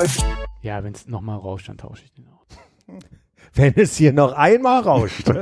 Läuft. 0.00 0.24
Ja, 0.62 0.82
wenn 0.82 0.92
es 0.92 1.06
nochmal 1.06 1.38
rauscht, 1.38 1.68
dann 1.68 1.78
tausche 1.78 2.04
ich 2.04 2.12
den 2.12 2.26
aus. 2.28 2.46
Wenn 3.54 3.74
es 3.76 3.96
hier 3.96 4.12
noch 4.12 4.32
einmal 4.32 4.82
rauscht. 4.82 5.28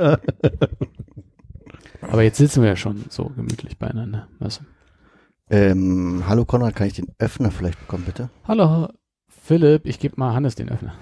Aber 2.01 2.23
jetzt 2.23 2.37
sitzen 2.37 2.61
wir 2.61 2.69
ja 2.69 2.75
schon 2.75 3.05
so 3.09 3.31
gemütlich 3.35 3.77
beieinander. 3.77 4.27
Weißt 4.39 4.61
du? 4.61 5.55
Ähm, 5.55 6.23
hallo 6.27 6.45
Konrad, 6.45 6.75
kann 6.75 6.87
ich 6.87 6.93
den 6.93 7.07
Öffner 7.17 7.51
vielleicht 7.51 7.79
bekommen, 7.79 8.03
bitte? 8.05 8.29
Hallo, 8.47 8.89
Philipp, 9.27 9.85
ich 9.85 9.99
gebe 9.99 10.15
mal 10.17 10.33
Hannes 10.33 10.55
den 10.55 10.69
Öffner. 10.69 10.93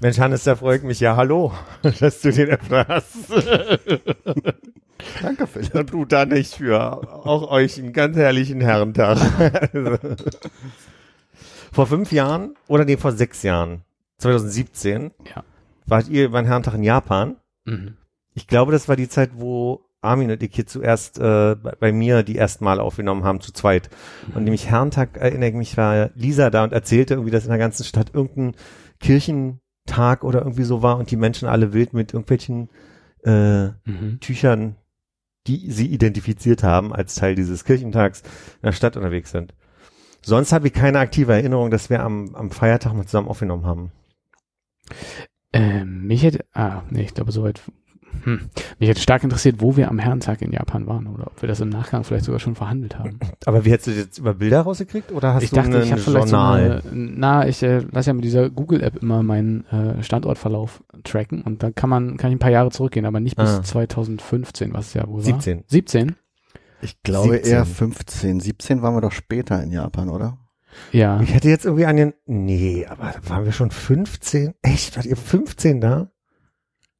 Mensch, 0.00 0.18
Hannes, 0.18 0.44
da 0.44 0.56
freut 0.56 0.84
mich 0.84 1.00
ja. 1.00 1.16
Hallo, 1.16 1.52
dass 2.00 2.20
du 2.20 2.32
den 2.32 2.50
Öffner 2.50 2.86
hast. 2.88 3.16
Danke, 5.22 5.46
Philipp. 5.46 5.74
Und 5.74 5.92
du 5.92 6.04
da 6.04 6.26
nicht 6.26 6.54
für. 6.54 7.26
Auch 7.26 7.50
euch 7.50 7.78
einen 7.78 7.92
ganz 7.92 8.16
herrlichen 8.16 8.60
Herrentag. 8.60 9.18
Vor 11.76 11.86
fünf 11.86 12.10
Jahren, 12.10 12.54
oder 12.68 12.84
nee, 12.84 12.96
vor 12.96 13.12
sechs 13.12 13.42
Jahren, 13.42 13.82
2017, 14.18 15.10
Ja. 15.34 15.44
wart 15.86 16.08
ihr 16.08 16.30
beim 16.30 16.46
Herrentag 16.46 16.74
in 16.74 16.82
Japan. 16.82 17.36
Mhm. 17.66 17.96
Ich 18.34 18.46
glaube, 18.48 18.72
das 18.72 18.88
war 18.88 18.96
die 18.96 19.08
Zeit, 19.08 19.30
wo 19.36 19.82
Armin 20.00 20.30
und 20.30 20.42
ich 20.42 20.54
hier 20.54 20.66
zuerst 20.66 21.18
äh, 21.18 21.54
bei, 21.54 21.72
bei 21.78 21.92
mir 21.92 22.22
die 22.22 22.38
ersten 22.38 22.64
Mal 22.64 22.80
aufgenommen 22.80 23.24
haben, 23.24 23.40
zu 23.40 23.52
zweit. 23.52 23.90
Und 24.34 24.44
nämlich 24.44 24.68
Herrentag, 24.70 25.16
erinnere 25.16 25.50
ich 25.50 25.54
mich, 25.54 25.76
war 25.76 26.10
Lisa 26.14 26.50
da 26.50 26.64
und 26.64 26.72
erzählte 26.72 27.14
irgendwie, 27.14 27.30
dass 27.30 27.44
in 27.44 27.50
der 27.50 27.58
ganzen 27.58 27.84
Stadt 27.84 28.14
irgendein 28.14 28.54
Kirchentag 29.00 30.24
oder 30.24 30.40
irgendwie 30.40 30.64
so 30.64 30.82
war 30.82 30.98
und 30.98 31.10
die 31.10 31.16
Menschen 31.16 31.48
alle 31.48 31.72
wild 31.72 31.92
mit 31.92 32.12
irgendwelchen 32.12 32.68
äh, 33.24 33.66
Mhm. 33.84 34.18
Tüchern, 34.20 34.76
die 35.46 35.70
sie 35.70 35.86
identifiziert 35.88 36.62
haben 36.62 36.92
als 36.92 37.14
Teil 37.16 37.34
dieses 37.34 37.64
Kirchentags 37.64 38.20
in 38.22 38.66
der 38.66 38.72
Stadt 38.72 38.96
unterwegs 38.96 39.30
sind. 39.30 39.54
Sonst 40.26 40.52
habe 40.52 40.66
ich 40.66 40.72
keine 40.72 40.98
aktive 40.98 41.34
Erinnerung, 41.34 41.70
dass 41.70 41.88
wir 41.88 42.02
am, 42.02 42.34
am 42.34 42.50
Feiertag 42.50 42.92
mal 42.94 43.06
zusammen 43.06 43.28
aufgenommen 43.28 43.64
haben. 43.64 43.92
Ähm, 45.52 46.08
mich 46.08 46.24
hätte, 46.24 46.44
ah, 46.52 46.82
nee, 46.90 47.02
ich 47.02 47.14
glaube 47.14 47.30
soweit, 47.30 47.62
hm. 48.24 48.50
mich 48.80 48.88
hätte 48.88 49.00
stark 49.00 49.22
interessiert, 49.22 49.60
wo 49.60 49.76
wir 49.76 49.88
am 49.88 50.00
Herrentag 50.00 50.42
in 50.42 50.50
Japan 50.50 50.88
waren 50.88 51.06
oder 51.06 51.28
ob 51.28 51.40
wir 51.42 51.46
das 51.48 51.60
im 51.60 51.68
Nachgang 51.68 52.02
vielleicht 52.02 52.24
sogar 52.24 52.40
schon 52.40 52.56
verhandelt 52.56 52.98
haben. 52.98 53.20
Aber 53.46 53.64
wie 53.64 53.70
hättest 53.70 53.86
du 53.86 53.90
das 53.92 54.00
jetzt 54.00 54.18
über 54.18 54.34
Bilder 54.34 54.62
rausgekriegt 54.62 55.12
oder 55.12 55.32
hast 55.34 55.44
ich 55.44 55.50
du 55.50 55.56
dachte, 55.56 55.80
ich 55.80 55.92
habe 55.92 56.02
vielleicht 56.02 56.26
so 56.26 56.36
eine, 56.36 56.82
na, 56.90 57.46
ich 57.46 57.62
äh, 57.62 57.84
lasse 57.92 58.10
ja 58.10 58.14
mit 58.14 58.24
dieser 58.24 58.50
Google-App 58.50 59.00
immer 59.00 59.22
meinen 59.22 59.64
äh, 59.66 60.02
Standortverlauf 60.02 60.82
tracken 61.04 61.42
und 61.42 61.62
dann 61.62 61.76
kann 61.76 61.88
man, 61.88 62.16
kann 62.16 62.32
ich 62.32 62.36
ein 62.36 62.40
paar 62.40 62.50
Jahre 62.50 62.72
zurückgehen, 62.72 63.06
aber 63.06 63.20
nicht 63.20 63.36
bis 63.36 63.48
Ah. 63.48 63.62
2015, 63.62 64.74
was 64.74 64.92
ja 64.92 65.06
wohl 65.06 65.18
war. 65.18 65.22
17. 65.22 65.62
17? 65.68 66.16
Ich 66.80 67.02
glaube 67.02 67.34
17. 67.34 67.52
eher 67.52 67.64
15. 67.64 68.40
17 68.40 68.82
waren 68.82 68.94
wir 68.94 69.00
doch 69.00 69.12
später 69.12 69.62
in 69.62 69.70
Japan, 69.70 70.08
oder? 70.08 70.38
Ja. 70.92 71.20
Ich 71.20 71.34
hätte 71.34 71.48
jetzt 71.48 71.64
irgendwie 71.64 71.86
an 71.86 71.96
den, 71.96 72.14
nee, 72.26 72.86
aber 72.86 73.14
waren 73.24 73.44
wir 73.44 73.52
schon 73.52 73.70
15? 73.70 74.54
Echt? 74.62 74.96
Wart 74.96 75.06
ihr 75.06 75.16
15 75.16 75.80
da? 75.80 76.10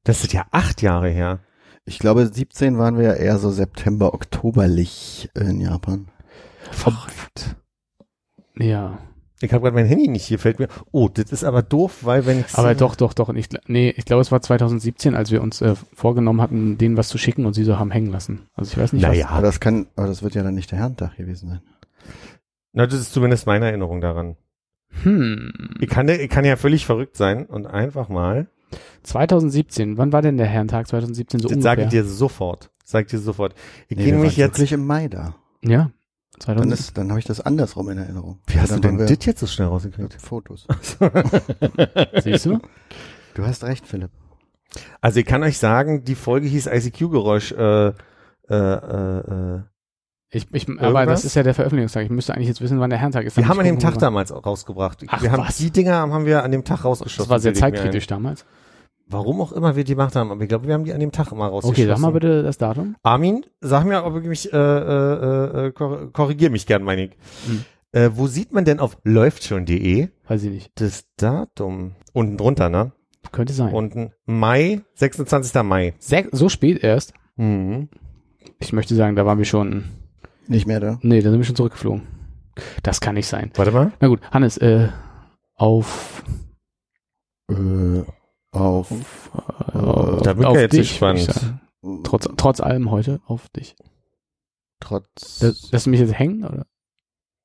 Das 0.04 0.22
ist 0.22 0.32
ja 0.32 0.46
acht 0.50 0.82
Jahre 0.82 1.08
her. 1.08 1.40
Ich 1.84 1.98
glaube, 1.98 2.26
17 2.26 2.78
waren 2.78 2.96
wir 2.96 3.04
ja 3.04 3.12
eher 3.14 3.38
so 3.38 3.50
September, 3.50 4.14
Oktoberlich 4.14 5.30
in 5.34 5.60
Japan. 5.60 6.08
Verrückt. 6.70 7.56
Ja. 8.58 8.98
Ich 9.40 9.52
habe 9.52 9.62
gerade 9.62 9.74
mein 9.74 9.86
Handy 9.86 10.08
nicht 10.08 10.24
hier, 10.24 10.38
fällt 10.38 10.58
mir. 10.58 10.68
Oh, 10.92 11.08
das 11.12 11.30
ist 11.30 11.44
aber 11.44 11.62
doof, 11.62 11.98
weil 12.02 12.24
wenn 12.24 12.40
ich 12.40 12.54
Aber 12.54 12.74
doch, 12.74 12.96
doch, 12.96 13.12
doch. 13.12 13.28
Ich, 13.34 13.48
nee, 13.66 13.92
ich 13.94 14.06
glaube, 14.06 14.22
es 14.22 14.32
war 14.32 14.40
2017, 14.40 15.14
als 15.14 15.30
wir 15.30 15.42
uns 15.42 15.60
äh, 15.60 15.74
vorgenommen 15.94 16.40
hatten, 16.40 16.78
denen 16.78 16.96
was 16.96 17.08
zu 17.08 17.18
schicken 17.18 17.44
und 17.44 17.52
sie 17.52 17.64
so 17.64 17.78
haben 17.78 17.90
hängen 17.90 18.10
lassen. 18.10 18.48
Also 18.54 18.72
ich 18.72 18.78
weiß 18.78 18.94
nicht, 18.94 19.02
Naja. 19.02 19.28
Aber 19.28 19.42
das 19.42 19.60
kann, 19.60 19.88
aber 19.94 20.06
das 20.06 20.22
wird 20.22 20.34
ja 20.34 20.42
dann 20.42 20.54
nicht 20.54 20.70
der 20.72 20.78
Herrentag 20.78 21.16
gewesen 21.16 21.50
sein. 21.50 21.60
Na, 22.72 22.86
das 22.86 22.98
ist 23.00 23.12
zumindest 23.12 23.46
meine 23.46 23.66
Erinnerung 23.66 24.00
daran. 24.00 24.36
was. 24.90 25.04
Hm. 25.04 25.52
Ich 25.80 25.88
kann, 25.90 26.08
ich 26.08 26.30
kann 26.30 26.44
ja 26.46 26.56
völlig 26.56 26.86
verrückt 26.86 27.16
sein 27.16 27.44
und 27.44 27.66
einfach 27.66 28.08
mal, 28.08 28.46
2017, 29.02 29.96
wann 29.98 30.12
war 30.12 30.22
denn 30.22 30.36
der 30.36 30.46
Herrentag 30.46 30.88
2017 30.88 31.40
so 31.40 31.48
das 31.48 31.56
ungefähr? 31.56 31.70
sage 31.70 31.82
ich 31.84 31.88
dir 31.88 32.04
sofort, 32.04 32.70
sag 32.84 33.04
ich 33.04 33.10
dir 33.10 33.18
sofort. 33.18 33.54
Ich 33.88 33.96
Nee, 33.96 34.04
gehe 34.04 34.14
nämlich 34.14 34.36
jetzt, 34.36 34.54
wirklich 34.58 34.72
im 34.72 34.86
Mai 34.86 35.08
da. 35.08 35.34
Ja. 35.62 35.90
Dann 36.40 36.56
2017. 36.56 36.72
ist, 36.72 36.98
dann 36.98 37.08
habe 37.10 37.18
ich 37.18 37.24
das 37.24 37.40
andersrum 37.40 37.88
in 37.90 37.98
Erinnerung. 37.98 38.40
wie 38.46 38.60
hast 38.60 38.70
du 38.72 38.80
Dann 38.80 38.98
denn 38.98 39.06
das 39.06 39.24
jetzt 39.24 39.40
so 39.40 39.46
schnell 39.46 39.68
rausgekriegt? 39.68 40.20
Fotos. 40.20 40.66
Siehst 42.22 42.46
du? 42.46 42.60
Du 43.34 43.46
hast 43.46 43.64
recht, 43.64 43.86
Philipp. 43.86 44.10
Also 45.00 45.20
ich 45.20 45.26
kann 45.26 45.42
euch 45.42 45.58
sagen, 45.58 46.04
die 46.04 46.14
Folge 46.14 46.46
hieß 46.46 46.66
ICQ-Geräusch, 46.66 47.52
äh, 47.52 47.92
äh, 48.48 48.54
äh. 48.54 49.62
Ich, 50.30 50.46
ich, 50.52 50.68
aber 50.68 51.00
Irgendwas? 51.00 51.06
das 51.06 51.24
ist 51.24 51.34
ja 51.36 51.42
der 51.42 51.54
Veröffentlichungstag. 51.54 52.04
Ich 52.04 52.10
müsste 52.10 52.34
eigentlich 52.34 52.48
jetzt 52.48 52.60
wissen, 52.60 52.80
wann 52.80 52.90
der 52.90 52.98
Herrentag 52.98 53.24
ist. 53.24 53.36
Wir 53.36 53.48
haben 53.48 53.58
an 53.58 53.64
dem 53.64 53.78
Tag 53.78 53.92
kann. 53.92 54.00
damals 54.00 54.32
rausgebracht. 54.32 55.04
Ach, 55.06 55.22
wir 55.22 55.30
haben 55.30 55.46
was? 55.46 55.56
die 55.56 55.70
Dinger 55.70 55.94
haben 55.94 56.26
wir 56.26 56.42
an 56.42 56.50
dem 56.50 56.64
Tag 56.64 56.84
rausgeschossen. 56.84 57.22
Das 57.24 57.28
war 57.30 57.38
sehr 57.38 57.54
zeitkritisch 57.54 58.06
damals. 58.06 58.44
Warum 59.08 59.40
auch 59.40 59.52
immer 59.52 59.76
wir 59.76 59.84
die 59.84 59.92
gemacht 59.94 60.16
haben, 60.16 60.32
aber 60.32 60.42
ich 60.42 60.48
glaube, 60.48 60.66
wir 60.66 60.74
haben 60.74 60.84
die 60.84 60.92
an 60.92 60.98
dem 60.98 61.12
Tag 61.12 61.30
immer 61.30 61.46
rausgeschossen. 61.46 61.84
Okay, 61.84 61.88
sag 61.88 62.00
mal 62.00 62.10
bitte 62.10 62.42
das 62.42 62.58
Datum. 62.58 62.96
Armin, 63.04 63.46
sag 63.60 63.84
mir, 63.84 64.04
ob 64.04 64.16
ich 64.20 64.26
mich, 64.26 64.52
äh, 64.52 64.56
äh, 64.56 65.66
äh, 65.66 65.72
kor 65.72 66.12
korrigier 66.12 66.50
mich 66.50 66.66
gern, 66.66 66.82
meine 66.82 67.04
ich. 67.04 67.10
Hm. 67.46 67.64
Äh, 67.92 68.10
wo 68.14 68.26
sieht 68.26 68.52
man 68.52 68.64
denn 68.64 68.80
auf 68.80 68.98
läuftschon.de 69.04 70.08
Weiß 70.26 70.42
ich 70.42 70.50
nicht. 70.50 70.72
das 70.74 71.06
Datum? 71.16 71.92
Unten 72.12 72.36
drunter, 72.36 72.68
ne? 72.68 72.92
Könnte 73.30 73.52
sein. 73.52 73.72
Unten 73.72 74.12
Mai, 74.24 74.80
26. 74.94 75.62
Mai. 75.62 75.94
Sehr, 75.98 76.26
so 76.32 76.48
spät 76.48 76.82
erst. 76.82 77.12
Mhm. 77.36 77.88
Ich 78.58 78.72
möchte 78.72 78.94
sagen, 78.94 79.14
da 79.16 79.24
waren 79.26 79.38
wir 79.38 79.44
schon. 79.44 79.84
Nicht 80.48 80.66
mehr 80.66 80.80
da. 80.80 80.98
Nee, 81.02 81.20
da 81.22 81.30
sind 81.30 81.40
wir 81.40 81.44
schon 81.44 81.56
zurückgeflogen. 81.56 82.02
Das 82.82 83.00
kann 83.00 83.14
nicht 83.14 83.26
sein. 83.26 83.50
Warte 83.54 83.70
mal. 83.72 83.92
Na 84.00 84.08
gut, 84.08 84.20
Hannes, 84.30 84.56
äh, 84.58 84.88
auf, 85.54 86.24
Äh, 87.50 88.02
auf. 88.60 88.90
äh, 88.90 89.78
auf, 89.78 90.22
Da 90.22 90.32
bin 90.34 90.46
ich 90.48 90.54
jetzt 90.54 90.72
dich, 90.72 90.88
gespannt. 90.90 91.28
Trotz, 92.04 92.28
trotz 92.36 92.60
allem 92.60 92.90
heute 92.90 93.20
auf 93.26 93.48
dich. 93.50 93.76
Trotz. 94.80 95.38
Du 95.38 95.90
mich 95.90 96.00
jetzt 96.00 96.18
hängen, 96.18 96.44
oder? 96.44 96.66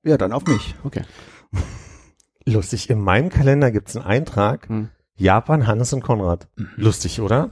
ja, 0.04 0.18
dann 0.18 0.34
auf 0.34 0.46
mich. 0.46 0.76
Okay. 0.84 1.04
Lustig, 2.46 2.90
in 2.90 3.00
meinem 3.00 3.30
Kalender 3.30 3.72
gibt's 3.72 3.96
einen 3.96 4.06
Eintrag. 4.06 4.68
Hm. 4.68 4.90
Japan, 5.16 5.68
Hannes 5.68 5.94
und 5.94 6.02
Konrad. 6.02 6.48
Mhm. 6.56 6.70
Lustig, 6.78 7.22
oder? 7.22 7.52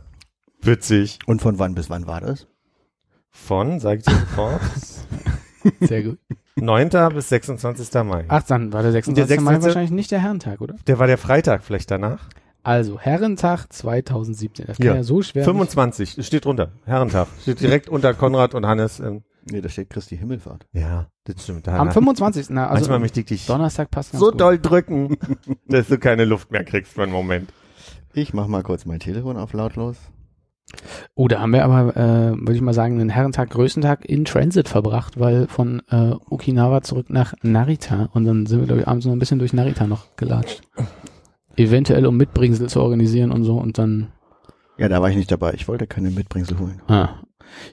Witzig. 0.61 1.19
Und 1.27 1.41
von 1.41 1.59
wann 1.59 1.75
bis 1.75 1.89
wann 1.89 2.07
war 2.07 2.21
das? 2.21 2.47
Von, 3.29 3.79
sag 3.79 3.99
ich 3.99 4.05
dir 4.05 4.15
sofort, 4.15 4.61
Sehr 5.81 6.03
gut. 6.03 6.19
9. 6.55 6.89
bis 7.13 7.29
26. 7.29 7.93
Mai. 8.03 8.25
Ach, 8.27 8.43
dann 8.43 8.73
war 8.73 8.81
der 8.81 8.91
26. 8.91 9.27
Der 9.27 9.41
Mai 9.41 9.51
26. 9.51 9.63
wahrscheinlich 9.63 9.91
nicht 9.91 10.11
der 10.11 10.19
Herrentag, 10.19 10.61
oder? 10.61 10.75
Der 10.87 10.99
war 10.99 11.07
der 11.07 11.17
Freitag 11.17 11.63
vielleicht 11.63 11.91
danach. 11.91 12.27
Also, 12.63 12.99
Herrentag 12.99 13.71
2017. 13.71 14.65
Das 14.67 14.77
kann 14.77 14.85
Ja. 14.85 14.95
ja, 14.95 15.03
so 15.03 15.21
schwer 15.21 15.43
25, 15.45 16.17
es 16.17 16.27
steht 16.27 16.45
drunter. 16.45 16.71
Herrentag. 16.85 17.27
Steht 17.41 17.61
direkt 17.61 17.89
unter 17.89 18.13
Konrad 18.13 18.53
und 18.55 18.65
Hannes. 18.65 18.99
Ähm, 18.99 19.23
Nee, 19.51 19.61
da 19.61 19.69
steht 19.69 19.89
Christi 19.89 20.15
Himmelfahrt. 20.17 20.67
ja, 20.73 21.07
das 21.23 21.43
stimmt. 21.43 21.65
Da 21.65 21.71
nicht. 21.71 21.79
Am 21.81 21.91
25. 21.91 22.47
Na, 22.51 22.67
also 22.67 22.81
Manchmal 22.81 22.99
möchte 22.99 23.21
ich 23.21 23.25
dich 23.25 23.45
Donnerstag 23.47 23.89
passt 23.89 24.11
ganz 24.11 24.19
so 24.19 24.29
gut. 24.31 24.39
doll 24.41 24.59
drücken, 24.59 25.17
dass 25.67 25.87
du 25.87 25.97
keine 25.97 26.25
Luft 26.25 26.51
mehr 26.51 26.63
kriegst 26.63 26.93
für 26.93 27.03
einen 27.03 27.13
Moment. 27.13 27.51
Ich 28.13 28.33
mach 28.33 28.47
mal 28.47 28.61
kurz 28.61 28.85
mein 28.85 28.99
Telefon 28.99 29.37
auf 29.37 29.53
lautlos. 29.53 29.95
Oh, 31.15 31.27
da 31.27 31.39
haben 31.39 31.51
wir 31.53 31.63
aber, 31.65 31.95
äh, 31.97 32.31
würde 32.37 32.53
ich 32.53 32.61
mal 32.61 32.73
sagen, 32.75 32.99
einen 32.99 33.09
Herrentag, 33.09 33.49
Größentag 33.49 34.05
in 34.05 34.23
Transit 34.25 34.69
verbracht, 34.69 35.19
weil 35.19 35.47
von 35.47 35.81
äh, 35.89 36.11
Okinawa 36.29 36.81
zurück 36.83 37.09
nach 37.09 37.33
Narita 37.41 38.09
und 38.13 38.25
dann 38.25 38.45
sind 38.45 38.59
wir, 38.59 38.67
glaube 38.67 38.81
ich, 38.81 38.87
abends 38.87 39.05
noch 39.07 39.13
ein 39.13 39.19
bisschen 39.19 39.39
durch 39.39 39.53
Narita 39.53 39.87
noch 39.87 40.15
gelatscht. 40.15 40.61
Eventuell, 41.59 42.05
um 42.05 42.17
Mitbringsel 42.17 42.69
zu 42.69 42.81
organisieren 42.81 43.31
und 43.31 43.43
so 43.43 43.57
und 43.57 43.77
dann, 43.77 44.07
Ja, 44.77 44.87
da 44.89 45.01
war 45.01 45.09
ich 45.09 45.17
nicht 45.17 45.31
dabei. 45.31 45.53
Ich 45.53 45.67
wollte 45.67 45.87
keine 45.87 46.09
Mitbringsel 46.11 46.57
holen. 46.59 46.81
ah, 46.87 47.09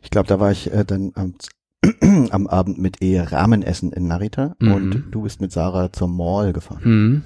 Ich 0.03 0.11
glaube, 0.11 0.27
da 0.29 0.41
war 0.41 0.50
ich 0.50 0.73
äh, 0.73 0.85
dann 0.85 1.12
am, 1.15 1.35
am 2.31 2.47
Abend 2.47 2.79
mit 2.79 3.03
Ehe 3.03 3.31
Rahmenessen 3.31 3.93
in 3.93 4.06
Narita 4.09 4.55
Mhm. 4.59 4.73
und 4.73 5.05
du 5.11 5.23
bist 5.23 5.41
mit 5.41 5.53
Sarah 5.53 5.93
zur 5.93 6.09
Mall 6.09 6.53
gefahren. 6.53 6.83
hm. 6.85 7.23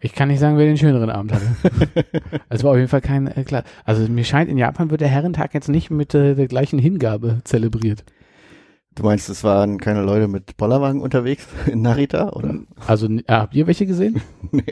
Ich 0.00 0.12
kann 0.12 0.28
nicht 0.28 0.38
sagen, 0.38 0.56
wer 0.56 0.64
den 0.66 0.76
schöneren 0.76 1.10
Abend 1.10 1.32
hatte. 1.32 1.44
Es 2.48 2.62
war 2.62 2.70
auf 2.70 2.76
jeden 2.76 2.86
Fall 2.88 3.00
kein, 3.00 3.26
äh, 3.26 3.42
klar. 3.42 3.64
Also 3.84 4.06
mir 4.08 4.22
scheint, 4.22 4.48
in 4.48 4.56
Japan 4.56 4.92
wird 4.92 5.00
der 5.00 5.08
Herrentag 5.08 5.54
jetzt 5.54 5.68
nicht 5.68 5.90
mit 5.90 6.14
äh, 6.14 6.36
der 6.36 6.46
gleichen 6.46 6.78
Hingabe 6.78 7.40
zelebriert. 7.42 8.04
Du 8.94 9.02
meinst, 9.02 9.28
es 9.28 9.42
waren 9.42 9.78
keine 9.78 10.02
Leute 10.02 10.28
mit 10.28 10.56
Bollerwagen 10.56 11.00
unterwegs 11.00 11.48
in 11.66 11.82
Narita, 11.82 12.28
oder? 12.30 12.60
Also 12.86 13.08
habt 13.26 13.56
ihr 13.56 13.66
welche 13.66 13.86
gesehen? 13.86 14.20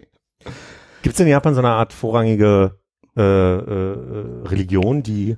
Gibt 1.03 1.15
es 1.15 1.21
in 1.21 1.29
Japan 1.29 1.55
so 1.55 1.61
eine 1.61 1.71
Art 1.71 1.93
vorrangige 1.93 2.79
äh, 3.17 3.23
äh, 3.23 3.97
Religion, 4.45 5.03
die 5.03 5.37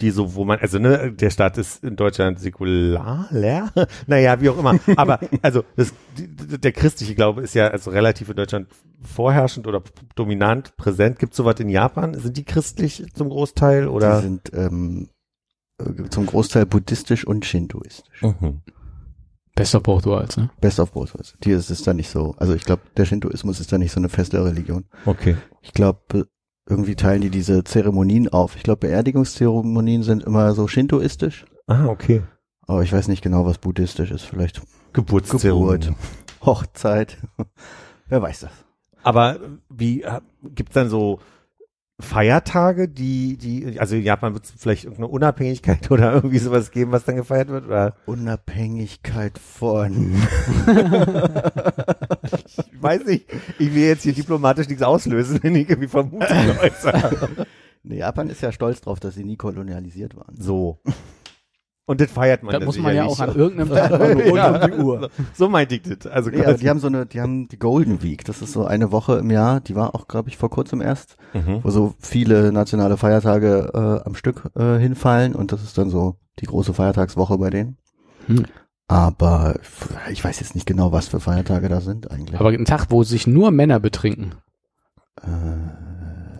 die 0.00 0.10
so, 0.10 0.34
wo 0.34 0.44
man, 0.44 0.58
also 0.60 0.78
ne, 0.78 1.12
der 1.12 1.30
Staat 1.30 1.58
ist 1.58 1.82
in 1.82 1.96
Deutschland 1.96 2.38
säkular, 2.38 3.26
leer? 3.30 3.72
naja, 4.06 4.40
wie 4.40 4.48
auch 4.48 4.58
immer. 4.58 4.78
Aber 4.96 5.18
also 5.42 5.64
das, 5.76 5.92
die, 6.16 6.28
der 6.60 6.72
christliche 6.72 7.14
Glaube 7.14 7.42
ist 7.42 7.54
ja 7.54 7.68
also 7.68 7.90
relativ 7.90 8.28
in 8.28 8.36
Deutschland 8.36 8.68
vorherrschend 9.02 9.66
oder 9.66 9.82
dominant, 10.14 10.76
präsent. 10.76 11.18
Gibt 11.18 11.32
es 11.32 11.36
sowas 11.36 11.58
in 11.58 11.68
Japan? 11.68 12.14
Sind 12.14 12.36
die 12.36 12.44
christlich 12.44 13.04
zum 13.14 13.28
Großteil 13.28 13.82
Die 13.82 13.88
oder? 13.88 14.20
sind 14.20 14.52
ähm, 14.52 15.08
äh, 15.78 16.08
zum 16.10 16.26
Großteil 16.26 16.66
buddhistisch 16.66 17.26
und 17.26 17.44
shintoistisch. 17.44 18.22
Mhm. 18.22 18.60
Best 19.58 19.74
of 19.74 19.82
both 19.82 20.06
worlds, 20.06 20.36
ne? 20.36 20.50
Best 20.60 20.78
of 20.78 20.92
both 20.92 21.12
worlds. 21.14 21.36
Hier 21.42 21.56
ist 21.56 21.68
es 21.68 21.82
da 21.82 21.92
nicht 21.92 22.08
so. 22.08 22.34
Also 22.38 22.54
ich 22.54 22.64
glaube, 22.64 22.82
der 22.96 23.04
Shintoismus 23.04 23.58
ist 23.58 23.72
da 23.72 23.78
nicht 23.78 23.90
so 23.90 23.98
eine 23.98 24.08
feste 24.08 24.44
Religion. 24.44 24.84
Okay. 25.04 25.36
Ich 25.62 25.72
glaube, 25.72 26.28
irgendwie 26.68 26.94
teilen 26.94 27.22
die 27.22 27.30
diese 27.30 27.64
Zeremonien 27.64 28.28
auf. 28.28 28.54
Ich 28.54 28.62
glaube, 28.62 28.86
Beerdigungszeremonien 28.86 30.04
sind 30.04 30.22
immer 30.22 30.54
so 30.54 30.68
shintoistisch. 30.68 31.44
Ah, 31.66 31.86
okay. 31.86 32.22
Aber 32.68 32.84
ich 32.84 32.92
weiß 32.92 33.08
nicht 33.08 33.22
genau, 33.22 33.46
was 33.46 33.58
buddhistisch 33.58 34.12
ist. 34.12 34.22
Vielleicht 34.22 34.62
Geburtszeremonie. 34.92 35.86
Geburt, 35.86 35.98
Hochzeit. 36.42 37.18
Wer 38.08 38.22
weiß 38.22 38.40
das? 38.40 38.52
Aber 39.02 39.40
wie 39.68 40.02
äh, 40.02 40.20
gibt's 40.54 40.74
dann 40.74 40.88
so 40.88 41.18
Feiertage, 42.00 42.88
die, 42.88 43.36
die, 43.36 43.80
also 43.80 43.96
in 43.96 44.04
Japan 44.04 44.32
wird 44.32 44.44
es 44.44 44.52
vielleicht 44.56 44.84
irgendeine 44.84 45.08
Unabhängigkeit 45.08 45.90
oder 45.90 46.12
irgendwie 46.14 46.38
sowas 46.38 46.70
geben, 46.70 46.92
was 46.92 47.04
dann 47.04 47.16
gefeiert 47.16 47.48
wird? 47.48 47.66
Oder 47.66 47.96
Unabhängigkeit 48.06 49.36
von. 49.38 50.14
ich 52.46 52.82
weiß 52.82 53.04
nicht, 53.04 53.26
ich 53.58 53.74
will 53.74 53.82
jetzt 53.82 54.04
hier 54.04 54.12
diplomatisch 54.12 54.68
nichts 54.68 54.82
auslösen, 54.82 55.40
wenn 55.42 55.56
ich 55.56 55.68
irgendwie 55.68 55.88
Vermutungen 55.88 56.58
äußere. 56.58 57.46
Nee, 57.82 57.98
Japan 57.98 58.28
ist 58.28 58.42
ja 58.42 58.52
stolz 58.52 58.80
drauf, 58.80 59.00
dass 59.00 59.14
sie 59.14 59.24
nie 59.24 59.36
kolonialisiert 59.36 60.16
waren. 60.16 60.36
So. 60.38 60.78
Und 61.88 62.00
das 62.00 62.10
feiert 62.10 62.42
man 62.44 62.52
Da 62.52 62.58
dann 62.58 62.66
muss 62.66 62.78
man 62.78 62.94
ja 62.94 63.04
auch 63.06 63.18
an 63.18 63.34
irgendeinem 63.34 63.70
Tag 63.74 63.90
rund 64.00 64.36
Ja. 64.36 64.62
um 64.64 64.70
die 64.70 64.76
Uhr. 64.76 65.10
So 65.34 65.48
meinte 65.48 65.74
ich 65.74 65.82
das. 65.82 66.06
Also 66.12 66.30
Ja, 66.30 66.44
quasi. 66.44 66.58
die 66.58 66.68
haben 66.70 66.78
so 66.80 66.86
eine, 66.86 67.06
die 67.06 67.20
haben 67.20 67.48
die 67.48 67.58
Golden 67.58 68.02
Week. 68.02 68.24
Das 68.24 68.42
ist 68.42 68.52
so 68.52 68.64
eine 68.66 68.92
Woche 68.92 69.16
im 69.16 69.30
Jahr. 69.30 69.60
Die 69.60 69.74
war 69.74 69.94
auch, 69.94 70.06
glaube 70.06 70.28
ich, 70.28 70.36
vor 70.36 70.50
kurzem 70.50 70.80
erst, 70.82 71.16
mhm. 71.32 71.60
wo 71.64 71.70
so 71.70 71.94
viele 71.98 72.52
nationale 72.52 72.96
Feiertage 72.98 73.70
äh, 73.74 74.06
am 74.06 74.14
Stück 74.14 74.50
äh, 74.54 74.78
hinfallen 74.78 75.34
und 75.34 75.50
das 75.50 75.62
ist 75.64 75.78
dann 75.78 75.90
so 75.90 76.16
die 76.40 76.46
große 76.46 76.74
Feiertagswoche 76.74 77.38
bei 77.38 77.50
denen. 77.50 77.78
Hm. 78.26 78.44
Aber 78.86 79.58
ich 80.10 80.22
weiß 80.24 80.40
jetzt 80.40 80.54
nicht 80.54 80.66
genau, 80.66 80.92
was 80.92 81.08
für 81.08 81.20
Feiertage 81.20 81.68
da 81.68 81.80
sind 81.80 82.10
eigentlich. 82.10 82.38
Aber 82.38 82.50
ein 82.50 82.64
Tag, 82.64 82.86
wo 82.90 83.02
sich 83.02 83.26
nur 83.26 83.50
Männer 83.50 83.80
betrinken. 83.80 84.34
äh, 85.22 85.26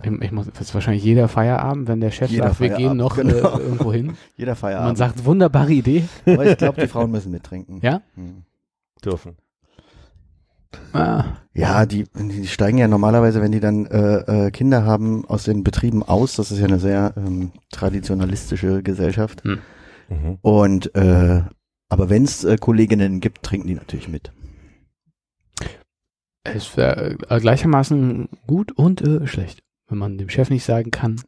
Ich, 0.03 0.33
muss, 0.33 0.47
das 0.47 0.61
ist 0.61 0.75
wahrscheinlich 0.75 1.05
jeder 1.05 1.29
Feierabend, 1.29 1.89
wenn 1.89 2.00
der 2.00 2.11
Chef 2.11 2.31
Jeder 2.31 2.49
sagt, 2.49 2.61
wir 2.61 2.69
gehen 2.69 2.77
Feierabend, 2.77 3.00
noch 3.00 3.17
genau. 3.17 3.59
äh, 3.59 3.62
irgendwo 3.62 3.93
hin. 3.93 4.17
jeder 4.37 4.53
Und 4.53 4.59
Feierabend. 4.59 4.87
man 4.89 4.97
sagt, 4.97 5.25
wunderbare 5.25 5.73
Idee. 5.73 6.05
Aber 6.27 6.47
ich 6.47 6.56
glaube, 6.56 6.81
die 6.81 6.89
Frauen 6.89 7.11
müssen 7.11 7.33
mittrinken. 7.33 7.81
Ja? 7.83 8.03
Hm. 8.15 8.43
dürfen. 9.05 9.37
Ah, 10.93 11.25
Ja, 11.55 11.87
die, 11.87 12.05
die 12.15 12.47
steigen 12.47 12.79
ja 12.79 12.89
normalerweise, 12.89 13.41
wenn 13.41 13.53
die 13.53 13.61
dann 13.61 13.87
äh, 13.87 14.47
äh, 14.47 14.50
Kinder 14.50 14.85
haben, 14.85 15.25
aus 15.27 15.45
den 15.45 15.65
Betrieben 15.65 16.03
aus. 16.03 16.37
Das 16.37 16.51
ist 16.51 16.59
ja 16.59 16.67
eine 16.67 16.79
sehr 16.79 17.15
ähm, 17.17 17.53
traditionalistische 17.73 18.83
Gesellschaft. 18.83 19.43
Mhm. 19.44 20.39
Und 20.43 20.94
äh, 20.94 21.43
aber 21.89 22.11
wenn 22.11 22.25
es 22.25 22.44
äh, 22.44 22.56
Kolleginnen 22.59 23.21
gibt, 23.21 23.43
trinken 23.43 23.67
die 23.67 23.75
natürlich 23.75 24.09
mit. 24.09 24.31
es 26.44 26.77
wäre 26.77 27.17
äh, 27.29 27.41
gleichermaßen 27.41 28.29
gut 28.47 28.73
und 28.73 29.01
äh, 29.01 29.27
schlecht, 29.27 29.62
wenn 29.88 29.99
man 29.99 30.19
dem 30.19 30.29
Chef 30.29 30.50
nicht 30.50 30.64
sagen 30.64 30.90
kann, 30.90 31.20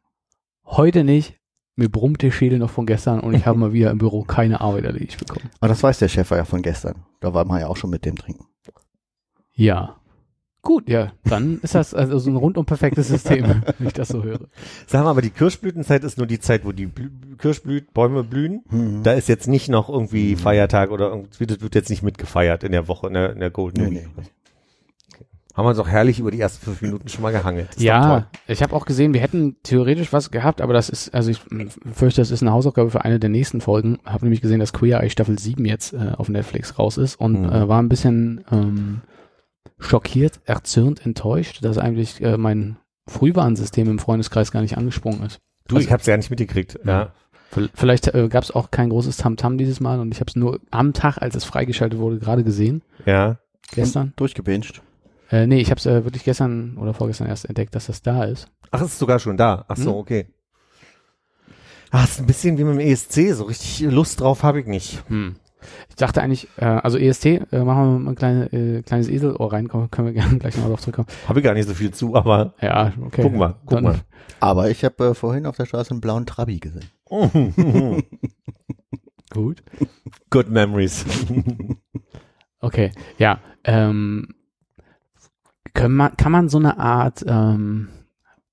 heute 0.67 1.05
nicht, 1.05 1.37
mir 1.77 1.89
brummt 1.89 2.23
der 2.23 2.31
Schädel 2.31 2.59
noch 2.59 2.71
von 2.71 2.87
gestern 2.87 3.21
und 3.21 3.35
ich 3.35 3.47
habe 3.47 3.59
mal 3.59 3.73
wieder 3.73 3.91
im 3.91 3.99
Büro 3.99 4.23
keine 4.23 4.61
Arbeit 4.61 4.85
erledigt 4.85 5.19
bekommen. 5.19 5.51
Aber 5.61 5.69
das 5.69 5.83
weiß 5.83 5.99
der 5.99 6.09
Chef 6.09 6.31
ja 6.31 6.45
von 6.45 6.63
gestern. 6.63 7.05
Da 7.21 7.33
war 7.35 7.45
man 7.45 7.61
ja 7.61 7.67
auch 7.69 7.77
schon 7.77 7.91
mit 7.91 8.05
dem 8.05 8.17
trinken. 8.17 8.47
Ja. 9.53 9.97
Gut, 10.63 10.91
ja, 10.91 11.13
dann 11.25 11.59
ist 11.63 11.75
das 11.75 11.95
also 11.95 12.19
so 12.19 12.29
ein 12.29 12.37
rundum 12.37 12.67
perfektes 12.67 13.09
System, 13.09 13.47
wenn 13.79 13.87
ich 13.87 13.95
das 13.95 14.09
so 14.09 14.23
höre. 14.23 14.41
Sagen 14.87 15.07
wir 15.07 15.11
aber, 15.11 15.23
die 15.23 15.31
Kirschblütenzeit 15.31 16.05
ist 16.05 16.19
nur 16.19 16.27
die 16.27 16.39
Zeit, 16.39 16.67
wo 16.67 16.73
die 16.73 16.85
Blü 16.85 17.09
Kirschblüt, 17.39 17.95
Bäume 17.95 18.25
blühen. 18.25 18.63
Mhm. 18.69 19.03
Da 19.03 19.13
ist 19.15 19.29
jetzt 19.31 19.49
nicht 19.49 19.71
noch 19.71 19.89
irgendwie 19.89 20.37
Feiertag 20.37 20.91
oder 20.91 21.09
irgendwie, 21.09 21.47
das 21.47 21.63
wird 21.63 21.75
jetzt 21.75 21.89
nicht 21.89 22.03
mitgefeiert 22.03 22.63
in 22.63 22.73
der 22.73 22.89
Woche, 22.89 23.07
in 23.07 23.15
der, 23.15 23.33
in 23.33 23.41
der 23.41 23.49
Golden 23.51 23.85
Nee, 23.85 23.91
Week. 24.03 24.09
nee. 24.15 24.23
Haben 25.57 25.65
wir 25.67 25.71
uns 25.71 25.79
auch 25.79 25.89
herrlich 25.89 26.19
über 26.21 26.31
die 26.31 26.41
ersten 26.41 26.65
fünf 26.65 26.81
Minuten 26.83 27.09
schon 27.09 27.23
mal 27.23 27.33
gehangelt. 27.33 27.71
Ist 27.71 27.81
Ja, 27.83 28.09
toll. 28.21 28.27
ich 28.47 28.63
habe 28.63 28.75
auch 28.75 28.87
gesehen, 28.87 29.13
wir 29.15 29.21
hätten 29.21 29.57
theoretisch 29.63 30.13
was 30.13 30.31
gehabt, 30.31 30.61
aber 30.61 30.73
das 30.73 30.89
ist, 30.89 31.13
also 31.15 31.31
ich 31.31 31.41
fürchte, 31.93 32.21
das 32.21 32.31
ist 32.31 32.43
eine 32.43 32.53
Hausaufgabe 32.53 32.91
für 32.91 33.05
eine 33.05 33.19
der 33.19 33.31
nächsten 33.31 33.61
Folgen. 33.61 33.99
Habe 34.05 34.25
nämlich 34.25 34.41
gesehen, 34.41 34.61
dass 34.61 34.73
Queer 34.73 35.01
Eye 35.03 35.11
Staffel 35.11 35.39
7 35.39 35.65
jetzt 35.65 35.93
äh, 35.93 36.13
auf 36.17 36.29
Netflix 36.29 36.79
raus 36.79 36.97
ist 36.99 37.17
und 37.17 37.43
Mhm. 37.43 37.49
äh, 37.53 37.69
war 37.69 37.83
ein 37.83 37.89
bisschen 37.89 38.45
ähm, 38.53 39.01
schockiert, 39.79 40.41
erzürnt, 40.45 41.05
enttäuscht, 41.05 41.65
dass 41.65 41.79
eigentlich 41.79 42.21
äh, 42.23 42.37
mein 42.37 42.77
Frühwarnsystem 43.09 43.89
im 43.89 43.99
Freundeskreis 43.99 44.53
gar 44.53 44.61
nicht 44.63 44.77
angesprungen 44.79 45.23
ist. 45.25 45.41
Du, 45.69 45.79
ich 45.79 45.91
hab's 45.91 46.07
ja 46.07 46.17
nicht 46.17 46.31
mitgekriegt. 46.31 46.79
Ja. 46.85 47.13
Vielleicht 47.75 48.15
äh, 48.15 48.29
gab 48.29 48.45
es 48.45 48.53
auch 48.53 48.71
kein 48.71 48.91
großes 48.91 49.17
Tamtam 49.17 49.59
dieses 49.59 49.81
Mal 49.81 49.99
und 49.99 50.13
ich 50.15 50.21
habe 50.21 50.29
es 50.29 50.37
nur 50.37 50.61
am 50.71 50.93
Tag, 50.93 51.19
als 51.19 51.35
es 51.35 51.45
freigeschaltet 51.45 51.99
wurde, 51.99 52.19
gerade 52.21 52.45
gesehen. 52.45 52.83
Ja. 53.07 53.39
Gestern. 53.75 54.13
Durchgebinged. 54.17 54.83
Äh, 55.31 55.47
nee, 55.47 55.61
ich 55.61 55.71
habe 55.71 55.79
es 55.79 55.87
äh, 55.87 56.05
wirklich 56.05 56.25
gestern 56.25 56.77
oder 56.77 56.93
vorgestern 56.95 57.29
erst 57.29 57.45
entdeckt, 57.47 57.75
dass 57.75 57.87
das 57.87 58.03
da 58.03 58.25
ist. 58.25 58.49
Ach, 58.71 58.81
es 58.81 58.89
ist 58.89 58.99
sogar 58.99 59.19
schon 59.19 59.37
da. 59.37 59.65
Ach 59.69 59.77
so, 59.77 59.93
Hm. 59.93 59.97
okay. 59.99 60.27
Ah, 61.93 62.05
ist 62.05 62.21
ein 62.21 62.27
bisschen 62.27 62.57
wie 62.59 62.65
mit 62.65 62.75
dem 62.75 62.81
ESC. 62.81 63.33
So 63.35 63.45
richtig 63.45 63.81
Lust 63.81 64.21
drauf 64.21 64.43
habe 64.43 64.61
ich 64.61 64.67
nicht. 64.67 65.03
Hm. 65.09 65.37
Ich 65.89 65.97
dachte 65.97 66.23
eigentlich, 66.23 66.49
äh, 66.57 66.65
also 66.65 66.97
EST, 66.97 67.27
äh, 67.27 67.65
machen 67.65 67.83
wir 67.93 67.99
mal 67.99 68.11
ein 68.13 68.15
kleine, 68.17 68.53
äh, 68.53 68.83
kleines 68.83 69.09
Eselohr 69.09 69.53
rein, 69.53 69.69
können, 69.69 69.91
können 69.91 70.07
wir 70.07 70.15
gerne 70.15 70.39
gleich 70.39 70.57
noch 70.57 70.67
drauf 70.69 70.81
zurückkommen. 70.81 71.09
Habe 71.29 71.41
ich 71.41 71.45
gar 71.45 71.53
nicht 71.55 71.69
so 71.69 71.75
viel 71.75 71.91
zu, 71.93 72.15
aber 72.17 72.55
Ja, 72.63 72.93
okay. 73.05 73.23
guck 73.23 73.35
mal, 73.35 73.55
guck 73.67 73.71
Dann- 73.71 73.85
mal. 73.85 74.01
Aber 74.39 74.71
ich 74.71 74.85
habe 74.85 75.09
äh, 75.09 75.15
vorhin 75.15 75.45
auf 75.47 75.57
der 75.57 75.67
Straße 75.67 75.91
einen 75.91 76.01
blauen 76.01 76.25
Trabi 76.27 76.61
gesehen. 76.61 76.87
Gut. 79.31 79.63
Good 80.31 80.49
memories. 80.51 81.05
Okay, 82.61 82.91
ja. 83.19 83.39
Ähm, 83.65 84.29
können 85.75 85.95
man, 85.97 86.17
kann 86.17 86.33
man 86.33 86.49
so 86.49 86.59
eine 86.59 86.79
Art 86.79 87.25
ähm, 87.27 87.89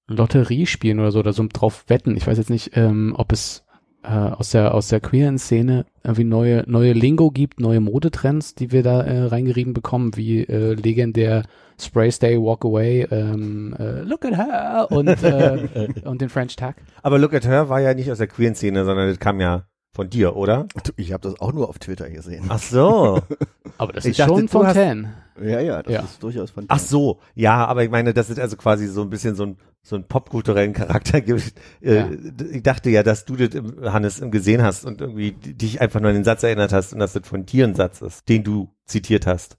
Lotterie 0.08 0.66
spielen 0.66 1.00
oder 1.00 1.12
so, 1.12 1.20
oder 1.20 1.34
so 1.34 1.46
drauf 1.52 1.86
wetten? 1.88 2.16
Ich 2.16 2.28
weiß 2.28 2.38
jetzt 2.38 2.50
nicht, 2.50 2.72
ähm, 2.76 3.14
ob 3.18 3.32
es 3.32 3.64
äh, 4.04 4.10
aus 4.10 4.52
der 4.52 4.74
aus 4.74 4.88
der 4.88 5.00
queeren 5.02 5.38
Szene 5.38 5.86
irgendwie 6.04 6.24
neue 6.24 6.64
neue 6.68 6.94
Lingo 6.94 7.30
gibt, 7.32 7.60
neue 7.60 7.80
Modetrends, 7.82 8.56
die 8.56 8.72
wir 8.72 8.84
da 8.84 9.02
äh, 9.02 9.24
reingerieben 9.26 9.74
bekommen, 9.74 10.16
wie 10.16 10.44
äh, 10.44 10.74
legendär 10.76 11.44
Spray 11.80 12.12
Stay 12.12 12.38
Walk 12.38 12.64
Away, 12.64 13.08
ähm, 13.12 13.76
äh, 13.78 14.02
Look 14.02 14.26
at 14.26 14.38
her 14.38 14.88
und 14.92 15.08
äh, 15.24 15.90
und 16.06 16.22
den 16.22 16.30
French 16.30 16.56
Tag. 16.56 16.78
aber 17.04 17.20
Look 17.20 17.34
at 17.34 17.46
Her 17.46 17.70
war 17.70 17.82
ja 17.82 17.94
nicht 17.94 18.12
aus 18.12 18.20
der 18.20 18.28
queeren 18.28 18.56
Szene, 18.56 18.86
sondern 18.86 19.10
das 19.10 19.20
kam 19.20 19.40
ja 19.42 19.66
von 19.94 20.10
dir, 20.10 20.36
oder? 20.36 20.68
Ich 20.96 21.12
habe 21.12 21.24
das 21.24 21.42
auch 21.42 21.52
nur 21.54 21.68
auf 21.68 21.80
Twitter 21.80 22.10
gesehen. 22.10 22.46
Ach 22.50 22.60
so. 22.60 23.20
Aber 23.80 23.94
das 23.94 24.06
Ich 24.06 24.12
ist 24.12 24.20
dachte, 24.20 24.34
schon 24.36 24.48
Fontaine. 24.48 25.14
Ja, 25.42 25.60
ja, 25.60 25.84
das 25.84 25.94
Ja. 25.94 26.02
ist 26.02 26.22
durchaus 26.24 26.52
von 26.52 26.66
Ach 26.68 26.80
so. 26.80 27.20
Ja, 27.36 27.66
aber 27.66 27.84
ich 27.84 27.90
meine, 27.92 28.14
dass 28.14 28.30
es 28.30 28.40
also 28.40 28.56
quasi 28.58 28.88
so 28.88 29.02
ein 29.02 29.10
bisschen 29.10 29.36
so 29.36 29.46
ein 29.46 29.58
so 29.84 29.96
einen 29.96 30.04
popkulturellen 30.06 30.74
Charakter 30.74 31.22
gibt. 31.22 31.54
Äh, 31.82 31.96
Ja. 31.96 32.10
Ich 32.52 32.64
dachte 32.64 32.90
ja, 32.90 33.04
dass 33.04 33.24
du 33.26 33.36
das, 33.38 33.56
im, 33.56 33.82
Hannes, 33.94 34.20
im 34.20 34.32
gesehen 34.32 34.62
hast 34.62 34.84
und 34.86 35.00
irgendwie 35.02 35.32
dich 35.32 35.80
einfach 35.80 36.02
nur 36.02 36.10
an 36.10 36.16
den 36.16 36.24
Satz 36.26 36.44
erinnert 36.44 36.74
hast 36.74 36.92
und 36.94 37.00
dass 37.00 37.14
das 37.14 37.26
von 37.28 37.46
dir 37.46 37.66
ein 37.66 37.76
Satz 37.76 38.02
ist, 38.02 38.28
den 38.28 38.44
du 38.44 38.70
zitiert 38.86 39.26
hast. 39.28 39.58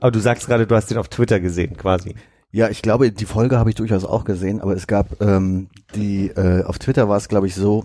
Aber 0.00 0.10
du 0.10 0.18
sagst 0.18 0.46
gerade, 0.48 0.66
du 0.66 0.74
hast 0.74 0.90
den 0.90 0.98
auf 0.98 1.08
Twitter 1.08 1.38
gesehen, 1.40 1.76
quasi. 1.76 2.14
Ja, 2.50 2.68
ich 2.70 2.82
glaube, 2.82 3.12
die 3.12 3.24
Folge 3.26 3.58
habe 3.58 3.68
ich 3.70 3.76
durchaus 3.76 4.04
auch 4.04 4.24
gesehen, 4.24 4.60
aber 4.60 4.74
es 4.74 4.86
gab 4.86 5.20
ähm, 5.20 5.68
die 5.94 6.28
äh, 6.28 6.64
auf 6.64 6.78
Twitter 6.78 7.08
war 7.08 7.16
es, 7.18 7.28
glaube 7.28 7.46
ich, 7.46 7.54
so, 7.54 7.84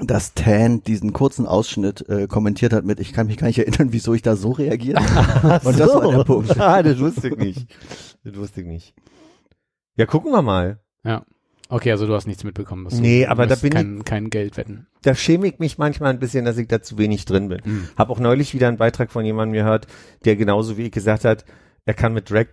dass 0.00 0.34
Tan 0.34 0.82
diesen 0.82 1.12
kurzen 1.12 1.46
Ausschnitt 1.46 2.08
äh, 2.08 2.26
kommentiert 2.26 2.72
hat 2.72 2.84
mit, 2.84 2.98
ich 3.00 3.12
kann 3.12 3.26
mich 3.26 3.36
gar 3.36 3.46
nicht 3.48 3.58
erinnern, 3.58 3.92
wieso 3.92 4.14
ich 4.14 4.22
da 4.22 4.36
so 4.36 4.50
reagiert 4.52 4.98
habe. 5.00 5.68
Und 5.68 5.78
das 5.78 5.94
war 5.94 6.10
der 6.10 6.24
Punkt. 6.24 6.58
ah, 6.58 6.82
das 6.82 6.98
wusste 6.98 7.28
ich 7.28 7.36
nicht. 7.36 7.66
Das 8.24 8.34
wusste 8.36 8.62
ich 8.62 8.66
nicht. 8.66 8.94
Ja, 9.96 10.06
gucken 10.06 10.32
wir 10.32 10.42
mal. 10.42 10.78
Okay, 11.68 11.90
also 11.90 12.06
du 12.06 12.14
hast 12.14 12.26
nichts 12.26 12.44
mitbekommen. 12.44 12.84
was 12.84 12.96
du- 12.96 13.00
Nee, 13.00 13.24
du 13.24 13.30
aber 13.30 13.46
da 13.46 13.54
bin 13.54 13.72
kein, 13.72 14.04
kein 14.04 14.28
Geld 14.30 14.58
wetten. 14.58 14.86
Da 15.02 15.14
schäme 15.14 15.46
ich 15.46 15.58
mich 15.58 15.78
manchmal 15.78 16.10
ein 16.10 16.18
bisschen, 16.18 16.44
dass 16.44 16.58
ich 16.58 16.68
da 16.68 16.82
zu 16.82 16.98
wenig 16.98 17.24
drin 17.24 17.48
bin. 17.48 17.64
Hm. 17.64 17.88
Hab 17.96 18.10
auch 18.10 18.20
neulich 18.20 18.52
wieder 18.52 18.68
einen 18.68 18.76
Beitrag 18.76 19.10
von 19.10 19.24
jemandem 19.24 19.54
gehört, 19.54 19.86
der 20.26 20.36
genauso 20.36 20.76
wie 20.76 20.82
ich 20.82 20.92
gesagt 20.92 21.24
hat, 21.24 21.46
er 21.86 21.94
kann 21.94 22.12
mit 22.12 22.30
Drag 22.30 22.46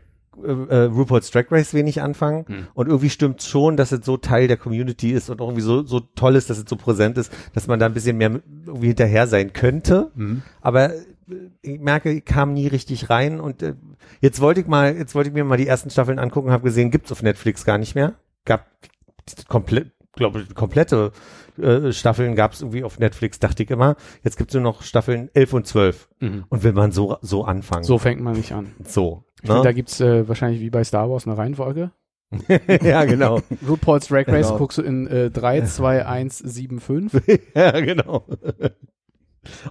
äh, 0.43 0.51
äh, 0.51 0.83
RuPaul's 0.85 1.31
Drag 1.31 1.45
Race 1.51 1.73
wenig 1.73 2.01
anfangen 2.01 2.45
Hm. 2.47 2.67
und 2.73 2.87
irgendwie 2.87 3.09
stimmt 3.09 3.41
schon, 3.41 3.77
dass 3.77 3.91
es 3.91 4.05
so 4.05 4.17
Teil 4.17 4.47
der 4.47 4.57
Community 4.57 5.11
ist 5.11 5.29
und 5.29 5.41
irgendwie 5.41 5.61
so, 5.61 5.83
so 5.83 5.99
toll 5.99 6.35
ist, 6.35 6.49
dass 6.49 6.57
es 6.57 6.65
so 6.67 6.75
präsent 6.75 7.17
ist, 7.17 7.31
dass 7.53 7.67
man 7.67 7.79
da 7.79 7.85
ein 7.85 7.93
bisschen 7.93 8.17
mehr 8.17 8.39
irgendwie 8.65 8.87
hinterher 8.87 9.27
sein 9.27 9.53
könnte. 9.53 10.11
Mhm. 10.15 10.41
Aber 10.61 10.93
äh, 10.93 10.99
ich 11.61 11.79
merke, 11.79 12.11
ich 12.11 12.25
kam 12.25 12.53
nie 12.53 12.67
richtig 12.67 13.09
rein 13.09 13.39
und 13.39 13.61
äh, 13.61 13.75
jetzt 14.21 14.41
wollte 14.41 14.61
ich 14.61 14.67
mal, 14.67 14.95
jetzt 14.95 15.15
wollte 15.15 15.29
ich 15.29 15.33
mir 15.33 15.43
mal 15.43 15.57
die 15.57 15.67
ersten 15.67 15.89
Staffeln 15.89 16.19
angucken, 16.19 16.51
habe 16.51 16.63
gesehen, 16.63 16.91
gibt's 16.91 17.11
auf 17.11 17.21
Netflix 17.21 17.65
gar 17.65 17.77
nicht 17.77 17.95
mehr. 17.95 18.15
Gab 18.45 18.65
komplett, 19.47 19.91
glaube 20.15 20.41
ich, 20.41 20.55
komplette 20.55 21.11
äh, 21.61 21.93
Staffeln 21.93 22.35
gab's 22.35 22.61
irgendwie 22.61 22.83
auf 22.83 22.99
Netflix, 22.99 23.39
dachte 23.39 23.63
ich 23.63 23.69
immer. 23.71 23.95
Jetzt 24.23 24.37
gibt's 24.37 24.53
nur 24.53 24.63
noch 24.63 24.81
Staffeln 24.81 25.29
11 25.33 25.53
und 25.53 25.67
12 25.67 26.09
Mhm. 26.19 26.45
und 26.49 26.63
will 26.63 26.73
man 26.73 26.91
so 26.91 27.17
so 27.21 27.43
anfangen. 27.45 27.83
So 27.83 27.97
fängt 27.97 28.21
man 28.21 28.33
nicht 28.35 28.51
an. 28.53 28.73
so. 28.83 29.23
Ich 29.41 29.47
finde, 29.47 29.63
da 29.63 29.69
Ne? 29.69 29.73
gibt's 29.75 30.01
äh, 30.01 30.27
wahrscheinlich 30.27 30.59
wie 30.61 30.69
bei 30.69 30.83
Star 30.83 31.09
Wars 31.09 31.25
eine 31.27 31.37
Reihenfolge. 31.37 31.91
ja, 32.83 33.05
genau. 33.05 33.41
RuPaul's 33.67 34.07
Drag 34.07 34.27
Race 34.27 34.47
Genau. 34.47 34.57
guckst 34.59 34.77
du 34.77 34.81
in 34.83 35.07
äh, 35.07 35.31
3, 35.31 35.61
2, 35.61 36.05
1, 36.05 36.37
7, 36.37 36.79
5. 36.79 37.21
ja, 37.55 37.71
genau. 37.79 38.25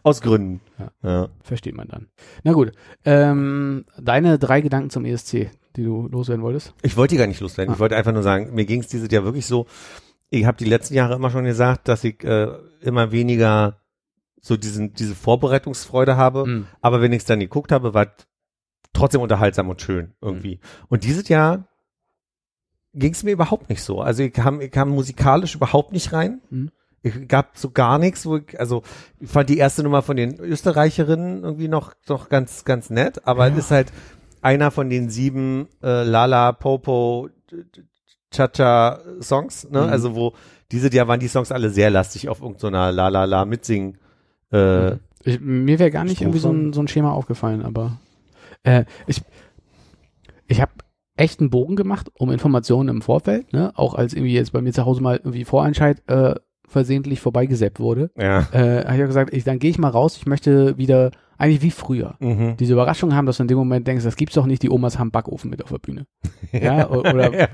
Aus 0.03 0.23
Gründen. 0.23 0.61
Ja. 0.79 0.91
Ja. 1.03 1.29
Versteht 1.43 1.77
man 1.77 1.89
dann. 1.89 2.07
Na 2.43 2.53
gut. 2.53 2.73
Ähm, 3.05 3.85
deine 4.01 4.39
drei 4.39 4.61
Gedanken 4.61 4.91
zum 4.91 5.05
ESC, 5.05 5.51
die 5.77 5.85
du 5.85 6.09
loswerden 6.09 6.43
wolltest? 6.43 6.75
Ich 6.83 6.97
wollte 6.97 7.15
die 7.15 7.19
gar 7.19 7.27
nicht 7.27 7.41
loswerden. 7.41 7.71
Ah. 7.71 7.75
Ich 7.75 7.81
wollte 7.81 7.95
einfach 7.97 8.13
nur 8.13 8.23
sagen, 8.23 8.55
mir 8.55 8.65
ging 8.65 8.81
es 8.81 8.89
dieses 8.89 9.11
Jahr 9.13 9.25
wirklich 9.25 9.47
so. 9.47 9.67
Ich 10.31 10.45
habe 10.45 10.57
die 10.59 10.65
letzten 10.67 10.95
Jahre 10.95 11.15
immer 11.15 11.31
schon 11.31 11.45
gesagt, 11.45 11.89
dass 11.89 12.05
ich 12.05 12.23
äh, 12.25 12.49
immer 12.81 13.13
weniger 13.13 13.81
so 14.41 14.57
diesen 14.57 14.93
diese 14.95 15.15
Vorbereitungsfreude 15.15 16.17
habe. 16.17 16.47
Mhm. 16.47 16.67
Aber 16.81 17.01
wenn 17.01 17.13
ich 17.13 17.19
es 17.21 17.25
dann 17.25 17.41
geguckt 17.41 17.73
habe, 17.73 17.95
war 17.95 18.05
es 18.07 18.27
trotzdem 18.93 19.21
unterhaltsam 19.21 19.69
und 19.69 19.81
schön 19.83 20.15
irgendwie. 20.21 20.61
Und 20.89 21.05
dieses 21.05 21.29
Jahr 21.29 21.67
ging 22.95 23.13
es 23.13 23.23
mir 23.23 23.33
überhaupt 23.33 23.69
nicht 23.69 23.83
so. 23.83 24.01
Also 24.01 24.23
ich 24.23 24.33
kam, 24.33 24.61
ich 24.61 24.71
kam 24.71 24.91
musikalisch 24.91 25.55
überhaupt 25.55 25.93
nicht 25.93 26.13
rein. 26.13 26.41
Mhm. 26.51 26.71
Ich 27.03 27.29
gab 27.29 27.57
so 27.57 27.71
gar 27.71 27.99
nichts, 27.99 28.27
wo 28.27 28.39
ich, 28.39 28.59
also 28.59 28.83
ich 29.21 29.29
fand 29.31 29.49
die 29.49 29.59
erste 29.59 29.83
Nummer 29.85 30.03
von 30.03 30.17
den 30.17 30.39
Österreicherinnen 30.41 31.45
irgendwie 31.45 31.69
noch, 31.69 31.95
noch 32.09 32.29
ganz, 32.29 32.65
ganz 32.65 32.91
nett, 32.91 33.27
aber 33.27 33.47
Ja. 33.47 33.53
es 33.53 33.59
ist 33.67 33.71
halt 33.71 33.93
einer 34.43 34.71
von 34.73 34.91
den 34.91 35.09
sieben 35.09 35.69
äh, 35.83 36.03
Lala, 36.03 36.51
Popo, 36.53 37.29
Cha-Cha 38.31 39.01
Songs, 39.21 39.69
ne? 39.71 39.83
Mhm. 39.83 39.89
Also 39.89 40.15
wo 40.15 40.33
diese 40.71 40.93
Jahr 40.93 41.09
waren 41.09 41.21
die 41.21 41.29
Songs 41.29 41.51
alle 41.53 41.71
sehr 41.71 41.91
lastig 41.91 42.29
auf 42.29 42.43
irgendeiner 42.43 42.93
La 42.93 43.09
La 43.09 43.25
La 43.25 43.45
Mitsing. 43.45 43.97
Äh, 44.53 44.93
Ich, 45.25 45.41
mir 45.41 45.79
wäre 45.79 45.91
gar 45.91 46.05
nicht 46.05 46.21
irgendwie 46.21 46.39
so 46.39 46.51
ein, 46.51 46.73
so 46.73 46.81
ein 46.81 46.89
Schema 46.89 47.13
aufgefallen, 47.13 47.63
aber 47.65 47.99
äh, 48.63 48.85
ich, 49.07 49.23
ich 50.47 50.61
habe 50.61 50.73
echt 51.17 51.41
einen 51.41 51.51
Bogen 51.51 51.75
gemacht 51.77 52.11
um 52.15 52.31
Informationen 52.31 52.89
im 52.89 53.03
Vorfeld, 53.03 53.53
ne? 53.53 53.73
auch 53.75 53.95
als 53.95 54.13
irgendwie 54.15 54.35
jetzt 54.35 54.53
bei 54.53 54.61
mir 54.61 54.73
zu 54.73 54.85
Hause 54.85 55.03
mal 55.03 55.17
irgendwie 55.17 55.45
Vorentscheid 55.45 56.03
äh, 56.07 56.35
versehentlich 56.69 57.21
vorbeigesappt 57.21 57.81
wurde, 57.81 58.11
ja. 58.17 58.41
äh, 58.53 58.85
habe 58.85 58.95
ich 58.95 59.01
ja 59.01 59.07
gesagt, 59.07 59.35
ich, 59.35 59.45
dann 59.45 59.59
gehe 59.59 59.71
ich 59.71 59.79
mal 59.79 59.89
raus, 59.89 60.17
ich 60.19 60.27
möchte 60.27 60.77
wieder, 60.79 61.11
eigentlich 61.39 61.63
wie 61.63 61.71
früher, 61.71 62.17
Mhm. 62.21 62.57
diese 62.59 62.73
Überraschung 62.75 63.15
haben, 63.15 63.25
dass 63.27 63.37
du 63.39 63.45
in 63.45 63.49
dem 63.49 63.59
Moment 63.59 63.87
denkst, 63.87 64.05
das 64.05 64.17
gibt's 64.17 64.35
doch 64.35 64.45
nicht, 64.47 64.63
die 64.63 64.71
Omas 64.71 64.99
haben 64.99 65.11
Backofen 65.11 65.51
mit 65.51 65.63
auf 65.63 65.71
der 65.71 65.79
Bühne. 65.79 66.07
Ja, 66.53 66.89
oder 66.89 67.39
ja. 67.39 67.49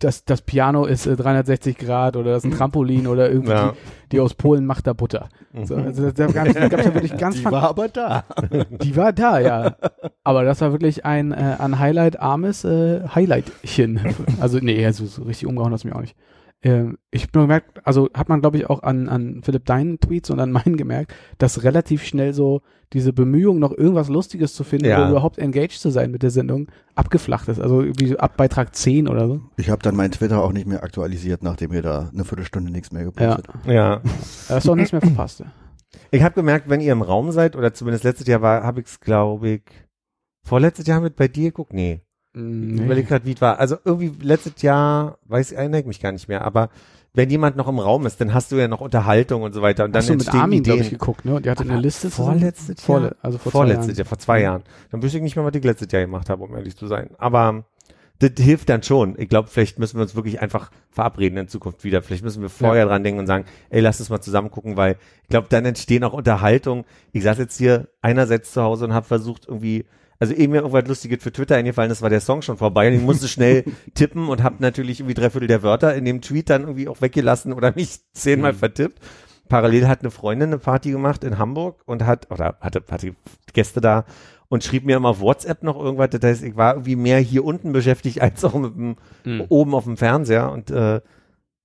das, 0.00 0.24
das 0.24 0.40
Piano 0.42 0.84
ist 0.86 1.06
äh, 1.06 1.14
360 1.16 1.76
Grad 1.76 2.16
oder 2.16 2.32
das 2.32 2.44
ist 2.44 2.50
ein 2.52 2.56
Trampolin 2.56 3.06
oder 3.06 3.30
irgendwie 3.30 3.52
Ja. 3.52 3.72
die, 3.72 4.16
die 4.16 4.20
aus 4.20 4.34
Polen 4.34 4.64
macht 4.66 4.86
da 4.86 4.92
Butter. 4.94 5.28
So, 5.64 5.74
also 5.76 6.10
da, 6.10 6.26
da 6.26 6.26
gab's 6.32 6.54
gab's 6.54 6.84
ja 6.86 6.94
wirklich 6.94 7.16
ganz 7.18 7.36
Die 7.36 7.44
war 7.44 7.64
aber 7.68 7.88
da. 7.88 8.24
die 8.82 8.96
war 8.96 9.12
da, 9.12 9.38
ja. 9.40 9.76
Aber 10.24 10.44
das 10.44 10.60
war 10.62 10.72
wirklich 10.72 11.04
ein 11.04 11.32
äh, 11.32 11.56
an 11.58 11.78
Highlight 11.78 12.18
armes 12.20 12.64
äh, 12.64 13.02
Highlightchen. 13.14 14.00
Also 14.40 14.58
nee, 14.60 14.84
also 14.84 15.04
so 15.06 15.22
richtig 15.24 15.46
umgehauen 15.48 15.72
hast 15.72 15.84
du 15.84 15.88
mich 15.88 15.96
auch 15.96 16.00
nicht. 16.00 16.16
Ähm, 16.64 16.96
ich 17.10 17.22
habe 17.22 17.32
nur 17.34 17.44
gemerkt, 17.44 17.86
also 17.86 18.08
hat 18.14 18.28
man 18.30 18.40
glaube 18.40 18.56
ich 18.56 18.68
auch 18.70 18.82
an, 18.82 19.08
an 19.08 19.42
Philipp 19.44 19.66
deinen 19.66 20.00
Tweets 20.00 20.30
und 20.30 20.40
an 20.40 20.50
meinen 20.50 20.76
gemerkt, 20.76 21.14
dass 21.38 21.62
relativ 21.62 22.02
schnell 22.04 22.32
so 22.32 22.62
diese 22.92 23.12
Bemühung, 23.12 23.58
noch 23.58 23.72
irgendwas 23.72 24.08
Lustiges 24.08 24.54
zu 24.54 24.64
finden, 24.64 24.86
Ja. 24.86 24.98
oder 25.00 25.10
überhaupt 25.10 25.38
engaged 25.38 25.78
zu 25.80 25.90
sein 25.90 26.10
mit 26.10 26.22
der 26.22 26.30
Sendung, 26.30 26.68
abgeflacht 26.94 27.48
ist. 27.48 27.60
Also 27.60 27.82
irgendwie 27.82 28.16
ab 28.18 28.36
Beitrag 28.36 28.74
10 28.74 29.08
oder 29.08 29.26
so. 29.28 29.40
Ich 29.56 29.68
habe 29.68 29.82
dann 29.82 29.94
mein 29.96 30.10
Twitter 30.12 30.42
auch 30.42 30.52
nicht 30.52 30.66
mehr 30.66 30.82
aktualisiert, 30.84 31.42
nachdem 31.42 31.72
ihr 31.72 31.82
da 31.82 32.10
eine 32.12 32.24
Viertelstunde 32.24 32.70
nichts 32.72 32.92
mehr 32.92 33.02
Ja. 33.02 33.06
gepostet 33.10 33.48
habt. 33.48 33.66
ja. 33.66 34.00
Da 34.48 34.54
hast 34.54 34.66
du 34.66 34.72
auch 34.72 34.76
nichts 34.76 34.92
mehr 34.92 35.00
verpasst. 35.02 35.42
Ich 36.10 36.22
habe 36.22 36.34
gemerkt, 36.34 36.68
wenn 36.68 36.80
ihr 36.80 36.92
im 36.92 37.02
Raum 37.02 37.30
seid, 37.32 37.56
oder 37.56 37.74
zumindest 37.74 38.04
letztes 38.04 38.26
Jahr 38.26 38.42
war, 38.42 38.62
habe 38.62 38.80
ich 38.80 38.86
es, 38.86 39.00
glaube 39.00 39.48
ich, 39.48 39.62
vorletztes 40.46 40.86
Jahr 40.86 41.00
mit 41.00 41.16
bei 41.16 41.28
dir 41.28 41.50
geguckt? 41.50 41.72
Nee. 41.72 42.00
Ich 42.34 42.40
überlege 42.40 43.06
gerade, 43.06 43.24
wie 43.24 43.32
es 43.32 43.40
war. 43.40 43.60
Also 43.60 43.76
irgendwie 43.84 44.12
letztes 44.20 44.60
Jahr, 44.62 45.18
weiß 45.26 45.52
ich, 45.52 45.56
erinnere 45.56 45.80
ich 45.80 45.86
mich 45.86 46.00
gar 46.00 46.12
nicht 46.12 46.28
mehr, 46.28 46.44
aber 46.44 46.68
wenn 47.16 47.30
jemand 47.30 47.56
noch 47.56 47.68
im 47.68 47.78
Raum 47.78 48.06
ist, 48.06 48.20
dann 48.20 48.34
hast 48.34 48.50
du 48.50 48.56
ja 48.56 48.66
noch 48.66 48.80
Unterhaltung 48.80 49.42
und 49.42 49.52
so 49.52 49.62
weiter 49.62 49.84
und 49.84 49.92
dann 49.92 50.02
Hast 50.02 50.08
du 50.08 50.16
mit 50.16 50.34
Armin, 50.34 50.64
glaube 50.64 50.80
Ideen. 50.80 50.92
ich, 50.94 50.98
geguckt, 50.98 51.24
ne? 51.24 51.36
Und 51.36 51.46
die 51.46 51.50
hatte 51.50 51.62
eine 51.62 51.78
Liste 51.78 52.10
vorletztes 52.10 52.78
Jahr? 52.78 52.86
Vorle 52.86 53.16
also 53.22 53.38
vor 53.38 53.52
zwei 53.52 53.58
Vorletztes 53.58 53.86
Jahren. 53.86 53.96
Jahr, 53.98 54.06
vor 54.06 54.18
zwei 54.18 54.40
Jahren. 54.40 54.62
Dann 54.90 55.02
wüsste 55.02 55.18
ich 55.18 55.22
nicht 55.22 55.36
mehr, 55.36 55.44
was 55.44 55.54
ich 55.54 55.62
letztes 55.62 55.92
Jahr 55.92 56.02
gemacht 56.02 56.28
habe, 56.28 56.42
um 56.42 56.56
ehrlich 56.56 56.76
zu 56.76 56.88
sein. 56.88 57.10
Aber 57.18 57.64
das 58.18 58.32
hilft 58.38 58.68
dann 58.68 58.82
schon. 58.82 59.14
Ich 59.16 59.28
glaube, 59.28 59.48
vielleicht 59.48 59.78
müssen 59.78 59.96
wir 59.96 60.02
uns 60.02 60.16
wirklich 60.16 60.40
einfach 60.40 60.72
verabreden 60.90 61.38
in 61.38 61.46
Zukunft 61.46 61.84
wieder. 61.84 62.02
Vielleicht 62.02 62.24
müssen 62.24 62.42
wir 62.42 62.48
vorher 62.48 62.86
dran 62.86 63.04
denken 63.04 63.20
und 63.20 63.26
sagen, 63.26 63.44
ey, 63.70 63.80
lass 63.80 64.00
uns 64.00 64.10
mal 64.10 64.20
zusammen 64.20 64.50
gucken, 64.50 64.76
weil 64.76 64.96
ich 65.22 65.28
glaube, 65.28 65.46
dann 65.50 65.64
entstehen 65.64 66.02
auch 66.02 66.14
Unterhaltungen. 66.14 66.84
Ich 67.12 67.22
saß 67.22 67.38
jetzt 67.38 67.58
hier 67.58 67.88
einerseits 68.02 68.52
zu 68.52 68.62
Hause 68.62 68.86
und 68.86 68.92
habe 68.92 69.06
versucht 69.06 69.46
irgendwie, 69.46 69.84
also 70.18 70.32
eben 70.34 70.52
mir 70.52 70.58
irgendwas 70.60 70.86
Lustiges 70.86 71.22
für 71.22 71.32
Twitter 71.32 71.56
eingefallen 71.56 71.90
ist, 71.90 72.02
war 72.02 72.10
der 72.10 72.20
Song 72.20 72.42
schon 72.42 72.56
vorbei 72.56 72.88
und 72.88 72.94
ich 72.94 73.02
musste 73.02 73.28
schnell 73.28 73.64
tippen 73.94 74.28
und 74.28 74.42
habe 74.42 74.56
natürlich 74.60 75.00
irgendwie 75.00 75.14
drei 75.14 75.30
Viertel 75.30 75.48
der 75.48 75.62
Wörter 75.62 75.94
in 75.94 76.04
dem 76.04 76.20
Tweet 76.20 76.50
dann 76.50 76.62
irgendwie 76.62 76.88
auch 76.88 77.00
weggelassen 77.00 77.52
oder 77.52 77.72
mich 77.74 77.98
zehnmal 78.12 78.52
Mhm. 78.52 78.56
vertippt. 78.58 78.98
Parallel 79.48 79.88
hat 79.88 80.00
eine 80.00 80.10
Freundin 80.10 80.48
eine 80.48 80.58
Party 80.58 80.90
gemacht 80.90 81.22
in 81.22 81.36
Hamburg 81.38 81.82
und 81.84 82.04
hat, 82.06 82.30
oder 82.30 82.56
hatte, 82.60 82.82
hatte 82.90 83.14
Gäste 83.52 83.80
da 83.82 84.04
und 84.48 84.64
schrieb 84.64 84.84
mir 84.86 84.96
immer 84.96 85.10
auf 85.10 85.20
WhatsApp 85.20 85.62
noch 85.62 85.78
irgendwas. 85.78 86.10
Das 86.10 86.22
heißt, 86.22 86.42
ich 86.44 86.56
war 86.56 86.74
irgendwie 86.74 86.96
mehr 86.96 87.18
hier 87.18 87.44
unten 87.44 87.72
beschäftigt 87.72 88.20
als 88.22 88.42
auch 88.44 88.54
mit 88.54 88.74
dem, 88.74 88.96
Mhm. 89.24 89.44
oben 89.48 89.74
auf 89.74 89.84
dem 89.84 89.96
Fernseher 89.98 90.50
und 90.50 90.70
äh, 90.70 91.00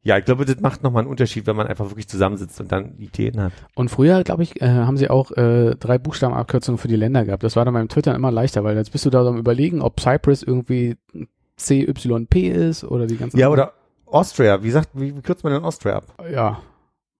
ja, 0.02 0.18
ich 0.18 0.26
glaube, 0.26 0.46
das 0.46 0.60
macht 0.62 0.82
nochmal 0.82 1.02
einen 1.02 1.12
Unterschied, 1.12 1.46
wenn 1.46 1.56
man 1.58 1.68
einfach 1.68 1.90
wirklich 1.90 2.08
zusammensitzt 2.08 2.60
und 2.62 2.72
dann 2.72 2.98
Ideen 2.98 3.42
hat. 3.42 3.52
Und 3.76 3.90
früher, 3.90 4.24
glaube 4.24 4.44
ich, 4.44 4.62
äh, 4.62 4.68
haben 4.68 4.96
sie 4.96 5.10
auch 5.10 5.32
äh, 5.32 5.76
drei 5.76 5.98
Buchstabenabkürzungen 5.98 6.78
für 6.78 6.88
die 6.88 6.96
Länder 6.96 7.26
gehabt. 7.26 7.44
Das 7.44 7.56
war 7.56 7.66
dann 7.66 7.74
beim 7.74 7.90
Twitter 7.90 8.16
immer 8.16 8.32
leichter, 8.32 8.64
weil 8.64 8.78
jetzt 8.78 8.92
bist 8.92 9.06
du 9.06 9.10
da 9.10 9.26
am 9.26 9.38
überlegen, 9.38 9.82
ob 9.82 10.00
Cyprus 10.00 10.42
irgendwie 10.42 10.96
CYP 11.58 12.50
ist 12.50 12.86
oder 12.86 13.08
die 13.08 13.18
ganzen. 13.18 13.38
Ja, 13.38 13.50
oder 13.50 13.74
Austria. 14.06 14.64
Wie 14.64 14.72
sagt, 14.72 14.90
wie, 14.94 15.16
wie 15.16 15.22
kürzt 15.22 15.44
man 15.44 15.54
denn 15.54 15.64
Austria 15.64 15.98
ab? 15.98 16.06
Ja, 16.32 16.62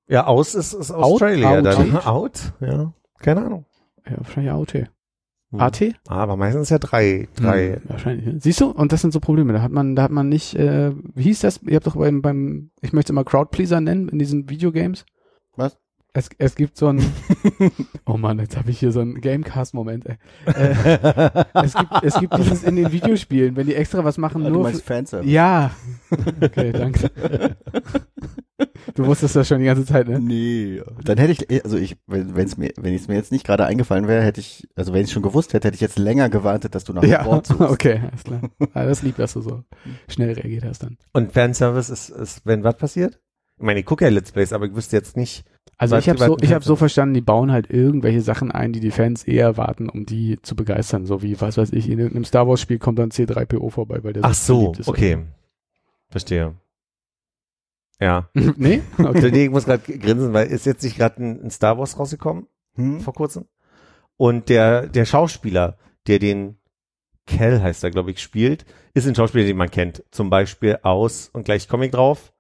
Ja, 0.08 0.26
aus 0.26 0.56
ist, 0.56 0.74
ist 0.74 0.92
Out? 0.92 1.04
Australia 1.04 1.58
Out? 1.58 1.66
dann. 1.66 1.98
Out? 1.98 2.54
Ja, 2.62 2.94
keine 3.20 3.46
Ahnung. 3.46 3.66
ja 4.10 4.18
wahrscheinlich 4.18 4.52
AOT. 4.52 4.90
Hm. 5.52 5.60
AT? 5.62 5.82
Ah, 6.08 6.18
aber 6.18 6.38
meistens 6.38 6.70
ja 6.70 6.78
drei, 6.78 7.28
drei. 7.36 7.76
Hm, 7.76 7.82
wahrscheinlich. 7.90 8.44
Siehst 8.44 8.62
du? 8.62 8.70
Und 8.70 8.92
das 8.92 9.02
sind 9.02 9.12
so 9.12 9.20
Probleme. 9.20 9.54
Da 9.54 9.62
hat 9.62 9.72
man, 9.72 9.96
da 9.96 10.04
hat 10.04 10.12
man 10.12 10.30
nicht, 10.30 10.56
äh, 10.56 10.92
wie 11.16 11.24
hieß 11.24 11.40
das? 11.40 11.62
Ihr 11.64 11.76
habt 11.76 11.88
doch 11.88 11.96
beim, 11.96 12.22
beim 12.22 12.72
ich 12.82 12.94
möchte 12.94 13.08
es 13.08 13.12
immer 13.12 13.24
Crowdpleaser 13.24 13.82
nennen 13.82 14.10
in 14.10 14.20
diesen 14.20 14.50
Videogames. 14.50 15.06
Was? 15.56 15.80
Es, 16.12 16.30
es 16.40 16.56
gibt 16.56 16.76
so 16.76 16.88
ein, 16.88 17.04
oh 18.08 18.18
Mann, 18.18 18.40
jetzt 18.40 18.58
habe 18.58 18.72
ich 18.72 18.80
hier 18.80 18.92
so 18.92 19.00
einen 19.00 19.22
Gamecast-Moment. 19.22 20.08
ey. 20.08 20.18
Äh, 20.48 21.46
es, 21.54 21.76
gibt, 21.76 21.92
es 22.02 22.20
gibt 22.20 22.36
dieses 22.36 22.64
in 22.64 22.78
den 22.78 22.92
Videospielen, 22.92 23.56
wenn 23.56 23.68
die 23.68 23.76
extra 23.76 24.04
was 24.04 24.18
machen, 24.18 24.44
du 24.44 24.50
nur 24.50 24.64
meinst 24.64 24.82
für, 24.82 24.94
Fanservice. 24.94 25.30
Ja. 25.30 25.72
Okay, 26.42 26.72
danke. 26.72 27.12
Du 28.96 29.06
wusstest 29.06 29.36
das 29.36 29.48
schon 29.48 29.60
die 29.60 29.66
ganze 29.66 29.86
Zeit, 29.86 30.08
ne? 30.08 30.20
Nee, 30.20 30.82
dann 31.04 31.18
hätte 31.18 31.32
ich, 31.32 31.64
also 31.64 31.78
ich, 31.78 31.98
wenn 32.08 32.36
es 32.38 32.58
mir, 32.58 32.72
wenn 32.78 32.94
es 32.94 33.08
mir 33.08 33.16
jetzt 33.16 33.32
nicht 33.32 33.46
gerade 33.46 33.66
eingefallen 33.66 34.08
wäre, 34.08 34.24
hätte 34.24 34.42
ich, 34.42 34.68
also 34.76 34.94
wenn 34.94 35.06
ich 35.06 35.12
schon 35.12 35.22
gewusst 35.24 35.54
hätte, 35.54 35.68
hätte 35.68 35.76
ich 35.76 35.82
jetzt 35.82 36.00
länger 36.00 36.30
gewartet, 36.30 36.74
dass 36.76 36.84
du 36.86 36.94
nach 36.94 37.02
dem 37.02 37.12
Ja, 37.12 37.26
Wort 37.26 37.46
suchst. 37.48 37.62
okay, 37.70 38.02
alles 38.10 38.24
klar. 38.24 38.42
Ah, 38.74 38.86
das 38.86 39.04
lieb, 39.04 39.16
dass 39.18 39.34
du 39.34 39.42
so 39.42 39.64
schnell 40.08 40.34
reagiert 40.34 40.66
hast 40.66 40.84
dann. 40.84 40.98
Und 41.14 41.32
Fanservice 41.32 41.90
ist, 41.92 42.10
ist 42.10 42.42
wenn 42.46 42.64
was 42.64 42.78
passiert? 42.78 43.20
Ich 43.58 43.64
meine, 43.64 43.80
ich 43.80 43.86
gucke 43.86 44.06
ja 44.06 44.12
Let's 44.12 44.32
Plays, 44.32 44.54
aber 44.54 44.66
ich 44.66 44.76
wüsste 44.76 44.96
jetzt 44.96 45.16
nicht. 45.16 45.46
Also 45.80 45.96
Weißt 45.96 46.08
ich 46.08 46.10
habe 46.10 46.20
so, 46.20 46.38
ich 46.42 46.52
habe 46.52 46.64
so 46.66 46.76
verstanden, 46.76 47.14
die 47.14 47.22
bauen 47.22 47.54
halt 47.54 47.70
irgendwelche 47.72 48.20
Sachen 48.20 48.52
ein, 48.52 48.74
die 48.74 48.82
die 48.82 48.92
Fans 48.92 49.24
eher 49.24 49.56
warten, 49.56 49.88
um 49.88 50.06
die 50.06 50.38
zu 50.42 50.54
begeistern. 50.58 51.06
So 51.06 51.24
wie, 51.24 51.40
was 51.40 51.58
weiß 51.58 51.72
ich, 51.72 51.90
in 51.90 52.00
irgendeinem 52.00 52.26
Star 52.26 52.46
Wars 52.50 52.60
Spiel 52.60 52.80
kommt 52.80 53.00
dann 53.00 53.12
C3PO 53.12 53.70
vorbei, 53.72 54.04
weil 54.04 54.12
der 54.12 54.26
Ach 54.26 54.34
so, 54.34 54.74
ist. 54.78 54.90
okay. 54.90 55.20
Verstehe. 56.10 56.56
Ja. 57.98 58.30
nee? 58.34 58.82
Okay. 58.98 59.32
Nee, 59.32 59.46
ich 59.46 59.52
muss 59.52 59.64
gerade 59.64 59.98
grinsen, 59.98 60.34
weil 60.34 60.48
ist 60.48 60.66
jetzt 60.66 60.84
nicht 60.84 60.98
gerade 60.98 61.24
ein, 61.24 61.46
ein 61.46 61.50
Star 61.50 61.78
Wars 61.78 61.98
rausgekommen 61.98 62.48
Hm? 62.76 63.00
vor 63.00 63.14
kurzem? 63.14 63.46
Und 64.18 64.50
der, 64.50 64.88
der 64.88 65.06
Schauspieler, 65.06 65.78
der 66.08 66.20
den 66.20 66.58
Cal 67.26 67.62
heißt 67.62 67.86
er, 67.86 67.92
glaube 67.92 68.12
ich, 68.12 68.20
spielt, 68.22 68.66
ist 68.94 69.08
ein 69.08 69.16
Schauspieler, 69.16 69.46
den 69.46 69.56
man 69.56 69.72
kennt. 69.72 70.04
Zum 70.12 70.30
Beispiel 70.30 70.80
aus, 70.82 71.30
und 71.32 71.46
gleich 71.46 71.70
komme 71.70 71.86
ich 71.86 71.92
drauf, 71.94 72.34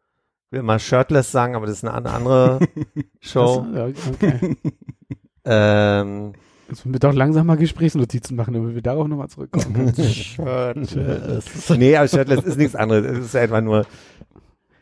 will 0.51 0.63
mal 0.63 0.79
Shirtless 0.79 1.32
sagen, 1.32 1.56
aber 1.56 1.65
das 1.65 1.77
ist 1.77 1.86
eine, 1.86 1.94
andere 2.12 2.60
Show. 3.22 3.65
Das, 3.74 3.91
okay. 4.13 4.58
ähm, 5.46 6.34
Jetzt 6.68 6.86
müssen 6.86 6.94
wir 6.94 7.00
doch 7.00 7.13
langsam 7.13 7.48
mal 7.48 7.58
Gesprächsnotizen 7.58 8.36
machen, 8.38 8.53
damit 8.53 8.75
wir 8.75 8.82
darauf 8.84 9.08
nochmal 9.08 9.27
zurückkommen 9.29 9.74
können. 9.74 9.94
nee, 11.77 11.96
aber 11.96 12.08
Shirtless 12.08 12.44
ist 12.44 12.58
nichts 12.58 12.75
anderes. 12.75 13.06
Es 13.18 13.25
ist 13.25 13.36
einfach 13.36 13.62
nur. 13.62 13.86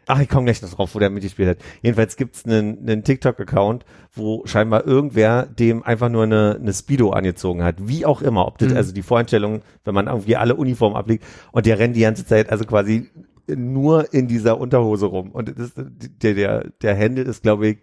Ach, 0.09 0.21
ich 0.21 0.29
komme 0.29 0.45
gleich 0.45 0.61
noch 0.61 0.73
drauf, 0.73 0.95
wo 0.95 0.99
der 0.99 1.09
mitgespielt 1.09 1.49
hat. 1.49 1.57
Jedenfalls 1.81 2.15
gibt's 2.15 2.45
einen, 2.45 2.79
einen 2.79 3.03
TikTok-Account, 3.03 3.83
wo 4.13 4.41
scheinbar 4.45 4.85
irgendwer 4.87 5.45
dem 5.45 5.83
einfach 5.83 6.07
nur 6.07 6.23
eine, 6.23 6.57
eine 6.61 6.73
Speedo 6.73 7.09
angezogen 7.11 7.61
hat. 7.63 7.75
Wie 7.79 8.05
auch 8.05 8.21
immer. 8.21 8.47
Ob 8.47 8.57
das, 8.57 8.71
Mhm. 8.71 8.77
also 8.77 8.93
die 8.93 9.01
Voreinstellung, 9.01 9.61
wenn 9.83 9.93
man 9.93 10.07
irgendwie 10.07 10.37
alle 10.37 10.55
Uniformen 10.55 10.95
ablegt 10.95 11.25
und 11.51 11.65
der 11.65 11.77
rennt 11.79 11.97
die 11.97 12.01
ganze 12.01 12.25
Zeit, 12.25 12.49
also 12.49 12.63
quasi 12.63 13.09
nur 13.47 14.13
in 14.13 14.27
dieser 14.27 14.59
Unterhose 14.59 15.05
rum. 15.07 15.31
Und 15.31 15.57
das, 15.57 15.73
der, 15.75 16.33
der, 16.33 16.69
der 16.81 16.97
Handle 16.97 17.23
ist, 17.23 17.43
glaube 17.43 17.67
ich, 17.69 17.77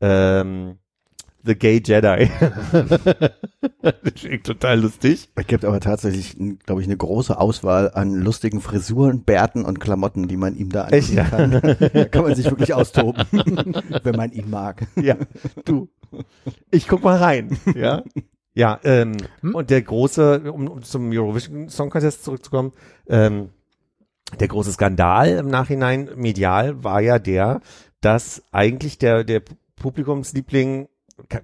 ähm, 0.00 0.78
The 1.46 1.54
Gay 1.54 1.80
Jedi. 1.84 2.28
total 4.42 4.80
lustig. 4.80 5.28
Es 5.36 5.46
gibt 5.46 5.64
aber 5.64 5.78
tatsächlich, 5.78 6.36
glaube 6.66 6.80
ich, 6.80 6.88
eine 6.88 6.96
große 6.96 7.38
Auswahl 7.38 7.92
an 7.94 8.14
lustigen 8.14 8.60
Frisuren, 8.60 9.22
Bärten 9.22 9.64
und 9.64 9.78
Klamotten, 9.78 10.26
die 10.26 10.36
man 10.36 10.56
ihm 10.56 10.70
da 10.70 10.88
Echt, 10.88 11.10
anziehen 11.10 11.16
ja? 11.16 11.24
kann. 11.24 11.50
Da 11.92 12.04
kann 12.10 12.24
man 12.24 12.34
sich 12.34 12.50
wirklich 12.50 12.74
austoben, 12.74 13.22
wenn 14.02 14.16
man 14.16 14.32
ihn 14.32 14.50
mag. 14.50 14.86
Ja, 14.96 15.16
du. 15.64 15.88
Ich 16.72 16.88
guck 16.88 17.04
mal 17.04 17.16
rein. 17.16 17.56
Ja. 17.76 18.02
Ja, 18.54 18.80
ähm, 18.84 19.16
Hm? 19.42 19.54
und 19.54 19.68
der 19.70 19.82
große, 19.82 20.50
um, 20.50 20.66
um 20.66 20.82
zum 20.82 21.10
Eurovision 21.12 21.68
Song 21.68 21.90
Contest 21.90 22.24
zurückzukommen, 22.24 22.72
ähm, 23.06 23.50
der 24.40 24.48
große 24.48 24.72
Skandal 24.72 25.28
im 25.38 25.48
Nachhinein 25.48 26.10
medial 26.16 26.82
war 26.82 27.00
ja 27.00 27.18
der, 27.18 27.60
dass 28.00 28.42
eigentlich 28.52 28.98
der, 28.98 29.24
der 29.24 29.42
Publikumsliebling, 29.76 30.88
ka- 31.28 31.40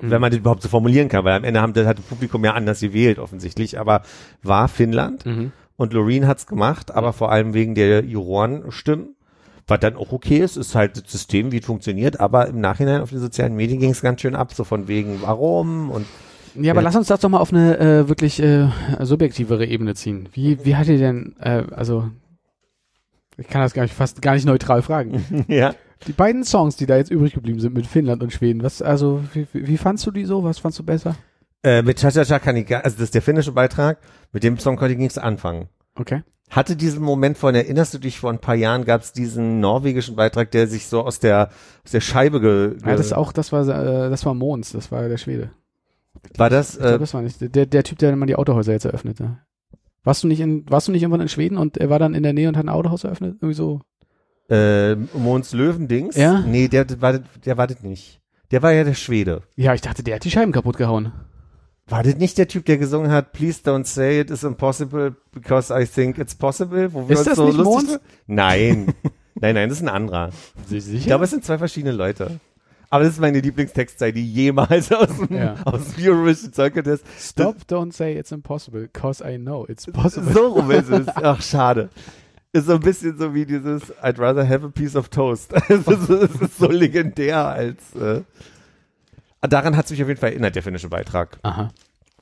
wenn 0.00 0.20
man 0.20 0.30
den 0.30 0.40
überhaupt 0.40 0.62
so 0.62 0.68
formulieren 0.68 1.08
kann, 1.08 1.24
weil 1.24 1.34
am 1.36 1.44
Ende 1.44 1.60
haben, 1.60 1.72
das 1.72 1.86
hat 1.86 1.98
das 1.98 2.04
Publikum 2.04 2.44
ja 2.44 2.52
anders 2.54 2.80
gewählt 2.80 3.18
offensichtlich, 3.18 3.78
aber 3.78 4.02
war 4.42 4.68
Finnland 4.68 5.24
Mhm. 5.24 5.52
und 5.76 5.92
Loreen 5.92 6.26
hat's 6.26 6.46
gemacht, 6.46 6.90
aber 6.92 7.12
vor 7.12 7.30
allem 7.32 7.54
wegen 7.54 7.74
der 7.74 8.04
Jurorenstimmen. 8.04 9.14
Was 9.68 9.80
dann 9.80 9.96
auch 9.96 10.12
okay 10.12 10.38
ist, 10.38 10.56
ist 10.56 10.76
halt 10.76 10.96
das 10.96 11.10
System, 11.10 11.50
wie 11.50 11.58
es 11.58 11.66
funktioniert, 11.66 12.20
aber 12.20 12.46
im 12.46 12.60
Nachhinein 12.60 13.00
auf 13.00 13.10
den 13.10 13.18
sozialen 13.18 13.56
Medien 13.56 13.80
ging 13.80 13.90
es 13.90 14.00
ganz 14.00 14.20
schön 14.20 14.36
ab, 14.36 14.52
so 14.54 14.62
von 14.62 14.86
wegen, 14.86 15.22
warum 15.22 15.90
und 15.90 16.06
Ja, 16.60 16.72
aber 16.72 16.80
Ja. 16.80 16.84
lass 16.86 16.96
uns 16.96 17.06
das 17.08 17.20
doch 17.20 17.28
mal 17.28 17.38
auf 17.38 17.52
eine 17.52 17.78
äh, 17.78 18.08
wirklich 18.08 18.40
äh, 18.42 18.68
subjektivere 19.00 19.66
Ebene 19.66 19.94
ziehen. 19.94 20.28
Wie, 20.32 20.64
wie 20.64 20.76
hat 20.76 20.86
ihr 20.88 20.98
denn, 20.98 21.36
äh, 21.40 21.64
also 21.70 22.10
ich 23.36 23.48
kann 23.48 23.60
das 23.62 23.74
gar 23.74 23.82
nicht, 23.82 23.94
fast 23.94 24.22
gar 24.22 24.34
nicht 24.34 24.46
neutral 24.46 24.82
fragen. 24.82 25.44
ja. 25.48 25.74
Die 26.06 26.12
beiden 26.12 26.44
Songs, 26.44 26.76
die 26.76 26.86
da 26.86 26.96
jetzt 26.96 27.10
übrig 27.10 27.34
geblieben 27.34 27.60
sind 27.60 27.74
mit 27.74 27.86
Finnland 27.86 28.22
und 28.22 28.32
Schweden, 28.32 28.62
was, 28.62 28.82
also 28.82 29.22
wie, 29.32 29.46
wie 29.52 29.76
fandst 29.78 30.06
du 30.06 30.10
die 30.10 30.24
so? 30.24 30.44
Was 30.44 30.58
fandst 30.58 30.78
du 30.78 30.82
besser? 30.82 31.16
Äh, 31.62 31.82
mit 31.82 31.98
Cha 31.98 32.10
Cha 32.10 32.24
Cha 32.24 32.38
kann 32.38 32.56
ich 32.56 32.66
gar, 32.66 32.84
also 32.84 32.96
das 32.96 33.04
ist 33.04 33.14
der 33.14 33.22
finnische 33.22 33.52
Beitrag, 33.52 33.98
mit 34.32 34.42
dem 34.44 34.58
Song 34.58 34.76
konnte 34.76 34.92
ich 34.92 34.98
nichts 34.98 35.18
anfangen. 35.18 35.68
Okay. 35.94 36.22
Hatte 36.50 36.76
diesen 36.76 37.02
Moment 37.02 37.36
von, 37.38 37.54
erinnerst 37.56 37.92
du 37.92 37.98
dich, 37.98 38.20
vor 38.20 38.30
ein 38.30 38.38
paar 38.38 38.54
Jahren 38.54 38.84
gab 38.84 39.00
es 39.00 39.12
diesen 39.12 39.58
norwegischen 39.58 40.14
Beitrag, 40.14 40.50
der 40.52 40.68
sich 40.68 40.86
so 40.86 41.00
aus 41.02 41.18
der, 41.18 41.48
aus 41.84 41.90
der 41.90 42.00
Scheibe 42.00 42.40
ge, 42.40 42.76
ge 42.76 42.88
Ja, 42.90 42.96
das 42.96 43.12
auch, 43.12 43.32
das 43.32 43.50
war, 43.50 43.62
äh, 43.62 44.10
das 44.10 44.24
war 44.24 44.34
Mons, 44.34 44.72
das 44.72 44.92
war 44.92 45.08
der 45.08 45.16
Schwede. 45.16 45.50
War 46.36 46.50
das, 46.50 46.74
Ich 46.74 46.80
glaub, 46.80 46.94
äh, 46.94 46.98
das 46.98 47.14
war 47.14 47.22
nicht 47.22 47.54
der, 47.54 47.66
der 47.66 47.82
Typ, 47.84 47.98
der 47.98 48.14
mal 48.16 48.26
die 48.26 48.36
Autohäuser 48.36 48.72
jetzt 48.72 48.84
eröffnet. 48.84 49.20
Ja. 49.20 49.38
Warst 50.04 50.22
du 50.22 50.28
nicht 50.28 50.40
in, 50.40 50.64
warst 50.70 50.88
du 50.88 50.92
nicht 50.92 51.02
irgendwann 51.02 51.20
in 51.20 51.28
Schweden 51.28 51.56
und 51.58 51.76
er 51.78 51.90
war 51.90 51.98
dann 51.98 52.14
in 52.14 52.22
der 52.22 52.32
Nähe 52.32 52.48
und 52.48 52.56
hat 52.56 52.64
ein 52.64 52.68
Autohaus 52.68 53.04
eröffnet? 53.04 53.34
Irgendwie 53.40 53.54
so. 53.54 53.80
äh, 54.48 54.94
Mons 54.94 55.52
Löwendings? 55.52 56.16
Ja? 56.16 56.40
Nee, 56.40 56.68
der, 56.68 56.84
der 56.84 57.00
war, 57.00 57.12
das- 57.14 57.22
der 57.44 57.56
war 57.58 57.66
das 57.66 57.82
nicht. 57.82 58.20
Der 58.52 58.62
war 58.62 58.72
ja 58.72 58.84
der 58.84 58.94
Schwede. 58.94 59.42
Ja, 59.56 59.74
ich 59.74 59.80
dachte, 59.80 60.04
der 60.04 60.14
hat 60.16 60.24
die 60.24 60.30
Scheiben 60.30 60.52
kaputt 60.52 60.76
gehauen. 60.76 61.12
War 61.88 62.02
das 62.02 62.16
nicht 62.16 62.36
der 62.38 62.46
Typ, 62.48 62.64
der 62.64 62.78
gesungen 62.78 63.10
hat, 63.10 63.32
Please 63.32 63.60
don't 63.64 63.84
say 63.86 64.20
it 64.20 64.30
is 64.30 64.42
impossible 64.44 65.14
because 65.32 65.72
I 65.76 65.84
think 65.86 66.18
it's 66.18 66.34
possible? 66.34 66.92
Wo 66.92 67.08
wir 67.08 67.14
Ist 67.14 67.18
uns 67.20 67.28
das 67.28 67.36
so 67.36 67.46
nicht 67.46 67.56
lustig 67.56 67.88
Mons? 67.90 68.00
Nein. 68.26 68.86
nein, 69.40 69.54
nein, 69.54 69.68
das 69.68 69.78
ist 69.78 69.84
ein 69.84 69.88
anderer. 69.88 70.30
Sicher? 70.68 70.94
Ich 70.94 71.06
glaube, 71.06 71.24
es 71.24 71.30
sind 71.30 71.44
zwei 71.44 71.58
verschiedene 71.58 71.92
Leute. 71.92 72.38
Aber 72.90 73.04
das 73.04 73.14
ist 73.14 73.20
meine 73.20 73.40
Lieblingstextzeit, 73.40 74.14
die 74.14 74.32
jemals 74.32 74.92
aus 74.92 75.08
dem, 75.16 75.36
Ja. 75.36 75.54
aus 75.64 75.94
dem 75.94 76.04
Eurovision 76.08 76.52
Song 76.52 76.70
Contest. 76.72 77.04
Stop, 77.18 77.56
don't 77.68 77.92
say 77.92 78.16
it's 78.18 78.30
impossible, 78.32 78.88
cause 78.92 79.22
I 79.24 79.36
know 79.38 79.66
it's 79.68 79.86
possible. 79.86 80.32
So 80.32 80.48
rum 80.54 80.70
ist 80.70 80.88
es. 80.90 81.06
Ach, 81.16 81.42
schade. 81.42 81.88
Ist 82.52 82.66
so 82.66 82.74
ein 82.74 82.80
bisschen 82.80 83.18
so 83.18 83.34
wie 83.34 83.44
dieses 83.44 83.92
I'd 84.02 84.18
rather 84.20 84.48
have 84.48 84.64
a 84.64 84.68
piece 84.70 84.94
of 84.96 85.08
toast. 85.08 85.52
Es 85.68 85.86
ist, 85.86 86.08
es 86.08 86.40
ist 86.40 86.58
so 86.58 86.68
legendär 86.70 87.44
als, 87.46 87.94
äh, 87.96 88.22
daran 89.42 89.76
hat 89.76 89.84
es 89.86 89.90
mich 89.90 90.02
auf 90.02 90.08
jeden 90.08 90.20
Fall 90.20 90.30
erinnert, 90.30 90.54
der 90.54 90.62
finnische 90.62 90.88
Beitrag. 90.88 91.38
Aha. 91.42 91.70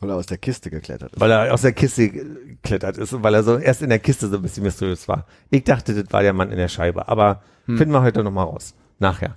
Weil 0.00 0.11
er 0.11 0.16
aus 0.16 0.27
der 0.27 0.38
Kiste 0.38 0.70
geklettert 0.70 1.12
ist. 1.12 1.20
Weil 1.20 1.31
er 1.31 1.55
aus 1.55 1.62
der 1.62 1.72
Kiste 1.72 2.09
geklettert 2.11 2.98
ist 2.98 3.12
und 3.12 3.22
weil 3.22 3.35
er 3.35 3.42
so 3.42 3.57
erst 3.59 3.81
in 3.83 3.90
der 3.90 4.00
Kiste 4.00 4.29
so 4.29 4.37
ein 4.37 4.42
bisschen 4.42 4.64
mysteriös 4.64 5.07
war. 5.09 5.27
Ich 5.50 5.64
dachte, 5.64 5.94
das 5.94 6.12
war 6.12 6.22
der 6.22 6.33
Mann 6.33 6.50
in 6.50 6.57
der 6.59 6.68
Scheibe. 6.68 7.07
Aber 7.09 7.42
Hm. 7.66 7.79
finden 7.79 7.92
wir 7.94 8.03
heute 8.03 8.22
noch 8.24 8.31
mal 8.33 8.42
raus. 8.42 8.74
Nachher. 8.98 9.37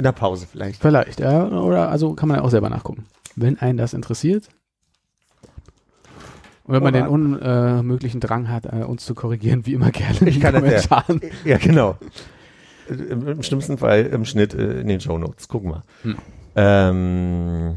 In 0.00 0.04
der 0.04 0.12
Pause 0.12 0.46
vielleicht. 0.50 0.80
Vielleicht, 0.80 1.20
ja. 1.20 1.46
Oder 1.46 1.90
also 1.90 2.14
kann 2.14 2.26
man 2.26 2.38
ja 2.38 2.42
auch 2.42 2.48
selber 2.48 2.70
nachgucken. 2.70 3.04
Wenn 3.36 3.58
einen 3.58 3.76
das 3.76 3.92
interessiert. 3.92 4.48
Und 6.64 6.72
wenn 6.74 6.82
man 6.82 6.94
den 6.94 7.06
unmöglichen 7.06 8.18
Drang 8.18 8.48
hat, 8.48 8.64
äh, 8.64 8.82
uns 8.82 9.04
zu 9.04 9.14
korrigieren, 9.14 9.66
wie 9.66 9.74
immer 9.74 9.90
gerne 9.90 10.26
Ich 10.26 10.40
kann 10.40 10.54
das 10.54 10.88
ja. 10.88 11.04
Ja, 11.44 11.58
genau. 11.58 11.98
Im, 12.88 13.28
Im 13.28 13.42
schlimmsten 13.42 13.76
Fall 13.76 14.06
im 14.06 14.24
Schnitt 14.24 14.54
äh, 14.54 14.80
in 14.80 14.88
den 14.88 15.02
Show 15.02 15.18
Notes. 15.18 15.48
Gucken 15.48 15.72
wir. 15.72 15.82
Hm. 16.02 16.16
Ähm, 16.56 17.76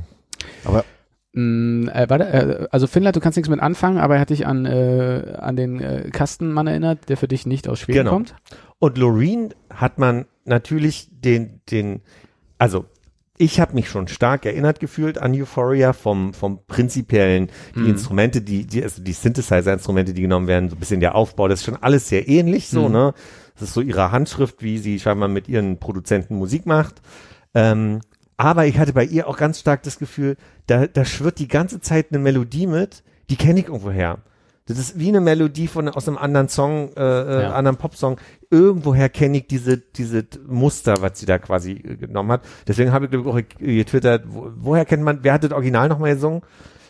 Mm, 1.35 1.87
äh, 1.87 2.07
warte, 2.09 2.25
äh, 2.25 2.67
also 2.69 2.85
Finnland, 2.85 3.15
du 3.15 3.19
kannst 3.19 3.37
nichts 3.37 3.49
mit 3.49 3.59
anfangen, 3.59 3.97
aber 3.97 4.15
er 4.15 4.21
hat 4.21 4.29
dich 4.29 4.45
an, 4.45 4.65
äh, 4.65 5.35
an 5.39 5.55
den 5.55 5.81
äh, 5.81 6.09
Kastenmann 6.11 6.67
erinnert, 6.67 7.09
der 7.09 7.17
für 7.17 7.27
dich 7.27 7.47
nicht 7.47 7.67
aus 7.67 7.79
Schweden 7.79 7.99
Genau. 7.99 8.11
kommt. 8.11 8.35
Und 8.77 8.97
Loreen 8.99 9.53
hat 9.73 9.97
man 9.97 10.25
natürlich 10.45 11.09
den, 11.11 11.61
den, 11.71 12.01
also 12.57 12.85
ich 13.37 13.59
habe 13.59 13.73
mich 13.73 13.89
schon 13.89 14.07
stark 14.07 14.45
erinnert 14.45 14.79
gefühlt 14.79 15.17
an 15.17 15.33
Euphoria 15.33 15.93
vom, 15.93 16.33
vom 16.33 16.59
prinzipiellen, 16.67 17.49
die 17.75 17.79
Mhm. 17.79 17.89
Instrumente, 17.89 18.41
die, 18.41 18.65
die, 18.67 18.83
also 18.83 19.01
die 19.01 19.13
Synthesizer-Instrumente, 19.13 20.13
die 20.13 20.21
genommen 20.21 20.47
werden, 20.47 20.69
so 20.69 20.75
ein 20.75 20.79
bisschen 20.79 20.99
der 20.99 21.15
Aufbau, 21.15 21.47
das 21.47 21.59
ist 21.61 21.65
schon 21.65 21.81
alles 21.81 22.07
sehr 22.09 22.27
ähnlich 22.27 22.67
so, 22.69 22.87
Mhm. 22.87 22.93
ne? 22.93 23.13
Das 23.55 23.63
ist 23.69 23.73
so 23.73 23.81
ihre 23.81 24.11
Handschrift, 24.11 24.61
wie 24.63 24.77
sie 24.77 24.99
scheinbar 24.99 25.29
mit 25.29 25.47
ihren 25.47 25.79
Produzenten 25.79 26.35
Musik 26.37 26.65
macht. 26.65 27.01
Ähm, 27.53 28.01
aber 28.37 28.65
ich 28.65 28.77
hatte 28.77 28.93
bei 28.93 29.03
ihr 29.05 29.27
auch 29.27 29.37
ganz 29.37 29.59
stark 29.59 29.83
das 29.83 29.99
Gefühl, 29.99 30.37
da, 30.67 30.87
da 30.87 31.05
schwirrt 31.05 31.39
die 31.39 31.47
ganze 31.47 31.79
Zeit 31.81 32.07
eine 32.11 32.19
Melodie 32.19 32.67
mit, 32.67 33.03
die 33.29 33.35
kenne 33.35 33.59
ich 33.59 33.67
irgendwo 33.67 33.91
her. 33.91 34.19
Das 34.65 34.77
ist 34.79 34.97
wie 34.97 35.09
eine 35.09 35.19
Melodie 35.19 35.67
von 35.67 35.89
aus 35.89 36.07
einem 36.07 36.17
anderen 36.17 36.47
Song, 36.47 36.91
äh, 36.95 37.01
äh, 37.01 37.41
Ja. 37.43 37.53
anderen 37.53 37.77
Popsong. 37.77 38.17
Irgendwoher 38.49 39.09
kenne 39.09 39.37
ich 39.39 39.47
diese 39.47 39.77
diese 39.77 40.25
Muster, 40.47 41.01
was 41.01 41.19
sie 41.19 41.25
da 41.25 41.37
quasi 41.37 41.73
äh, 41.73 41.97
genommen 41.97 42.31
hat. 42.31 42.45
Deswegen 42.67 42.93
habe 42.93 43.05
ich 43.05 43.11
glaube 43.11 43.39
ich 43.39 43.45
auch 43.45 43.57
getwittert, 43.59 44.23
wo, 44.27 44.51
woher 44.55 44.85
kennt 44.85 45.03
man, 45.03 45.19
wer 45.23 45.33
hat 45.33 45.43
das 45.43 45.51
Original 45.51 45.89
nochmal 45.89 46.13
gesungen? 46.13 46.41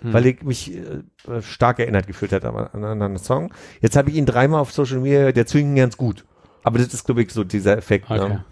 Hm. 0.01 0.13
Weil 0.13 0.25
ich 0.27 0.43
mich 0.43 0.75
äh, 0.75 1.41
stark 1.41 1.79
erinnert 1.79 2.05
gefühlt 2.05 2.31
hat 2.31 2.45
an, 2.45 2.55
an 2.55 2.67
einen 2.73 2.85
anderen 2.85 3.17
Song. 3.17 3.51
Jetzt 3.81 3.95
habe 3.95 4.09
ich 4.11 4.17
ihn 4.17 4.25
dreimal 4.25 4.59
auf 4.59 4.71
Social 4.71 4.99
Media, 4.99 5.31
der 5.31 5.45
zwingt 5.47 5.75
ganz 5.75 5.97
gut. 5.97 6.25
Aber 6.63 6.77
das 6.77 6.93
ist 6.93 7.05
glaube 7.05 7.23
ich 7.23 7.31
so 7.31 7.43
dieser 7.43 7.77
Effekt. 7.77 8.05
Okay. 8.11 8.29
Ne? 8.29 8.45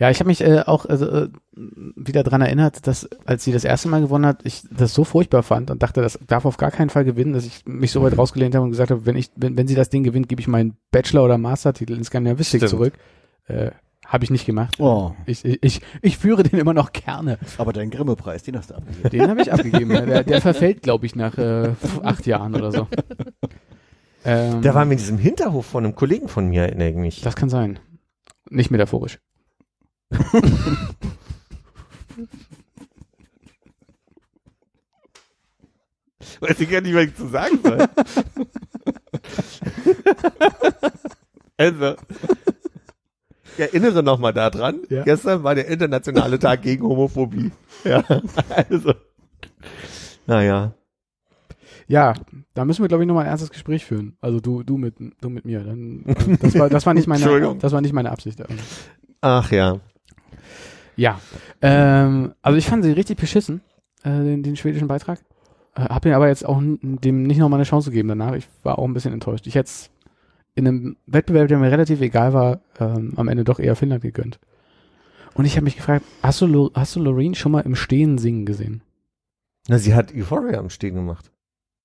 Ja, 0.00 0.08
ich 0.10 0.18
habe 0.18 0.28
mich 0.28 0.40
äh, 0.40 0.60
auch 0.66 0.86
also, 0.86 1.06
äh, 1.06 1.28
wieder 1.54 2.22
dran 2.22 2.40
erinnert, 2.40 2.86
dass 2.86 3.06
als 3.26 3.44
sie 3.44 3.52
das 3.52 3.64
erste 3.64 3.88
Mal 3.88 4.00
gewonnen 4.00 4.24
hat, 4.24 4.40
ich 4.44 4.62
das 4.70 4.94
so 4.94 5.04
furchtbar 5.04 5.42
fand 5.42 5.70
und 5.70 5.82
dachte, 5.82 6.00
das 6.00 6.18
darf 6.26 6.46
auf 6.46 6.56
gar 6.56 6.70
keinen 6.70 6.88
Fall 6.88 7.04
gewinnen, 7.04 7.34
dass 7.34 7.44
ich 7.44 7.66
mich 7.66 7.92
so 7.92 8.02
weit 8.02 8.16
rausgelehnt 8.16 8.54
habe 8.54 8.64
und 8.64 8.70
gesagt 8.70 8.90
habe, 8.90 9.04
wenn 9.04 9.14
ich, 9.16 9.30
wenn, 9.36 9.58
wenn 9.58 9.68
sie 9.68 9.74
das 9.74 9.90
Ding 9.90 10.02
gewinnt, 10.02 10.28
gebe 10.30 10.40
ich 10.40 10.48
meinen 10.48 10.76
Bachelor- 10.90 11.24
oder 11.24 11.36
Mastertitel 11.36 11.92
in 11.92 12.02
Skandinavistik 12.04 12.66
zurück. 12.66 12.94
Äh, 13.46 13.72
habe 14.06 14.24
ich 14.24 14.30
nicht 14.30 14.46
gemacht. 14.46 14.80
Oh, 14.80 15.12
Ich, 15.26 15.44
ich, 15.44 15.62
ich, 15.62 15.80
ich 16.00 16.16
führe 16.18 16.42
den 16.42 16.58
immer 16.58 16.72
noch 16.74 16.92
gerne. 16.92 17.38
aber 17.58 17.72
dein 17.74 17.90
Grimme-Preis, 17.90 18.42
den 18.42 18.56
hast 18.56 18.70
du 18.70 18.76
abgegeben. 18.76 19.10
Den 19.10 19.28
habe 19.30 19.42
ich 19.42 19.52
abgegeben. 19.52 19.90
Der, 19.90 20.24
der 20.24 20.40
verfällt, 20.40 20.82
glaube 20.82 21.04
ich, 21.06 21.14
nach 21.14 21.36
äh, 21.38 21.74
acht 22.02 22.26
Jahren 22.26 22.54
oder 22.56 22.72
so. 22.72 22.88
Ähm, 24.24 24.62
Der 24.62 24.74
war 24.74 24.84
mir 24.84 24.92
in 24.92 24.98
diesem 24.98 25.18
Hinterhof 25.18 25.66
von 25.66 25.84
einem 25.84 25.94
Kollegen 25.94 26.28
von 26.28 26.48
mir, 26.48 26.62
erinnere 26.62 26.88
ich 26.90 26.96
mich. 26.96 27.20
Das 27.22 27.36
kann 27.36 27.48
sein. 27.50 27.78
Nicht 28.48 28.70
metaphorisch. 28.70 29.18
Weiß 36.40 36.60
ich 36.60 36.70
gar 36.70 36.80
nicht, 36.80 36.94
was 36.94 37.04
ich 37.04 37.16
zu 37.16 37.28
sagen 37.28 37.58
soll. 37.62 37.78
also, 41.56 41.94
ich 43.54 43.60
erinnere 43.60 44.02
nochmal 44.02 44.32
daran, 44.32 44.80
Ja. 44.88 45.02
gestern 45.04 45.42
war 45.42 45.54
der 45.54 45.66
internationale 45.68 46.38
Tag 46.38 46.62
gegen 46.62 46.84
Homophobie. 46.84 47.50
Ja, 47.84 48.02
also, 48.68 48.94
naja. 50.26 50.72
Ja, 51.88 52.14
da 52.54 52.64
müssen 52.64 52.84
wir, 52.84 52.88
glaube 52.88 53.02
ich, 53.02 53.08
nochmal 53.08 53.24
ein 53.24 53.30
ernstes 53.30 53.50
Gespräch 53.50 53.84
führen. 53.84 54.16
Also 54.20 54.38
du, 54.38 54.62
du 54.62 54.78
mit, 54.78 54.94
du 55.20 55.28
mit 55.28 55.44
mir. 55.44 55.64
Dann, 55.64 56.04
äh, 56.06 56.36
das, 56.40 56.56
war, 56.56 56.70
das 56.70 56.86
war 56.86 56.94
nicht 56.94 57.08
meine, 57.08 57.56
das 57.58 57.72
war 57.72 57.80
nicht 57.80 57.92
meine 57.92 58.12
Absicht. 58.12 58.40
Ach 59.20 59.50
ja. 59.50 59.80
Ja, 61.00 61.18
ähm, 61.62 62.34
also 62.42 62.58
ich 62.58 62.66
fand 62.66 62.84
sie 62.84 62.92
richtig 62.92 63.18
beschissen. 63.18 63.62
äh, 64.02 64.10
den, 64.10 64.42
den 64.42 64.56
schwedischen 64.56 64.86
Beitrag. 64.86 65.18
Äh, 65.74 65.84
hab 65.84 66.04
mir 66.04 66.14
aber 66.14 66.28
jetzt 66.28 66.44
auch 66.44 66.60
dem 66.60 67.22
nicht 67.22 67.38
nochmal 67.38 67.58
eine 67.58 67.64
Chance 67.64 67.90
gegeben 67.90 68.08
danach. 68.08 68.34
Ich 68.34 68.46
war 68.64 68.78
auch 68.78 68.84
ein 68.84 68.92
bisschen 68.92 69.14
enttäuscht. 69.14 69.46
Ich 69.46 69.54
hätte 69.54 69.68
es 69.68 69.90
in 70.54 70.68
einem 70.68 70.96
Wettbewerb, 71.06 71.48
der 71.48 71.58
mir 71.58 71.70
relativ 71.70 72.02
egal 72.02 72.34
war, 72.34 72.60
ähm, 72.78 73.14
am 73.16 73.28
Ende 73.28 73.44
doch 73.44 73.58
eher 73.58 73.76
Finnland 73.76 74.02
gegönnt. 74.02 74.40
Und 75.32 75.46
ich 75.46 75.56
habe 75.56 75.64
mich 75.64 75.76
gefragt, 75.76 76.04
hast 76.22 76.42
du, 76.42 76.46
Lo 76.46 76.70
hast 76.74 76.96
du 76.96 77.02
Loreen 77.02 77.34
schon 77.34 77.52
mal 77.52 77.60
im 77.60 77.76
Stehen 77.76 78.18
singen 78.18 78.44
gesehen? 78.44 78.82
Na, 79.68 79.78
sie 79.78 79.94
hat 79.94 80.12
Euphoria 80.14 80.58
am 80.58 80.68
Stehen 80.68 80.96
gemacht. 80.96 81.30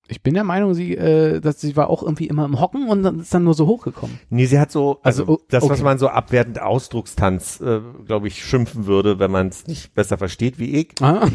Ich 0.08 0.22
bin 0.22 0.34
der 0.34 0.44
Meinung, 0.44 0.74
sie, 0.74 0.96
äh, 0.96 1.40
dass 1.40 1.60
sie 1.60 1.76
war 1.76 1.90
auch 1.90 2.02
irgendwie 2.02 2.26
immer 2.26 2.44
im 2.44 2.60
Hocken 2.60 2.88
und 2.88 3.02
dann 3.02 3.20
ist 3.20 3.34
dann 3.34 3.44
nur 3.44 3.54
so 3.54 3.66
hochgekommen. 3.66 4.18
Nee, 4.30 4.46
sie 4.46 4.58
hat 4.58 4.70
so, 4.70 4.98
also, 5.02 5.22
Also, 5.22 5.32
o- 5.34 5.40
das, 5.48 5.64
was 5.64 5.70
okay. 5.70 5.82
man 5.82 5.98
so 5.98 6.08
abwertend 6.08 6.60
Ausdruckstanz, 6.62 7.60
äh, 7.60 7.80
glaube 8.06 8.28
ich, 8.28 8.44
schimpfen 8.44 8.86
würde, 8.86 9.18
wenn 9.18 9.30
man 9.30 9.48
es 9.48 9.66
nicht 9.66 9.94
besser 9.94 10.16
versteht 10.18 10.58
wie 10.58 10.76
ich. 10.76 10.94
Ah, 11.00 11.26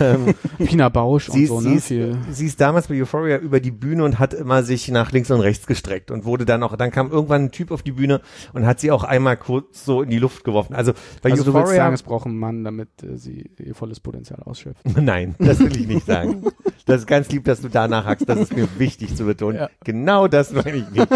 ähm, 0.00 0.34
Pina 0.58 0.88
Bausch 0.88 1.28
sie, 1.30 1.48
und 1.48 1.48
so, 1.48 1.60
sie, 1.60 1.68
ne? 1.68 1.74
ist, 1.76 1.86
Viel. 1.86 2.18
sie 2.30 2.46
ist 2.46 2.60
damals 2.60 2.88
bei 2.88 3.00
Euphoria 3.00 3.38
über 3.38 3.60
die 3.60 3.70
Bühne 3.70 4.04
und 4.04 4.18
hat 4.18 4.34
immer 4.34 4.62
sich 4.62 4.88
nach 4.88 5.12
links 5.12 5.30
und 5.30 5.40
rechts 5.40 5.66
gestreckt 5.66 6.10
und 6.10 6.24
wurde 6.24 6.44
dann 6.44 6.62
auch, 6.62 6.76
dann 6.76 6.90
kam 6.90 7.10
irgendwann 7.10 7.44
ein 7.44 7.50
Typ 7.52 7.70
auf 7.70 7.82
die 7.82 7.92
Bühne 7.92 8.20
und 8.52 8.66
hat 8.66 8.80
sie 8.80 8.90
auch 8.90 9.04
einmal 9.04 9.36
kurz 9.36 9.84
so 9.84 10.02
in 10.02 10.10
die 10.10 10.18
Luft 10.18 10.44
geworfen. 10.44 10.74
Also 10.74 10.92
bei 11.22 11.30
Also 11.30 11.44
du 11.44 11.54
willst 11.54 11.64
Euphoria, 11.68 11.76
sagen, 11.84 11.94
es 11.94 12.02
braucht 12.02 12.26
einen 12.26 12.38
Mann, 12.38 12.64
damit 12.64 12.88
äh, 13.02 13.16
sie 13.16 13.50
ihr 13.58 13.74
volles 13.74 14.00
Potenzial 14.00 14.40
ausschöpft. 14.42 14.82
nein, 15.00 15.34
das 15.38 15.60
will 15.60 15.76
ich 15.76 15.86
nicht 15.86 16.06
sagen. 16.06 16.42
Das 16.88 17.00
ist 17.00 17.06
ganz 17.08 17.28
lieb, 17.30 17.42
dass 17.46 17.60
du 17.62 17.68
danach 17.68 18.04
hackst, 18.16 18.28
das 18.28 18.38
ist 18.38 18.56
mir 18.56 18.68
wichtig 18.78 19.14
zu 19.16 19.24
betonen. 19.24 19.56
Ja. 19.60 19.70
Genau 19.84 20.28
das 20.28 20.52
meine 20.52 20.76
ich 20.76 20.90
nicht. 20.90 21.08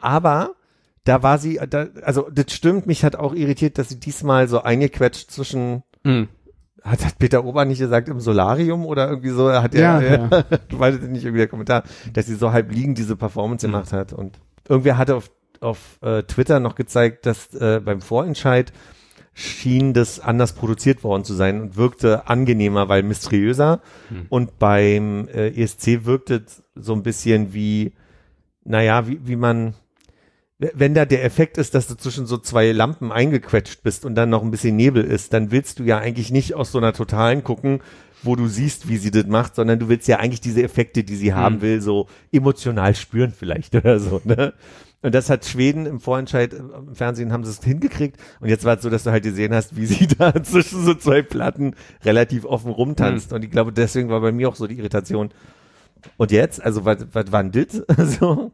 Aber 0.00 0.54
da 1.04 1.22
war 1.22 1.38
sie, 1.38 1.58
da, 1.70 1.86
also 2.02 2.28
das 2.30 2.52
stimmt, 2.52 2.86
mich 2.86 3.04
hat 3.04 3.16
auch 3.16 3.34
irritiert, 3.34 3.78
dass 3.78 3.88
sie 3.88 3.98
diesmal 3.98 4.48
so 4.48 4.62
eingequetscht 4.62 5.30
zwischen 5.30 5.82
Mhm. 6.04 6.28
Hat, 6.84 7.04
hat 7.04 7.18
Peter 7.18 7.44
Ober 7.44 7.64
nicht 7.64 7.80
gesagt 7.80 8.08
im 8.08 8.20
Solarium 8.20 8.86
oder 8.86 9.08
irgendwie 9.08 9.30
so? 9.30 9.52
Hat 9.52 9.74
Ja, 9.74 10.00
er, 10.00 10.28
ja. 10.30 10.42
du 10.68 10.78
weißt 10.78 11.02
nicht 11.02 11.24
irgendwie 11.24 11.38
der 11.40 11.48
Kommentar, 11.48 11.82
dass 12.12 12.26
sie 12.26 12.36
so 12.36 12.52
halb 12.52 12.70
liegend 12.70 12.96
diese 12.98 13.16
Performance 13.16 13.66
Mhm. 13.66 13.72
gemacht 13.72 13.92
hat 13.92 14.12
und 14.12 14.38
irgendwer 14.68 14.96
hatte 14.96 15.16
auf, 15.16 15.30
auf 15.60 15.98
äh, 16.02 16.22
Twitter 16.22 16.60
noch 16.60 16.76
gezeigt, 16.76 17.26
dass 17.26 17.52
äh, 17.54 17.80
beim 17.84 18.00
Vorentscheid 18.00 18.72
schien 19.38 19.94
das 19.94 20.18
anders 20.18 20.52
produziert 20.52 21.04
worden 21.04 21.22
zu 21.22 21.32
sein 21.32 21.60
und 21.60 21.76
wirkte 21.76 22.26
angenehmer, 22.26 22.88
weil 22.88 23.04
mysteriöser 23.04 23.80
Mhm. 24.10 24.26
und 24.30 24.58
beim 24.58 25.28
äh, 25.28 25.50
ESC 25.50 26.04
wirkte 26.04 26.42
es 26.44 26.64
so 26.74 26.92
ein 26.92 27.04
bisschen 27.04 27.54
wie, 27.54 27.92
naja, 28.64 29.06
wie, 29.06 29.20
wie 29.24 29.36
man 29.36 29.74
wenn 30.58 30.92
da 30.92 31.04
der 31.04 31.24
Effekt 31.24 31.56
ist, 31.56 31.76
dass 31.76 31.86
du 31.86 31.94
zwischen 31.94 32.26
so 32.26 32.36
zwei 32.36 32.72
Lampen 32.72 33.12
eingequetscht 33.12 33.84
bist 33.84 34.04
und 34.04 34.16
dann 34.16 34.28
noch 34.28 34.42
ein 34.42 34.50
bisschen 34.50 34.74
Nebel 34.74 35.04
ist, 35.04 35.32
dann 35.32 35.52
willst 35.52 35.78
du 35.78 35.84
ja 35.84 35.98
eigentlich 35.98 36.32
nicht 36.32 36.54
aus 36.56 36.72
so 36.72 36.78
einer 36.78 36.92
totalen 36.92 37.44
gucken, 37.44 37.80
wo 38.22 38.36
du 38.36 38.46
siehst, 38.46 38.88
wie 38.88 38.96
sie 38.96 39.10
das 39.10 39.26
macht, 39.26 39.54
sondern 39.54 39.78
du 39.78 39.88
willst 39.88 40.08
ja 40.08 40.18
eigentlich 40.18 40.40
diese 40.40 40.62
Effekte, 40.62 41.04
die 41.04 41.16
sie 41.16 41.34
haben 41.34 41.60
will, 41.60 41.80
so 41.80 42.08
emotional 42.32 42.94
spüren 42.94 43.32
vielleicht 43.32 43.74
oder 43.74 44.00
so, 44.00 44.20
ne? 44.24 44.54
Und 45.00 45.14
das 45.14 45.30
hat 45.30 45.44
Schweden 45.44 45.86
im 45.86 46.00
Vorentscheid, 46.00 46.52
äh, 46.52 46.56
im 46.56 46.94
Fernsehen 46.94 47.32
haben 47.32 47.44
sie 47.44 47.52
es 47.52 47.62
hingekriegt. 47.62 48.18
Und 48.40 48.48
jetzt 48.48 48.64
war 48.64 48.76
es 48.76 48.82
so, 48.82 48.90
dass 48.90 49.04
du 49.04 49.12
halt 49.12 49.22
gesehen 49.22 49.54
hast, 49.54 49.76
wie 49.76 49.86
sie 49.86 50.08
da 50.08 50.42
zwischen 50.42 50.84
so 50.84 50.94
zwei 50.94 51.22
Platten 51.22 51.74
relativ 52.04 52.44
offen 52.44 52.72
rumtanzt. 52.72 53.32
Und 53.32 53.44
ich 53.44 53.50
glaube, 53.50 53.72
deswegen 53.72 54.08
war 54.08 54.20
bei 54.20 54.32
mir 54.32 54.48
auch 54.48 54.56
so 54.56 54.66
die 54.66 54.78
Irritation. 54.78 55.30
Und 56.16 56.32
jetzt, 56.32 56.62
also 56.62 56.84
was, 56.84 57.06
was 57.12 57.30
war 57.30 57.44
denn 57.44 57.52
das? 57.52 57.84
so. 58.18 58.52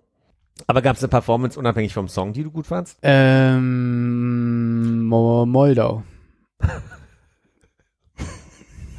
Aber 0.66 0.82
gab 0.82 0.96
es 0.96 1.02
eine 1.02 1.08
Performance 1.08 1.58
unabhängig 1.58 1.94
vom 1.94 2.08
Song, 2.08 2.32
die 2.32 2.44
du 2.44 2.50
gut 2.50 2.66
fandst? 2.66 2.98
Ähm, 3.02 5.04
Mo 5.04 5.46
Moldau. 5.46 6.04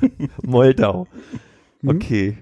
Moldau. 0.44 1.08
Hm? 1.82 1.90
Okay. 1.90 2.38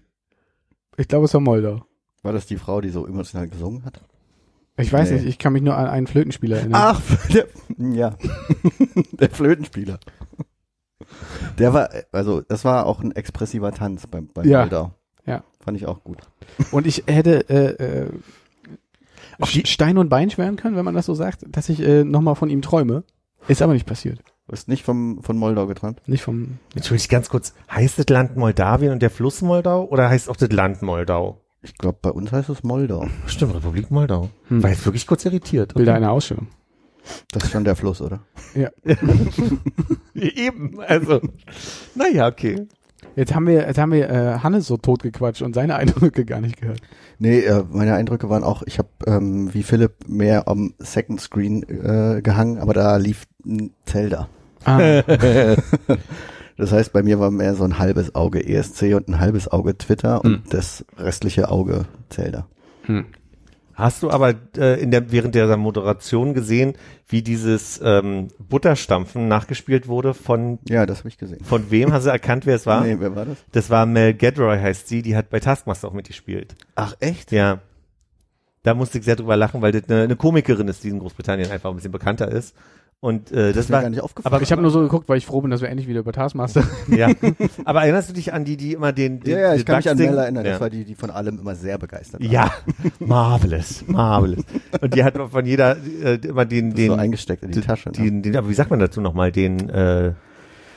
Ich 0.98 1.08
glaube, 1.08 1.26
es 1.26 1.34
war 1.34 1.42
Moldau. 1.42 1.86
War 2.22 2.34
das 2.34 2.46
die 2.46 2.58
Frau, 2.58 2.80
die 2.82 2.90
so 2.90 3.06
emotional 3.06 3.48
gesungen 3.48 3.84
hat? 3.86 4.02
Ich 4.78 4.92
weiß 4.92 5.10
Nee. 5.10 5.18
nicht, 5.18 5.26
ich 5.28 5.38
kann 5.40 5.54
mich 5.54 5.62
nur 5.62 5.76
an 5.78 5.88
einen 5.88 6.08
Flötenspieler 6.08 6.58
erinnern. 6.58 6.82
Ach, 6.96 7.02
der, 7.28 7.48
ja, 7.78 8.16
der 9.12 9.30
Flötenspieler. 9.30 10.00
Der 11.60 11.74
war, 11.74 11.90
also 12.12 12.42
das 12.42 12.66
war 12.66 12.86
auch 12.86 13.02
ein 13.02 13.12
expressiver 13.12 13.72
Tanz 13.72 14.08
beim, 14.08 14.28
beim 14.34 14.48
Ja. 14.48 14.62
Moldau. 14.62 14.92
Ja. 15.26 15.44
Fand 15.60 15.78
ich 15.78 15.86
auch 15.86 16.04
gut. 16.04 16.18
Und 16.72 16.88
ich 16.88 17.04
hätte 17.08 17.50
äh, 17.50 18.04
äh, 18.04 18.10
Sch- 19.42 19.68
Stein 19.68 19.98
und 19.98 20.10
Bein 20.10 20.30
schwören 20.30 20.56
können, 20.56 20.76
wenn 20.76 20.86
man 20.86 20.96
das 20.96 21.06
so 21.06 21.14
sagt, 21.14 21.46
dass 21.48 21.70
ich 21.70 21.80
äh, 21.82 22.04
nochmal 22.04 22.36
von 22.36 22.50
ihm 22.50 22.62
träume. 22.62 23.04
Ist 23.48 23.62
aber 23.62 23.74
nicht 23.74 23.86
passiert. 23.86 24.20
Du 24.48 24.52
hast 24.52 24.68
nicht 24.68 24.84
vom, 24.84 25.24
von 25.24 25.38
Moldau 25.38 25.68
geträumt? 25.68 26.02
Nicht 26.06 26.24
vom. 26.24 26.60
Entschuldige 26.76 27.08
ganz 27.08 27.30
kurz. 27.30 27.54
Heißt 27.72 27.98
das 27.98 28.10
Land 28.10 28.36
Moldawien 28.36 28.92
und 28.92 29.02
der 29.02 29.10
Fluss 29.10 29.42
Moldau 29.42 29.86
oder 29.86 30.10
heißt 30.10 30.30
auch 30.30 30.36
das 30.36 30.52
Land 30.52 30.82
Moldau? 30.82 31.40
Ich 31.62 31.78
glaube, 31.78 32.00
bei 32.02 32.10
uns 32.10 32.34
heißt 32.34 32.50
es 32.50 32.62
Moldau. 32.62 33.08
Stimmt, 33.26 33.56
Republik 33.56 33.90
Moldau. 33.90 34.30
Hm. 34.50 34.62
War 34.62 34.70
jetzt 34.70 34.86
wirklich 34.86 35.08
kurz 35.08 35.24
irritiert. 35.24 35.74
Bilder 35.76 35.96
einer 35.96 36.12
Ausstellung. 36.12 36.48
Das 37.32 37.46
ist 37.46 37.52
schon 37.52 37.64
der 37.64 37.78
Fluss, 37.78 38.02
oder? 38.02 38.20
Eben, 40.14 40.82
also. 40.82 41.22
Naja, 41.96 42.28
okay. 42.28 42.68
Jetzt 43.16 43.36
haben 43.36 43.46
wir, 43.48 43.68
jetzt 43.68 43.78
haben 43.78 43.92
wir 43.92 44.10
äh, 44.10 44.40
Hannes 44.40 44.66
so 44.68 44.78
totgequatscht 44.78 45.42
und 45.44 45.54
seine 45.54 45.76
Eindrücke 45.76 46.26
gar 46.26 46.42
nicht 46.42 46.60
gehört. 46.60 46.80
Nee, 47.20 47.40
äh, 47.42 47.64
meine 47.72 47.94
Eindrücke 47.94 48.30
waren 48.30 48.44
auch, 48.44 48.64
ich 48.66 48.80
habe 48.80 48.90
ähm, 49.06 49.54
wie 49.54 49.64
Philipp 49.64 50.08
mehr 50.08 50.48
am 50.48 50.74
Second 50.80 51.22
Screen 51.22 51.64
äh, 51.64 52.22
gehangen, 52.22 52.58
aber 52.58 52.74
da 52.74 52.98
lief 52.98 53.26
ein 53.46 53.72
Zelda. 53.86 54.28
Ah, 54.66 54.80
Das 56.56 56.72
heißt, 56.72 56.94
bei 56.94 57.02
mir 57.02 57.20
war 57.20 57.32
mehr 57.32 57.56
so 57.56 57.64
ein 57.64 57.80
halbes 57.80 58.14
Auge 58.14 58.46
ESC 58.48 58.94
und 58.96 59.08
ein 59.10 59.20
halbes 59.20 59.48
Auge 59.48 59.76
Twitter 59.78 60.24
und 60.24 60.34
Hm. 60.34 60.44
das 60.52 60.86
restliche 60.98 61.50
Auge 61.50 61.86
Zelda. 62.10 62.48
hm. 62.84 63.06
Hast 63.76 64.04
du 64.04 64.12
aber 64.12 64.36
äh, 64.58 64.80
in 64.82 64.92
der, 64.92 65.12
während 65.12 65.34
der 65.36 65.56
Moderation 65.58 66.34
gesehen, 66.34 66.74
wie 67.08 67.22
dieses 67.24 67.82
ähm, 67.84 68.28
Butterstampfen 68.38 69.28
nachgespielt 69.28 69.88
wurde 69.88 70.14
von, 70.14 70.60
Ja, 70.68 70.86
das 70.86 71.00
habe 71.00 71.10
ich 71.10 71.18
gesehen. 71.18 71.44
von 71.44 71.72
wem? 71.72 71.92
Hast 71.92 72.06
du 72.06 72.12
erkannt, 72.12 72.46
wer 72.46 72.56
es 72.56 72.66
war? 72.66 72.84
Nee, 72.84 72.98
wer 73.00 73.16
war 73.16 73.26
das? 73.26 73.38
Das 73.52 73.70
war 73.70 73.86
Mel 73.86 74.14
Gadroy 74.14 74.60
heißt 74.60 74.88
sie, 74.88 75.02
die 75.02 75.16
hat 75.16 75.30
bei 75.30 75.40
Taskmaster 75.40 75.88
auch 75.88 75.94
mitgespielt. 75.94 76.56
Ach, 76.76 76.96
echt? 77.00 77.32
Ja. 77.32 77.60
Da 78.62 78.74
musste 78.74 78.98
ich 79.00 79.06
sehr 79.06 79.16
drüber 79.18 79.36
lachen, 79.36 79.62
weil 79.62 79.72
das 79.74 79.90
eine, 79.90 80.04
eine 80.04 80.16
Komikerin 80.16 80.68
ist, 80.68 80.84
die 80.84 80.90
in 80.90 81.00
Großbritannien 81.00 81.52
einfach 81.52 81.70
ein 81.70 81.76
bisschen 81.76 81.92
bekannter 81.92 82.32
ist. 82.32 82.56
Und 83.04 83.34
äh, 83.34 83.52
das, 83.52 83.66
ist 83.66 83.70
mir 83.70 83.76
war, 83.76 83.82
gar 83.82 83.90
nicht 83.90 84.00
aufgefallen. 84.00 84.34
aber 84.34 84.42
ich 84.42 84.50
habe 84.54 84.62
nur 84.62 84.72
so 84.72 84.80
geguckt, 84.80 85.10
weil 85.10 85.18
ich 85.18 85.26
froh 85.26 85.42
bin, 85.42 85.52
dass 85.52 85.60
wir 85.60 85.68
endlich 85.68 85.90
wieder 85.90 86.00
über 86.00 86.14
Taskmaster. 86.14 86.64
ja. 86.88 87.10
aber 87.66 87.82
erinnerst 87.82 88.08
du 88.08 88.14
dich 88.14 88.32
an 88.32 88.46
die, 88.46 88.56
die 88.56 88.72
immer 88.72 88.94
den, 88.94 89.20
den 89.20 89.34
ja, 89.34 89.40
ja, 89.40 89.56
ich 89.56 89.64
den 89.64 89.66
kann 89.66 89.76
mich 89.76 89.90
an 89.90 89.98
Mel 89.98 90.18
erinnern. 90.18 90.46
Ja. 90.46 90.52
Das 90.52 90.62
war 90.62 90.70
die, 90.70 90.86
die 90.86 90.96
von 90.96 91.10
allem 91.10 91.38
immer 91.38 91.54
sehr 91.54 91.78
begeistert 91.78 92.22
war. 92.22 92.30
Ja, 92.30 92.54
marvelous, 93.00 93.84
marvelous. 93.88 94.46
Und 94.80 94.96
die 94.96 95.04
hat 95.04 95.18
von 95.18 95.46
jeder 95.46 95.76
äh, 96.02 96.16
immer 96.16 96.46
den, 96.46 96.70
Das 96.70 96.78
den, 96.78 96.88
so 96.92 96.94
eingesteckt 96.94 97.44
in 97.44 97.52
die 97.52 97.60
den, 97.60 97.68
Tasche. 97.68 97.90
ne? 97.90 97.94
den, 97.98 98.22
den, 98.22 98.38
aber 98.38 98.48
wie 98.48 98.54
sagt 98.54 98.70
man 98.70 98.80
dazu 98.80 99.02
nochmal, 99.02 99.34
den 99.34 99.70
äh, 99.70 100.14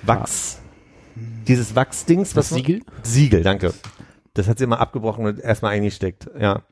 Wachs, 0.03 0.59
dieses 1.47 1.77
Wachsdings, 1.77 2.33
Das 2.33 2.51
was 2.51 2.57
Siegel? 2.57 2.81
Siegel, 3.05 3.45
danke. 3.45 3.73
Das 4.35 4.49
hat 4.49 4.59
sie 4.59 4.65
immer 4.65 4.81
abgebrochen 4.81 5.27
und 5.27 5.39
erstmal 5.39 5.75
eingesteckt, 5.75 6.29
ja. 6.37 6.63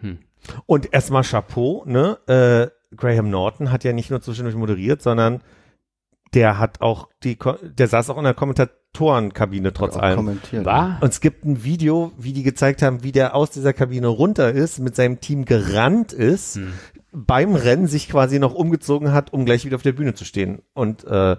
Hm. 0.00 0.18
Und 0.66 0.92
erstmal 0.92 1.22
Chapeau, 1.22 1.84
ne? 1.86 2.18
Äh, 2.26 2.79
Graham 2.96 3.30
Norton 3.30 3.70
hat 3.70 3.84
ja 3.84 3.92
nicht 3.92 4.10
nur 4.10 4.20
zwischendurch 4.20 4.56
moderiert, 4.56 5.02
sondern 5.02 5.42
der 6.34 6.58
hat 6.58 6.80
auch 6.80 7.08
die, 7.22 7.36
der 7.62 7.88
saß 7.88 8.10
auch 8.10 8.18
in 8.18 8.24
der 8.24 8.34
Kommentatorenkabine 8.34 9.72
trotz 9.72 9.96
allem. 9.96 10.16
kommentiert. 10.16 10.64
War? 10.64 10.98
Und 11.00 11.08
es 11.08 11.20
gibt 11.20 11.44
ein 11.44 11.64
Video, 11.64 12.12
wie 12.18 12.32
die 12.32 12.42
gezeigt 12.42 12.82
haben, 12.82 13.02
wie 13.02 13.12
der 13.12 13.34
aus 13.34 13.50
dieser 13.50 13.72
Kabine 13.72 14.06
runter 14.08 14.52
ist, 14.52 14.78
mit 14.78 14.94
seinem 14.94 15.20
Team 15.20 15.44
gerannt 15.44 16.12
ist, 16.12 16.56
Hm. 16.56 16.72
beim 17.12 17.54
Rennen 17.56 17.86
sich 17.88 18.08
quasi 18.08 18.38
noch 18.38 18.54
umgezogen 18.54 19.12
hat, 19.12 19.32
um 19.32 19.44
gleich 19.44 19.64
wieder 19.64 19.76
auf 19.76 19.82
der 19.82 19.92
Bühne 19.92 20.14
zu 20.14 20.24
stehen. 20.24 20.62
Und 20.72 21.04
äh, 21.04 21.36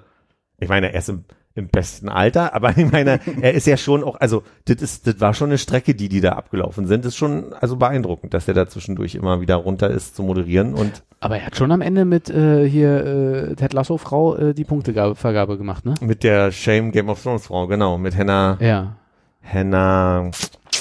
ich 0.59 0.67
meine, 0.69 0.91
er 0.91 0.99
ist 0.99 1.09
im, 1.09 1.23
im 1.53 1.67
besten 1.67 2.07
Alter, 2.07 2.53
aber 2.55 2.77
ich 2.77 2.89
meine, 2.91 3.19
er 3.41 3.53
ist 3.53 3.67
ja 3.67 3.75
schon 3.77 4.03
auch, 4.03 4.15
also 4.21 4.43
das 4.65 4.81
ist, 4.81 5.05
das 5.07 5.19
war 5.19 5.33
schon 5.33 5.49
eine 5.49 5.57
Strecke, 5.57 5.93
die 5.93 6.07
die 6.07 6.21
da 6.21 6.33
abgelaufen 6.33 6.87
sind. 6.87 7.03
Das 7.03 7.09
ist 7.13 7.17
schon 7.17 7.51
also 7.53 7.75
beeindruckend, 7.75 8.33
dass 8.33 8.47
er 8.47 8.53
da 8.53 8.67
zwischendurch 8.67 9.15
immer 9.15 9.41
wieder 9.41 9.55
runter 9.55 9.89
ist 9.89 10.15
zu 10.15 10.23
moderieren 10.23 10.73
und 10.73 11.03
Aber 11.19 11.37
er 11.37 11.45
hat 11.47 11.57
schon 11.57 11.71
am 11.71 11.81
Ende 11.81 12.05
mit 12.05 12.29
äh, 12.29 12.67
hier 12.69 13.05
äh, 13.51 13.55
Ted 13.55 13.73
Lasso 13.73 13.97
Frau 13.97 14.35
äh, 14.37 14.53
die 14.53 14.63
Punktevergabe 14.63 15.57
gemacht, 15.57 15.85
ne? 15.85 15.95
mit 16.01 16.23
der 16.23 16.51
Shame 16.53 16.91
Game 16.91 17.09
of 17.09 17.21
Thrones 17.21 17.47
Frau, 17.47 17.67
genau, 17.67 17.97
mit 17.97 18.15
Hannah, 18.15 18.57
Ja. 18.61 18.95
Hannah 19.43 20.31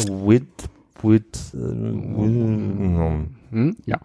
Witt, 0.07 0.47
Witt, 1.03 1.37
äh, 1.53 1.57
Will- 1.57 3.27
Hm? 3.51 3.77
Ja. 3.85 3.99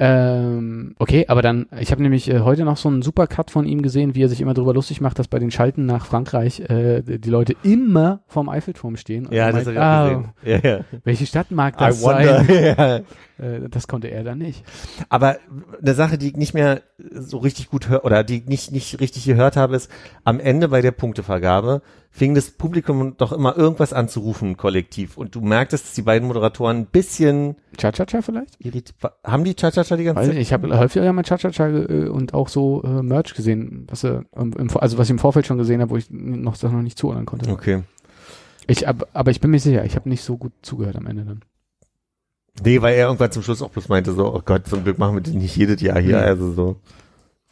Ähm, 0.00 0.94
okay, 0.98 1.26
aber 1.26 1.42
dann, 1.42 1.66
ich 1.80 1.90
habe 1.90 2.02
nämlich 2.02 2.30
äh, 2.30 2.40
heute 2.40 2.64
noch 2.64 2.76
so 2.76 2.88
einen 2.88 3.02
Supercut 3.02 3.50
von 3.50 3.66
ihm 3.66 3.82
gesehen, 3.82 4.14
wie 4.14 4.22
er 4.22 4.28
sich 4.28 4.40
immer 4.40 4.54
darüber 4.54 4.72
lustig 4.72 5.00
macht, 5.00 5.18
dass 5.18 5.26
bei 5.26 5.40
den 5.40 5.50
Schalten 5.50 5.86
nach 5.86 6.06
Frankreich 6.06 6.60
äh, 6.60 7.02
die 7.02 7.30
Leute 7.30 7.56
immer 7.64 8.20
vorm 8.28 8.48
Eiffelturm 8.48 8.96
stehen. 8.96 9.26
Ja, 9.32 9.50
das 9.50 9.66
habe 9.66 9.72
ich 9.72 9.78
auch 9.78 10.04
gesehen. 10.04 10.62
Ja, 10.62 10.70
ja. 10.70 10.84
Welche 11.02 11.26
Stadt 11.26 11.50
mag 11.50 11.74
I 11.74 11.84
das 11.86 12.02
wonder. 12.02 12.44
sein? 12.44 12.48
Ja. 12.78 12.96
Äh, 13.38 13.68
das 13.70 13.88
konnte 13.88 14.08
er 14.08 14.24
dann 14.24 14.38
nicht. 14.38 14.64
Aber 15.08 15.38
eine 15.80 15.94
Sache, 15.94 16.18
die 16.18 16.28
ich 16.28 16.36
nicht 16.36 16.54
mehr 16.54 16.82
so 16.98 17.38
richtig 17.38 17.70
gut 17.70 17.88
höre 17.88 18.04
oder 18.04 18.24
die 18.24 18.38
ich 18.38 18.46
nicht, 18.46 18.72
nicht 18.72 19.00
richtig 19.00 19.24
gehört 19.24 19.56
habe, 19.56 19.76
ist, 19.76 19.90
am 20.24 20.40
Ende 20.40 20.68
bei 20.68 20.80
der 20.80 20.90
Punktevergabe 20.92 21.82
fing 22.10 22.34
das 22.34 22.50
Publikum 22.50 23.16
doch 23.16 23.32
immer 23.32 23.56
irgendwas 23.56 23.92
an 23.92 24.08
zu 24.08 24.20
rufen, 24.20 24.56
kollektiv. 24.56 25.16
Und 25.16 25.34
du 25.34 25.40
merktest, 25.40 25.86
dass 25.86 25.94
die 25.94 26.02
beiden 26.02 26.26
Moderatoren 26.26 26.78
ein 26.78 26.86
bisschen 26.86 27.56
Cha-Cha-Cha 27.78 28.22
vielleicht? 28.22 28.58
haben 29.24 29.44
die 29.44 29.54
Cha-Cha-Cha 29.54 29.96
die 29.96 30.04
ganze 30.04 30.24
Zeit? 30.24 30.36
ich 30.36 30.52
habe 30.52 30.78
häufiger 30.78 31.12
mal 31.12 31.22
Cha-Cha-Cha 31.22 31.68
äh, 31.68 32.08
und 32.08 32.34
auch 32.34 32.48
so 32.48 32.82
äh, 32.82 33.02
Merch 33.02 33.34
gesehen, 33.34 33.86
was 33.88 34.04
ähm, 34.04 34.26
im, 34.34 34.68
also 34.76 34.98
was 34.98 35.06
ich 35.06 35.10
im 35.10 35.18
Vorfeld 35.18 35.46
schon 35.46 35.58
gesehen 35.58 35.80
habe, 35.80 35.90
wo 35.90 35.96
ich 35.96 36.10
noch, 36.10 36.56
das 36.56 36.70
noch 36.70 36.82
nicht 36.82 36.98
zuordnen 36.98 37.24
konnte. 37.24 37.50
Okay. 37.50 37.82
Ich, 38.66 38.86
ab, 38.86 39.08
aber 39.14 39.30
ich 39.30 39.40
bin 39.40 39.50
mir 39.50 39.60
sicher, 39.60 39.84
ich 39.84 39.96
habe 39.96 40.08
nicht 40.08 40.22
so 40.22 40.36
gut 40.36 40.52
zugehört 40.60 40.96
am 40.96 41.06
Ende 41.06 41.24
dann. 41.24 41.40
Nee, 42.64 42.82
weil 42.82 42.94
er 42.94 43.06
irgendwann 43.06 43.32
zum 43.32 43.42
Schluss 43.42 43.62
auch 43.62 43.70
bloß 43.70 43.88
meinte 43.88 44.12
so, 44.12 44.34
oh 44.34 44.42
Gott, 44.44 44.66
zum 44.66 44.84
Glück 44.84 44.98
machen 44.98 45.14
wir 45.14 45.22
das 45.22 45.32
nicht 45.32 45.56
jedes 45.56 45.80
Jahr 45.80 46.00
hier. 46.00 46.18
Mhm. 46.18 46.24
Also 46.24 46.52
so, 46.52 46.76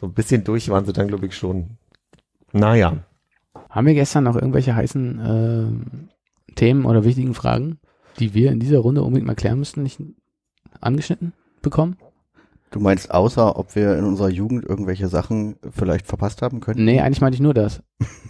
so 0.00 0.06
ein 0.06 0.12
bisschen 0.12 0.44
durch 0.44 0.68
waren 0.68 0.84
sie 0.84 0.92
dann, 0.92 1.08
glaube 1.08 1.26
ich, 1.26 1.36
schon. 1.36 1.78
Naja. 2.52 2.98
Haben 3.70 3.86
wir 3.86 3.94
gestern 3.94 4.24
noch 4.24 4.36
irgendwelche 4.36 4.74
heißen 4.74 5.86
äh, 6.48 6.54
Themen 6.54 6.84
oder 6.84 7.04
wichtigen 7.04 7.34
Fragen, 7.34 7.78
die 8.18 8.34
wir 8.34 8.50
in 8.52 8.60
dieser 8.60 8.78
Runde 8.78 9.02
unbedingt 9.02 9.26
mal 9.26 9.34
klären 9.34 9.58
müssten, 9.58 9.82
nicht 9.82 10.00
angeschnitten 10.80 11.32
bekommen? 11.62 11.96
Du 12.70 12.80
meinst, 12.80 13.10
außer 13.10 13.58
ob 13.58 13.74
wir 13.76 13.96
in 13.96 14.04
unserer 14.04 14.28
Jugend 14.28 14.64
irgendwelche 14.64 15.08
Sachen 15.08 15.56
vielleicht 15.70 16.06
verpasst 16.06 16.42
haben 16.42 16.60
können? 16.60 16.84
Nee, 16.84 17.00
eigentlich 17.00 17.20
meinte 17.20 17.36
ich 17.36 17.40
nur 17.42 17.54
das. 17.54 17.82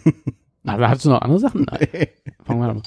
Aber 0.65 0.89
hattest 0.89 1.07
du 1.07 1.11
noch 1.11 1.23
andere 1.23 1.39
Sachen? 1.41 1.67
Nein. 1.71 2.07
Fangen 2.45 2.61
wir 2.61 2.69
an. 2.69 2.83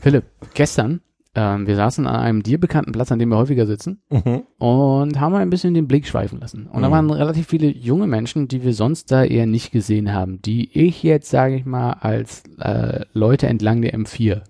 Philipp, 0.00 0.24
gestern, 0.54 1.00
ähm, 1.34 1.66
wir 1.66 1.76
saßen 1.76 2.06
an 2.06 2.16
einem 2.16 2.42
dir 2.42 2.58
bekannten 2.58 2.92
Platz, 2.92 3.12
an 3.12 3.18
dem 3.18 3.28
wir 3.28 3.36
häufiger 3.36 3.66
sitzen 3.66 4.00
Mhm. 4.10 4.42
und 4.58 5.20
haben 5.20 5.34
ein 5.34 5.50
bisschen 5.50 5.74
den 5.74 5.88
Blick 5.88 6.06
schweifen 6.06 6.40
lassen. 6.40 6.66
Und 6.66 6.82
da 6.82 6.88
Mhm. 6.88 6.92
waren 6.92 7.10
relativ 7.10 7.48
viele 7.48 7.68
junge 7.68 8.06
Menschen, 8.06 8.48
die 8.48 8.62
wir 8.64 8.72
sonst 8.72 9.10
da 9.10 9.24
eher 9.24 9.46
nicht 9.46 9.72
gesehen 9.72 10.12
haben, 10.14 10.40
die 10.42 10.70
ich 10.78 11.02
jetzt, 11.02 11.28
sage 11.30 11.56
ich 11.56 11.64
mal, 11.64 11.92
als 11.94 12.44
äh, 12.60 13.04
Leute 13.12 13.46
entlang 13.48 13.82
der 13.82 13.94
M4 13.94 14.42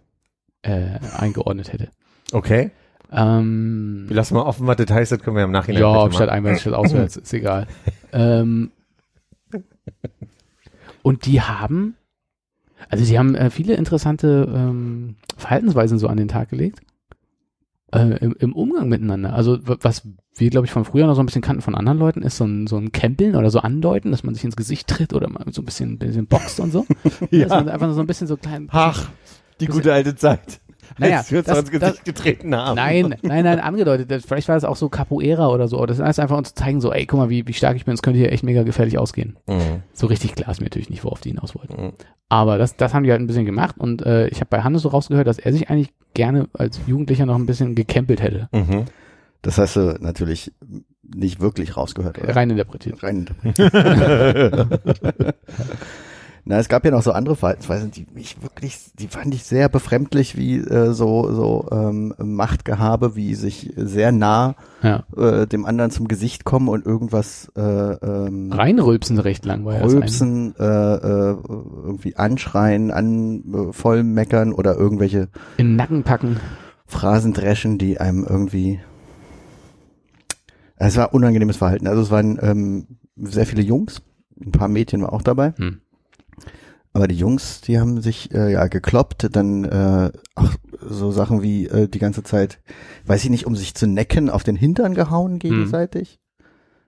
äh, 0.62 0.98
eingeordnet 1.16 1.72
hätte. 1.72 1.88
Okay. 2.32 2.70
Ähm, 3.10 4.04
Wir 4.08 4.16
lassen 4.16 4.34
mal 4.34 4.42
offen, 4.42 4.66
was 4.66 4.78
heißt, 4.78 5.12
das 5.12 5.20
können 5.20 5.36
wir 5.36 5.44
im 5.44 5.50
Nachhinein 5.50 5.80
ja, 5.82 6.02
ob 6.04 6.14
statt 6.14 6.28
einwärts, 6.28 6.60
statt 6.60 6.74
auswärts, 6.74 7.16
ist 7.16 7.32
egal. 7.32 7.66
ähm, 8.12 8.70
und 11.02 11.24
die 11.24 11.40
haben, 11.40 11.94
also 12.90 13.04
sie 13.04 13.18
haben 13.18 13.34
äh, 13.34 13.50
viele 13.50 13.74
interessante 13.74 14.46
ähm, 14.54 15.16
Verhaltensweisen 15.36 15.98
so 15.98 16.08
an 16.08 16.18
den 16.18 16.28
Tag 16.28 16.50
gelegt. 16.50 16.80
Äh, 17.90 18.18
im, 18.22 18.36
Im 18.38 18.52
Umgang 18.52 18.90
miteinander. 18.90 19.32
Also 19.32 19.58
was 19.62 20.06
wir, 20.36 20.50
glaube 20.50 20.66
ich, 20.66 20.72
von 20.72 20.84
früher 20.84 21.06
noch 21.06 21.14
so 21.14 21.22
ein 21.22 21.26
bisschen 21.26 21.40
kannten 21.40 21.62
von 21.62 21.74
anderen 21.74 21.98
Leuten, 21.98 22.20
ist 22.20 22.36
so 22.36 22.44
ein, 22.44 22.66
so 22.66 22.76
ein 22.76 22.92
Campeln 22.92 23.34
oder 23.34 23.48
so 23.48 23.60
andeuten, 23.60 24.10
dass 24.10 24.24
man 24.24 24.34
sich 24.34 24.44
ins 24.44 24.56
Gesicht 24.56 24.88
tritt 24.88 25.14
oder 25.14 25.30
mal 25.30 25.42
so 25.50 25.62
ein 25.62 25.64
bisschen, 25.64 25.98
bisschen 25.98 26.26
boxt 26.26 26.60
und 26.60 26.70
so. 26.70 26.84
Dass 27.30 27.48
man 27.48 27.70
einfach 27.70 27.90
so 27.94 28.00
ein 28.00 28.06
bisschen 28.06 28.26
so 28.26 28.36
klein. 28.36 28.68
Ach, 28.70 29.08
die 29.60 29.66
gute 29.66 29.92
alte 29.92 30.14
Zeit. 30.16 30.60
Naja, 30.96 31.18
als 31.18 31.30
wir 31.30 31.40
uns 31.40 31.48
das- 31.48 31.58
ins 31.60 31.70
Gesicht 31.70 32.04
getreten 32.06 32.54
haben. 32.56 32.76
Nein, 32.76 33.14
nein, 33.22 33.44
nein, 33.44 33.60
angedeutet. 33.60 34.10
Das- 34.10 34.24
Vielleicht 34.24 34.48
war 34.48 34.54
das 34.56 34.64
auch 34.64 34.76
so 34.76 34.88
Capoeira 34.88 35.48
oder 35.48 35.68
so. 35.68 35.84
Das 35.84 35.98
ist 35.98 36.18
einfach 36.18 36.42
zu 36.42 36.54
zeigen, 36.54 36.80
so, 36.80 36.92
ey, 36.92 37.04
guck 37.04 37.18
mal, 37.20 37.28
wie, 37.28 37.46
wie 37.46 37.52
stark 37.52 37.76
ich 37.76 37.84
bin. 37.84 37.92
Das 37.92 38.00
könnte 38.02 38.18
hier 38.18 38.32
echt 38.32 38.42
mega 38.42 38.62
gefährlich 38.62 38.96
ausgehen. 38.98 39.36
Mhm. 39.46 39.82
So 39.92 40.06
richtig 40.06 40.34
klar 40.34 40.50
ist 40.50 40.60
mir 40.60 40.64
natürlich 40.66 40.88
nicht, 40.88 41.04
worauf 41.04 41.20
die 41.20 41.28
hinaus 41.30 41.54
wollten. 41.54 41.82
Mhm. 41.88 41.92
Aber 42.30 42.56
das, 42.56 42.76
das 42.76 42.94
haben 42.94 43.04
die 43.04 43.10
halt 43.10 43.20
ein 43.20 43.26
bisschen 43.26 43.44
gemacht 43.44 43.74
und 43.78 44.00
äh, 44.06 44.28
ich 44.28 44.36
habe 44.40 44.48
bei 44.50 44.62
Hannes 44.62 44.82
so 44.82 44.88
rausgehört, 44.88 45.26
dass 45.26 45.38
er 45.38 45.52
sich 45.52 45.68
eigentlich 45.70 45.90
gerne 46.14 46.48
als 46.54 46.80
Jugendlicher 46.86 47.26
noch 47.26 47.36
ein 47.36 47.46
bisschen 47.46 47.74
gecampelt 47.74 48.22
hätte. 48.22 48.48
Mhm. 48.52 48.84
Das 49.42 49.58
hast 49.58 49.76
du 49.76 49.94
natürlich 50.00 50.52
nicht 51.02 51.40
wirklich 51.40 51.76
rausgehört, 51.76 52.18
oder? 52.18 52.34
Rein 52.34 52.50
interpretiert. 52.50 53.02
Rein. 53.02 53.26
Na, 56.50 56.58
es 56.58 56.70
gab 56.70 56.82
ja 56.86 56.90
noch 56.90 57.02
so 57.02 57.12
andere 57.12 57.36
Verhaltensweisen, 57.36 57.90
die 57.90 58.06
mich 58.14 58.40
wirklich, 58.42 58.78
die 58.98 59.08
fand 59.08 59.34
ich 59.34 59.44
sehr 59.44 59.68
befremdlich, 59.68 60.34
wie 60.34 60.56
äh, 60.56 60.92
so 60.94 61.30
so 61.34 61.68
ähm, 61.70 62.14
Machtgehabe, 62.16 63.14
wie 63.16 63.34
sich 63.34 63.74
sehr 63.76 64.12
nah 64.12 64.54
Ja. 64.82 65.04
äh, 65.14 65.46
dem 65.46 65.66
anderen 65.66 65.90
zum 65.90 66.08
Gesicht 66.08 66.44
kommen 66.46 66.68
und 66.68 66.86
irgendwas 66.86 67.52
äh, 67.54 67.60
ähm, 67.60 68.50
Reinrülpsen 68.50 69.18
recht 69.18 69.44
lang 69.44 69.66
war 69.66 69.74
ja 69.74 69.80
das 69.82 69.90
eine. 69.92 70.00
rülpsen, 70.00 70.54
äh, 70.58 70.64
äh, 70.64 71.36
irgendwie 71.84 72.16
anschreien, 72.16 72.92
an 72.92 73.42
äh, 73.52 73.72
voll 73.74 74.02
meckern 74.02 74.54
oder 74.54 74.74
irgendwelche 74.74 75.28
In 75.58 75.76
Nacken 75.76 76.02
packen. 76.02 76.38
Phrasen 76.86 77.34
dreschen, 77.34 77.76
die 77.76 78.00
einem 78.00 78.24
irgendwie. 78.26 78.80
Es 80.76 80.96
war 80.96 81.12
unangenehmes 81.12 81.58
Verhalten. 81.58 81.86
Also 81.86 82.00
es 82.00 82.10
waren 82.10 82.38
ähm, 82.40 82.86
sehr 83.16 83.44
viele 83.44 83.60
Jungs, 83.62 84.00
ein 84.42 84.52
paar 84.52 84.68
Mädchen 84.68 85.02
war 85.02 85.12
auch 85.12 85.20
dabei. 85.20 85.52
Hm. 85.58 85.82
Aber 86.98 87.06
die 87.06 87.14
Jungs, 87.14 87.60
die 87.60 87.78
haben 87.78 88.00
sich 88.00 88.34
äh, 88.34 88.50
ja 88.50 88.66
gekloppt, 88.66 89.28
dann 89.30 89.62
äh, 89.62 90.10
ach, 90.34 90.56
so 90.80 91.12
Sachen 91.12 91.42
wie 91.42 91.68
äh, 91.68 91.86
die 91.86 92.00
ganze 92.00 92.24
Zeit, 92.24 92.58
weiß 93.06 93.22
ich 93.22 93.30
nicht, 93.30 93.46
um 93.46 93.54
sich 93.54 93.76
zu 93.76 93.86
necken, 93.86 94.28
auf 94.28 94.42
den 94.42 94.56
Hintern 94.56 94.94
gehauen 94.94 95.38
gegenseitig. 95.38 96.18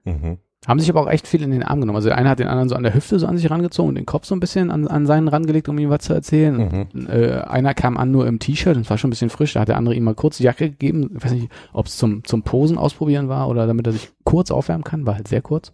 Mhm. 0.04 0.38
Haben 0.66 0.80
sich 0.80 0.90
aber 0.90 1.02
auch 1.02 1.08
echt 1.08 1.28
viel 1.28 1.42
in 1.42 1.52
den 1.52 1.62
Arm 1.62 1.78
genommen. 1.78 1.94
Also 1.94 2.08
der 2.08 2.18
eine 2.18 2.28
hat 2.28 2.40
den 2.40 2.48
anderen 2.48 2.68
so 2.68 2.74
an 2.74 2.82
der 2.82 2.92
Hüfte 2.92 3.20
so 3.20 3.26
an 3.28 3.36
sich 3.36 3.48
rangezogen 3.48 3.90
und 3.90 3.94
den 3.94 4.04
Kopf 4.04 4.24
so 4.24 4.34
ein 4.34 4.40
bisschen 4.40 4.72
an, 4.72 4.88
an 4.88 5.06
seinen 5.06 5.28
rangelegt, 5.28 5.68
um 5.68 5.78
ihm 5.78 5.90
was 5.90 6.02
zu 6.02 6.12
erzählen. 6.12 6.88
Mhm. 6.92 7.06
Äh, 7.06 7.42
einer 7.42 7.74
kam 7.74 7.96
an 7.96 8.10
nur 8.10 8.26
im 8.26 8.40
T-Shirt 8.40 8.74
und 8.74 8.82
es 8.82 8.90
war 8.90 8.98
schon 8.98 9.10
ein 9.10 9.12
bisschen 9.12 9.30
frisch. 9.30 9.52
Da 9.52 9.60
hat 9.60 9.68
der 9.68 9.76
andere 9.76 9.94
ihm 9.94 10.02
mal 10.02 10.16
kurz 10.16 10.38
die 10.38 10.42
Jacke 10.42 10.70
gegeben. 10.70 11.14
Ich 11.16 11.24
weiß 11.24 11.30
nicht, 11.34 11.52
ob 11.72 11.86
es 11.86 11.96
zum, 11.96 12.24
zum 12.24 12.42
Posen 12.42 12.78
ausprobieren 12.78 13.28
war 13.28 13.48
oder 13.48 13.68
damit 13.68 13.86
er 13.86 13.92
sich 13.92 14.10
kurz 14.24 14.50
aufwärmen 14.50 14.82
kann. 14.82 15.06
War 15.06 15.14
halt 15.14 15.28
sehr 15.28 15.40
kurz. 15.40 15.72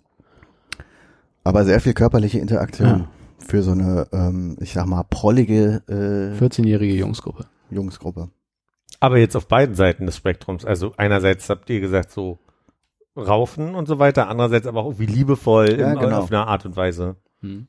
Aber 1.43 1.65
sehr 1.65 1.81
viel 1.81 1.95
körperliche 1.95 2.39
Interaktion 2.39 2.89
Ja. 2.89 3.09
Für 3.39 3.63
so 3.63 3.73
eine, 3.73 4.09
ähm, 4.13 4.57
ich 4.61 4.73
sag 4.73 4.87
mal, 4.87 5.05
prollige 5.05 5.83
äh, 5.89 6.39
14-jährige 6.43 6.95
Jungsgruppe. 6.95 7.47
Jungsgruppe. 7.71 8.31
Aber 9.01 9.19
jetzt 9.19 9.37
auf 9.37 9.49
beiden 9.49 9.75
Seiten 9.75 10.07
des 10.07 10.17
Spektrums. 10.17 10.65
Also 10.65 10.95
einerseits 10.97 11.51
habt 11.51 11.69
ihr 11.71 11.81
gesagt 11.81 12.11
so 12.11 12.39
raufen 13.17 13.75
und 13.75 13.87
so 13.87 13.99
weiter, 13.99 14.29
andererseits 14.29 14.67
aber 14.67 14.81
auch 14.81 14.87
irgendwie 14.87 15.07
liebevoll 15.07 15.79
Ja, 15.79 15.93
im, 15.93 15.99
genau. 15.99 16.19
auf 16.19 16.31
eine 16.31 16.47
Art 16.47 16.67
und 16.67 16.77
Weise. 16.77 17.17
Hm. 17.41 17.69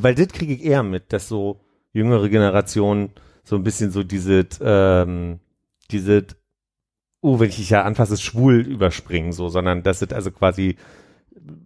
Weil 0.00 0.14
das 0.14 0.28
kriege 0.28 0.52
ich 0.52 0.64
eher 0.64 0.82
mit, 0.82 1.12
dass 1.12 1.28
so 1.28 1.60
jüngere 1.92 2.28
Generationen 2.28 3.10
so 3.44 3.56
ein 3.56 3.62
bisschen 3.62 3.90
so 3.90 4.02
diese, 4.02 4.46
ähm, 4.60 5.40
diese, 5.90 6.26
oh, 7.20 7.40
wenn 7.40 7.48
ich 7.48 7.56
dich 7.56 7.70
ja 7.70 7.82
anfasse, 7.82 8.16
schwul 8.16 8.60
überspringen, 8.60 9.32
so, 9.32 9.48
sondern 9.48 9.82
dass 9.82 10.02
es 10.02 10.12
also 10.12 10.30
quasi 10.30 10.76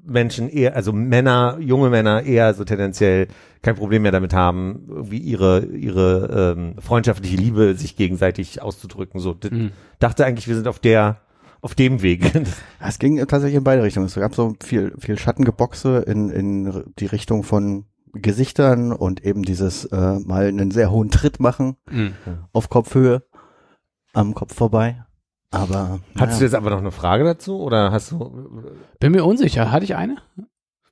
Menschen 0.05 0.49
eher, 0.49 0.75
also 0.77 0.93
Männer, 0.93 1.59
junge 1.61 1.91
Männer 1.91 2.23
eher 2.23 2.55
so 2.55 2.65
tendenziell 2.65 3.29
kein 3.63 3.75
Problem 3.77 4.03
mehr 4.03 4.13
damit 4.13 4.35
haben, 4.35 4.87
irgendwie 4.89 5.19
ihre, 5.19 5.65
ihre 5.67 6.55
ähm, 6.59 6.75
freundschaftliche 6.81 7.37
Liebe 7.37 7.75
sich 7.75 7.97
gegenseitig 7.97 8.61
auszudrücken. 8.63 9.21
So, 9.21 9.35
das 9.35 9.51
Hm. 9.51 9.71
dachte 9.99 10.25
eigentlich, 10.25 10.49
wir 10.49 10.55
sind 10.57 10.67
auf 10.69 10.79
der, 10.79 11.21
auf 11.61 11.75
dem 11.75 12.03
Weg. 12.03 12.31
Es 12.85 12.99
ging 12.99 13.17
tatsächlich 13.19 13.57
in 13.57 13.65
beide 13.65 13.83
Richtungen. 13.83 14.07
Es 14.07 14.15
gab 14.17 14.35
so 14.35 14.55
viel, 14.63 14.93
viel 14.99 15.19
Schattengeboxe 15.19 15.99
in, 16.07 16.29
in 16.31 16.85
die 16.99 17.07
Richtung 17.07 17.45
von 17.45 17.85
Gesichtern 18.15 18.93
und 18.93 19.25
eben 19.25 19.43
dieses 19.43 19.85
äh, 19.87 20.19
mal 20.19 20.47
einen 20.47 20.71
sehr 20.71 20.91
hohen 20.91 21.11
Tritt 21.11 21.41
machen 21.41 21.77
Hm. 21.89 22.13
auf 22.53 22.69
Kopfhöhe 22.69 23.23
am 24.13 24.35
Kopf 24.35 24.55
vorbei. 24.55 25.05
Aber 25.53 26.01
Hattest 26.17 26.41
du 26.41 26.45
naja, 26.45 26.47
jetzt 26.47 26.55
aber 26.55 26.71
noch 26.71 26.79
eine 26.79 26.91
Frage 26.91 27.25
dazu 27.25 27.61
oder 27.61 27.93
hast 27.93 28.11
du 28.11 28.73
Bin 28.99 29.13
mir 29.13 29.25
unsicher. 29.25 29.71
Hatte 29.71 29.85
ich 29.85 29.95
eine? 29.95 30.17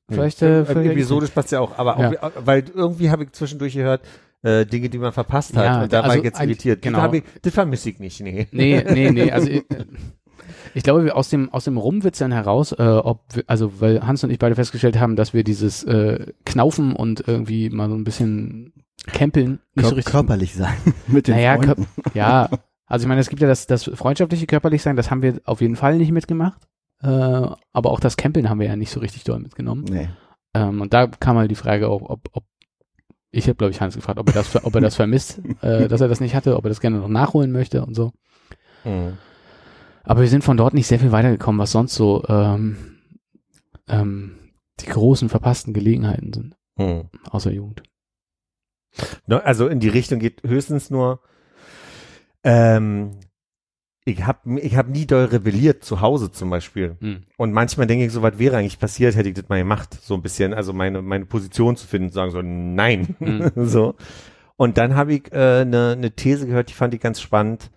Vielleicht, 0.09 0.43
äh, 0.43 0.61
äh, 0.61 0.65
vielleicht 0.65 0.91
episodisch 0.91 1.31
passt 1.31 1.53
ja 1.53 1.61
auch, 1.61 1.79
aber 1.79 1.99
Ja. 2.01 2.23
auch, 2.23 2.33
weil 2.45 2.65
irgendwie 2.75 3.11
habe 3.11 3.25
ich 3.25 3.33
zwischendurch 3.33 3.75
gehört, 3.75 4.03
äh, 4.43 4.67
Dinge, 4.67 4.89
die 4.89 4.99
man 4.99 5.13
verpasst 5.13 5.57
hat. 5.57 5.65
Ja, 5.65 5.83
und 5.83 5.93
da 5.93 5.99
war 5.99 6.05
also 6.07 6.19
ich 6.19 6.25
jetzt 6.25 6.41
eigentlich- 6.41 6.59
irritiert. 6.65 6.83
genau. 6.83 7.07
Das, 7.07 7.15
ich, 7.17 7.25
das 7.43 7.53
vermisse 7.55 7.91
ich 7.91 7.99
nicht, 8.01 8.21
nee. 8.21 8.47
Nee, 8.53 8.85
nee, 8.93 9.11
nee. 9.11 9.31
Also 9.31 9.49
ich, 9.51 9.65
ich 10.75 10.83
glaube, 10.83 11.05
wir 11.05 11.17
aus 11.17 11.29
dem 11.31 11.53
aus 11.53 11.65
dem 11.65 11.77
Rumwitzeln 11.77 12.33
heraus, 12.33 12.73
äh, 12.73 12.83
ob 12.83 13.25
wir, 13.35 13.45
also 13.47 13.81
weil 13.81 14.07
Hans 14.07 14.25
und 14.25 14.31
ich 14.31 14.39
beide 14.39 14.55
festgestellt 14.57 14.99
haben, 14.99 15.15
dass 15.17 15.33
wir 15.33 15.45
dieses 15.45 15.85
äh, 15.85 16.27
Knaufen 16.45 16.95
und 16.97 17.25
irgendwie 17.27 17.71
mal 17.71 17.89
so 17.89 17.95
ein 17.95 18.05
bisschen 18.05 18.73
Campeln 19.07 19.61
nicht 19.75 19.85
so 19.85 19.91
kör 19.91 19.97
richtig. 19.99 20.13
körperlich 20.13 20.55
sein 20.55 20.75
mit 21.07 21.29
den 21.29 21.37
Naja, 21.37 21.57
Freunden. 21.57 21.87
Ja, 22.15 22.49
also 22.91 23.05
ich 23.05 23.09
meine, 23.09 23.21
es 23.21 23.29
gibt 23.31 23.41
ja 23.41 23.49
das, 23.49 23.67
das 23.67 23.85
freundschaftliche 23.85 24.47
körperlich 24.47 24.83
sein, 24.83 24.97
das 24.97 25.11
haben 25.11 25.23
wir 25.23 25.41
auf 25.45 25.61
jeden 25.63 25.77
Fall 25.77 25.97
nicht 25.97 26.13
mitgemacht. 26.13 26.61
Äh, 27.03 27.07
aber 27.07 27.91
auch 27.91 28.01
das 28.01 28.19
Campeln 28.19 28.51
haben 28.51 28.61
wir 28.61 28.67
ja 28.67 28.77
nicht 28.77 28.91
so 28.91 29.01
richtig 29.01 29.25
doll 29.25 29.39
mitgenommen. 29.39 29.85
Nee. 29.85 30.11
Ähm, 30.53 30.83
und 30.83 30.93
da 30.93 31.07
kam 31.07 31.39
halt 31.39 31.51
die 31.51 31.55
Frage 31.57 31.89
auch, 31.89 32.03
ob, 32.03 32.29
ob 32.33 32.45
ich 33.31 33.45
habe, 33.47 33.55
glaube 33.55 33.71
ich, 33.71 33.81
Hans 33.81 33.95
gefragt, 33.95 34.19
ob 34.19 34.29
er 34.29 34.35
das, 34.35 34.65
ob 34.65 34.75
er 34.75 34.81
das 34.81 34.97
vermisst, 34.97 35.41
äh, 35.63 35.89
dass 35.89 36.01
er 36.03 36.09
das 36.09 36.21
nicht 36.21 36.35
hatte, 36.35 36.57
ob 36.57 36.65
er 36.65 36.69
das 36.69 36.81
gerne 36.81 36.99
noch 36.99 37.09
nachholen 37.09 37.53
möchte 37.53 37.85
und 37.87 37.95
so. 37.95 38.13
Mhm. 38.85 39.17
Aber 40.03 40.21
wir 40.23 40.29
sind 40.29 40.43
von 40.45 40.57
dort 40.57 40.75
nicht 40.75 40.89
sehr 40.89 40.99
viel 40.99 41.13
weitergekommen, 41.13 41.59
was 41.61 41.73
sonst 41.73 41.95
so 41.95 42.25
ähm, 42.29 42.99
ähm, 43.89 44.35
die 44.81 44.87
großen 44.87 45.29
verpassten 45.29 45.73
Gelegenheiten 45.75 46.33
sind, 46.33 46.57
Hm. 46.77 47.09
außer 47.31 47.53
Jugend. 47.53 47.83
Ne, 49.27 49.45
Also 49.45 49.69
in 49.69 49.79
die 49.79 49.89
Richtung 49.89 50.19
geht 50.19 50.43
höchstens 50.43 50.91
nur, 50.91 51.21
ähm, 52.45 53.13
ich 54.05 54.25
habe 54.25 54.61
ich 54.61 54.77
hab 54.77 54.89
nie 54.89 55.07
doll 55.07 55.27
rebelliert 55.27 55.85
zu 55.85 56.01
Hause 56.01 56.33
zum 56.33 56.51
Beispiel. 56.51 56.97
Hm. 57.01 57.25
Und 57.37 57.53
manchmal 57.53 57.87
denke 57.87 58.07
ich 58.07 58.13
so, 58.13 58.23
was 58.23 58.39
wäre 58.39 58.57
eigentlich 58.57 58.79
passiert, 58.79 59.15
hätte 59.15 59.29
ich 59.29 59.35
das 59.35 59.49
mal 59.49 59.59
gemacht. 59.59 59.95
So 60.01 60.15
ein 60.15 60.23
bisschen, 60.23 60.55
also 60.55 60.73
meine, 60.73 61.03
meine 61.03 61.27
Position 61.27 61.77
zu 61.77 61.87
finden, 61.87 62.09
zu 62.09 62.15
sagen 62.15 62.31
so, 62.31 62.43
nein. 62.43 63.15
Mhm. 63.19 63.53
so. 63.67 63.95
Und 64.57 64.79
dann 64.79 64.95
habe 64.95 65.15
ich 65.15 65.33
eine 65.33 65.61
äh, 65.61 65.65
ne 65.65 65.97
ne 65.97 66.11
These 66.11 66.47
gehört, 66.47 66.71
die 66.71 66.75
fand 66.75 66.95
ich 66.95 67.01
ganz 67.01 67.21
spannend. 67.21 67.71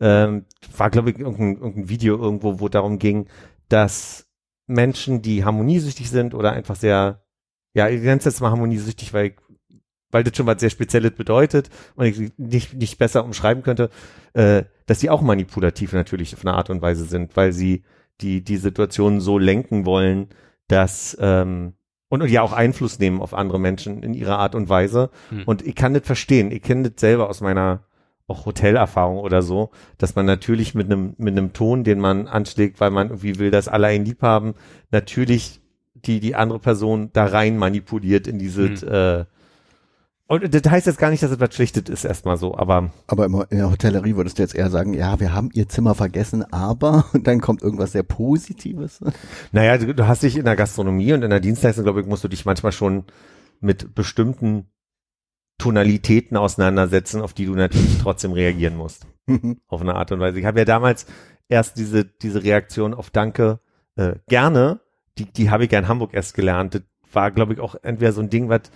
Ähm, 0.00 0.46
war, 0.76 0.90
glaube 0.90 1.10
ich, 1.10 1.18
irgendein, 1.18 1.56
irgendein 1.56 1.88
Video 1.88 2.16
irgendwo, 2.16 2.60
wo 2.60 2.68
darum 2.68 2.98
ging, 2.98 3.26
dass 3.68 4.26
Menschen, 4.66 5.20
die 5.20 5.44
harmoniesüchtig 5.44 6.08
sind 6.08 6.32
oder 6.34 6.52
einfach 6.52 6.76
sehr, 6.76 7.22
ja, 7.74 7.88
ich 7.88 8.00
nenne 8.00 8.18
es 8.18 8.24
jetzt 8.24 8.40
mal 8.40 8.50
harmoniesüchtig, 8.50 9.12
weil 9.12 9.26
ich, 9.26 9.34
weil 10.10 10.24
das 10.24 10.36
schon 10.36 10.46
was 10.46 10.60
sehr 10.60 10.70
Spezielles 10.70 11.12
bedeutet 11.12 11.70
und 11.94 12.06
ich 12.06 12.32
nicht, 12.36 12.74
nicht 12.74 12.98
besser 12.98 13.24
umschreiben 13.24 13.62
könnte, 13.62 13.90
äh, 14.32 14.64
dass 14.86 15.00
sie 15.00 15.10
auch 15.10 15.22
manipulativ 15.22 15.92
natürlich 15.92 16.34
auf 16.34 16.44
eine 16.44 16.54
Art 16.54 16.70
und 16.70 16.82
Weise 16.82 17.04
sind, 17.04 17.36
weil 17.36 17.52
sie 17.52 17.84
die, 18.20 18.42
die 18.42 18.56
Situation 18.56 19.20
so 19.20 19.38
lenken 19.38 19.86
wollen, 19.86 20.28
dass 20.68 21.16
ähm, 21.20 21.74
und, 22.08 22.22
und 22.22 22.28
ja 22.28 22.42
auch 22.42 22.52
Einfluss 22.52 22.98
nehmen 22.98 23.22
auf 23.22 23.34
andere 23.34 23.60
Menschen 23.60 24.02
in 24.02 24.14
ihrer 24.14 24.38
Art 24.38 24.54
und 24.54 24.68
Weise. 24.68 25.10
Hm. 25.30 25.44
Und 25.46 25.64
ich 25.64 25.76
kann 25.76 25.94
das 25.94 26.04
verstehen. 26.04 26.50
Ich 26.50 26.62
kenne 26.62 26.90
das 26.90 27.00
selber 27.00 27.30
aus 27.30 27.40
meiner 27.40 27.84
auch 28.26 28.46
Hotelerfahrung 28.46 29.18
oder 29.18 29.42
so, 29.42 29.70
dass 29.98 30.14
man 30.14 30.26
natürlich 30.26 30.74
mit 30.74 30.86
einem 30.86 31.14
mit 31.18 31.36
einem 31.36 31.52
Ton, 31.52 31.82
den 31.82 31.98
man 31.98 32.28
anschlägt, 32.28 32.80
weil 32.80 32.90
man 32.90 33.08
irgendwie 33.08 33.38
will, 33.38 33.50
dass 33.50 33.68
alle 33.68 33.88
einen 33.88 34.04
lieb 34.04 34.22
haben, 34.22 34.54
natürlich 34.90 35.60
die 35.94 36.20
die 36.20 36.34
andere 36.34 36.58
Person 36.58 37.10
da 37.12 37.26
rein 37.26 37.56
manipuliert 37.56 38.26
in 38.26 38.38
diese 38.38 38.68
Hm. 38.68 38.88
äh, 38.88 39.24
und 40.30 40.54
das 40.54 40.70
heißt 40.70 40.86
jetzt 40.86 40.98
gar 40.98 41.10
nicht, 41.10 41.24
dass 41.24 41.32
es 41.32 41.54
Schlechtes 41.56 41.88
ist, 41.88 42.04
erstmal 42.04 42.36
so, 42.36 42.56
aber 42.56 42.92
Aber 43.08 43.26
in 43.26 43.58
der 43.58 43.68
Hotellerie 43.68 44.14
würdest 44.14 44.38
du 44.38 44.42
jetzt 44.42 44.54
eher 44.54 44.70
sagen, 44.70 44.94
ja, 44.94 45.18
wir 45.18 45.34
haben 45.34 45.50
ihr 45.52 45.68
Zimmer 45.68 45.96
vergessen, 45.96 46.44
aber 46.52 47.06
und 47.12 47.26
dann 47.26 47.40
kommt 47.40 47.62
irgendwas 47.62 47.90
sehr 47.90 48.04
Positives. 48.04 49.00
naja, 49.50 49.76
du, 49.76 49.92
du 49.92 50.06
hast 50.06 50.22
dich 50.22 50.36
in 50.36 50.44
der 50.44 50.54
Gastronomie 50.54 51.12
und 51.14 51.24
in 51.24 51.30
der 51.30 51.40
Dienstleistung, 51.40 51.82
glaube 51.82 52.00
ich, 52.00 52.06
musst 52.06 52.22
du 52.22 52.28
dich 52.28 52.44
manchmal 52.44 52.70
schon 52.70 53.06
mit 53.58 53.96
bestimmten 53.96 54.70
Tonalitäten 55.58 56.36
auseinandersetzen, 56.36 57.22
auf 57.22 57.34
die 57.34 57.46
du 57.46 57.56
natürlich 57.56 57.98
trotzdem 57.98 58.30
reagieren 58.30 58.76
musst. 58.76 59.08
auf 59.66 59.80
eine 59.80 59.96
Art 59.96 60.12
und 60.12 60.20
Weise. 60.20 60.38
Ich 60.38 60.44
habe 60.44 60.60
ja 60.60 60.64
damals 60.64 61.06
erst 61.48 61.76
diese, 61.76 62.04
diese 62.04 62.44
Reaktion 62.44 62.94
auf 62.94 63.10
Danke 63.10 63.58
äh, 63.96 64.14
gerne, 64.28 64.78
die, 65.18 65.24
die 65.24 65.50
habe 65.50 65.64
ich 65.64 65.72
ja 65.72 65.80
in 65.80 65.88
Hamburg 65.88 66.14
erst 66.14 66.34
gelernt. 66.34 66.76
Das 66.76 66.82
war, 67.12 67.32
glaube 67.32 67.52
ich, 67.52 67.58
auch 67.58 67.74
entweder 67.82 68.12
so 68.12 68.20
ein 68.20 68.30
Ding, 68.30 68.48
was 68.48 68.70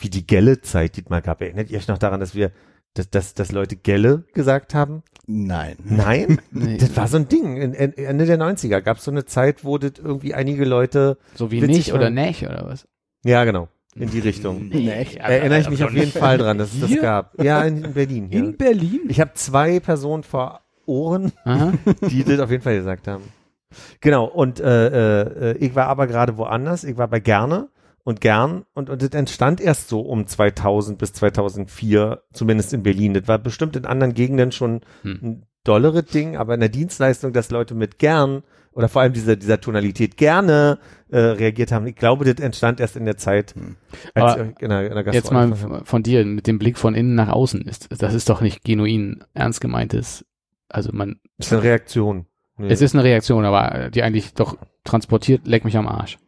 wie 0.00 0.10
die 0.10 0.26
Gelle-Zeit, 0.26 0.96
die 0.96 1.02
es 1.02 1.08
mal 1.08 1.22
gab. 1.22 1.40
Erinnert 1.40 1.70
ihr 1.70 1.78
euch 1.78 1.88
noch 1.88 1.98
daran, 1.98 2.20
dass 2.20 2.34
wir, 2.34 2.50
dass, 2.94 3.10
dass, 3.10 3.34
dass 3.34 3.52
Leute 3.52 3.76
Gelle 3.76 4.24
gesagt 4.34 4.74
haben? 4.74 5.02
Nein. 5.26 5.76
Nein? 5.84 6.40
Nee. 6.50 6.78
Das 6.78 6.96
war 6.96 7.06
so 7.06 7.18
ein 7.18 7.28
Ding. 7.28 7.56
In, 7.56 7.72
in, 7.72 7.92
Ende 7.92 8.26
der 8.26 8.38
90er 8.38 8.80
gab 8.80 8.96
es 8.98 9.04
so 9.04 9.10
eine 9.10 9.24
Zeit, 9.24 9.64
wo 9.64 9.78
das 9.78 9.92
irgendwie 10.02 10.34
einige 10.34 10.64
Leute, 10.64 11.18
So 11.34 11.50
wie 11.50 11.60
nicht 11.60 11.92
oder 11.92 12.10
nicht 12.10 12.44
oder 12.44 12.64
was? 12.66 12.88
ja 13.22 13.44
genau, 13.44 13.68
in 13.94 14.10
die 14.10 14.18
Richtung. 14.18 14.68
Nee, 14.72 15.06
Erinnere 15.16 15.60
ich 15.60 15.70
mich 15.70 15.84
auf 15.84 15.92
jeden 15.92 16.10
Fall 16.12 16.38
dran, 16.38 16.58
dass 16.58 16.72
es 16.74 16.80
das 16.80 17.00
gab. 17.00 17.40
Ja, 17.42 17.62
in, 17.62 17.84
in 17.84 17.92
Berlin 17.92 18.28
hier. 18.28 18.38
In 18.40 18.56
Berlin? 18.56 19.00
Ich 19.08 19.20
habe 19.20 19.32
zwei 19.34 19.78
Personen 19.80 20.22
vor 20.24 20.62
Ohren, 20.86 21.32
Aha. 21.44 21.72
die 22.10 22.24
das 22.24 22.40
auf 22.40 22.50
jeden 22.50 22.62
Fall 22.62 22.76
gesagt 22.76 23.06
haben. 23.06 23.24
Genau, 24.00 24.24
und 24.24 24.58
äh, 24.58 25.52
äh, 25.52 25.56
ich 25.58 25.76
war 25.76 25.86
aber 25.86 26.08
gerade 26.08 26.36
woanders, 26.36 26.82
ich 26.82 26.96
war 26.96 27.06
bei 27.06 27.20
Gerne 27.20 27.68
und 28.04 28.20
Gern 28.20 28.64
und, 28.74 28.90
und 28.90 29.02
das 29.02 29.10
entstand 29.10 29.60
erst 29.60 29.88
so 29.88 30.00
um 30.00 30.26
2000 30.26 30.98
bis 30.98 31.12
2004, 31.12 32.22
zumindest 32.32 32.72
in 32.72 32.82
Berlin. 32.82 33.14
Das 33.14 33.28
war 33.28 33.38
bestimmt 33.38 33.76
in 33.76 33.84
anderen 33.84 34.14
Gegenden 34.14 34.52
schon 34.52 34.80
Hm. 35.02 35.18
ein 35.22 35.46
dolleres 35.64 36.06
Ding, 36.06 36.36
aber 36.36 36.54
in 36.54 36.60
der 36.60 36.68
Dienstleistung, 36.70 37.32
dass 37.32 37.50
Leute 37.50 37.74
mit 37.74 37.98
Gern 37.98 38.42
oder 38.72 38.88
vor 38.88 39.02
allem 39.02 39.12
dieser, 39.12 39.36
dieser 39.36 39.60
Tonalität 39.60 40.16
gerne 40.16 40.78
äh, 41.10 41.18
reagiert 41.18 41.72
haben, 41.72 41.86
ich 41.86 41.96
glaube, 41.96 42.24
das 42.24 42.42
entstand 42.42 42.80
erst 42.80 42.96
in 42.96 43.04
der 43.04 43.16
Zeit, 43.16 43.54
als 44.14 44.32
Aber 44.34 44.42
in 44.60 44.68
der, 44.70 44.86
in 44.90 45.04
der 45.04 45.12
Jetzt 45.12 45.32
mal 45.32 45.54
von 45.84 46.02
dir, 46.02 46.24
mit 46.24 46.46
dem 46.46 46.58
Blick 46.58 46.78
von 46.78 46.94
innen 46.94 47.14
nach 47.14 47.28
außen 47.28 47.62
ist, 47.62 47.88
das 48.00 48.14
ist 48.14 48.30
doch 48.30 48.40
nicht 48.40 48.64
genuin 48.64 49.24
ernst 49.34 49.60
gemeintes. 49.60 50.24
Also 50.68 50.90
man, 50.92 51.20
Das 51.36 51.48
ist 51.48 51.52
eine 51.52 51.62
Reaktion. 51.62 52.26
Nee. 52.56 52.68
es 52.68 52.80
ist 52.80 52.94
eine 52.94 53.04
Reaktion, 53.04 53.44
aber 53.44 53.90
die 53.90 54.02
eigentlich 54.02 54.34
doch 54.34 54.56
transportiert, 54.84 55.46
leck 55.46 55.64
mich 55.64 55.76
am 55.76 55.88
Arsch. 55.88 56.18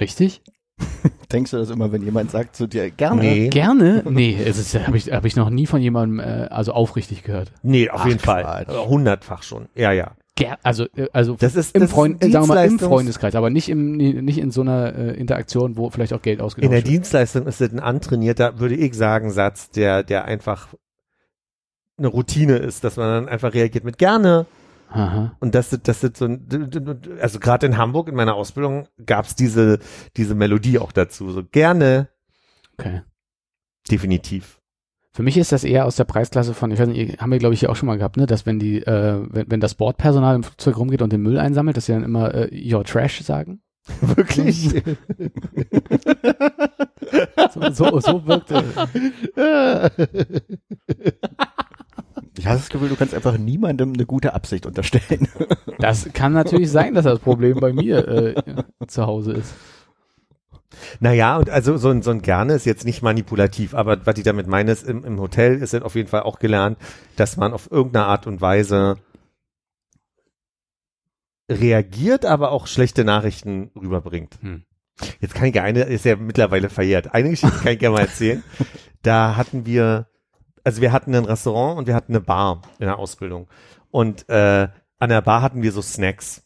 Richtig? 0.00 0.42
Denkst 1.32 1.50
du 1.50 1.56
das 1.58 1.70
immer, 1.70 1.92
wenn 1.92 2.02
jemand 2.02 2.30
sagt 2.30 2.56
zu 2.56 2.66
dir, 2.66 2.90
gerne? 2.90 3.22
Nee. 3.22 3.48
Gerne? 3.48 4.02
Nee, 4.08 4.32
ist, 4.32 4.74
habe 4.74 4.96
ich, 4.96 5.10
hab 5.12 5.24
ich 5.24 5.36
noch 5.36 5.50
nie 5.50 5.66
von 5.66 5.80
jemandem, 5.80 6.20
äh, 6.20 6.48
also 6.50 6.72
aufrichtig 6.72 7.22
gehört. 7.22 7.52
Nee, 7.62 7.90
auf 7.90 8.02
Ach, 8.02 8.06
jeden 8.06 8.20
Fall. 8.20 8.66
Äh, 8.68 8.72
Hundertfach 8.72 9.42
schon. 9.42 9.68
Ja, 9.74 9.92
ja. 9.92 10.12
Ger 10.36 10.58
also, 10.62 10.86
äh, 10.96 11.08
also 11.12 11.36
Das 11.38 11.54
ist 11.54 11.74
im 11.74 11.82
das 11.82 11.90
Freund, 11.90 12.20
sagen 12.22 12.32
wir 12.32 12.54
mal, 12.54 12.66
im 12.66 12.78
Freundeskreis, 12.78 13.34
aber 13.34 13.50
nicht 13.50 13.68
im, 13.68 13.96
nicht 13.96 14.38
in 14.38 14.50
so 14.50 14.62
einer 14.62 14.94
äh, 14.94 15.10
Interaktion, 15.14 15.76
wo 15.76 15.90
vielleicht 15.90 16.12
auch 16.12 16.22
Geld 16.22 16.40
In 16.40 16.44
ausgetauscht 16.44 16.72
der 16.72 16.78
wird. 16.78 16.88
Dienstleistung 16.88 17.46
ist 17.46 17.60
das 17.60 17.70
ein 17.72 17.80
antrainierter, 17.80 18.58
würde 18.58 18.74
ich 18.74 18.94
sagen, 18.94 19.30
Satz, 19.30 19.70
der, 19.70 20.02
der 20.02 20.24
einfach 20.24 20.68
eine 21.96 22.08
Routine 22.08 22.56
ist, 22.56 22.82
dass 22.82 22.96
man 22.96 23.06
dann 23.08 23.28
einfach 23.28 23.54
reagiert 23.54 23.84
mit 23.84 23.98
gerne. 23.98 24.46
Aha. 24.94 25.36
Und 25.40 25.54
das, 25.54 25.70
das 25.82 26.04
ist 26.04 26.16
so 26.16 26.26
ein, 26.26 26.46
also 27.20 27.40
gerade 27.40 27.66
in 27.66 27.76
Hamburg 27.76 28.08
in 28.08 28.14
meiner 28.14 28.34
Ausbildung 28.34 28.86
gab's 29.04 29.34
diese, 29.34 29.78
diese 30.16 30.34
Melodie 30.34 30.78
auch 30.78 30.92
dazu. 30.92 31.30
So 31.32 31.42
gerne, 31.44 32.08
Okay. 32.78 33.02
definitiv. 33.90 34.60
Für 35.12 35.22
mich 35.22 35.36
ist 35.36 35.52
das 35.52 35.62
eher 35.62 35.86
aus 35.86 35.94
der 35.96 36.04
Preisklasse 36.04 36.54
von, 36.54 36.70
ich 36.72 36.78
weiß 36.80 36.88
nicht, 36.88 37.20
haben 37.20 37.30
wir 37.30 37.38
glaube 37.38 37.54
ich 37.54 37.60
hier 37.60 37.70
auch 37.70 37.76
schon 37.76 37.86
mal 37.86 37.98
gehabt, 37.98 38.16
ne, 38.16 38.26
dass 38.26 38.46
wenn 38.46 38.58
die, 38.58 38.78
äh, 38.82 39.20
wenn, 39.28 39.50
wenn 39.50 39.60
das 39.60 39.74
Bordpersonal 39.74 40.34
im 40.34 40.42
Flugzeug 40.42 40.76
rumgeht 40.76 41.02
und 41.02 41.12
den 41.12 41.22
Müll 41.22 41.38
einsammelt, 41.38 41.76
dass 41.76 41.86
sie 41.86 41.92
dann 41.92 42.02
immer 42.04 42.34
äh, 42.34 42.72
your 42.72 42.84
trash 42.84 43.20
sagen. 43.22 43.60
Wirklich? 44.00 44.82
So, 47.52 47.70
so, 47.70 48.00
so 48.00 48.26
wirkt 48.26 48.50
äh, 49.36 49.90
Ich 52.36 52.46
habe 52.46 52.58
das 52.58 52.68
Gefühl, 52.68 52.88
du 52.88 52.96
kannst 52.96 53.14
einfach 53.14 53.38
niemandem 53.38 53.92
eine 53.92 54.06
gute 54.06 54.34
Absicht 54.34 54.66
unterstellen. 54.66 55.28
Das 55.78 56.08
kann 56.14 56.32
natürlich 56.32 56.70
sein, 56.70 56.94
dass 56.94 57.04
das 57.04 57.18
Problem 57.18 57.58
bei 57.60 57.72
mir 57.72 58.08
äh, 58.08 58.34
zu 58.86 59.06
Hause 59.06 59.32
ist. 59.32 59.52
Naja, 61.00 61.36
und 61.36 61.50
also 61.50 61.76
so 61.76 61.90
ein, 61.90 62.00
so 62.00 62.10
ein 62.10 62.22
Gerne 62.22 62.54
ist 62.54 62.64
jetzt 62.64 62.86
nicht 62.86 63.02
manipulativ, 63.02 63.74
aber 63.74 64.06
was 64.06 64.16
ich 64.16 64.24
damit 64.24 64.46
meine, 64.46 64.72
ist 64.72 64.88
im, 64.88 65.04
im 65.04 65.20
Hotel 65.20 65.60
ist 65.60 65.74
auf 65.82 65.94
jeden 65.94 66.08
Fall 66.08 66.22
auch 66.22 66.38
gelernt, 66.38 66.78
dass 67.16 67.36
man 67.36 67.52
auf 67.52 67.70
irgendeine 67.70 68.06
Art 68.06 68.26
und 68.26 68.40
Weise 68.40 68.96
reagiert, 71.50 72.24
aber 72.24 72.52
auch 72.52 72.66
schlechte 72.66 73.04
Nachrichten 73.04 73.70
rüberbringt. 73.76 74.38
Hm. 74.40 74.62
Jetzt 75.20 75.34
kann 75.34 75.46
ich 75.46 75.60
eine, 75.60 75.82
ist 75.82 76.04
ja 76.04 76.16
mittlerweile 76.16 76.70
verjährt. 76.70 77.14
Eine 77.14 77.30
Geschichte 77.30 77.58
kann 77.58 77.72
ich 77.72 77.78
gerne 77.78 77.96
mal 77.96 78.02
erzählen. 78.02 78.42
Da 79.02 79.36
hatten 79.36 79.66
wir, 79.66 80.06
also 80.64 80.80
wir 80.80 80.92
hatten 80.92 81.14
ein 81.14 81.24
Restaurant 81.24 81.78
und 81.78 81.86
wir 81.86 81.94
hatten 81.94 82.12
eine 82.12 82.20
Bar 82.20 82.62
in 82.78 82.86
der 82.86 82.98
Ausbildung. 82.98 83.46
Und 83.90 84.28
äh, 84.28 84.68
an 84.98 85.08
der 85.08 85.22
Bar 85.22 85.42
hatten 85.42 85.62
wir 85.62 85.72
so 85.72 85.82
Snacks 85.82 86.44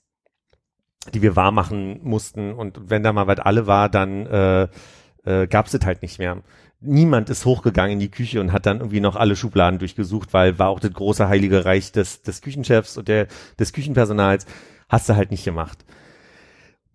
die 1.14 1.22
wir 1.22 1.36
warm 1.36 1.54
machen 1.54 2.00
mussten. 2.02 2.52
Und 2.52 2.90
wenn 2.90 3.02
da 3.02 3.12
mal 3.12 3.26
was 3.26 3.40
alle 3.40 3.66
war, 3.66 3.88
dann 3.88 4.26
äh, 4.26 4.68
äh, 5.24 5.46
gab 5.46 5.66
es 5.66 5.78
halt 5.84 6.02
nicht 6.02 6.18
mehr. 6.18 6.42
Niemand 6.80 7.28
ist 7.28 7.44
hochgegangen 7.44 7.94
in 7.94 8.00
die 8.00 8.10
Küche 8.10 8.40
und 8.40 8.52
hat 8.52 8.66
dann 8.66 8.78
irgendwie 8.78 9.00
noch 9.00 9.16
alle 9.16 9.34
Schubladen 9.34 9.78
durchgesucht, 9.78 10.32
weil 10.32 10.58
war 10.58 10.68
auch 10.68 10.80
das 10.80 10.92
große 10.92 11.28
heilige 11.28 11.64
Reich 11.64 11.90
des, 11.90 12.22
des 12.22 12.40
Küchenchefs 12.40 12.96
und 12.96 13.08
der, 13.08 13.26
des 13.58 13.72
Küchenpersonals. 13.72 14.46
Hast 14.88 15.08
du 15.08 15.16
halt 15.16 15.30
nicht 15.30 15.44
gemacht. 15.44 15.84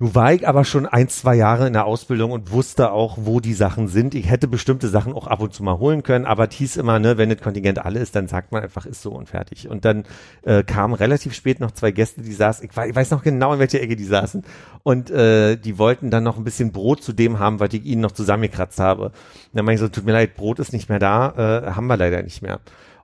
Nun 0.03 0.15
war 0.15 0.33
ich 0.33 0.45
aber 0.45 0.65
schon 0.65 0.85
ein, 0.85 1.07
zwei 1.07 1.33
Jahre 1.33 1.65
in 1.65 1.71
der 1.71 1.85
Ausbildung 1.85 2.31
und 2.31 2.51
wusste 2.51 2.91
auch, 2.91 3.19
wo 3.21 3.39
die 3.39 3.53
Sachen 3.53 3.87
sind. 3.87 4.15
Ich 4.15 4.29
hätte 4.29 4.49
bestimmte 4.49 4.89
Sachen 4.89 5.13
auch 5.13 5.27
ab 5.27 5.39
und 5.39 5.53
zu 5.53 5.63
mal 5.63 5.77
holen 5.79 6.03
können, 6.03 6.25
aber 6.25 6.49
es 6.49 6.55
hieß 6.55 6.75
immer, 6.75 6.99
ne, 6.99 7.17
wenn 7.17 7.29
das 7.29 7.39
Kontingent 7.39 7.79
alle 7.79 8.01
ist, 8.01 8.13
dann 8.13 8.27
sagt 8.27 8.51
man 8.51 8.63
einfach, 8.63 8.85
ist 8.85 9.01
so 9.01 9.11
und 9.11 9.29
fertig. 9.29 9.69
Und 9.69 9.85
dann 9.85 10.03
äh, 10.41 10.61
kamen 10.63 10.93
relativ 10.93 11.33
spät 11.33 11.61
noch 11.61 11.71
zwei 11.71 11.91
Gäste, 11.91 12.21
die 12.21 12.33
saßen, 12.33 12.65
ich, 12.69 12.77
ich 12.85 12.93
weiß 12.93 13.11
noch 13.11 13.23
genau, 13.23 13.53
in 13.53 13.59
welcher 13.59 13.79
Ecke 13.79 13.95
die 13.95 14.03
saßen. 14.03 14.43
Und 14.83 15.09
äh, 15.09 15.55
die 15.55 15.77
wollten 15.77 16.09
dann 16.09 16.25
noch 16.25 16.35
ein 16.35 16.43
bisschen 16.43 16.73
Brot 16.73 17.01
zu 17.01 17.13
dem 17.13 17.39
haben, 17.39 17.61
was 17.61 17.73
ich 17.73 17.85
ihnen 17.85 18.01
noch 18.01 18.11
zusammengekratzt 18.11 18.81
habe. 18.81 19.05
Und 19.05 19.13
dann 19.53 19.63
meinte 19.63 19.85
ich 19.85 19.89
so, 19.89 19.95
tut 19.95 20.05
mir 20.05 20.11
leid, 20.11 20.35
Brot 20.35 20.59
ist 20.59 20.73
nicht 20.73 20.89
mehr 20.89 20.99
da, 20.99 21.63
äh, 21.65 21.71
haben 21.71 21.87
wir 21.87 21.95
leider 21.95 22.21
nicht 22.23 22.41
mehr. 22.41 22.59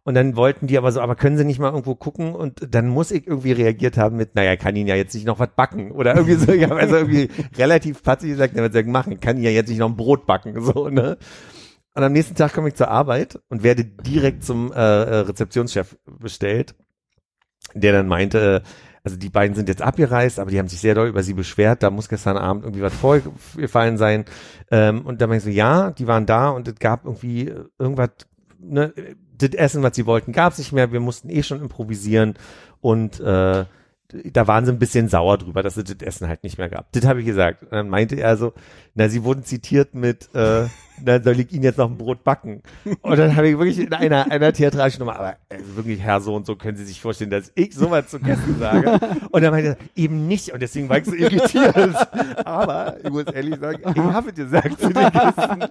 Und 0.09 0.15
dann 0.15 0.35
wollten 0.35 0.65
die 0.65 0.79
aber 0.79 0.91
so, 0.91 1.01
aber 1.01 1.15
können 1.15 1.37
sie 1.37 1.45
nicht 1.45 1.59
mal 1.59 1.69
irgendwo 1.69 1.93
gucken? 1.93 2.33
Und 2.33 2.73
dann 2.73 2.87
muss 2.87 3.11
ich 3.11 3.27
irgendwie 3.27 3.51
reagiert 3.51 3.95
haben 3.95 4.17
mit, 4.17 4.33
naja, 4.33 4.55
kann 4.55 4.75
ihnen 4.75 4.87
ja 4.87 4.95
jetzt 4.95 5.13
nicht 5.13 5.27
noch 5.27 5.37
was 5.37 5.49
backen. 5.55 5.91
Oder 5.91 6.15
irgendwie 6.15 6.33
so, 6.33 6.51
ich 6.51 6.63
habe 6.63 6.77
also 6.77 6.95
irgendwie 6.95 7.29
relativ 7.55 8.01
patzig 8.01 8.31
gesagt, 8.31 8.53
na, 8.55 8.63
was 8.63 8.71
soll 8.71 8.81
ich 8.81 8.87
machen? 8.87 9.19
Kann 9.19 9.35
ihnen 9.35 9.45
ja 9.45 9.51
jetzt 9.51 9.69
nicht 9.69 9.77
noch 9.77 9.87
ein 9.87 9.95
Brot 9.95 10.25
backen, 10.25 10.59
so, 10.61 10.89
ne? 10.89 11.19
Und 11.93 12.03
am 12.03 12.11
nächsten 12.11 12.33
Tag 12.33 12.53
komme 12.53 12.69
ich 12.69 12.73
zur 12.73 12.87
Arbeit 12.87 13.39
und 13.49 13.61
werde 13.61 13.85
direkt 13.85 14.43
zum 14.43 14.71
äh, 14.71 14.77
äh, 14.77 15.15
Rezeptionschef 15.17 15.95
bestellt, 16.07 16.73
der 17.75 17.93
dann 17.93 18.07
meinte, 18.07 18.63
also 19.03 19.15
die 19.15 19.29
beiden 19.29 19.55
sind 19.55 19.69
jetzt 19.69 19.83
abgereist, 19.83 20.39
aber 20.39 20.49
die 20.49 20.57
haben 20.57 20.69
sich 20.69 20.81
sehr 20.81 20.95
doll 20.95 21.07
über 21.09 21.21
sie 21.21 21.35
beschwert, 21.35 21.83
da 21.83 21.91
muss 21.91 22.09
gestern 22.09 22.35
Abend 22.35 22.63
irgendwie 22.63 22.81
was 22.81 22.95
vorgefallen 22.95 23.97
sein. 23.97 24.25
Ähm, 24.71 25.05
und 25.05 25.21
da 25.21 25.27
meinte 25.27 25.47
ich 25.47 25.53
so, 25.53 25.55
ja, 25.55 25.91
die 25.91 26.07
waren 26.07 26.25
da 26.25 26.49
und 26.49 26.67
es 26.67 26.79
gab 26.79 27.05
irgendwie 27.05 27.53
irgendwas, 27.77 28.09
ne, 28.57 28.91
das 29.39 29.51
Essen, 29.51 29.83
was 29.83 29.95
sie 29.95 30.05
wollten, 30.05 30.31
gab 30.31 30.53
es 30.53 30.59
nicht 30.59 30.71
mehr, 30.71 30.91
wir 30.91 30.99
mussten 30.99 31.29
eh 31.29 31.43
schon 31.43 31.61
improvisieren 31.61 32.35
und 32.81 33.19
äh, 33.19 33.65
da 34.11 34.47
waren 34.47 34.65
sie 34.65 34.71
ein 34.71 34.79
bisschen 34.79 35.07
sauer 35.07 35.37
drüber, 35.37 35.61
dass 35.61 35.77
es 35.77 35.83
das 35.83 35.97
Essen 36.01 36.27
halt 36.27 36.43
nicht 36.43 36.57
mehr 36.57 36.69
gab. 36.69 36.91
Das 36.93 37.05
habe 37.05 37.19
ich 37.19 37.27
gesagt. 37.27 37.63
Und 37.63 37.71
dann 37.71 37.89
meinte 37.89 38.15
er 38.15 38.37
so, 38.37 38.53
na, 38.95 39.07
sie 39.07 39.23
wurden 39.23 39.43
zitiert 39.43 39.93
mit, 39.93 40.33
äh, 40.33 40.65
na, 41.03 41.21
soll 41.21 41.39
ich 41.39 41.51
Ihnen 41.51 41.63
jetzt 41.63 41.77
noch 41.77 41.89
ein 41.89 41.97
Brot 41.97 42.23
backen? 42.23 42.63
Und 43.01 43.19
dann 43.19 43.35
habe 43.35 43.49
ich 43.49 43.57
wirklich 43.57 43.79
in 43.79 43.93
einer, 43.93 44.31
einer 44.31 44.51
theatralischen 44.51 44.99
Nummer, 44.99 45.15
aber 45.15 45.37
äh, 45.49 45.59
wirklich, 45.75 46.01
Herr 46.01 46.21
so 46.21 46.33
und 46.33 46.47
so, 46.47 46.55
können 46.55 46.75
Sie 46.75 46.85
sich 46.85 46.99
vorstellen, 46.99 47.29
dass 47.29 47.51
ich 47.53 47.75
sowas 47.75 48.07
zu 48.07 48.19
Gästen 48.19 48.57
sage? 48.57 48.99
Und 49.29 49.43
dann 49.43 49.51
meinte 49.51 49.69
er, 49.69 49.77
eben 49.95 50.27
nicht, 50.27 50.51
und 50.51 50.61
deswegen 50.61 50.89
war 50.89 50.97
ich 50.97 51.05
so 51.05 51.13
irritiert. 51.13 51.75
Aber 52.45 52.97
ich 53.03 53.11
muss 53.11 53.25
ehrlich 53.25 53.59
sagen, 53.59 53.83
ich 53.93 54.01
habe 54.01 54.33
gesagt 54.33 54.81
zu 54.81 54.89
den 54.91 55.11
Gästen. 55.11 55.65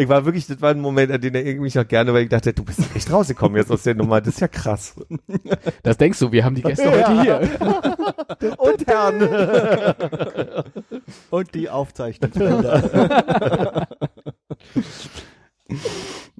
Ich 0.00 0.08
war 0.08 0.24
wirklich, 0.24 0.46
das 0.46 0.62
war 0.62 0.70
ein 0.70 0.80
Moment, 0.80 1.10
an 1.10 1.20
den 1.20 1.34
er 1.34 1.44
irgendwie 1.44 1.76
noch 1.76 1.88
gerne, 1.88 2.14
weil 2.14 2.22
ich 2.22 2.28
dachte, 2.28 2.52
du 2.52 2.64
bist 2.64 2.78
echt 2.94 3.10
rausgekommen 3.10 3.56
jetzt 3.56 3.72
aus 3.72 3.82
der 3.82 3.96
Nummer, 3.96 4.20
das 4.20 4.34
ist 4.34 4.40
ja 4.40 4.46
krass. 4.46 4.94
Das 5.82 5.96
denkst 5.96 6.20
du, 6.20 6.30
wir 6.30 6.44
haben 6.44 6.54
die 6.54 6.62
Gäste 6.62 6.88
heute 6.88 7.22
hier. 7.22 7.40
Und 8.58 8.86
Herrn. 8.86 9.22
Und 11.30 11.54
die 11.54 11.68
Aufzeichnungsfelder. 11.68 13.88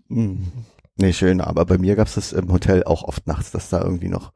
Hm. 0.09 0.47
Nee, 0.97 1.13
schön, 1.13 1.41
aber 1.41 1.65
bei 1.65 1.79
mir 1.79 1.97
gab's 1.97 2.15
das 2.15 2.33
im 2.33 2.53
Hotel 2.53 2.85
auch 2.85 3.03
oft 3.03 3.27
nachts, 3.27 3.51
dass 3.51 3.71
da 3.71 3.83
irgendwie 3.83 4.09
noch, 4.09 4.33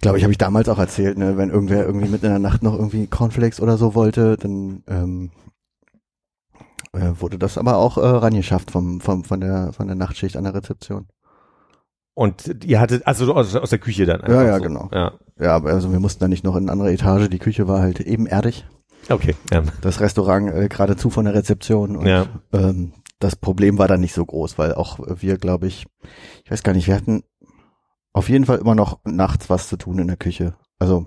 glaube 0.00 0.18
ich, 0.18 0.24
habe 0.24 0.32
ich 0.32 0.38
damals 0.38 0.68
auch 0.68 0.78
erzählt, 0.78 1.18
ne, 1.18 1.36
wenn 1.36 1.50
irgendwer 1.50 1.86
irgendwie 1.86 2.08
mitten 2.08 2.26
in 2.26 2.32
der 2.32 2.40
Nacht 2.40 2.64
noch 2.64 2.74
irgendwie 2.74 3.06
Cornflakes 3.06 3.60
oder 3.60 3.76
so 3.76 3.94
wollte, 3.94 4.36
dann 4.36 4.82
ähm, 4.88 5.26
äh, 5.26 5.30
wurde 6.92 7.38
das 7.38 7.56
aber 7.58 7.76
auch 7.78 7.96
äh, 7.98 8.00
rangeschafft 8.06 8.70
vom, 8.70 9.00
vom, 9.00 9.24
von 9.24 9.40
der 9.40 9.72
von 9.72 9.86
der 9.86 9.96
Nachtschicht 9.96 10.36
an 10.36 10.44
der 10.44 10.54
Rezeption. 10.54 11.06
Und 12.14 12.64
ihr 12.64 12.78
hattet, 12.80 13.06
also 13.06 13.34
aus, 13.34 13.56
aus 13.56 13.70
der 13.70 13.78
Küche 13.78 14.04
dann 14.04 14.20
Ja, 14.30 14.42
ja, 14.44 14.56
so. 14.58 14.62
genau. 14.62 14.90
Ja. 14.92 15.12
Ja, 15.40 15.56
aber 15.56 15.70
also 15.70 15.90
wir 15.90 16.00
mussten 16.00 16.20
da 16.20 16.28
nicht 16.28 16.44
noch 16.44 16.56
in 16.56 16.64
eine 16.64 16.72
andere 16.72 16.92
Etage, 16.92 17.28
die 17.30 17.38
Küche 17.38 17.66
war 17.68 17.80
halt 17.80 18.00
ebenerdig. 18.00 18.66
Okay. 19.08 19.34
Ja. 19.50 19.62
Das 19.80 20.00
Restaurant 20.00 20.52
äh, 20.52 20.68
geradezu 20.68 21.08
von 21.08 21.24
der 21.24 21.34
Rezeption 21.34 21.96
und 21.96 22.06
Ja. 22.06 22.26
ähm, 22.52 22.92
das 23.18 23.34
Problem 23.36 23.78
war 23.78 23.88
dann 23.88 24.00
nicht 24.00 24.14
so 24.14 24.24
groß, 24.26 24.58
weil 24.58 24.74
auch 24.74 24.98
wir, 25.00 25.38
glaube 25.38 25.66
ich, 25.68 25.86
ich 26.44 26.50
weiß 26.50 26.62
gar 26.62 26.74
nicht, 26.74 26.86
wir 26.86 26.94
hatten 26.96 27.22
auf 28.12 28.28
jeden 28.28 28.44
Fall 28.44 28.58
immer 28.58 28.74
noch 28.74 28.98
nachts 29.04 29.48
was 29.48 29.68
zu 29.68 29.76
tun 29.76 29.98
in 29.98 30.08
der 30.08 30.16
Küche. 30.18 30.54
Also 30.78 31.06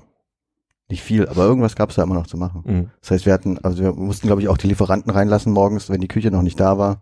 nicht 0.90 1.02
viel, 1.02 1.28
aber 1.28 1.46
irgendwas 1.46 1.76
gab 1.76 1.90
es 1.90 1.96
da 1.96 2.04
immer 2.04 2.16
noch 2.16 2.28
zu 2.28 2.38
machen. 2.38 2.64
Mhm. 2.66 2.90
Das 3.02 3.12
heißt, 3.12 3.26
wir 3.26 3.34
hatten, 3.34 3.58
also 3.64 3.82
wir 3.82 3.94
mussten, 3.94 4.28
glaube 4.28 4.42
ich, 4.42 4.50
auch 4.50 4.58
die 4.58 4.68
Lieferanten 4.68 5.12
reinlassen 5.12 5.52
morgens, 5.52 5.90
wenn 5.90 6.02
die 6.02 6.08
Küche 6.08 6.30
noch 6.32 6.44
nicht 6.44 6.60
da 6.60 6.78
war, 6.78 7.02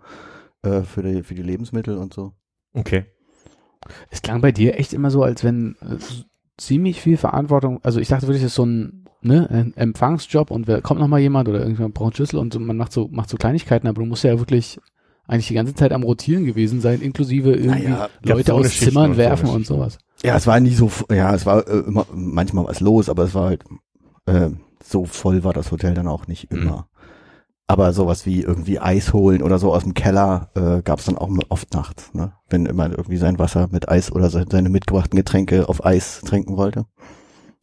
äh, 0.62 0.82
für 0.82 1.04
die, 1.04 1.24
für 1.24 1.36
die 1.36 1.42
Lebensmittel 1.42 1.98
und 1.98 2.14
so. 2.14 2.34
Okay. 2.74 3.06
Es 4.10 4.22
klang 4.22 4.40
bei 4.40 4.54
dir 4.54 4.80
echt 4.80 4.94
immer 4.94 5.12
so, 5.12 5.24
als 5.24 5.44
wenn 5.44 5.76
äh, 5.82 5.98
ziemlich 6.58 7.02
viel 7.02 7.18
Verantwortung, 7.18 7.80
also 7.84 8.00
ich 8.00 8.08
dachte 8.08 8.28
wirklich, 8.28 8.44
das 8.44 8.52
ist 8.52 8.56
so 8.56 8.66
ein, 8.66 9.06
ne, 9.22 9.50
ein 9.50 9.74
Empfangsjob 9.76 10.52
und 10.52 10.68
wer, 10.68 10.82
kommt 10.82 11.02
noch 11.02 11.08
mal 11.08 11.20
jemand 11.20 11.50
oder 11.50 11.60
irgendjemand 11.60 11.94
braucht 11.94 12.08
einen 12.08 12.16
Schlüssel 12.16 12.38
und 12.38 12.54
so, 12.54 12.60
man 12.60 12.78
macht 12.78 12.94
so, 12.94 13.10
macht 13.12 13.30
so 13.30 13.36
Kleinigkeiten, 13.36 13.88
aber 13.88 14.02
du 14.02 14.08
musst 14.08 14.24
ja 14.24 14.40
wirklich 14.40 14.80
eigentlich 15.28 15.48
die 15.48 15.54
ganze 15.54 15.76
Zeit 15.76 15.92
am 15.94 16.04
Rotieren 16.04 16.46
gewesen 16.46 16.82
sein, 16.82 17.02
inklusive 17.02 17.52
irgendwie 17.52 17.90
Naja, 17.90 18.10
Leute 18.24 18.52
so 18.52 18.58
aus 18.58 18.72
Schichten 18.72 18.86
Zimmern 18.86 19.12
und 19.12 19.16
so 19.16 19.18
werfen 19.18 19.48
eine 19.48 19.56
und 19.56 19.66
sowas. 19.66 19.98
Ja, 20.24 20.36
es 20.38 20.48
war 20.48 20.60
nie 20.60 20.74
so, 20.74 20.90
ja, 21.12 21.34
es 21.34 21.46
war 21.46 21.68
äh, 21.68 21.80
immer 21.80 22.06
manchmal 22.14 22.66
was 22.66 22.80
los, 22.80 23.10
aber 23.10 23.24
es 23.24 23.36
war 23.36 23.48
halt 23.48 23.64
äh, 24.26 24.50
so 24.84 25.06
voll 25.06 25.44
war 25.44 25.54
das 25.54 25.72
Hotel 25.72 25.94
dann 25.94 26.08
auch 26.08 26.28
nicht 26.28 26.52
Mhm. 26.52 26.62
immer. 26.62 26.88
Aber 27.68 27.94
sowas 27.94 28.26
wie 28.26 28.42
irgendwie 28.42 28.80
Eis 28.80 29.14
holen 29.14 29.42
oder 29.42 29.58
so 29.58 29.74
aus 29.74 29.84
dem 29.84 29.94
Keller 29.94 30.50
äh, 30.56 30.82
gab 30.84 31.00
es 31.00 31.06
dann 31.06 31.18
auch 31.18 31.30
oft 31.50 31.74
nachts, 31.74 32.14
ne? 32.14 32.34
Wenn 32.50 32.66
immer 32.66 32.90
irgendwie 32.90 33.18
sein 33.18 33.40
Wasser 33.40 33.68
mit 33.72 33.88
Eis 33.90 34.12
oder 34.12 34.30
se- 34.30 34.46
seine 34.50 34.70
mitgebrachten 34.70 35.16
Getränke 35.18 35.68
auf 35.70 35.84
Eis 35.86 36.22
trinken 36.26 36.58
wollte. 36.58 36.86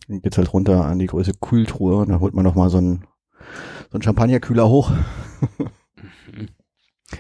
Dann 0.09 0.21
geht's 0.23 0.39
halt 0.39 0.53
runter 0.53 0.85
an 0.87 0.99
die 0.99 1.07
größte 1.07 1.35
Kühltruhe 1.35 1.97
und 1.97 2.09
dann 2.09 2.21
holt 2.21 2.35
man 2.35 2.45
noch 2.45 2.55
mal 2.55 2.71
so 2.71 2.79
einen 2.79 3.05
so 3.91 3.95
einen 3.97 4.03
Champagnerkühler 4.03 4.69
hoch. 4.69 4.91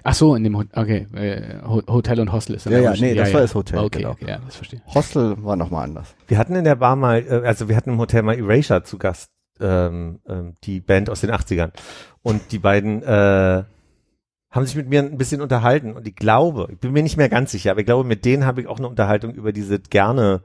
Ach 0.04 0.14
so, 0.14 0.34
in 0.34 0.44
dem 0.44 0.56
Ho 0.56 0.64
okay, 0.74 1.06
äh, 1.14 1.60
Ho- 1.66 1.82
Hotel 1.88 2.20
und 2.20 2.32
Hostel 2.32 2.54
ist 2.56 2.66
in 2.66 2.72
Ja, 2.72 2.78
ja, 2.80 2.92
nee, 2.92 3.14
das 3.14 3.32
war 3.34 3.40
das 3.40 3.54
Hotel, 3.54 3.78
Okay, 3.80 3.98
genau. 3.98 4.10
okay, 4.12 4.26
ja, 4.28 4.38
das 4.44 4.56
verstehe 4.56 4.80
ich. 4.86 4.94
Hostel 4.94 5.42
war 5.44 5.56
noch 5.56 5.70
mal 5.70 5.82
anders. 5.82 6.14
Wir 6.28 6.38
hatten 6.38 6.54
in 6.54 6.64
der 6.64 6.76
Bar 6.76 6.96
mal, 6.96 7.18
äh, 7.28 7.46
also 7.46 7.68
wir 7.68 7.76
hatten 7.76 7.90
im 7.90 7.98
Hotel 7.98 8.22
mal 8.22 8.38
Erasure 8.38 8.82
zu 8.84 8.98
Gast, 8.98 9.28
ähm, 9.60 10.20
ähm, 10.28 10.54
die 10.64 10.80
Band 10.80 11.10
aus 11.10 11.20
den 11.22 11.30
80ern. 11.30 11.72
Und 12.22 12.52
die 12.52 12.58
beiden 12.58 13.02
äh, 13.02 13.64
haben 14.52 14.66
sich 14.66 14.76
mit 14.76 14.88
mir 14.88 15.00
ein 15.00 15.18
bisschen 15.18 15.40
unterhalten. 15.40 15.92
Und 15.94 16.06
ich 16.06 16.16
glaube, 16.16 16.68
ich 16.72 16.78
bin 16.78 16.92
mir 16.92 17.02
nicht 17.02 17.16
mehr 17.16 17.28
ganz 17.28 17.50
sicher, 17.52 17.70
aber 17.72 17.80
ich 17.80 17.86
glaube, 17.86 18.04
mit 18.08 18.24
denen 18.24 18.46
habe 18.46 18.60
ich 18.60 18.66
auch 18.68 18.78
eine 18.78 18.88
Unterhaltung 18.88 19.32
über 19.34 19.52
diese 19.52 19.78
gerne 19.80 20.42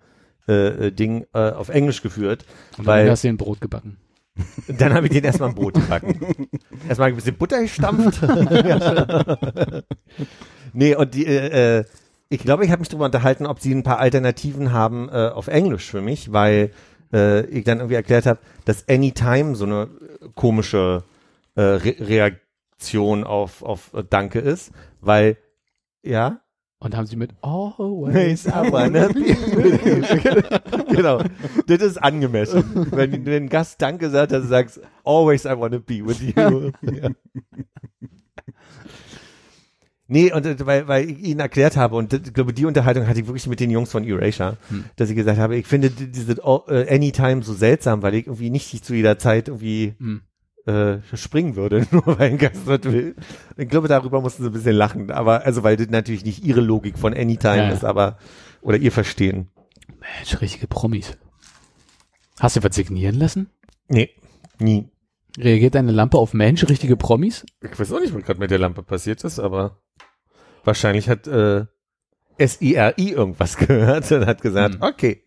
äh, 0.47 0.87
äh, 0.87 0.91
Ding 0.91 1.25
äh, 1.33 1.51
auf 1.51 1.69
Englisch 1.69 2.01
geführt. 2.01 2.45
Und 2.77 2.85
Weil- 2.85 3.03
dann 3.05 3.11
hast 3.11 3.23
du 3.23 3.29
ein 3.29 3.37
Brot 3.37 3.61
gebacken. 3.61 3.97
Dann 4.67 4.93
habe 4.93 5.07
ich 5.07 5.13
denen 5.13 5.25
erstmal 5.25 5.49
ein 5.49 5.55
Brot 5.55 5.75
gebacken. 5.75 6.49
erstmal 6.87 7.09
ein 7.09 7.15
bisschen 7.15 7.37
Butter 7.37 7.61
gestampft. 7.61 8.21
nee, 10.73 10.95
und 10.95 11.13
die, 11.13 11.25
äh, 11.25 11.79
äh, 11.79 11.85
ich 12.29 12.39
glaube, 12.39 12.65
ich 12.65 12.71
habe 12.71 12.79
mich 12.79 12.89
darüber 12.89 13.05
unterhalten, 13.05 13.45
ob 13.45 13.59
sie 13.59 13.73
ein 13.73 13.83
paar 13.83 13.99
Alternativen 13.99 14.71
haben 14.71 15.09
äh, 15.09 15.29
auf 15.29 15.47
Englisch 15.47 15.89
für 15.89 16.01
mich, 16.01 16.33
weil 16.33 16.71
äh, 17.13 17.45
ich 17.45 17.63
dann 17.63 17.77
irgendwie 17.79 17.95
erklärt 17.95 18.25
habe, 18.25 18.39
dass 18.65 18.87
Anytime 18.89 19.55
so 19.55 19.65
eine 19.65 19.89
komische 20.33 21.03
äh, 21.55 21.61
Re 21.61 21.95
Reaktion 21.99 23.23
auf, 23.23 23.63
auf 23.63 23.91
Danke 24.09 24.39
ist, 24.39 24.71
weil, 24.99 25.37
ja, 26.03 26.41
Und 26.85 26.95
haben 26.95 27.07
sie 27.07 27.15
mit 27.15 27.31
Always. 27.41 28.45
I 28.45 28.71
wanna 28.71 29.07
be 29.07 29.21
with 29.55 29.81
you. 29.83 30.85
genau. 30.95 31.19
Das 31.65 31.81
ist 31.81 31.97
angemessen. 31.97 32.63
Wenn, 32.91 33.25
wenn 33.25 33.43
ein 33.45 33.49
Gast 33.49 33.81
Danke 33.81 34.11
sagt, 34.11 34.31
dann 34.31 34.47
sagst 34.47 34.79
always 35.03 35.45
I 35.45 35.57
wanna 35.57 35.79
be 35.79 36.05
with 36.05 36.21
you. 36.21 36.69
ja. 36.83 37.09
Nee, 40.07 40.31
und 40.31 40.45
äh, 40.45 40.55
weil, 40.67 40.87
weil 40.87 41.09
ich 41.09 41.19
ihnen 41.19 41.39
erklärt 41.39 41.75
habe, 41.77 41.95
und 41.95 42.13
das, 42.13 42.19
ich 42.25 42.33
glaube, 42.33 42.53
die 42.53 42.65
Unterhaltung 42.65 43.07
hatte 43.07 43.19
ich 43.19 43.25
wirklich 43.25 43.47
mit 43.47 43.59
den 43.59 43.71
Jungs 43.71 43.91
von 43.91 44.03
Erasure, 44.07 44.57
dass 44.97 45.09
ich 45.09 45.15
gesagt 45.15 45.39
habe, 45.39 45.55
ich 45.57 45.65
finde 45.65 45.89
die- 45.89 46.11
diese 46.11 46.33
äh, 46.33 46.93
Anytime 46.95 47.41
so 47.41 47.55
seltsam, 47.55 48.03
weil 48.03 48.13
ich 48.13 48.27
irgendwie 48.27 48.51
nicht 48.51 48.85
zu 48.85 48.93
jeder 48.93 49.17
Zeit 49.17 49.47
irgendwie 49.47 49.95
Hm. 49.97 50.21
Äh, 50.65 50.97
springen 51.15 51.55
würde, 51.55 51.85
nur 51.91 52.05
weil 52.07 52.31
ein 52.31 52.37
Gast 52.37 52.67
das 52.67 52.83
will. 52.83 53.15
Ich 53.57 53.69
glaube, 53.69 53.87
darüber 53.87 54.21
mussten 54.21 54.43
sie 54.43 54.49
ein 54.49 54.53
bisschen 54.53 54.75
lachen, 54.75 55.11
aber 55.11 55.45
also 55.45 55.63
weil 55.63 55.77
das 55.77 55.89
natürlich 55.89 56.25
nicht 56.25 56.43
ihre 56.43 56.61
Logik 56.61 56.97
von 56.97 57.13
Anytime 57.13 57.57
Ja, 57.57 57.69
ist, 57.69 57.83
aber 57.85 58.17
oder 58.61 58.77
ihr 58.77 58.91
Verstehen. 58.91 59.49
Mensch, 59.99 60.41
richtige 60.41 60.67
Promis. 60.67 61.17
Hast 62.39 62.55
du 62.57 62.63
was 62.63 62.75
signieren 62.75 63.15
lassen? 63.15 63.49
Nee, 63.87 64.09
nie. 64.59 64.89
Reagiert 65.37 65.75
deine 65.75 65.91
Lampe 65.91 66.17
auf 66.17 66.33
Mensch, 66.33 66.63
richtige 66.67 66.95
Promis? 66.97 67.45
Ich 67.61 67.77
weiß 67.79 67.91
auch 67.93 67.99
nicht, 67.99 68.13
was 68.13 68.23
gerade 68.23 68.39
mit 68.39 68.51
der 68.51 68.59
Lampe 68.59 68.83
passiert 68.83 69.23
ist, 69.23 69.37
aber 69.39 69.81
wahrscheinlich 70.63 71.09
hat 71.09 71.27
äh, 71.27 71.65
SIRI 72.39 73.11
irgendwas 73.11 73.57
gehört 73.57 74.11
und 74.11 74.25
hat 74.25 74.41
gesagt, 74.41 74.75
Hm. 74.75 74.81
okay, 74.81 75.23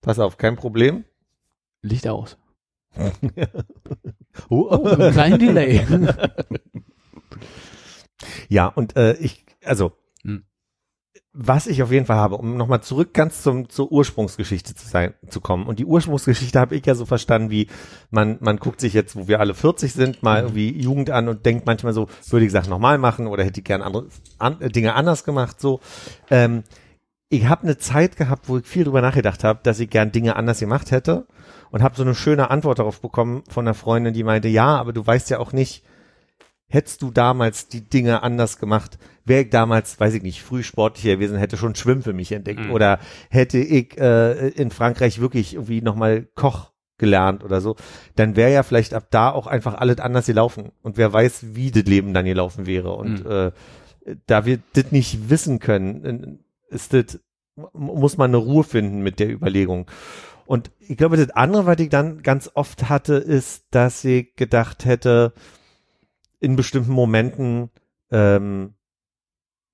pass 0.00 0.18
auf, 0.18 0.36
kein 0.38 0.56
Problem. 0.56 1.04
Licht 1.82 2.06
aus. 2.06 2.36
Oh, 4.48 4.66
Oh, 4.70 4.96
kleinen 5.12 5.38
Delay. 5.38 5.80
Ja, 8.48 8.66
und 8.68 8.96
äh, 8.96 9.14
ich, 9.14 9.44
also, 9.64 9.92
Hm. 10.22 10.44
was 11.32 11.66
ich 11.66 11.82
auf 11.82 11.90
jeden 11.92 12.06
Fall 12.06 12.16
habe, 12.16 12.36
um 12.36 12.56
nochmal 12.56 12.80
zurück 12.82 13.12
ganz 13.12 13.42
zum, 13.42 13.68
zur 13.68 13.90
Ursprungsgeschichte 13.92 14.74
zu 14.74 14.86
sein, 14.88 15.14
zu 15.28 15.40
kommen. 15.40 15.66
Und 15.66 15.78
die 15.78 15.84
Ursprungsgeschichte 15.84 16.58
habe 16.58 16.74
ich 16.76 16.86
ja 16.86 16.94
so 16.94 17.04
verstanden, 17.06 17.50
wie 17.50 17.66
man, 18.10 18.38
man 18.40 18.56
guckt 18.58 18.80
sich 18.80 18.92
jetzt, 18.94 19.16
wo 19.16 19.28
wir 19.28 19.40
alle 19.40 19.54
40 19.54 19.92
sind, 19.92 20.22
mal 20.22 20.42
Mhm. 20.42 20.46
irgendwie 20.48 20.82
Jugend 20.82 21.10
an 21.10 21.28
und 21.28 21.44
denkt 21.44 21.66
manchmal 21.66 21.92
so, 21.92 22.08
würde 22.30 22.46
ich 22.46 22.52
Sachen 22.52 22.70
nochmal 22.70 22.98
machen 22.98 23.26
oder 23.26 23.44
hätte 23.44 23.60
ich 23.60 23.64
gern 23.64 23.82
andere 23.82 24.06
an, 24.38 24.60
äh, 24.60 24.68
Dinge 24.70 24.94
anders 24.94 25.24
gemacht, 25.24 25.60
so. 25.60 25.80
Ähm, 26.30 26.62
ich 27.30 27.46
habe 27.48 27.64
eine 27.64 27.78
Zeit 27.78 28.16
gehabt, 28.16 28.48
wo 28.48 28.58
ich 28.58 28.66
viel 28.66 28.84
drüber 28.84 29.00
nachgedacht 29.02 29.42
habe, 29.44 29.58
dass 29.64 29.80
ich 29.80 29.90
gern 29.90 30.12
Dinge 30.12 30.36
anders 30.36 30.60
gemacht 30.60 30.92
hätte 30.92 31.26
und 31.74 31.82
habe 31.82 31.96
so 31.96 32.04
eine 32.04 32.14
schöne 32.14 32.52
Antwort 32.52 32.78
darauf 32.78 33.00
bekommen 33.00 33.42
von 33.48 33.66
einer 33.66 33.74
Freundin, 33.74 34.14
die 34.14 34.22
meinte, 34.22 34.46
ja, 34.46 34.76
aber 34.76 34.92
du 34.92 35.04
weißt 35.04 35.28
ja 35.30 35.40
auch 35.40 35.52
nicht, 35.52 35.82
hättest 36.68 37.02
du 37.02 37.10
damals 37.10 37.66
die 37.66 37.80
Dinge 37.80 38.22
anders 38.22 38.60
gemacht, 38.60 38.96
wäre 39.24 39.42
ich 39.42 39.50
damals, 39.50 39.98
weiß 39.98 40.14
ich 40.14 40.22
nicht, 40.22 40.40
früh 40.44 40.62
sportlicher 40.62 41.16
gewesen, 41.16 41.36
hätte 41.36 41.56
schon 41.56 41.74
Schwimmen 41.74 42.02
für 42.04 42.12
mich 42.12 42.30
entdeckt 42.30 42.60
Mhm. 42.66 42.70
oder 42.70 43.00
hätte 43.28 43.58
ich 43.58 43.98
äh, 43.98 44.50
in 44.50 44.70
Frankreich 44.70 45.20
wirklich 45.20 45.54
irgendwie 45.54 45.82
nochmal 45.82 46.28
Koch 46.36 46.70
gelernt 46.96 47.42
oder 47.42 47.60
so, 47.60 47.74
dann 48.14 48.36
wäre 48.36 48.52
ja 48.52 48.62
vielleicht 48.62 48.94
ab 48.94 49.08
da 49.10 49.30
auch 49.32 49.48
einfach 49.48 49.74
alles 49.74 49.98
anders 49.98 50.26
gelaufen 50.26 50.70
und 50.82 50.96
wer 50.96 51.12
weiß, 51.12 51.56
wie 51.56 51.72
das 51.72 51.86
Leben 51.86 52.14
dann 52.14 52.24
gelaufen 52.24 52.66
wäre 52.66 52.92
und 52.92 53.24
Mhm. 53.24 53.30
äh, 53.32 53.50
da 54.28 54.46
wir 54.46 54.60
das 54.74 54.92
nicht 54.92 55.28
wissen 55.28 55.58
können, 55.58 56.38
ist 56.68 56.92
das 56.92 57.18
muss 57.72 58.16
man 58.16 58.30
eine 58.30 58.36
Ruhe 58.36 58.62
finden 58.64 59.02
mit 59.02 59.18
der 59.20 59.30
Überlegung. 59.30 59.86
Und 60.46 60.70
ich 60.78 60.96
glaube, 60.96 61.16
das 61.16 61.30
andere, 61.30 61.66
was 61.66 61.78
ich 61.78 61.88
dann 61.88 62.22
ganz 62.22 62.50
oft 62.54 62.88
hatte, 62.88 63.14
ist, 63.14 63.66
dass 63.70 64.04
ich 64.04 64.34
gedacht 64.36 64.84
hätte, 64.84 65.32
in 66.40 66.56
bestimmten 66.56 66.92
Momenten, 66.92 67.70
ähm, 68.10 68.74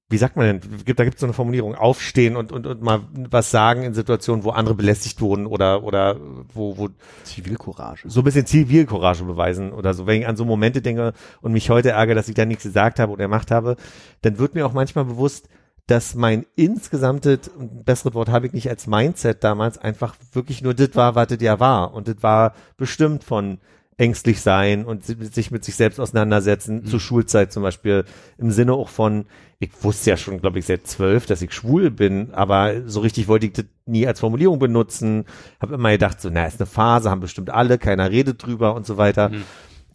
wie 0.08 0.18
sagt 0.18 0.36
man 0.36 0.46
denn, 0.46 0.84
gibt, 0.84 0.98
da 0.98 1.04
gibt 1.04 1.14
es 1.14 1.20
so 1.20 1.26
eine 1.26 1.32
Formulierung, 1.32 1.74
aufstehen 1.74 2.36
und, 2.36 2.52
und, 2.52 2.66
und 2.66 2.82
mal 2.82 3.02
was 3.14 3.50
sagen 3.50 3.82
in 3.82 3.94
Situationen, 3.94 4.44
wo 4.44 4.50
andere 4.50 4.74
belästigt 4.74 5.20
wurden 5.20 5.46
oder, 5.46 5.84
oder 5.84 6.16
wo, 6.52 6.76
wo 6.76 6.88
Zivilcourage. 7.22 8.08
so 8.10 8.20
ein 8.20 8.24
bisschen 8.24 8.46
Zivilcourage 8.46 9.24
beweisen 9.24 9.72
oder 9.72 9.94
so. 9.94 10.06
Wenn 10.06 10.22
ich 10.22 10.28
an 10.28 10.36
so 10.36 10.44
Momente 10.44 10.82
denke 10.82 11.12
und 11.40 11.52
mich 11.52 11.70
heute 11.70 11.90
ärgere, 11.90 12.16
dass 12.16 12.28
ich 12.28 12.34
da 12.34 12.44
nichts 12.44 12.64
gesagt 12.64 12.98
habe 12.98 13.12
oder 13.12 13.24
gemacht 13.24 13.52
habe, 13.52 13.76
dann 14.22 14.38
wird 14.38 14.54
mir 14.54 14.66
auch 14.66 14.72
manchmal 14.72 15.04
bewusst, 15.04 15.48
dass 15.90 16.14
mein 16.14 16.46
insgesamtes, 16.54 17.50
ein 17.58 17.84
besseres 17.84 18.14
Wort 18.14 18.28
habe 18.28 18.46
ich 18.46 18.52
nicht 18.52 18.68
als 18.68 18.86
Mindset 18.86 19.42
damals, 19.42 19.76
einfach 19.76 20.14
wirklich 20.32 20.62
nur 20.62 20.72
das 20.74 20.90
war, 20.94 21.16
was 21.16 21.28
das 21.28 21.40
ja 21.40 21.58
war. 21.58 21.92
Und 21.94 22.06
das 22.06 22.22
war 22.22 22.54
bestimmt 22.76 23.24
von 23.24 23.58
ängstlich 23.96 24.40
sein 24.40 24.84
und 24.86 25.04
sich 25.04 25.50
mit 25.50 25.62
sich 25.64 25.74
selbst 25.74 26.00
auseinandersetzen, 26.00 26.82
Mhm. 26.82 26.86
zur 26.86 27.00
Schulzeit 27.00 27.52
zum 27.52 27.62
Beispiel, 27.62 28.04
im 28.38 28.50
Sinne 28.50 28.72
auch 28.72 28.88
von, 28.88 29.26
ich 29.58 29.70
wusste 29.82 30.10
ja 30.10 30.16
schon, 30.16 30.40
glaube 30.40 30.58
ich, 30.58 30.64
seit 30.66 30.86
zwölf, 30.86 31.26
dass 31.26 31.42
ich 31.42 31.52
schwul 31.52 31.90
bin, 31.90 32.32
aber 32.32 32.88
so 32.88 33.00
richtig 33.00 33.28
wollte 33.28 33.46
ich 33.46 33.52
das 33.52 33.66
nie 33.84 34.06
als 34.06 34.20
Formulierung 34.20 34.58
benutzen, 34.58 35.26
habe 35.60 35.74
immer 35.74 35.90
gedacht, 35.90 36.20
so, 36.20 36.30
na, 36.32 36.46
ist 36.46 36.60
eine 36.60 36.66
Phase, 36.66 37.10
haben 37.10 37.20
bestimmt 37.20 37.50
alle, 37.50 37.76
keiner 37.76 38.10
redet 38.10 38.42
drüber 38.46 38.74
und 38.74 38.86
so 38.86 38.96
weiter. 38.96 39.28
Mhm. 39.30 39.42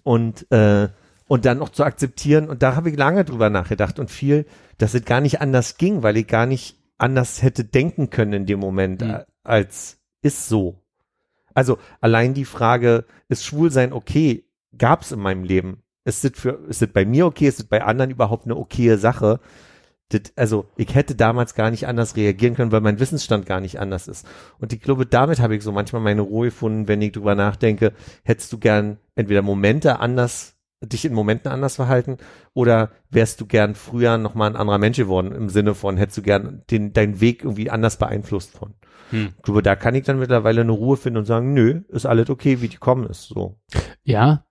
Und, 0.03 0.51
äh, 0.51 0.89
und 1.27 1.45
dann 1.45 1.57
noch 1.57 1.69
zu 1.69 1.83
akzeptieren, 1.83 2.49
und 2.49 2.61
da 2.63 2.75
habe 2.75 2.89
ich 2.89 2.97
lange 2.97 3.25
drüber 3.25 3.49
nachgedacht 3.49 3.99
und 3.99 4.11
viel, 4.11 4.45
dass 4.77 4.93
es 4.93 5.05
gar 5.05 5.21
nicht 5.21 5.41
anders 5.41 5.77
ging, 5.77 6.03
weil 6.03 6.17
ich 6.17 6.27
gar 6.27 6.45
nicht 6.45 6.77
anders 6.97 7.41
hätte 7.41 7.63
denken 7.63 8.09
können 8.09 8.33
in 8.33 8.45
dem 8.45 8.59
Moment, 8.59 9.01
Mhm. 9.01 9.19
als 9.43 9.97
ist 10.21 10.47
so. 10.47 10.81
Also 11.53 11.77
allein 12.01 12.33
die 12.33 12.45
Frage, 12.45 13.05
ist 13.29 13.45
Schwulsein 13.45 13.93
okay, 13.93 14.45
gab 14.77 15.01
es 15.01 15.11
in 15.11 15.19
meinem 15.19 15.43
Leben. 15.43 15.83
Ist 16.03 16.23
das 16.23 16.31
für, 16.35 16.59
ist 16.69 16.81
das 16.81 16.89
bei 16.89 17.05
mir 17.05 17.25
okay, 17.25 17.47
ist 17.47 17.59
das 17.59 17.67
bei 17.67 17.83
anderen 17.83 18.11
überhaupt 18.11 18.45
eine 18.45 18.55
okaye 18.55 18.97
Sache? 18.97 19.39
Das, 20.09 20.21
also 20.35 20.67
ich 20.75 20.93
hätte 20.93 21.15
damals 21.15 21.55
gar 21.55 21.71
nicht 21.71 21.87
anders 21.87 22.15
reagieren 22.15 22.55
können, 22.55 22.71
weil 22.71 22.81
mein 22.81 22.99
Wissensstand 22.99 23.45
gar 23.47 23.59
nicht 23.59 23.79
anders 23.79 24.07
ist. 24.07 24.27
Und 24.59 24.71
ich 24.71 24.81
glaube, 24.81 25.05
damit 25.07 25.39
habe 25.39 25.55
ich 25.55 25.63
so 25.63 25.71
manchmal 25.71 26.01
meine 26.01 26.21
Ruhe 26.21 26.47
gefunden, 26.47 26.87
wenn 26.87 27.01
ich 27.01 27.13
drüber 27.13 27.33
nachdenke, 27.33 27.93
hättest 28.23 28.53
du 28.53 28.59
gern 28.59 28.97
entweder 29.15 29.41
Momente 29.41 29.99
anders, 29.99 30.54
dich 30.87 31.05
in 31.05 31.13
Momenten 31.13 31.51
anders 31.51 31.75
verhalten 31.75 32.17
oder 32.53 32.91
wärst 33.09 33.41
du 33.41 33.45
gern 33.45 33.75
früher 33.75 34.17
nochmal 34.17 34.49
ein 34.49 34.55
anderer 34.55 34.77
Mensch 34.77 34.97
geworden 34.97 35.31
im 35.31 35.49
Sinne 35.49 35.73
von, 35.73 35.97
hättest 35.97 36.17
du 36.17 36.21
gern 36.21 36.63
den, 36.71 36.93
deinen 36.93 37.21
Weg 37.21 37.43
irgendwie 37.43 37.69
anders 37.69 37.97
beeinflusst 37.97 38.57
von. 38.57 38.73
Hm. 39.11 39.29
Ich 39.37 39.43
glaube, 39.43 39.61
da 39.61 39.75
kann 39.75 39.95
ich 39.95 40.03
dann 40.03 40.19
mittlerweile 40.19 40.61
eine 40.61 40.71
Ruhe 40.71 40.97
finden 40.97 41.19
und 41.19 41.25
sagen, 41.25 41.53
nö, 41.53 41.81
ist 41.89 42.05
alles 42.05 42.29
okay, 42.29 42.61
wie 42.61 42.67
die 42.67 42.77
kommen 42.77 43.05
ist, 43.07 43.27
so. 43.27 43.59
Ja. 44.03 44.45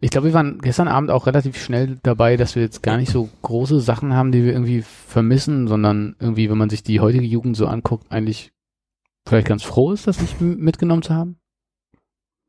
Ich 0.00 0.10
glaube, 0.10 0.28
wir 0.28 0.34
waren 0.34 0.58
gestern 0.60 0.86
Abend 0.86 1.10
auch 1.10 1.26
relativ 1.26 1.60
schnell 1.60 1.98
dabei, 2.02 2.36
dass 2.36 2.54
wir 2.54 2.62
jetzt 2.62 2.82
gar 2.82 2.98
nicht 2.98 3.10
so 3.10 3.28
große 3.42 3.80
Sachen 3.80 4.14
haben, 4.14 4.30
die 4.30 4.44
wir 4.44 4.52
irgendwie 4.52 4.82
vermissen, 4.82 5.66
sondern 5.66 6.14
irgendwie, 6.20 6.50
wenn 6.50 6.58
man 6.58 6.70
sich 6.70 6.82
die 6.82 7.00
heutige 7.00 7.24
Jugend 7.24 7.56
so 7.56 7.66
anguckt, 7.66 8.12
eigentlich 8.12 8.52
vielleicht 9.26 9.48
ganz 9.48 9.62
froh 9.62 9.92
ist, 9.92 10.06
das 10.06 10.20
nicht 10.20 10.40
mitgenommen 10.40 11.02
zu 11.02 11.14
haben. 11.14 11.38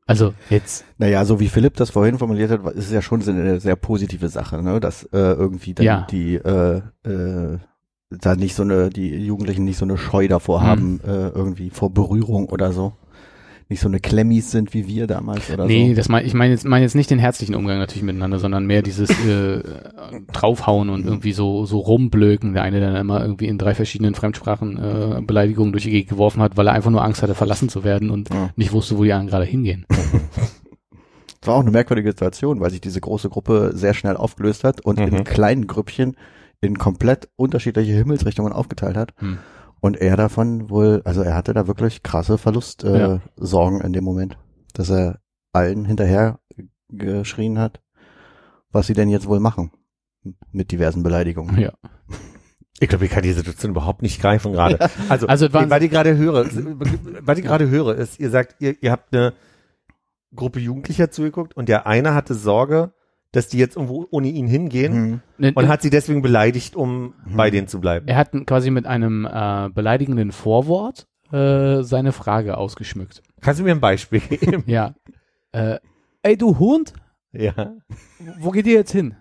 Also 0.06 0.34
jetzt, 0.50 0.84
Naja, 0.98 1.24
so 1.24 1.40
wie 1.40 1.48
Philipp 1.48 1.76
das 1.76 1.90
vorhin 1.90 2.18
formuliert 2.18 2.50
hat, 2.50 2.62
ist 2.74 2.86
es 2.86 2.92
ja 2.92 3.00
schon 3.00 3.22
eine 3.26 3.58
sehr 3.60 3.76
positive 3.76 4.28
Sache, 4.28 4.62
ne? 4.62 4.78
dass 4.80 5.04
äh, 5.04 5.08
irgendwie 5.18 5.72
dann 5.74 5.86
Ja. 5.86 6.06
die 6.10 6.34
äh, 6.34 6.82
äh, 7.04 7.58
da 8.10 8.36
nicht 8.36 8.54
so 8.54 8.62
eine, 8.62 8.90
die 8.90 9.16
Jugendlichen 9.24 9.64
nicht 9.64 9.78
so 9.78 9.84
eine 9.86 9.96
Scheu 9.96 10.28
davor 10.28 10.60
Mhm. 10.60 10.64
haben, 10.64 11.00
äh, 11.04 11.28
irgendwie 11.30 11.70
vor 11.70 11.90
Berührung 11.92 12.48
oder 12.48 12.72
so. 12.72 12.92
Nicht 13.68 13.80
so 13.80 13.88
eine 13.88 13.98
Klemmis 13.98 14.50
sind 14.50 14.74
wie 14.74 14.86
wir 14.86 15.06
damals 15.06 15.50
oder 15.50 15.64
nee, 15.66 15.88
so. 15.90 15.94
das 15.96 16.08
mein, 16.10 16.26
ich 16.26 16.34
meine 16.34 16.52
jetzt, 16.52 16.64
meine 16.66 16.84
jetzt 16.84 16.94
nicht 16.94 17.10
den 17.10 17.18
herzlichen 17.18 17.54
Umgang 17.54 17.78
natürlich 17.78 18.02
miteinander, 18.02 18.38
sondern 18.38 18.66
mehr 18.66 18.82
dieses 18.82 19.08
äh, 19.26 19.62
draufhauen 20.32 20.90
und 20.90 21.04
irgendwie 21.06 21.32
so 21.32 21.64
so 21.64 21.78
rumblöken. 21.78 22.52
Der 22.52 22.62
eine 22.62 22.80
dann 22.80 22.94
immer 22.96 23.22
irgendwie 23.22 23.46
in 23.46 23.56
drei 23.56 23.74
verschiedenen 23.74 24.14
Fremdsprachen 24.14 24.76
äh, 24.78 25.22
Beleidigungen 25.22 25.72
durch 25.72 25.84
die 25.84 25.90
Gegend 25.90 26.10
geworfen 26.10 26.42
hat, 26.42 26.56
weil 26.56 26.66
er 26.66 26.74
einfach 26.74 26.90
nur 26.90 27.02
Angst 27.04 27.22
hatte, 27.22 27.34
verlassen 27.34 27.68
zu 27.70 27.84
werden 27.84 28.10
und 28.10 28.28
Ja. 28.32 28.50
nicht 28.56 28.72
wusste, 28.72 28.98
wo 28.98 29.04
die 29.04 29.12
anderen 29.12 29.30
gerade 29.30 29.44
hingehen. 29.46 29.86
Es 31.40 31.48
war 31.48 31.56
auch 31.56 31.60
eine 31.60 31.72
merkwürdige 31.72 32.10
Situation, 32.12 32.60
weil 32.60 32.70
sich 32.70 32.80
diese 32.80 33.02
große 33.02 33.28
Gruppe 33.28 33.72
sehr 33.74 33.92
schnell 33.92 34.16
aufgelöst 34.16 34.64
hat 34.64 34.80
und 34.80 34.98
Mhm. 34.98 35.08
in 35.08 35.24
kleinen 35.24 35.66
Grüppchen 35.66 36.16
in 36.62 36.78
komplett 36.78 37.28
unterschiedliche 37.36 37.92
Himmelsrichtungen 37.92 38.50
aufgeteilt 38.54 38.96
hat. 38.96 39.12
Hm. 39.18 39.36
Und 39.84 39.98
er 39.98 40.16
davon 40.16 40.70
wohl, 40.70 41.02
also 41.04 41.20
er 41.20 41.34
hatte 41.34 41.52
da 41.52 41.66
wirklich 41.66 42.02
krasse 42.02 42.38
Verlustsorgen 42.38 42.96
äh, 42.98 43.00
Ja. 43.16 43.20
Sorgen 43.36 43.82
in 43.82 43.92
dem 43.92 44.02
Moment, 44.02 44.38
dass 44.72 44.88
er 44.88 45.20
allen 45.52 45.84
hinterher 45.84 46.38
geschrien 46.88 47.58
hat, 47.58 47.82
was 48.70 48.86
sie 48.86 48.94
denn 48.94 49.10
jetzt 49.10 49.26
wohl 49.26 49.40
machen 49.40 49.72
mit 50.52 50.72
diversen 50.72 51.02
Beleidigungen. 51.02 51.58
Ja. 51.58 51.74
Ich 52.80 52.88
glaube, 52.88 53.04
ich 53.04 53.10
kann 53.10 53.24
die 53.24 53.32
Situation 53.34 53.72
überhaupt 53.72 54.00
nicht 54.00 54.22
greifen 54.22 54.52
gerade. 54.54 54.78
Also, 55.10 55.26
Also, 55.26 55.46
es 55.48 55.52
waren- 55.52 55.68
was 55.68 55.82
ich 55.82 55.90
gerade 55.90 56.16
höre, 56.16 56.46
was 57.20 57.36
ich 57.38 57.44
gerade 57.44 57.68
höre, 57.68 57.94
ist, 57.94 58.18
ihr 58.18 58.30
sagt, 58.30 58.56
ihr, 58.60 58.82
ihr 58.82 58.90
habt 58.90 59.14
eine 59.14 59.34
Gruppe 60.34 60.60
Jugendlicher 60.60 61.10
zugeguckt 61.10 61.54
und 61.58 61.68
der 61.68 61.86
eine 61.86 62.14
hatte 62.14 62.32
Sorge, 62.34 62.94
dass 63.34 63.48
die 63.48 63.58
jetzt 63.58 63.76
irgendwo 63.76 64.06
ohne 64.10 64.28
ihn 64.28 64.46
hingehen 64.46 64.92
Hm. 64.94 65.20
Ne, 65.38 65.52
und 65.54 65.68
hat 65.68 65.82
sie 65.82 65.90
deswegen 65.90 66.22
beleidigt, 66.22 66.76
um 66.76 67.14
bei 67.26 67.50
denen 67.50 67.68
zu 67.68 67.80
bleiben. 67.80 68.06
er 68.08 68.16
hat 68.16 68.30
quasi 68.46 68.70
mit 68.70 68.86
einem 68.86 69.26
äh, 69.30 69.68
beleidigenden 69.70 70.32
Vorwort 70.32 71.06
äh, 71.32 71.82
seine 71.82 72.12
Frage 72.12 72.56
ausgeschmückt. 72.56 73.22
Kannst 73.40 73.60
du 73.60 73.64
mir 73.64 73.72
ein 73.72 73.80
Beispiel 73.80 74.20
geben? 74.20 74.62
Ja. 74.66 74.94
Äh, 75.52 75.78
ey, 76.22 76.36
du 76.36 76.58
Hund, 76.58 76.92
ja. 77.32 77.72
wo 78.38 78.50
geht 78.50 78.66
ihr 78.66 78.74
jetzt 78.74 78.92
hin? 78.92 79.14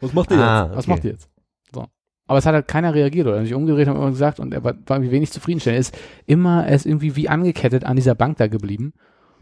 Was 0.00 0.12
macht 0.12 0.32
Ah, 0.32 0.70
Was 0.72 0.84
okay. 0.84 0.90
macht 0.90 1.04
ihr 1.04 1.10
jetzt? 1.12 1.28
So. 1.72 1.86
Aber 2.26 2.38
es 2.38 2.46
hat 2.46 2.54
halt 2.54 2.68
keiner 2.68 2.94
reagiert 2.94 3.26
oder 3.26 3.42
sich 3.42 3.54
umgedreht 3.54 3.88
und 3.88 3.96
immer 3.96 4.10
gesagt 4.10 4.38
und 4.40 4.54
er 4.54 4.62
war, 4.64 4.74
war 4.86 4.96
irgendwie 4.96 5.10
wenig 5.12 5.30
zufriedenstellend. 5.32 5.76
Er 5.78 5.80
ist 5.80 5.98
immer, 6.26 6.66
er 6.66 6.74
ist 6.76 6.86
irgendwie 6.86 7.16
wie 7.16 7.28
angekettet 7.28 7.84
an 7.84 7.96
dieser 7.96 8.14
Bank 8.14 8.36
da 8.38 8.46
geblieben, 8.46 8.92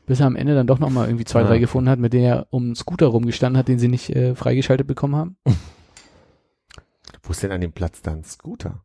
bis 0.09 0.21
er 0.21 0.27
am 0.27 0.35
Ende 0.37 0.55
dann 0.55 0.67
doch 0.67 0.79
nochmal 0.81 1.07
irgendwie 1.07 1.25
zwei, 1.25 1.43
Ah. 1.43 1.47
drei 1.47 1.59
gefunden 1.59 1.89
hat, 1.89 1.99
mit 2.01 2.13
denen 2.13 2.25
er 2.25 2.47
um 2.51 2.65
einen 2.65 2.75
Scooter 2.75 3.07
rumgestanden 3.07 3.59
hat, 3.59 3.69
den 3.69 3.79
sie 3.79 3.89
nicht 3.89 4.11
äh, 4.11 4.35
freigeschaltet 4.35 4.87
bekommen 4.87 5.15
haben. 5.15 5.37
Wo 7.23 7.31
ist 7.31 7.43
denn 7.43 7.53
an 7.53 7.61
dem 7.61 7.73
Platz 7.73 8.03
dann 8.03 8.25
Scooter? 8.25 8.83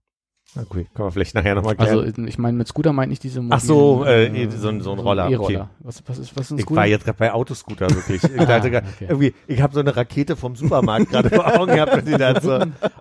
Gut, 0.56 0.86
können 0.93 1.08
wir 1.08 1.12
vielleicht 1.12 1.34
nachher 1.34 1.56
nochmal 1.56 1.76
Also 1.78 2.01
klären. 2.04 2.28
ich 2.28 2.38
meine, 2.38 2.56
mit 2.58 2.68
Scooter 2.68 2.93
meint 2.93 3.10
nicht 3.10 3.24
diese 3.24 3.43
Ach 3.49 3.60
so, 3.60 3.97
mobilen, 3.97 4.36
äh, 4.36 4.49
so 4.51 4.68
ein- 4.70 4.82
so 4.82 4.91
ein 4.91 4.99
Roller, 4.99 5.30
E-Roller. 5.30 5.62
okay. 5.62 5.70
Was, 5.80 6.04
was 6.06 6.20
ist 6.20 6.36
was 6.38 6.45
ist 6.45 6.51
ein 6.51 6.58
ich 6.60 6.66
Scooter? 6.66 6.80
war 6.82 6.86
jetzt 6.86 7.06
gerade 7.06 7.18
bei 7.18 7.32
Autoscooter 7.34 7.89
wirklich. 7.89 8.22
Ich, 8.34 8.39
Ah, 8.39 8.58
okay. 8.58 8.82
irgendwie, 9.08 9.34
ich 9.47 9.62
habe 9.62 9.74
so 9.74 9.80
eine 9.80 9.95
Rakete 9.95 10.36
vom 10.36 10.56
Supermarkt 10.56 11.10
gerade 11.10 11.30
vor 11.32 11.60
Augen 11.60 11.74
gehabt 11.74 11.93
und 11.93 12.08
die 12.08 12.12
dachte, 12.18 12.41
so, 12.41 12.60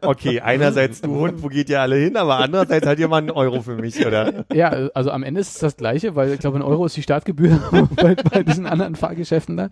okay, 0.08 0.40
einerseits 0.40 1.00
du 1.02 1.14
Hund, 1.14 1.42
wo 1.42 1.48
geht 1.48 1.68
ihr 1.68 1.80
alle 1.80 1.96
hin, 1.96 2.16
aber 2.16 2.38
andererseits 2.38 2.86
hat 2.86 2.98
jemand 2.98 3.28
einen 3.28 3.36
Euro 3.36 3.60
für 3.60 3.76
mich, 3.76 4.04
oder? 4.06 4.44
Ja, 4.54 4.68
also 4.94 5.10
am 5.10 5.22
Ende 5.22 5.40
ist 5.40 5.54
es 5.54 5.58
das 5.58 5.76
gleiche, 5.76 6.16
weil 6.16 6.32
ich 6.32 6.40
glaube, 6.40 6.58
ein 6.58 6.62
Euro 6.62 6.86
ist 6.86 6.96
die 6.96 7.02
Startgebühr 7.02 7.60
bei, 7.96 8.14
bei 8.14 8.42
diesen 8.42 8.66
anderen 8.66 8.94
Fahrgeschäften 8.96 9.56
da. 9.56 9.68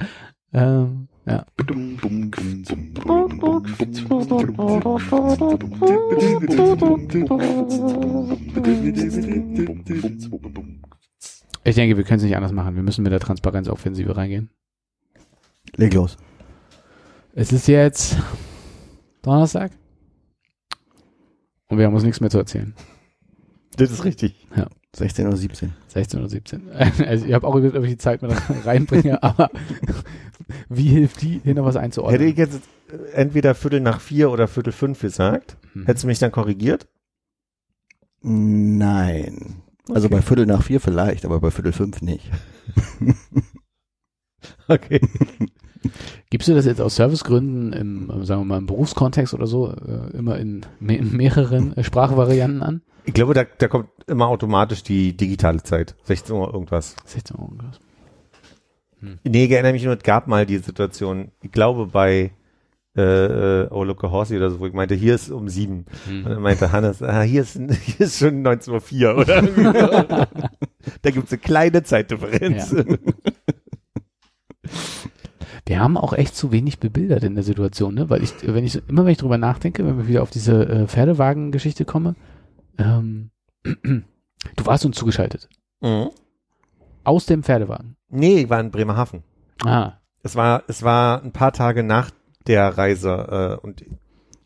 Ähm, 0.53 1.09
ja. 1.27 1.45
Ich 11.62 11.75
denke, 11.75 11.97
wir 11.97 12.05
können 12.05 12.16
es 12.16 12.23
nicht 12.23 12.37
anders 12.37 12.53
machen. 12.53 12.75
Wir 12.75 12.83
müssen 12.83 13.03
mit 13.03 13.12
der 13.12 13.21
Transparenzoffensive 13.21 14.16
reingehen. 14.16 14.51
Leg 15.77 15.95
los. 15.95 16.16
Es 17.35 17.53
ist 17.53 17.68
jetzt 17.68 18.16
Donnerstag 19.23 19.73
und 21.68 21.79
wir 21.79 21.87
haben 21.87 21.95
uns 21.95 22.03
nichts 22.03 22.21
mehr 22.21 22.31
zu 22.31 22.39
erzählen. 22.39 22.75
Das 23.77 23.91
ist 23.91 24.05
richtig. 24.05 24.49
16 24.97 25.27
oder 25.27 25.37
17. 25.37 25.73
16 25.87 26.21
oder 26.21 26.29
17. 26.29 26.71
Also 27.07 27.27
ich 27.27 27.33
habe 27.33 27.47
auch 27.47 27.55
überlegt, 27.55 27.77
ob 27.77 27.85
ich 27.85 27.91
die 27.91 27.99
Zeit 27.99 28.23
mit 28.23 28.33
reinbringe, 28.64 29.23
aber 29.23 29.51
wie 30.69 30.89
hilft 30.89 31.23
die, 31.23 31.41
hier 31.45 31.55
noch 31.55 31.65
was 31.65 31.77
einzuordnen? 31.77 32.19
Hätte 32.21 32.31
ich 32.31 32.37
jetzt 32.39 32.61
äh, 32.93 33.13
entweder 33.13 33.55
Viertel 33.55 33.81
nach 33.81 34.01
vier 34.01 34.31
oder 34.31 34.49
Viertel 34.49 34.73
fünf 34.73 35.01
gesagt, 35.01 35.57
Hm. 35.73 35.87
hättest 35.87 36.05
du 36.05 36.09
mich 36.09 36.19
dann 36.19 36.33
korrigiert? 36.33 36.89
Nein. 38.23 39.63
Also 39.89 40.07
Okay. 40.07 40.17
bei 40.17 40.23
Viertel 40.23 40.47
nach 40.47 40.63
vier 40.63 40.81
vielleicht, 40.81 41.25
aber 41.25 41.41
bei 41.41 41.51
Viertel 41.51 41.73
fünf 41.73 42.03
nicht. 42.03 42.31
Okay. 44.69 45.01
Gibst 46.31 46.49
du 46.49 46.55
das 46.55 46.65
jetzt 46.65 46.81
aus 46.81 46.95
Servicegründen 46.97 47.73
im, 47.73 48.11
äh, 48.11 48.25
sagen 48.25 48.43
wir 48.43 48.45
mal, 48.45 48.59
im 48.59 48.67
Berufskontext 48.67 49.35
oder 49.35 49.47
so, 49.47 49.71
äh, 49.73 50.17
immer 50.17 50.39
in, 50.39 50.65
me 50.79 50.97
in 50.97 51.15
mehreren 51.17 51.77
äh, 51.77 51.83
Sprachvarianten 51.85 52.63
an? 52.63 52.83
Ich 53.05 53.15
glaube, 53.15 53.35
da, 53.35 53.45
da 53.45 53.69
kommt 53.69 53.89
immer 54.07 54.29
automatisch 54.29 54.83
die 54.83 55.17
digitale 55.17 55.63
Zeit. 55.63 55.97
16 56.05 56.37
Uhr 56.37 56.53
irgendwas. 56.55 56.95
16 57.05 57.37
Uhr. 57.39 57.51
Nee, 59.25 59.45
ich 59.45 59.51
erinnere 59.51 59.73
mich 59.73 59.85
nur, 59.85 59.97
es 59.97 60.03
gab 60.03 60.27
mal 60.27 60.47
die 60.47 60.59
Situation, 60.59 61.31
ich 61.43 61.53
glaube 61.53 61.87
bei 61.87 62.33
äh, 62.97 63.67
Oh 63.71 63.85
Look 63.85 64.05
a 64.05 64.11
Horsey 64.11 64.37
oder 64.37 64.51
so, 64.51 64.61
wo 64.61 64.67
ich 64.67 64.73
meinte, 64.73 64.95
hier 64.95 65.15
ist 65.15 65.31
um 65.31 65.49
sieben. 65.49 65.87
Hm. 66.07 66.25
Und 66.25 66.31
dann 66.33 66.43
meinte 66.43 66.73
Hannes, 66.73 67.03
ah, 67.03 67.23
hier 67.23 67.43
ist, 67.43 67.55
hier 67.85 68.01
ist 68.07 68.19
schon 68.19 68.45
19.04 68.45 69.05
Uhr, 69.05 69.19
oder? 69.19 70.29
da 71.03 71.11
gibt's 71.11 71.33
eine 71.33 71.41
kleine 71.41 71.83
Zeitdifferenz. 71.83 72.73
Ja. 72.73 72.85
Wir 75.67 75.79
haben 75.79 75.97
auch 75.97 76.13
echt 76.13 76.35
zu 76.35 76.51
wenig 76.51 76.81
bebildert 76.81 77.23
in 77.23 77.37
der 77.37 77.45
Situation, 77.45 77.95
ne? 77.95 78.11
Weil 78.11 78.25
ich, 78.25 78.33
wenn 78.43 78.65
ich 78.65 78.83
immer 78.89 79.05
wenn 79.05 79.13
ich 79.13 79.19
drüber 79.19 79.39
nachdenke, 79.39 79.87
wenn 79.87 79.99
wir 79.99 80.09
wieder 80.09 80.23
auf 80.23 80.31
diese 80.31 80.69
äh, 80.69 80.87
Pferdewagen-Geschichte 80.89 81.85
komme, 81.85 82.17
ähm, 82.77 83.31
du 83.63 84.03
warst 84.65 84.85
uns 84.85 84.97
zugeschaltet. 84.97 85.49
Mhm. 85.81 86.11
Aus 87.05 87.27
dem 87.27 87.45
Pferdewagen. 87.45 87.97
Nee, 88.11 88.41
ich 88.41 88.51
war 88.51 88.61
in 88.61 88.71
Bremerhaven. 88.71 89.23
Ah, 89.65 89.93
Es 90.23 90.37
war, 90.37 90.63
es 90.69 90.83
war 90.83 91.23
ein 91.23 91.33
paar 91.33 91.53
Tage 91.53 91.83
nach 91.83 92.11
der 92.47 92.77
Reise 92.77 93.59
äh, 93.63 93.67
und 93.67 93.85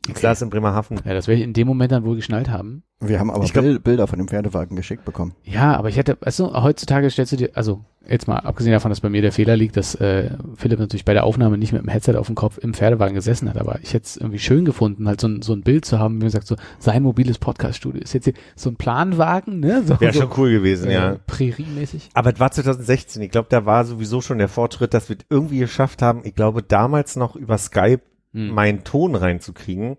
ich 0.07 0.11
Okay. 0.11 0.21
saß 0.21 0.43
in 0.43 0.51
Bremerhaven. 0.51 1.01
ja, 1.05 1.15
das 1.15 1.29
werde 1.29 1.41
ich 1.41 1.45
in 1.47 1.53
dem 1.55 1.67
Moment 1.67 1.91
dann 1.93 2.05
wohl 2.05 2.17
geschnallt 2.17 2.51
haben. 2.51 2.83
Wir 3.01 3.21
haben 3.21 3.31
aber 3.31 3.45
glaub- 3.47 3.65
Bil- 3.65 3.81
Bilder 3.81 4.07
von 4.07 4.19
dem 4.19 4.29
Pferdewagen 4.29 4.77
geschickt 4.77 5.05
bekommen. 5.05 5.35
Ja, 5.45 5.77
aber 5.77 5.89
ich 5.89 5.97
hätte, 5.97 6.17
weißt 6.21 6.39
du, 6.41 6.53
heutzutage 6.55 7.11
stellst 7.11 7.33
du 7.33 7.37
dir, 7.37 7.51
also 7.55 7.85
jetzt 8.07 8.29
mal 8.29 8.37
abgesehen 8.37 8.73
davon, 8.73 8.91
dass 8.91 9.01
bei 9.01 9.09
mir 9.11 9.21
der 9.23 9.33
Fehler 9.33 9.57
liegt, 9.57 9.77
dass 9.77 9.95
äh, 9.95 10.31
Philipp 10.57 10.79
natürlich 10.79 11.05
bei 11.07 11.13
der 11.15 11.25
Aufnahme 11.25 11.57
nicht 11.59 11.73
mit 11.73 11.83
dem 11.83 11.89
Headset 11.89 12.17
auf 12.17 12.27
dem 12.27 12.35
Kopf 12.35 12.59
im 12.59 12.73
Pferdewagen 12.75 13.15
gesessen 13.15 13.49
hat, 13.49 13.57
aber 13.59 13.79
ich 13.83 13.93
hätte 13.95 14.05
es 14.05 14.17
irgendwie 14.17 14.39
schön 14.39 14.65
gefunden, 14.65 15.07
halt 15.09 15.21
so 15.21 15.29
ein, 15.29 15.43
so 15.43 15.53
ein 15.55 15.63
Bild 15.63 15.85
zu 15.87 15.99
haben, 15.99 16.17
wie 16.17 16.25
man 16.25 16.31
sagt, 16.31 16.47
so 16.47 16.57
sein 16.79 17.03
mobiles 17.03 17.39
Podcast-Studio 17.39 18.01
ist 18.03 18.13
jetzt 18.15 18.25
hier 18.25 18.35
so 18.57 18.71
ein 18.71 18.77
Planwagen, 18.77 19.61
ne? 19.61 19.83
So, 19.85 19.99
Wäre 20.01 20.13
so, 20.13 20.21
schon 20.23 20.31
cool 20.37 20.51
gewesen, 20.51 20.89
äh, 20.91 20.95
ja. 20.95 21.17
Prärie-mäßig. 21.27 22.11
Aber 22.15 22.33
es 22.33 22.41
war 22.41 22.51
2016. 22.51 23.23
Ich 23.23 23.31
glaube, 23.31 23.49
da 23.51 23.65
war 23.67 23.85
sowieso 23.85 24.21
schon 24.21 24.39
der 24.39 24.49
Fortschritt, 24.49 24.93
dass 24.95 25.09
wir 25.09 25.17
irgendwie 25.31 25.59
geschafft 25.59 26.03
haben, 26.03 26.21
ich 26.25 26.35
glaube, 26.35 26.63
damals 26.63 27.17
noch 27.17 27.37
über 27.37 27.57
Skype 27.59 28.03
Hm. 28.35 28.51
meinen 28.51 28.85
Ton 28.85 29.14
reinzukriegen. 29.14 29.97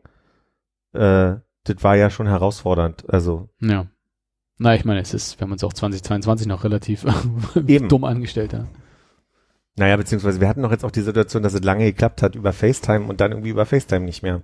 Äh, 0.94 1.36
das 1.64 1.78
war 1.84 1.96
ja 1.96 2.10
schon 2.12 2.28
herausfordernd. 2.28 3.06
Also, 3.10 3.50
Ja. 3.60 3.88
Na, 4.58 4.74
ich 4.76 4.86
meine, 4.86 5.02
es 5.02 5.14
ist, 5.14 5.38
wir 5.40 5.46
haben 5.46 5.52
uns 5.52 5.64
auch 5.66 5.74
2022 5.74 6.48
noch 6.48 6.64
relativ 6.64 7.06
Eben. 7.68 7.90
dumm 7.90 8.06
angestellt, 8.06 8.54
ja. 8.54 8.66
naja, 9.78 9.98
beziehungsweise 9.98 10.40
wir 10.40 10.48
hatten 10.48 10.62
noch 10.62 10.72
jetzt 10.72 10.86
auch 10.86 10.92
die 10.92 11.02
Situation, 11.02 11.44
dass 11.44 11.54
es 11.54 11.64
lange 11.64 11.84
geklappt 11.86 12.22
hat 12.22 12.36
über 12.36 12.54
FaceTime 12.54 13.06
und 13.08 13.20
dann 13.20 13.32
irgendwie 13.32 13.50
über 13.50 13.66
FaceTime 13.66 14.06
nicht 14.06 14.24
mehr. 14.24 14.42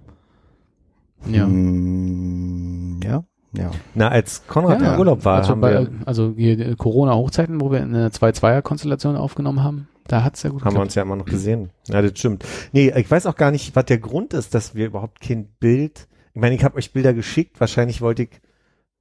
Ja. 1.28 1.46
Mm, 1.48 3.00
ja, 3.04 3.24
ja. 3.54 3.72
Na, 3.96 4.10
als 4.10 4.46
Konrad 4.48 4.82
Ja, 4.82 4.94
im 4.96 5.00
Urlaub 5.00 5.24
war, 5.24 5.38
also, 5.38 5.52
haben 5.52 5.62
bei, 5.62 5.72
wir, 5.74 5.90
also 6.06 6.36
Corona-Hochzeiten, 6.78 7.62
wo 7.62 7.72
wir 7.72 7.82
eine 7.82 8.10
2-2er-Konstellation 8.10 9.16
aufgenommen 9.16 9.64
haben, 9.64 9.88
da 10.12 10.24
hat's 10.24 10.44
ja 10.44 10.50
gut 10.50 10.62
haben 10.66 10.76
wir 10.76 10.82
geklappt. 10.82 10.86
uns 10.88 10.96
ja 10.96 11.02
immer 11.04 11.16
noch 11.16 11.26
gesehen. 11.26 11.70
Ja, 11.88 12.02
das 12.02 12.18
stimmt. 12.18 12.44
Nee, 12.72 12.92
ich 12.96 13.10
weiß 13.10 13.26
auch 13.26 13.36
gar 13.36 13.52
nicht, 13.52 13.76
was 13.76 13.86
der 13.86 13.98
Grund 14.00 14.34
ist, 14.34 14.54
dass 14.54 14.76
wir 14.76 14.86
überhaupt 14.88 15.22
kein 15.22 15.46
Bild. 15.60 16.08
Ich 16.34 16.42
meine, 16.42 16.56
ich 16.56 16.64
habe 16.64 16.78
euch 16.78 16.94
Bilder 16.94 17.14
geschickt. 17.14 17.60
Wahrscheinlich 17.60 18.02
wollte 18.02 18.24
ich 18.24 18.30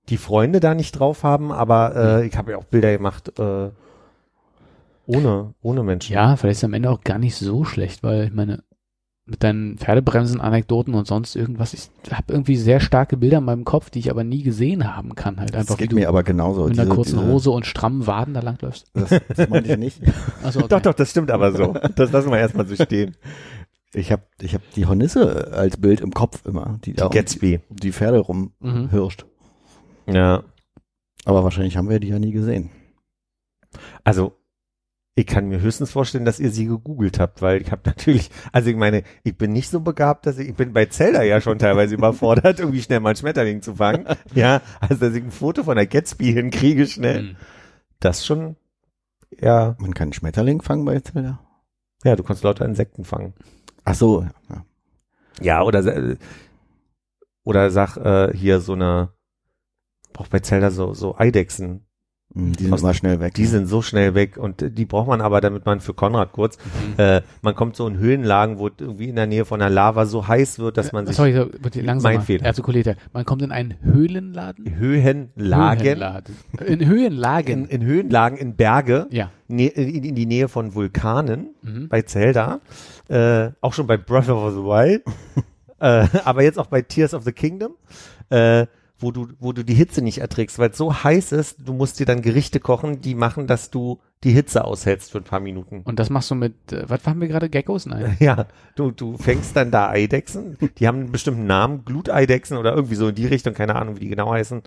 die 0.09 0.17
Freunde 0.17 0.61
da 0.61 0.75
nicht 0.75 0.93
drauf 0.93 1.23
haben, 1.23 1.53
aber 1.53 1.95
äh, 2.23 2.27
ich 2.27 2.37
habe 2.37 2.53
ja 2.53 2.59
auch 2.59 2.65
Bilder 2.65 2.93
gemacht 2.93 3.39
äh, 3.39 3.71
ohne 5.07 5.55
ohne 5.63 5.83
Menschen. 5.83 6.13
Ja, 6.13 6.37
vielleicht 6.37 6.53
ist 6.53 6.59
es 6.59 6.65
am 6.65 6.75
Ende 6.75 6.91
auch 6.91 7.03
gar 7.03 7.19
nicht 7.19 7.37
so 7.37 7.65
schlecht, 7.65 8.03
weil 8.03 8.25
ich 8.25 8.33
meine, 8.33 8.63
mit 9.31 9.43
deinen 9.45 9.79
Pferdebremsen, 9.79 10.41
Anekdoten 10.41 10.95
und 10.95 11.07
sonst 11.07 11.37
irgendwas, 11.37 11.73
ich 11.73 11.89
habe 12.13 12.33
irgendwie 12.33 12.57
sehr 12.57 12.81
starke 12.81 13.17
Bilder 13.17 13.39
in 13.39 13.45
meinem 13.45 13.65
Kopf, 13.65 13.89
die 13.91 14.01
ich 14.01 14.11
aber 14.11 14.25
nie 14.25 14.43
gesehen 14.43 14.95
haben 14.95 15.15
kann. 15.15 15.39
Halt 15.39 15.51
Das 15.55 15.61
einfach, 15.61 15.77
wie 15.79 15.83
geht 15.83 15.93
du 15.93 15.97
mir 15.97 16.09
aber 16.09 16.23
genauso. 16.25 16.65
mit 16.65 16.73
einer 16.73 16.85
Diese- 16.85 16.95
kurzen 16.97 17.19
diese- 17.21 17.31
Hose 17.33 17.51
und 17.53 17.65
strammen 17.65 18.07
Waden 18.07 18.35
da 18.35 18.41
langläufst. 18.41 18.91
Das, 18.95 19.11
das 19.37 19.49
meinte 19.49 19.73
ich 19.73 19.79
nicht. 19.79 20.01
Also, 20.43 20.59
okay. 20.61 20.69
Doch, 20.71 20.81
doch, 20.83 20.95
das 20.95 21.11
stimmt 21.11 21.31
aber 21.31 21.53
so. 21.53 21.75
Das 21.97 22.11
lassen 22.13 22.31
wir 22.31 22.39
erstmal 22.39 22.67
so 22.67 22.75
stehen. 22.77 23.17
Ich 23.93 24.11
habe 24.13 24.23
ich 24.41 24.55
hab 24.55 24.63
die 24.73 24.87
Hornisse 24.87 25.53
als 25.53 25.77
Bild 25.77 26.01
im 26.01 26.13
Kopf 26.13 26.45
immer, 26.47 26.79
die 26.85 26.93
da 26.95 27.07
um 27.07 27.11
Gatsby. 27.13 27.61
um 27.69 27.77
die 27.77 27.93
Pferde 27.93 28.19
Mhm. 28.19 28.53
rumhirscht. 28.63 29.27
Ja. 30.07 30.43
Aber 31.25 31.45
wahrscheinlich 31.45 31.77
haben 31.77 31.89
wir 31.91 32.01
die 32.01 32.09
ja 32.09 32.19
nie 32.19 32.33
gesehen. 32.33 32.71
Also, 34.05 34.33
ich 35.15 35.27
kann 35.27 35.49
mir 35.49 35.61
höchstens 35.61 35.91
vorstellen, 35.91 36.25
dass 36.25 36.39
ihr 36.39 36.51
sie 36.51 36.67
gegoogelt 36.67 37.19
habt, 37.19 37.43
weil 37.43 37.61
ich 37.61 37.73
habe 37.73 37.83
natürlich, 37.85 38.31
also 38.53 38.71
ich 38.71 38.77
meine, 38.77 39.03
ich 39.25 39.37
bin 39.37 39.53
nicht 39.53 39.69
so 39.69 39.81
begabt, 39.81 40.27
dass 40.27 40.39
ich, 40.39 40.49
ich 40.49 40.55
bin 40.55 40.73
bei 40.73 40.87
Zelda 40.87 41.23
ja 41.23 41.41
schon 41.41 41.59
teilweise 41.59 41.95
überfordert, 41.95 42.59
irgendwie 42.61 42.83
schnell 42.83 43.01
mal 43.01 43.11
einen 43.11 43.17
Schmetterling 43.17 43.63
zu 43.63 43.75
fangen. 43.75 44.07
Ja, 44.35 44.63
also 44.81 44.97
dass 44.97 45.15
ich 45.15 45.23
ein 45.23 45.31
Foto 45.31 45.65
von 45.65 45.77
der 45.77 45.87
Gatsby 45.87 46.33
hinkriege 46.33 46.87
schnell. 46.87 47.31
Hm. 47.31 47.37
Das 47.99 48.25
schon, 48.25 48.57
ja, 49.39 49.77
Man 49.79 49.95
kann 49.95 50.07
einen 50.07 50.13
Schmetterling 50.13 50.63
fangen 50.63 50.85
bei 50.85 50.99
Zelda. 51.01 51.41
ja, 52.05 52.17
du 52.17 52.23
kannst 52.23 52.45
lauter 52.45 52.65
Insekten 52.65 53.05
fangen. 53.05 53.35
Ach 53.85 53.95
so, 53.95 54.27
ja. 54.49 54.65
Ja, 55.43 55.63
oder, 55.63 56.17
oder 57.45 57.71
sag 57.71 57.97
äh, 57.97 58.37
hier 58.37 58.61
so 58.61 58.75
eine, 58.75 59.13
braucht 60.13 60.31
bei 60.31 60.41
Zelda 60.41 60.71
so, 60.71 60.95
so 60.95 61.17
Eidechsen. 61.17 61.87
Mm, 62.33 62.53
Die 62.53 62.65
sind 62.67 62.79
immer 62.79 62.95
schnell 62.95 63.19
weg. 63.21 63.35
Die 63.35 63.45
sind 63.47 63.67
so 63.67 63.83
schnell 63.83 64.15
weg 64.15 64.37
und 64.37 64.63
äh, 64.63 64.71
die 64.71 64.85
braucht 64.85 65.09
man 65.09 65.21
aber, 65.21 65.41
damit 65.41 65.67
man 65.67 65.81
für 65.81 65.95
Konrad 65.95 66.31
kurz, 66.33 66.59
äh, 66.97 67.23
man 67.43 67.57
kommt 67.57 67.75
so 67.75 67.89
in 67.89 67.99
Höhenlagen, 67.99 68.59
wo 68.59 68.69
irgendwie 68.69 69.09
in 69.09 69.17
der 69.17 69.27
Nähe 69.27 69.45
von 69.45 69.59
der 69.59 69.69
Lava 69.71 70.07
so 70.07 70.29
heiß 70.29 70.61
wird, 70.61 70.77
dass 70.77 70.93
man 70.93 71.07
sich 71.07 71.17
Sorry, 71.17 71.35
so, 71.35 71.51
langsam. 71.81 72.13
Mein 72.15 72.23
Fehler. 72.23 72.47
Artikulierter. 72.47 72.95
Man 73.13 73.25
kommt 73.25 73.43
in 73.43 73.51
einen 73.51 73.75
Höhlenladen. 73.83 74.77
Höhenlagen, 74.79 75.85
Höhenladen. 75.85 76.37
In 76.61 76.81
in, 76.81 76.87
Höhenlagen. 76.89 77.65
in 77.67 77.85
Höhenlagen 77.85 78.39
in 78.39 78.55
Berge, 78.55 79.07
Ja. 79.11 79.31
ne, 79.49 79.67
in, 79.67 80.05
in 80.05 80.15
die 80.15 80.27
Nähe 80.27 80.49
von 80.49 80.75
Vulkanen, 80.75 81.55
Mhm. 81.63 81.89
bei 81.89 82.03
Zelda, 82.03 82.61
äh, 83.09 83.51
auch 83.61 83.73
schon 83.73 83.87
bei 83.89 83.97
Breath 83.97 84.29
of 84.29 84.53
the 84.55 84.61
Wild, 84.61 85.03
äh, 85.81 86.07
aber 86.25 86.43
jetzt 86.45 86.59
auch 86.61 86.67
bei 86.67 86.83
Tears 86.83 87.13
of 87.13 87.25
the 87.25 87.33
Kingdom, 87.33 87.73
äh, 88.31 88.67
wo 89.01 89.11
du, 89.11 89.29
wo 89.39 89.53
du 89.53 89.65
die 89.65 89.75
Hitze 89.75 90.03
nicht 90.03 90.19
erträgst, 90.19 90.59
weil 90.59 90.71
es 90.71 90.77
so 90.77 91.03
heiß 91.03 91.33
ist, 91.33 91.57
du 91.67 91.73
musst 91.73 91.99
dir 91.99 92.07
dann 92.07 92.23
Gerichte 92.23 92.61
kochen, 92.61 93.01
die 93.01 93.15
machen, 93.15 93.47
dass 93.47 93.71
du 93.71 94.01
die 94.23 94.33
Hitze 94.33 94.65
aushältst 94.65 95.11
für 95.11 95.19
ein 95.19 95.25
paar 95.25 95.41
Minuten. 95.41 95.81
Und 95.85 95.99
das 95.99 96.11
machst 96.11 96.31
du 96.31 96.35
mit, 96.35 96.73
äh, 96.73 96.89
was 96.89 97.07
haben 97.07 97.21
wir 97.21 97.29
gerade? 97.29 97.49
Geckos? 97.49 97.87
Nein. 97.87 98.17
Ja, 98.21 98.47
du, 98.75 98.91
du 98.91 99.17
fängst 99.17 99.57
dann 99.57 99.71
da 99.71 99.89
Eidechsen, 99.89 100.59
die 100.79 100.87
haben 100.87 101.01
einen 101.01 101.13
bestimmten 101.13 101.47
Namen, 101.47 101.85
Gluteidechsen 101.85 102.57
oder 102.57 102.75
irgendwie 102.75 102.97
so 102.97 103.09
in 103.09 103.15
die 103.15 103.27
Richtung, 103.27 103.55
keine 103.55 103.77
Ahnung, 103.77 103.97
wie 103.97 104.01
die 104.01 104.09
genau 104.09 104.31
heißen, 104.33 104.63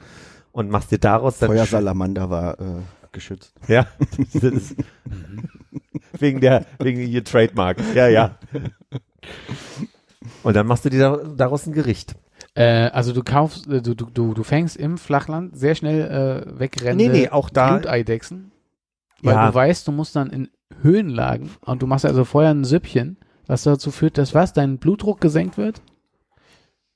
und 0.51 0.69
machst 0.69 0.91
dir 0.91 0.97
daraus 0.97 1.39
dann 1.39 1.49
Feuersalamander 1.49 2.29
war 2.29 2.59
äh, 2.59 2.81
geschützt. 3.11 3.53
Ja, 3.67 3.88
ist 4.34 4.75
wegen 6.19 6.41
der, 6.41 6.65
wegen 6.79 7.01
ihr 7.01 7.23
Trademark. 7.23 7.77
Ja, 7.93 8.07
ja. 8.07 8.38
Und 10.43 10.55
dann 10.55 10.67
machst 10.67 10.86
du 10.86 10.89
dir 10.89 10.99
da, 10.99 11.17
daraus 11.36 11.65
ein 11.67 11.73
Gericht. 11.73 12.15
Äh, 12.56 12.89
also 12.91 13.14
du 13.14 13.24
kaufst, 13.24 13.68
äh, 13.68 13.82
du, 13.82 13.95
du, 13.95 14.06
du, 14.06 14.34
du 14.34 14.43
fängst 14.43 14.78
im 14.78 14.97
Flachland 14.97 15.58
sehr 15.58 15.74
schnell 15.76 16.45
äh, 16.47 16.60
wegrennende 16.60 17.12
Nee, 17.12 17.20
nee, 17.22 17.30
auch 17.30 17.49
da- 17.49 17.78
Bluteidechsen. 17.78 18.51
Weil 19.22 19.36
Ja. 19.36 19.47
du 19.47 19.56
weißt, 19.56 19.88
du 19.88 19.91
musst 19.91 20.16
dann 20.16 20.30
in 20.30 20.49
Höhenlagen 20.82 21.49
und 21.62 21.82
du 21.82 21.88
machst 21.88 22.06
also 22.06 22.26
vorher 22.26 22.51
ein 22.51 22.66
Süppchen, 22.66 23.18
was 23.47 23.64
dazu 23.64 23.89
führt, 23.89 24.18
dass 24.18 24.34
was, 24.36 24.54
dein 24.54 24.78
Blutdruck 24.78 25.22
gesenkt 25.22 25.58
wird? 25.58 25.82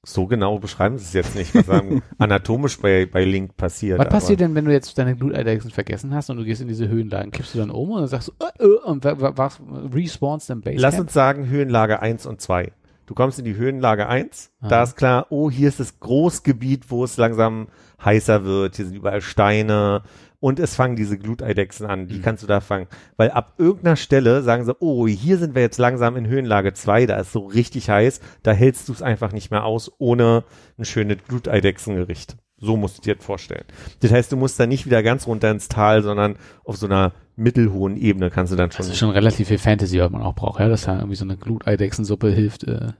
So 0.05 0.25
genau 0.27 0.59
beschreiben 0.59 0.97
sie 0.97 1.03
es 1.05 1.13
jetzt 1.13 1.35
nicht, 1.35 1.53
was 1.55 1.65
dann 1.65 2.01
anatomisch 2.17 2.79
bei, 2.79 3.05
bei 3.05 3.25
Link 3.25 3.57
passiert. 3.57 3.97
Was 3.99 4.07
passiert 4.09 4.39
aber- 4.41 4.47
denn, 4.49 4.55
wenn 4.55 4.65
du 4.65 4.71
jetzt 4.71 4.97
deine 4.97 5.15
Bluteidechsen 5.15 5.71
vergessen 5.71 6.13
hast 6.13 6.29
und 6.29 6.37
du 6.37 6.43
gehst 6.45 6.61
in 6.61 6.67
diese 6.67 6.87
Höhenlagen? 6.87 7.31
Kippst 7.31 7.55
du 7.55 7.59
dann 7.59 7.71
um 7.71 7.91
und 7.91 7.99
dann 8.01 8.07
sagst 8.07 8.27
du, 8.29 8.33
äh, 8.45 8.63
äh, 8.63 8.77
und 8.85 9.03
wa- 9.03 9.19
wa- 9.19 9.33
was, 9.35 9.59
respawnst 9.93 10.49
im 10.49 10.61
Basecamp? 10.61 10.81
Lass 10.81 10.99
uns 10.99 11.13
sagen 11.13 11.47
Höhenlage 11.49 11.99
1 12.01 12.25
und 12.25 12.39
2. 12.41 12.71
Du 13.07 13.15
kommst 13.15 13.39
in 13.39 13.45
die 13.45 13.55
Höhenlage 13.55 14.07
1, 14.07 14.51
da 14.61 14.81
Ah. 14.81 14.83
ist 14.83 14.95
klar, 14.97 15.27
oh, 15.29 15.49
hier 15.49 15.69
ist 15.69 15.79
das 15.79 15.99
Großgebiet, 15.99 16.91
wo 16.91 17.03
es 17.05 17.17
langsam 17.17 17.67
heißer 18.03 18.43
wird, 18.43 18.75
hier 18.75 18.85
sind 18.85 18.95
überall 18.95 19.21
Steine 19.21 20.03
und 20.39 20.59
es 20.59 20.75
fangen 20.75 20.95
diese 20.97 21.17
Gluteidechsen 21.17 21.87
an, 21.87 22.07
die 22.07 22.17
Mhm. 22.17 22.21
kannst 22.21 22.43
du 22.43 22.47
da 22.47 22.59
fangen. 22.59 22.87
Weil 23.15 23.31
ab 23.31 23.53
irgendeiner 23.57 23.95
Stelle 23.95 24.43
sagen 24.43 24.65
sie, 24.65 24.75
oh, 24.81 25.07
hier 25.07 25.37
sind 25.37 25.55
wir 25.55 25.61
jetzt 25.63 25.79
langsam 25.79 26.15
in 26.17 26.27
Höhenlage 26.27 26.73
2, 26.73 27.05
da 27.07 27.17
ist 27.17 27.31
so 27.31 27.45
richtig 27.47 27.89
heiß, 27.89 28.19
da 28.43 28.51
hältst 28.51 28.87
du 28.89 28.93
es 28.93 29.01
einfach 29.01 29.31
nicht 29.31 29.51
mehr 29.51 29.63
aus, 29.63 29.89
ohne 29.99 30.43
ein 30.77 30.85
schönes 30.85 31.17
Gluteidechsengericht. 31.27 32.35
So 32.59 32.75
musst 32.75 32.97
du 32.97 33.01
dir 33.03 33.15
das 33.15 33.23
vorstellen. 33.23 33.65
Das 33.99 34.11
heißt, 34.11 34.31
du 34.31 34.37
musst 34.37 34.59
da 34.59 34.65
nicht 34.65 34.85
wieder 34.85 35.03
ganz 35.03 35.27
runter 35.27 35.51
ins 35.51 35.67
Tal, 35.67 36.01
sondern 36.01 36.37
auf 36.63 36.77
so 36.77 36.87
einer 36.87 37.13
mittelhohen 37.35 37.97
Ebene 37.97 38.31
kannst 38.31 38.51
du 38.51 38.57
dann 38.57 38.71
schon. 38.71 38.79
Das 38.79 38.87
ist 38.87 38.97
schon 38.97 39.11
relativ 39.11 39.47
viel 39.47 39.59
Fantasy, 39.59 39.99
was 39.99 40.09
man 40.09 40.23
auch 40.23 40.33
braucht, 40.33 40.59
ja, 40.59 40.67
dass 40.67 40.83
da 40.83 40.95
irgendwie 40.95 41.15
so 41.15 41.23
eine 41.25 41.37
Gluteidechsensuppe 41.37 42.31
hilft, 42.31 42.63
äh, 42.63 42.93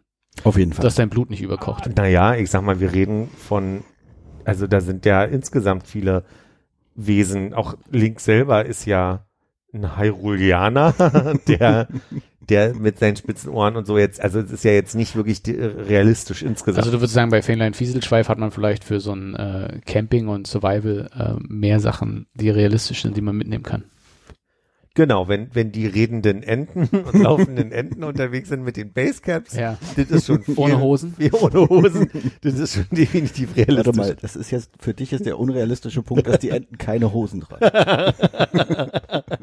Auf 0.44 0.58
jeden 0.58 0.74
Fall. 0.74 0.84
dass 0.84 0.96
dein 0.96 1.10
Blut 1.10 1.32
nicht 1.32 1.42
überkocht. 1.42 1.90
Naja, 1.96 2.36
ich 2.36 2.52
sag 2.52 2.62
mal, 2.62 2.80
wir 2.80 2.94
reden 2.94 3.30
von, 3.36 3.84
also 4.46 4.68
da 4.68 4.80
sind 4.80 5.06
ja 5.08 5.24
insgesamt 5.24 5.88
viele 5.88 6.24
Wesen, 6.94 7.54
auch 7.56 7.76
Link 7.90 8.20
selber 8.20 8.66
ist 8.66 8.86
ja 8.86 9.26
ein 9.74 9.98
Hyruleaner, 9.98 10.94
der, 11.48 11.88
der 12.50 12.74
mit 12.74 13.00
seinen 13.00 13.16
spitzen 13.16 13.50
Ohren 13.50 13.76
und 13.76 13.86
so 13.86 13.98
jetzt, 13.98 14.22
also 14.22 14.40
es 14.40 14.52
ist 14.52 14.64
ja 14.64 14.72
jetzt 14.72 14.96
nicht 14.96 15.16
wirklich 15.16 15.42
realistisch 15.46 16.44
insgesamt. 16.44 16.80
Also 16.80 16.92
du 16.92 17.00
würdest 17.00 17.14
sagen, 17.14 17.32
bei 17.32 17.42
Fähnlein 17.42 17.74
Fieselschweif 17.74 18.30
hat 18.30 18.38
man 18.38 18.52
vielleicht 18.52 18.84
für 18.84 19.00
so 19.00 19.14
ein 19.14 19.36
äh, 19.36 19.80
Camping 19.86 20.28
und 20.28 20.48
Survival 20.48 21.10
äh, 21.18 21.44
mehr 21.48 21.80
Sachen, 21.80 22.28
die 22.34 22.50
realistisch 22.50 23.02
sind, 23.02 23.18
die 23.18 23.22
man 23.22 23.36
mitnehmen 23.36 23.64
kann. 23.64 23.84
Genau, 24.98 25.28
wenn, 25.28 25.54
wenn 25.54 25.72
die 25.72 25.86
redenden 25.86 26.42
Enten 26.42 26.88
und 27.06 27.14
laufenden 27.14 27.72
Enten 27.72 28.04
unterwegs 28.04 28.50
sind 28.50 28.64
mit 28.64 28.78
den 28.78 28.94
Basecaps, 28.94 29.56
Ja. 29.56 29.78
das 29.96 30.10
ist 30.10 30.26
schon 30.26 30.42
viel, 30.42 30.58
Ohne 30.58 30.80
Hosen? 30.80 31.14
Viel 31.14 31.32
ohne 31.40 31.70
Hosen, 31.70 32.10
das 32.42 32.56
ist 32.56 32.74
schon 32.74 32.88
definitiv 32.90 33.56
realistisch. 33.56 33.96
Warte 33.96 34.14
mal, 34.14 34.18
das 34.20 34.36
ist 34.36 34.50
jetzt, 34.50 34.72
für 34.80 34.96
dich 34.96 35.14
ist 35.14 35.28
der 35.28 35.38
unrealistische 35.38 36.02
Punkt, 36.02 36.26
dass 36.26 36.40
die 36.40 36.50
Enten 36.50 36.80
keine 36.80 37.14
Hosen 37.14 37.42
tragen. 37.42 38.14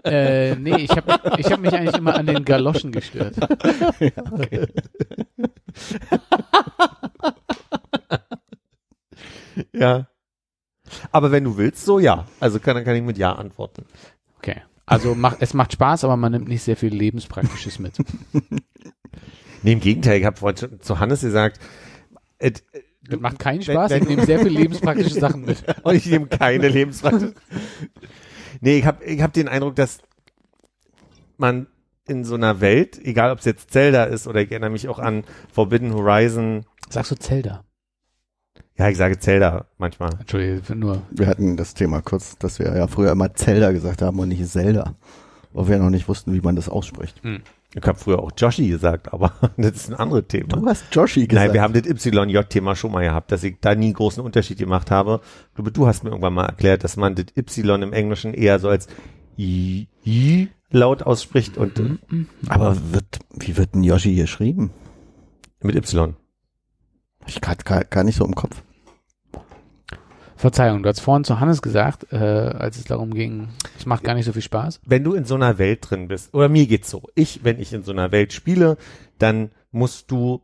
Äh, 0.04 0.56
nee, 0.56 0.76
ich 0.76 0.90
habe 0.90 1.38
ich 1.38 1.50
hab 1.50 1.60
mich 1.60 1.72
eigentlich 1.72 1.96
immer 1.96 2.14
an 2.14 2.26
den 2.26 2.44
Galoschen 2.44 2.92
gestört. 2.92 3.34
Ja. 9.72 10.06
Aber 11.10 11.32
wenn 11.32 11.44
du 11.44 11.56
willst, 11.56 11.84
so 11.84 11.98
ja. 11.98 12.26
Also 12.38 12.60
kann, 12.60 12.74
dann 12.74 12.84
kann 12.84 12.96
ich 12.96 13.02
mit 13.02 13.16
Ja 13.16 13.32
antworten. 13.32 13.86
Also 14.86 15.14
macht, 15.14 15.38
es 15.40 15.54
macht 15.54 15.72
Spaß, 15.72 16.04
aber 16.04 16.16
man 16.16 16.32
nimmt 16.32 16.48
nicht 16.48 16.62
sehr 16.62 16.76
viel 16.76 16.94
Lebenspraktisches 16.94 17.78
mit. 17.78 17.94
Nee, 19.62 19.72
im 19.72 19.80
Gegenteil, 19.80 20.18
ich 20.20 20.26
habe 20.26 20.36
vorhin 20.36 20.58
schon 20.58 20.80
zu 20.82 20.98
Hannes 21.00 21.22
gesagt, 21.22 21.58
äh, 22.38 22.52
Das 23.08 23.18
macht 23.18 23.38
keinen 23.38 23.62
Spaß, 23.62 23.92
ich 23.92 24.06
nehme 24.06 24.26
sehr 24.26 24.40
viel 24.40 24.52
lebenspraktische 24.52 25.18
Sachen 25.18 25.46
mit. 25.46 25.64
Und 25.82 25.94
ich 25.94 26.04
nehme 26.04 26.26
keine 26.26 26.68
Lebenspraxis. 26.68 27.32
Nee, 28.60 28.78
ich 28.78 28.84
habe 28.86 29.02
ich 29.04 29.20
hab 29.20 29.32
den 29.32 29.48
Eindruck, 29.48 29.74
dass 29.74 29.98
man 31.38 31.66
in 32.06 32.24
so 32.24 32.34
einer 32.34 32.60
Welt, 32.60 33.00
egal 33.04 33.32
ob 33.32 33.38
es 33.38 33.44
jetzt 33.46 33.72
Zelda 33.72 34.04
ist 34.04 34.26
oder 34.28 34.42
ich 34.42 34.50
erinnere 34.50 34.70
mich 34.70 34.88
auch 34.88 34.98
an 34.98 35.24
Forbidden 35.52 35.92
Horizon, 35.92 36.64
Sagst 36.88 37.10
du 37.10 37.16
Zelda? 37.16 37.64
Ja, 38.76 38.88
ich 38.88 38.96
sage 38.96 39.18
Zelda 39.18 39.66
manchmal. 39.78 40.10
Entschuldigung, 40.18 40.78
nur. 40.78 41.02
Wir 41.10 41.26
hatten 41.26 41.56
das 41.56 41.74
Thema 41.74 42.00
kurz, 42.00 42.36
dass 42.38 42.58
wir 42.58 42.76
ja 42.76 42.86
früher 42.86 43.12
immer 43.12 43.34
Zelda 43.34 43.72
gesagt 43.72 44.02
haben 44.02 44.18
und 44.18 44.28
nicht 44.28 44.46
Zelda. 44.46 44.94
Weil 45.52 45.68
wir 45.68 45.78
noch 45.78 45.90
nicht 45.90 46.08
wussten, 46.08 46.32
wie 46.34 46.40
man 46.40 46.56
das 46.56 46.68
ausspricht. 46.68 47.22
Ich 47.76 47.86
habe 47.86 47.98
früher 47.98 48.20
auch 48.20 48.32
Joshi 48.36 48.68
gesagt, 48.68 49.12
aber 49.12 49.32
das 49.56 49.72
ist 49.76 49.90
ein 49.90 49.94
anderes 49.94 50.26
Thema. 50.26 50.48
Du 50.48 50.66
hast 50.66 50.84
Joshi 50.92 51.26
gesagt. 51.26 51.46
Nein, 51.46 51.54
wir 51.54 51.62
haben 51.62 51.72
das 51.74 52.04
YJ-Thema 52.04 52.74
schon 52.74 52.90
mal 52.92 53.04
gehabt, 53.04 53.30
dass 53.30 53.44
ich 53.44 53.56
da 53.60 53.74
nie 53.74 53.86
einen 53.86 53.94
großen 53.94 54.22
Unterschied 54.22 54.58
gemacht 54.58 54.90
habe. 54.90 55.20
Ich 55.50 55.54
glaube, 55.54 55.70
du 55.70 55.86
hast 55.86 56.02
mir 56.02 56.10
irgendwann 56.10 56.34
mal 56.34 56.46
erklärt, 56.46 56.82
dass 56.82 56.96
man 56.96 57.14
das 57.14 57.26
Y 57.36 57.82
im 57.82 57.92
Englischen 57.92 58.34
eher 58.34 58.58
so 58.58 58.68
als 58.68 58.88
I, 59.38 59.88
I 60.04 60.48
laut 60.70 61.02
ausspricht 61.04 61.56
und 61.56 61.80
Aber 62.48 62.76
wird, 62.92 63.20
wie 63.32 63.56
wird 63.56 63.74
ein 63.74 63.82
Yoshi 63.84 64.14
geschrieben? 64.14 64.70
mit 65.62 65.76
Y. 65.76 66.14
Ich 67.26 67.40
gerade 67.40 67.64
gar, 67.64 67.84
gar 67.84 68.04
nicht 68.04 68.16
so 68.16 68.24
im 68.24 68.34
Kopf. 68.34 68.62
Verzeihung, 70.36 70.82
du 70.82 70.88
hast 70.88 71.00
vorhin 71.00 71.24
zu 71.24 71.40
Hannes 71.40 71.62
gesagt, 71.62 72.12
äh, 72.12 72.16
als 72.16 72.76
es 72.76 72.84
darum 72.84 73.14
ging, 73.14 73.48
es 73.78 73.86
macht 73.86 74.04
gar 74.04 74.14
nicht 74.14 74.26
so 74.26 74.32
viel 74.32 74.42
Spaß. 74.42 74.80
wenn 74.84 75.04
du 75.04 75.14
in 75.14 75.24
so 75.24 75.36
einer 75.36 75.58
Welt 75.58 75.88
drin 75.88 76.08
bist, 76.08 76.34
oder 76.34 76.48
mir 76.48 76.66
geht's 76.66 76.90
so, 76.90 77.02
ich, 77.14 77.44
wenn 77.44 77.60
ich 77.60 77.72
in 77.72 77.82
so 77.82 77.92
einer 77.92 78.12
Welt 78.12 78.32
spiele, 78.32 78.76
dann 79.18 79.50
musst 79.70 80.10
du 80.10 80.42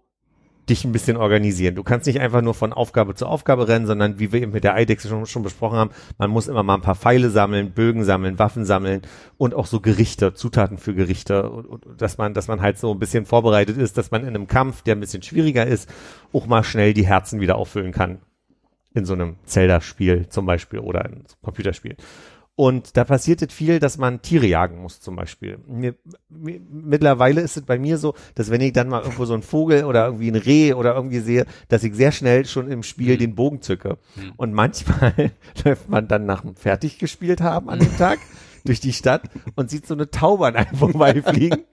dich 0.68 0.84
ein 0.84 0.92
bisschen 0.92 1.16
organisieren. 1.16 1.74
Du 1.74 1.82
kannst 1.82 2.06
nicht 2.06 2.20
einfach 2.20 2.42
nur 2.42 2.54
von 2.54 2.72
Aufgabe 2.72 3.14
zu 3.14 3.26
Aufgabe 3.26 3.68
rennen, 3.68 3.86
sondern 3.86 4.18
wie 4.18 4.32
wir 4.32 4.42
eben 4.42 4.52
mit 4.52 4.64
der 4.64 4.74
Eidechse 4.74 5.08
schon, 5.08 5.26
schon 5.26 5.42
besprochen 5.42 5.78
haben, 5.78 5.90
man 6.18 6.30
muss 6.30 6.48
immer 6.48 6.62
mal 6.62 6.74
ein 6.74 6.80
paar 6.80 6.94
Pfeile 6.94 7.30
sammeln, 7.30 7.72
Bögen 7.72 8.04
sammeln, 8.04 8.38
Waffen 8.38 8.64
sammeln 8.64 9.02
und 9.36 9.54
auch 9.54 9.66
so 9.66 9.80
Gerichte, 9.80 10.34
Zutaten 10.34 10.78
für 10.78 10.94
Gerichte 10.94 11.50
und, 11.50 11.66
und 11.66 12.00
dass 12.00 12.18
man, 12.18 12.34
dass 12.34 12.48
man 12.48 12.60
halt 12.60 12.78
so 12.78 12.92
ein 12.92 12.98
bisschen 12.98 13.26
vorbereitet 13.26 13.76
ist, 13.76 13.98
dass 13.98 14.10
man 14.10 14.22
in 14.22 14.28
einem 14.28 14.46
Kampf, 14.46 14.82
der 14.82 14.96
ein 14.96 15.00
bisschen 15.00 15.22
schwieriger 15.22 15.66
ist, 15.66 15.90
auch 16.32 16.46
mal 16.46 16.62
schnell 16.62 16.94
die 16.94 17.06
Herzen 17.06 17.40
wieder 17.40 17.56
auffüllen 17.56 17.92
kann. 17.92 18.18
In 18.92 19.04
so 19.04 19.12
einem 19.12 19.36
Zelda-Spiel 19.44 20.28
zum 20.28 20.46
Beispiel 20.46 20.80
oder 20.80 21.04
in 21.04 21.12
so 21.12 21.34
einem 21.34 21.42
Computerspiel. 21.42 21.96
Und 22.60 22.98
da 22.98 23.04
passiert 23.04 23.40
es 23.40 23.54
viel, 23.54 23.78
dass 23.78 23.96
man 23.96 24.20
Tiere 24.20 24.44
jagen 24.44 24.82
muss 24.82 25.00
zum 25.00 25.16
Beispiel. 25.16 25.56
Mir, 25.66 25.94
mir, 26.28 26.60
mittlerweile 26.70 27.40
ist 27.40 27.56
es 27.56 27.62
bei 27.62 27.78
mir 27.78 27.96
so, 27.96 28.12
dass 28.34 28.50
wenn 28.50 28.60
ich 28.60 28.74
dann 28.74 28.90
mal 28.90 29.00
irgendwo 29.00 29.24
so 29.24 29.32
einen 29.32 29.42
Vogel 29.42 29.86
oder 29.86 30.04
irgendwie 30.04 30.30
ein 30.30 30.36
Reh 30.36 30.74
oder 30.74 30.94
irgendwie 30.94 31.20
sehe, 31.20 31.46
dass 31.68 31.84
ich 31.84 31.94
sehr 31.94 32.12
schnell 32.12 32.44
schon 32.44 32.70
im 32.70 32.82
Spiel 32.82 33.16
den 33.16 33.34
Bogen 33.34 33.62
zücke. 33.62 33.96
Und 34.36 34.52
manchmal 34.52 35.32
läuft 35.64 35.88
man 35.88 36.06
dann 36.06 36.26
nach 36.26 36.42
dem 36.42 36.54
fertig 36.54 36.98
gespielt 36.98 37.40
haben 37.40 37.70
an 37.70 37.78
dem 37.78 37.96
Tag 37.96 38.18
durch 38.66 38.80
die 38.80 38.92
Stadt 38.92 39.22
und 39.56 39.70
sieht 39.70 39.86
so 39.86 39.94
eine 39.94 40.10
Taube 40.10 40.48
an 40.48 40.56
einem 40.56 40.74
vorbeifliegen. 40.76 41.64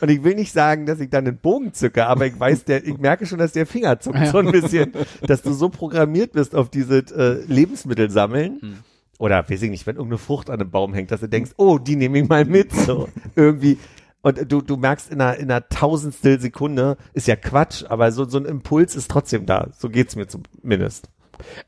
und 0.00 0.08
ich 0.08 0.24
will 0.24 0.36
nicht 0.36 0.52
sagen, 0.52 0.86
dass 0.86 1.00
ich 1.00 1.10
dann 1.10 1.26
den 1.26 1.36
Bogen 1.36 1.74
zücke, 1.74 2.06
aber 2.06 2.24
ich 2.24 2.40
weiß, 2.40 2.64
der, 2.64 2.86
ich 2.86 2.96
merke 2.96 3.26
schon, 3.26 3.40
dass 3.40 3.52
der 3.52 3.66
Finger 3.66 4.00
zuckt 4.00 4.26
so 4.28 4.38
ein 4.38 4.50
bisschen, 4.50 4.94
dass 5.20 5.42
du 5.42 5.52
so 5.52 5.68
programmiert 5.68 6.32
bist 6.32 6.54
auf 6.54 6.70
diese 6.70 7.00
äh, 7.14 7.44
Lebensmittel 7.44 8.10
sammeln 8.10 8.82
oder 9.20 9.48
weiß 9.48 9.62
ich 9.62 9.70
nicht, 9.70 9.86
wenn 9.86 9.96
irgendeine 9.96 10.18
Frucht 10.18 10.48
an 10.48 10.60
einem 10.60 10.70
Baum 10.70 10.94
hängt, 10.94 11.10
dass 11.10 11.20
du 11.20 11.28
denkst, 11.28 11.50
oh, 11.58 11.78
die 11.78 11.94
nehme 11.94 12.18
ich 12.18 12.28
mal 12.28 12.46
mit, 12.46 12.72
so 12.72 13.06
irgendwie. 13.36 13.76
Und 14.22 14.50
du, 14.50 14.62
du 14.62 14.78
merkst 14.78 15.10
in 15.12 15.20
einer, 15.20 15.36
in 15.36 15.50
einer 15.50 15.68
tausendstel 15.68 16.40
Sekunde, 16.40 16.96
ist 17.12 17.28
ja 17.28 17.36
Quatsch, 17.36 17.84
aber 17.86 18.12
so, 18.12 18.24
so 18.24 18.38
ein 18.38 18.46
Impuls 18.46 18.96
ist 18.96 19.10
trotzdem 19.10 19.44
da. 19.44 19.68
So 19.76 19.90
geht's 19.90 20.16
mir 20.16 20.26
zumindest. 20.26 21.10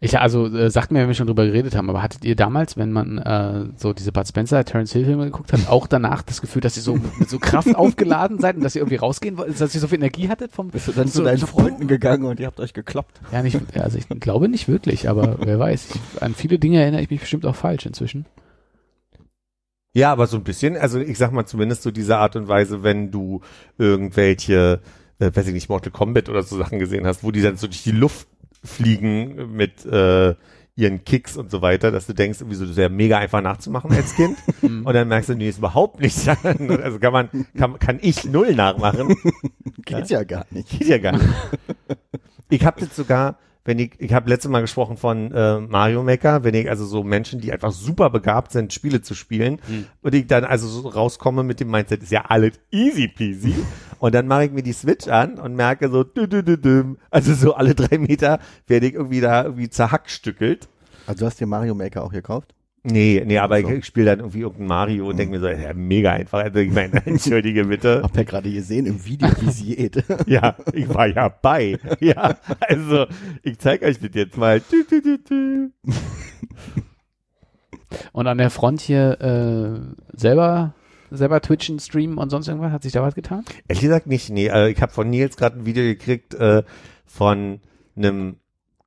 Ich, 0.01 0.19
also, 0.19 0.47
äh, 0.47 0.71
sagt 0.71 0.91
mir, 0.91 1.01
wenn 1.01 1.09
wir 1.09 1.15
schon 1.15 1.27
drüber 1.27 1.45
geredet 1.47 1.75
haben, 1.77 1.89
aber 1.91 2.03
hattet 2.03 2.25
ihr 2.25 2.37
damals, 2.37 2.77
wenn 2.77 2.93
man 2.93 3.19
äh, 3.19 3.67
so 3.77 3.93
diese 3.93 4.13
Bud 4.13 4.27
Spencer, 4.27 4.65
Terence 4.65 4.93
Hill 4.93 5.05
Filme 5.05 5.25
geguckt 5.27 5.53
hat, 5.53 5.69
auch 5.69 5.87
danach 5.87 6.23
das 6.23 6.41
Gefühl, 6.41 6.63
dass 6.63 6.77
ihr 6.77 6.83
so 6.83 6.95
mit 7.19 7.29
so 7.29 7.39
Kraft 7.39 7.75
aufgeladen 7.77 8.39
seid 8.39 8.57
und 8.57 8.63
dass 8.65 8.75
ihr 8.75 8.83
irgendwie 8.83 8.97
rausgehen 8.97 9.37
wollt, 9.39 9.61
dass 9.61 9.75
ihr 9.75 9.81
so 9.81 9.89
viel 9.89 9.99
Energie 9.99 10.29
hattet 10.29 10.53
vom 10.53 10.69
Bist 10.69 10.89
du 10.89 10.93
dann 10.93 11.09
so, 11.09 11.21
zu 11.21 11.25
deinen 11.25 11.39
so- 11.39 11.47
Freunden 11.47 11.87
gegangen 11.89 12.25
und 12.25 12.41
ihr 12.41 12.47
habt 12.47 12.61
euch 12.61 12.73
gekloppt? 12.73 13.21
Ja, 13.33 13.43
nicht, 13.43 13.59
also 13.77 13.99
ich 13.99 14.09
glaube 14.09 14.49
nicht 14.49 14.69
wirklich, 14.69 15.09
aber 15.09 15.37
wer 15.45 15.59
weiß. 15.59 15.89
Ich, 15.95 16.23
an 16.23 16.35
viele 16.35 16.59
Dinge 16.59 16.81
erinnere 16.81 17.03
ich 17.03 17.11
mich 17.11 17.21
bestimmt 17.21 17.47
auch 17.47 17.57
falsch 17.57 17.87
inzwischen. 17.87 18.27
Ja, 19.95 20.11
aber 20.11 20.27
so 20.27 20.39
ein 20.39 20.45
bisschen, 20.45 20.77
also 20.77 20.99
ich 20.99 21.19
sag 21.19 21.33
mal 21.33 21.45
zumindest 21.45 21.83
so 21.83 21.91
diese 21.91 22.17
Art 22.17 22.35
und 22.37 22.49
Weise, 22.49 22.83
wenn 22.83 23.11
du 23.11 23.43
irgendwelche, 23.77 24.81
äh, 25.19 25.31
weiß 25.35 25.49
ich 25.49 25.53
nicht, 25.53 25.69
Mortal 25.69 25.93
Kombat 25.93 26.31
oder 26.31 26.43
so 26.43 26.57
Sachen 26.57 26.79
gesehen 26.79 27.07
hast, 27.07 27.23
wo 27.23 27.31
die 27.31 27.43
dann 27.43 27.59
so 27.59 27.67
durch 27.67 27.83
die 27.83 27.91
Luft 27.93 28.27
fliegen 28.63 29.55
mit 29.55 29.85
äh, 29.85 30.35
ihren 30.75 31.05
Kicks 31.05 31.37
und 31.37 31.51
so 31.51 31.61
weiter, 31.61 31.91
dass 31.91 32.07
du 32.07 32.15
denkst, 32.15 32.41
irgendwie 32.41 32.57
so, 32.57 32.65
das 32.65 32.77
wäre 32.77 32.89
mega 32.89 33.19
einfach 33.19 33.43
nachzumachen 33.43 33.93
als 33.93 34.15
Kind. 34.15 34.39
und 34.63 34.93
dann 34.93 35.09
merkst 35.09 35.31
du, 35.31 35.35
nee, 35.35 35.49
ist 35.49 35.59
überhaupt 35.59 36.01
nicht. 36.01 36.29
also 36.45 36.99
kann 36.99 37.13
man, 37.13 37.29
kann, 37.57 37.79
kann 37.79 37.99
ich 38.01 38.25
null 38.25 38.55
nachmachen. 38.55 39.15
Geht's 39.85 40.11
ja 40.11 40.25
gar 40.25 40.47
nicht. 40.51 40.71
Geht 40.71 40.89
ja 40.89 40.99
gar 40.99 41.13
nicht. 41.13 41.29
Ich 42.49 42.65
habe 42.65 42.81
jetzt 42.81 42.97
sogar, 42.97 43.39
wenn 43.65 43.79
ich, 43.79 43.93
ich 43.99 44.13
habe 44.13 44.29
letztes 44.29 44.51
Mal 44.51 44.61
gesprochen 44.61 44.97
von 44.97 45.31
äh, 45.33 45.61
Mario 45.61 46.03
Maker, 46.03 46.45
wenn 46.45 46.55
ich 46.55 46.69
also 46.69 46.85
so 46.85 47.05
Menschen, 47.05 47.41
die 47.41 47.53
einfach 47.53 47.73
super 47.73 48.11
begabt 48.11 48.53
sind, 48.53 48.73
Spiele 48.73 49.03
zu 49.03 49.15
spielen, 49.15 49.61
und 50.03 50.15
ich 50.15 50.27
dann 50.27 50.45
also 50.45 50.67
so 50.67 50.89
rauskomme 50.89 51.43
mit 51.43 51.61
dem 51.61 51.71
Mindset, 51.71 52.03
ist 52.03 52.13
ja 52.13 52.25
alles 52.29 52.59
easy 52.71 53.09
peasy. 53.09 53.55
Und 53.99 54.15
dann 54.15 54.27
mache 54.27 54.47
ich 54.47 54.51
mir 54.51 54.65
die 54.65 54.73
Switch 54.73 55.07
an 55.07 55.39
und 55.39 55.55
merke 55.55 55.89
so, 55.89 56.03
dü, 56.03 56.27
dü, 56.27 56.43
dü, 56.43 56.97
also 57.11 57.35
so 57.35 57.55
alle 57.55 57.75
drei 57.75 57.99
Meter 57.99 58.41
werde 58.67 58.87
ich 58.87 58.95
irgendwie 58.95 59.21
da 59.21 59.45
irgendwie 59.45 59.71
zerhackstückelt. 59.71 60.69
Also 61.07 61.21
du 61.21 61.27
hast 61.27 61.39
dir 61.39 61.47
Mario 61.47 61.75
Maker 61.75 62.03
auch 62.03 62.13
gekauft? 62.13 62.55
Nee, 62.85 63.23
nee, 63.25 63.39
aber 63.39 63.61
So. 63.61 63.69
ich, 63.69 63.75
ich 63.79 63.85
spiele 63.87 64.07
dann 64.07 64.19
irgendwie 64.21 64.41
irgendein 64.41 64.67
Mario 64.67 65.09
und 65.09 65.17
denke 65.17 65.39
mir 65.39 65.41
so, 65.41 65.49
ja, 65.49 65.73
mega 65.73 66.13
einfach. 66.13 66.41
Also 66.41 66.59
ich 66.59 66.73
meine, 66.73 66.95
entschuldige 67.07 67.65
bitte. 67.67 68.03
Hab 68.03 68.17
ja 68.17 68.25
gerade 68.25 68.51
gesehen 68.53 68.87
im 68.87 69.05
Video, 69.05 69.29
wie 69.41 69.51
sie 69.51 69.77
geht. 69.77 70.05
Ja, 70.27 70.57
ich 70.73 70.89
war 70.93 71.07
ja 71.07 71.29
bei. 71.29 71.79
Ja, 72.01 72.37
also 72.61 73.07
ich 73.43 73.59
zeige 73.59 73.87
euch 73.87 74.01
das 74.01 74.11
jetzt 74.15 74.37
mal. 74.37 74.61
Und 78.13 78.27
an 78.27 78.39
der 78.39 78.51
Front 78.51 78.81
hier 78.81 79.21
äh, 79.21 80.17
selber 80.17 80.75
selber 81.11 81.41
twitchen, 81.43 81.79
streamen 81.79 82.17
und 82.19 82.31
sonst 82.31 82.49
irgendwas? 82.49 82.73
Hat 82.73 82.83
sich 82.83 82.93
da 82.93 83.03
was 83.03 83.15
getan? 83.15 83.45
Ehrlich 83.69 83.83
gesagt 83.83 84.07
nicht, 84.07 84.31
nee. 84.31 84.49
Also 84.51 84.71
ich 84.73 84.81
habe 84.81 84.93
von 84.93 85.11
Nils 85.11 85.37
gerade 85.37 85.59
ein 85.59 85.67
Video 85.67 85.85
gekriegt 85.85 86.35
äh, 86.35 86.63
von 87.05 87.61
einem 87.97 88.37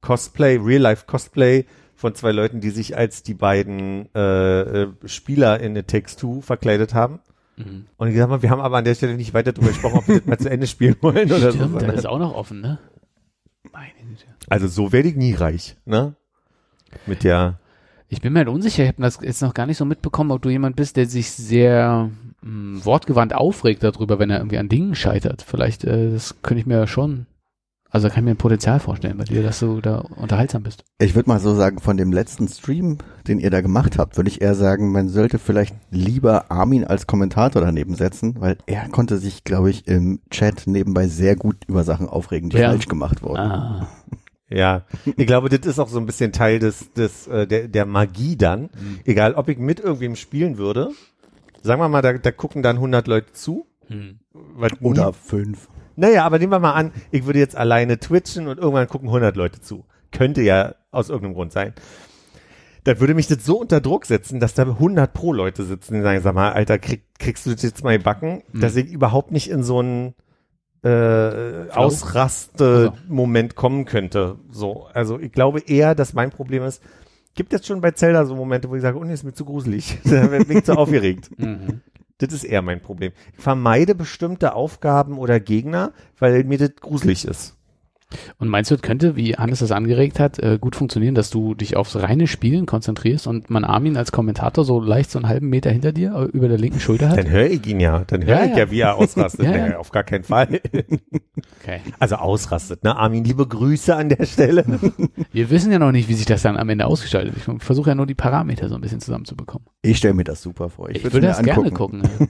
Cosplay, 0.01 0.57
Real-Life-Cosplay 0.57 1.65
von 1.95 2.13
zwei 2.15 2.31
Leuten, 2.31 2.59
die 2.61 2.69
sich 2.69 2.97
als 2.97 3.23
die 3.23 3.33
beiden 3.33 4.09
äh, 4.13 4.61
äh, 4.83 4.87
Spieler 5.05 5.59
in 5.59 5.75
It 5.75 5.87
Takes 5.87 6.15
Two 6.15 6.41
verkleidet 6.41 6.93
haben. 6.93 7.19
Und 7.95 8.07
ich 8.09 8.13
gesagt 8.13 8.29
mal, 8.29 8.41
wir 8.41 8.49
haben 8.49 8.59
aber 8.59 8.75
an 8.77 8.83
der 8.83 8.95
Stelle 8.95 9.15
nicht 9.15 9.33
weiter 9.33 9.53
drüber 9.53 9.69
gesprochen, 9.69 9.99
ob 9.99 10.07
wir 10.09 10.17
das 10.17 10.25
mal 10.25 10.37
zu 10.37 10.49
Ende 10.49 10.67
spielen 10.67 10.97
wollen 10.99 11.31
oder 11.31 11.53
Stimmt, 11.53 11.79
so. 11.79 11.87
das 11.87 11.95
ist 11.99 12.05
auch 12.05 12.19
noch 12.19 12.35
offen, 12.35 12.59
ne? 12.59 12.79
Meine 13.71 13.93
Güte. 14.09 14.25
Also 14.49 14.67
so 14.67 14.91
werde 14.91 15.07
ich 15.07 15.15
nie 15.15 15.33
reich, 15.33 15.77
ne? 15.85 16.15
Mit 17.05 17.23
der 17.23 17.57
Ich 18.09 18.19
bin 18.19 18.33
mir 18.33 18.39
halt 18.39 18.49
unsicher, 18.49 18.83
ich 18.83 18.89
habe 18.89 19.01
das 19.01 19.19
jetzt 19.21 19.41
noch 19.41 19.53
gar 19.53 19.67
nicht 19.67 19.77
so 19.77 19.85
mitbekommen, 19.85 20.31
ob 20.31 20.41
du 20.41 20.49
jemand 20.49 20.75
bist, 20.75 20.97
der 20.97 21.05
sich 21.05 21.31
sehr 21.31 22.09
mh, 22.41 22.83
wortgewandt 22.83 23.33
aufregt 23.33 23.83
darüber, 23.83 24.19
wenn 24.19 24.29
er 24.29 24.39
irgendwie 24.39 24.57
an 24.57 24.67
Dingen 24.67 24.93
scheitert. 24.93 25.41
Vielleicht, 25.41 25.85
äh, 25.85 26.11
das 26.11 26.41
könnte 26.41 26.59
ich 26.59 26.65
mir 26.65 26.87
schon, 26.87 27.25
also 27.89 28.07
da 28.07 28.13
kann 28.13 28.23
ich 28.23 28.25
mir 28.25 28.31
ein 28.31 28.37
Potenzial 28.37 28.79
vorstellen 28.79 29.17
bei 29.17 29.23
dir, 29.23 29.41
dass 29.43 29.59
du 29.59 29.79
da 29.81 29.99
unterhaltsam 29.99 30.63
bist. 30.63 30.83
Ich 30.99 31.15
würde 31.15 31.29
mal 31.29 31.39
so 31.39 31.55
sagen, 31.55 31.79
von 31.79 31.95
dem 31.97 32.11
letzten 32.11 32.47
Stream, 32.47 32.97
den 33.27 33.39
ihr 33.39 33.49
da 33.51 33.61
gemacht 33.61 33.97
habt, 33.97 34.17
würde 34.17 34.29
ich 34.29 34.41
eher 34.41 34.55
sagen, 34.55 34.91
man 34.91 35.07
sollte 35.09 35.39
vielleicht 35.39 35.75
lieber 35.91 36.51
Armin 36.51 36.83
als 36.83 37.07
Kommentator 37.07 37.61
daneben 37.61 37.95
setzen, 37.95 38.35
weil 38.39 38.57
er 38.65 38.89
konnte 38.89 39.17
sich, 39.17 39.43
glaube 39.43 39.69
ich, 39.69 39.87
im 39.87 40.19
Chat 40.29 40.67
nebenbei 40.67 41.07
sehr 41.07 41.35
gut 41.35 41.57
über 41.67 41.83
Sachen 41.83 42.09
aufregen, 42.09 42.49
die 42.49 42.57
Ja. 42.57 42.69
falsch 42.69 42.87
gemacht 42.87 43.21
wurden. 43.23 43.37
Ah. 43.39 43.87
Ja, 44.47 44.83
ich 45.05 45.25
glaube, 45.25 45.49
das 45.49 45.65
ist 45.65 45.79
auch 45.79 45.87
so 45.89 45.97
ein 45.97 46.05
bisschen 46.05 46.31
Teil 46.31 46.59
des, 46.59 46.93
des 46.93 47.25
äh, 47.25 47.47
der, 47.47 47.67
der 47.67 47.87
Magie 47.87 48.35
dann. 48.37 48.69
Egal, 49.03 49.33
ob 49.33 49.49
ich 49.49 49.57
mit 49.57 49.79
irgendwem 49.79 50.15
spielen 50.15 50.59
würde 50.59 50.91
sagen 51.63 51.81
wir 51.81 51.89
mal, 51.89 52.03
da, 52.03 52.13
da 52.13 52.31
gucken 52.31 52.61
dann 52.61 52.75
100 52.75 53.07
Leute 53.07 53.33
zu. 53.33 53.65
Hm. 53.87 54.19
weil 54.33 54.69
nie- 54.79 54.87
Oder 54.87 55.13
fünf. 55.13 55.67
Naja, 55.95 56.25
aber 56.25 56.39
nehmen 56.39 56.51
wir 56.51 56.59
mal 56.59 56.73
an, 56.73 56.91
ich 57.11 57.25
würde 57.25 57.39
jetzt 57.39 57.55
alleine 57.55 57.99
twitchen 57.99 58.47
und 58.47 58.57
irgendwann 58.57 58.87
gucken 58.87 59.07
100 59.07 59.35
Leute 59.35 59.61
zu. 59.61 59.85
Könnte 60.11 60.41
ja 60.41 60.75
aus 60.91 61.09
irgendeinem 61.09 61.33
Grund 61.35 61.51
sein. 61.53 61.73
Da 62.83 62.99
würde 62.99 63.13
mich 63.15 63.27
das 63.27 63.43
so 63.43 63.59
unter 63.59 63.81
Druck 63.81 64.05
setzen, 64.05 64.39
dass 64.39 64.53
da 64.53 64.63
100 64.63 65.11
pro 65.13 65.33
Leute 65.33 65.63
sitzen, 65.63 65.95
die 65.95 66.01
sagen, 66.01 66.21
sag 66.21 66.35
mal, 66.35 66.51
Alter, 66.51 66.77
krieg, 66.77 67.03
kriegst 67.17 67.45
du 67.45 67.51
das 67.51 67.63
jetzt 67.63 67.83
mal 67.83 67.97
backen, 67.99 68.43
Mhm. 68.51 68.59
dass 68.61 68.75
ich 68.75 68.91
überhaupt 68.91 69.31
nicht 69.31 69.49
in 69.49 69.63
so 69.63 69.79
einen 69.79 70.13
äh, 70.83 71.69
Ausraste-Moment 71.71 73.55
kommen 73.55 73.85
könnte. 73.85 74.37
So, 74.51 74.85
also 74.93 75.19
ich 75.19 75.31
glaube 75.31 75.61
eher, 75.61 75.95
dass 75.95 76.13
mein 76.13 76.29
Problem 76.29 76.63
ist, 76.63 76.81
gibt 77.33 77.53
jetzt 77.53 77.65
schon 77.67 77.81
bei 77.81 77.91
Zelda 77.91 78.25
so 78.25 78.35
Momente, 78.35 78.69
wo 78.69 78.75
ich 78.75 78.81
sage, 78.81 78.97
oh 78.97 79.03
nee, 79.03 79.13
ist 79.13 79.23
mir 79.23 79.33
zu 79.33 79.45
gruselig. 79.45 79.97
da 80.05 80.27
bin 80.27 80.45
ich 80.57 80.63
zu 80.63 80.73
aufgeregt. 80.77 81.31
Mhm. 81.37 81.81
Das 82.17 82.33
ist 82.33 82.45
eher 82.45 82.61
mein 82.61 82.81
Problem. 82.81 83.11
Ich 83.35 83.43
vermeide 83.43 83.93
bestimmte 83.93 84.53
Aufgaben 84.53 85.17
oder 85.17 85.39
Gegner, 85.39 85.93
weil 86.17 86.45
mir 86.45 86.57
das 86.57 86.75
gruselig 86.79 87.25
ist. 87.25 87.57
Und 88.37 88.49
meinst 88.49 88.69
du, 88.71 88.75
es 88.75 88.81
könnte, 88.81 89.15
wie 89.15 89.35
Hannes 89.35 89.59
das 89.59 89.71
angeregt 89.71 90.19
hat, 90.19 90.39
äh, 90.39 90.57
gut 90.61 90.75
funktionieren, 90.75 91.15
dass 91.15 91.31
du 91.31 91.55
dich 91.55 91.75
aufs 91.75 91.95
reine 91.95 92.27
Spielen 92.27 92.65
konzentrierst 92.65 93.25
und 93.27 93.49
man 93.49 93.63
Armin 93.65 93.97
als 93.97 94.11
Kommentator 94.11 94.63
so 94.63 94.79
leicht 94.79 95.09
so 95.11 95.19
einen 95.19 95.27
halben 95.27 95.49
Meter 95.49 95.71
hinter 95.71 95.91
dir 95.91 96.13
äh, 96.15 96.23
über 96.25 96.47
der 96.47 96.57
linken 96.57 96.79
Schulter 96.79 97.09
hat? 97.09 97.17
Dann 97.17 97.29
höre 97.29 97.47
ich 97.49 97.65
ihn 97.65 97.79
ja. 97.79 98.03
Dann 98.05 98.23
höre 98.25 98.35
Ja, 98.37 98.43
ich 98.45 98.51
ja. 98.51 98.57
ja, 98.57 98.71
wie 98.71 98.79
er 98.79 98.95
ausrastet. 98.95 99.45
Ja, 99.45 99.67
ja. 99.67 99.77
Auf 99.77 99.91
gar 99.91 100.03
keinen 100.03 100.23
Fall. 100.23 100.61
Okay. 101.61 101.81
Also 101.97 102.15
ausrastet, 102.17 102.83
ne? 102.83 102.95
Armin, 102.95 103.23
liebe 103.23 103.47
Grüße 103.47 103.95
an 103.95 104.09
der 104.09 104.25
Stelle. 104.27 104.63
Wir 105.31 105.49
wissen 105.49 105.71
ja 105.71 105.79
noch 105.79 105.91
nicht, 105.91 106.07
wie 106.07 106.13
sich 106.13 106.27
das 106.27 106.43
dann 106.43 106.57
am 106.57 106.69
Ende 106.69 106.85
ausgestaltet. 106.85 107.35
Ich 107.37 107.63
versuche 107.63 107.89
ja 107.89 107.95
nur 107.95 108.05
die 108.05 108.13
Parameter 108.13 108.69
so 108.69 108.75
ein 108.75 108.81
bisschen 108.81 108.99
zusammenzubekommen. 109.01 109.67
Ich 109.81 109.97
stelle 109.97 110.13
mir 110.13 110.23
das 110.25 110.43
super 110.43 110.69
vor. 110.69 110.89
Ich, 110.91 110.97
Ich, 110.97 111.03
würde 111.03 111.21
mir 111.21 111.27
das 111.27 111.39
angucken. 111.39 112.01
gerne 112.01 112.07
gucken. 112.07 112.29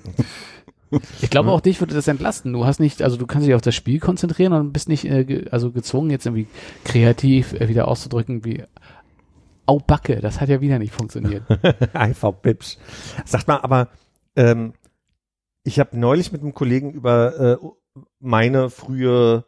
Ich 1.22 1.30
glaube 1.30 1.52
auch 1.52 1.62
dich 1.62 1.80
würde 1.80 1.94
das 1.94 2.08
entlasten. 2.08 2.54
Du 2.54 2.66
hast 2.66 2.80
nicht, 2.80 3.02
also 3.02 3.18
du 3.18 3.26
kannst 3.26 3.48
dich 3.48 3.56
auf 3.56 3.62
das 3.62 3.76
Spiel 3.76 4.00
konzentrieren 4.00 4.54
und 4.54 4.74
bist 4.74 4.90
nicht 4.90 5.06
äh, 5.06 5.24
ge, 5.26 5.50
also 5.50 5.72
gezwungen 5.72 6.10
jetzt 6.10 6.26
irgendwie 6.26 6.48
kreativ 6.84 7.54
äh, 7.54 7.68
wieder 7.68 7.88
auszudrücken 7.88 8.46
wie 8.46 8.64
Au 9.68 9.80
Backe, 9.80 10.22
das 10.22 10.40
hat 10.40 10.50
ja 10.50 10.62
wieder 10.62 10.78
nicht 10.78 10.94
funktioniert. 10.94 11.44
Einfach 11.94 12.34
Bibsch. 12.34 12.78
Sagt 13.26 13.48
mal, 13.48 13.58
aber 13.58 13.90
ähm, 14.36 14.74
ich 15.64 15.80
habe 15.80 15.98
neulich 15.98 16.32
mit 16.32 16.42
einem 16.42 16.54
Kollegen 16.54 16.92
über 16.92 17.40
äh, 17.40 17.58
meine 18.20 18.70
frühe 18.70 19.46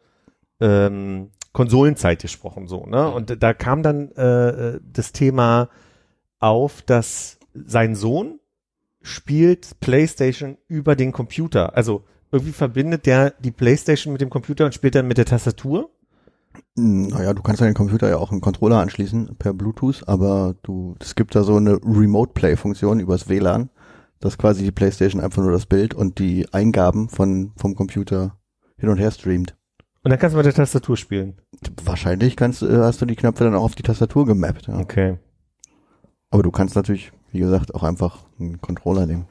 ähm, 0.60 1.30
Konsolenzeit 1.54 2.22
gesprochen, 2.22 2.68
so, 2.68 2.86
ne? 2.86 3.10
Und 3.10 3.42
da 3.42 3.54
kam 3.54 3.84
dann 3.84 4.12
äh, 4.12 4.50
äh, 4.50 4.80
das 4.84 5.12
Thema 5.12 5.70
auf, 6.40 6.82
dass 6.82 7.40
sein 7.54 7.96
Sohn 7.96 8.40
spielt 9.02 9.80
PlayStation 9.80 10.58
über 10.68 10.96
den 10.96 11.12
Computer. 11.12 11.76
Also 11.76 12.04
irgendwie 12.32 12.52
verbindet 12.54 13.06
der 13.06 13.32
die 13.32 13.52
PlayStation 13.52 14.12
mit 14.14 14.22
dem 14.22 14.30
Computer 14.30 14.66
und 14.66 14.74
spielt 14.74 14.96
dann 14.96 15.08
mit 15.08 15.18
der 15.18 15.26
Tastatur. 15.26 15.90
Hm, 16.76 17.08
Naja, 17.08 17.34
du 17.34 17.42
kannst 17.42 17.62
an 17.62 17.68
den 17.70 17.74
Computer 17.74 18.10
ja 18.10 18.18
auch 18.18 18.32
einen 18.32 18.42
Controller 18.42 18.80
anschließen 18.80 19.36
per 19.38 19.54
Bluetooth, 19.54 20.04
aber 20.08 20.56
du, 20.64 20.96
es 21.00 21.16
gibt 21.16 21.36
da 21.36 21.44
so 21.44 21.56
eine 21.58 21.80
Remote 21.84 22.34
Play 22.34 22.56
Funktion 22.56 23.00
übers 23.00 23.30
WLAN, 23.30 23.70
dass 24.20 24.38
quasi 24.38 24.64
die 24.64 24.72
Playstation 24.72 25.22
einfach 25.22 25.42
nur 25.44 25.52
das 25.52 25.66
Bild 25.68 25.94
und 25.94 26.20
die 26.20 26.48
Eingaben 26.52 27.08
von, 27.10 27.52
vom 27.56 27.76
Computer 27.76 28.38
hin 28.78 28.90
und 28.90 28.98
her 28.98 29.12
streamt. 29.12 29.56
Und 30.04 30.12
dann 30.12 30.20
kannst 30.20 30.34
du 30.34 30.38
mit 30.38 30.46
der 30.46 30.54
Tastatur 30.54 30.96
spielen. 30.98 31.36
Wahrscheinlich 31.84 32.36
kannst, 32.36 32.62
du- 32.62 32.84
hast 32.84 33.02
du 33.02 33.06
die 33.06 33.16
Knöpfe 33.16 33.44
dann 33.44 33.56
auch 33.56 33.64
auf 33.64 33.76
die 33.76 33.84
Tastatur 33.84 34.26
gemappt. 34.26 34.68
Ja. 34.68 34.80
Okay. 34.80 35.18
Aber 36.30 36.44
du 36.44 36.52
kannst 36.52 36.76
natürlich, 36.76 37.12
wie 37.32 37.40
gesagt, 37.40 37.76
auch 37.76 37.84
einfach 37.84 38.26
einen 38.40 38.62
Controller 38.62 39.06
nehmen. 39.06 39.28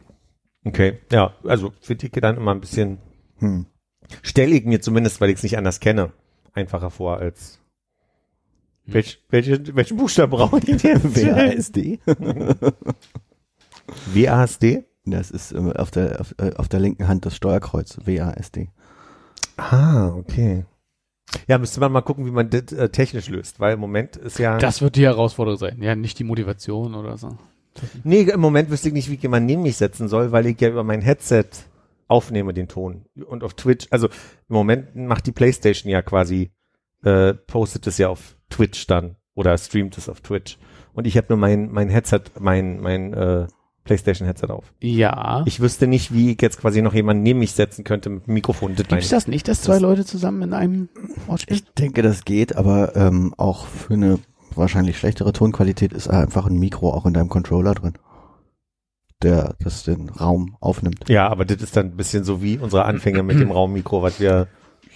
Okay. 0.65 0.99
Ja, 1.13 1.33
also 1.45 1.73
finde 1.81 2.07
ich 2.07 2.13
dann 2.13 2.37
immer 2.37 2.53
ein 2.53 2.61
bisschen 2.61 2.99
Hm. 3.39 3.67
stelle 4.23 4.55
ich 4.57 4.65
mir 4.65 4.81
zumindest, 4.81 5.21
weil 5.21 5.31
ich 5.31 5.37
es 5.37 5.43
nicht 5.43 5.59
anders 5.59 5.81
kenne, 5.81 6.13
einfacher 6.55 6.91
vor 6.91 7.19
als 7.19 7.61
welch, 8.87 9.23
welche, 9.31 9.75
welchen 9.75 9.97
Buchstaben 9.97 10.31
brauche 10.31 10.59
ich 10.59 10.81
denn? 10.81 11.03
WASD? 11.03 11.99
WASD? 14.15 14.85
Das 15.05 15.31
ist 15.31 15.53
äh, 15.53 15.73
auf 15.77 15.91
der, 15.91 16.21
auf, 16.21 16.35
äh, 16.39 16.53
auf 16.55 16.69
der 16.69 16.81
linken 16.81 17.09
Hand 17.09 17.27
das 17.27 17.37
Steuerkreuz. 17.37 17.99
WASD. 18.05 18.69
Ah, 19.57 20.09
okay. 20.17 20.65
Ja, 21.49 21.59
müsste 21.59 21.81
man 21.81 21.93
mal 21.93 22.03
gucken, 22.03 22.27
wie 22.27 22.31
man 22.31 22.51
das 22.51 22.73
äh, 22.73 22.89
technisch 22.89 23.29
löst, 23.29 23.59
weil 23.61 23.75
im 23.75 23.81
Moment 23.81 24.17
ist 24.17 24.39
ja. 24.39 24.59
Das 24.59 24.83
wird 24.83 24.97
die 24.97 25.05
Herausforderung 25.05 25.59
sein. 25.59 25.83
Ja, 25.83 25.95
nicht 25.97 26.19
die 26.19 26.25
Motivation 26.25 26.95
oder 26.95 27.17
so. 27.17 27.37
Nee, 28.05 28.23
im 28.23 28.41
Moment 28.41 28.71
wüsste 28.71 28.89
ich 28.89 28.95
nicht, 28.95 29.11
wie 29.11 29.15
ich 29.15 29.23
jemanden 29.23 29.47
neben 29.47 29.63
mich 29.63 29.77
setzen 29.77 30.09
soll, 30.09 30.33
weil 30.33 30.47
ich 30.47 30.61
ja 30.61 30.69
über 30.69 30.85
mein 30.85 31.01
Headset 31.03 31.45
aufnehme 32.09 32.55
den 32.55 32.69
Ton. 32.69 33.05
Und 33.27 33.43
auf 33.43 33.55
Twitch, 33.55 33.87
also 33.91 34.07
im 34.09 34.55
Moment 34.55 34.95
macht 34.95 35.27
die 35.27 35.33
Playstation 35.33 35.91
ja 35.91 36.03
quasi, 36.03 36.51
äh, 37.05 37.35
postet 37.35 37.87
es 37.87 37.99
ja 37.99 38.09
auf 38.09 38.37
Twitch 38.51 38.87
dann 38.87 39.17
oder 39.35 39.57
streamt 39.59 39.99
es 39.99 40.09
auf 40.09 40.21
Twitch. 40.21 40.57
Und 40.95 41.07
ich 41.07 41.17
habe 41.17 41.27
nur 41.31 41.39
mein, 41.39 41.71
mein 41.73 41.89
Headset, 41.89 42.21
mein, 42.39 42.81
mein 42.81 43.13
äh, 43.13 43.47
Playstation-Headset 43.85 44.47
auf. 44.51 44.73
Ja. 44.81 45.43
Ich 45.47 45.61
wüsste 45.61 45.87
nicht, 45.87 46.13
wie 46.13 46.33
ich 46.33 46.43
jetzt 46.43 46.59
quasi 46.61 46.83
noch 46.83 46.95
jemanden 46.95 47.23
neben 47.23 47.39
mich 47.39 47.53
setzen 47.53 47.85
könnte 47.85 48.09
mit 48.11 48.27
Mikrofon. 48.29 48.75
Das 48.75 48.89
Gibt's 48.89 49.05
ich. 49.05 49.11
das 49.11 49.29
nicht, 49.29 49.47
dass 49.47 49.63
zwei 49.63 49.75
Das- 49.75 49.83
Leute 49.83 50.05
zusammen 50.05 50.43
in 50.43 50.53
einem 50.55 50.89
Ort 51.29 51.43
spielen? 51.43 51.61
Ich 51.61 51.75
denke, 51.75 52.03
das 52.03 52.25
geht, 52.25 52.57
aber 52.57 52.97
ähm, 52.97 53.35
auch 53.37 53.67
für 53.67 53.95
eine 53.95 54.19
wahrscheinlich 54.57 54.99
schlechtere 54.99 55.33
Tonqualität 55.33 55.93
ist 55.93 56.09
einfach 56.09 56.47
ein 56.47 56.59
Mikro 56.59 56.91
auch 56.93 57.07
in 57.07 57.15
deinem 57.15 57.29
Controller 57.29 57.75
drin, 57.75 57.95
der 59.23 59.55
das 59.61 59.85
den 59.85 60.09
Raum 60.11 60.57
aufnimmt. 60.61 61.09
Ja, 61.09 61.29
aber 61.29 61.45
das 61.45 61.63
ist 61.63 61.77
dann 61.77 61.87
ein 61.87 61.97
bisschen 61.97 62.25
so 62.25 62.43
wie 62.43 62.59
unsere 62.59 62.85
Anfänge 62.85 63.23
mit 63.23 63.39
dem 63.41 63.51
Raummikro, 63.53 64.03
was 64.03 64.21
wir, 64.21 64.49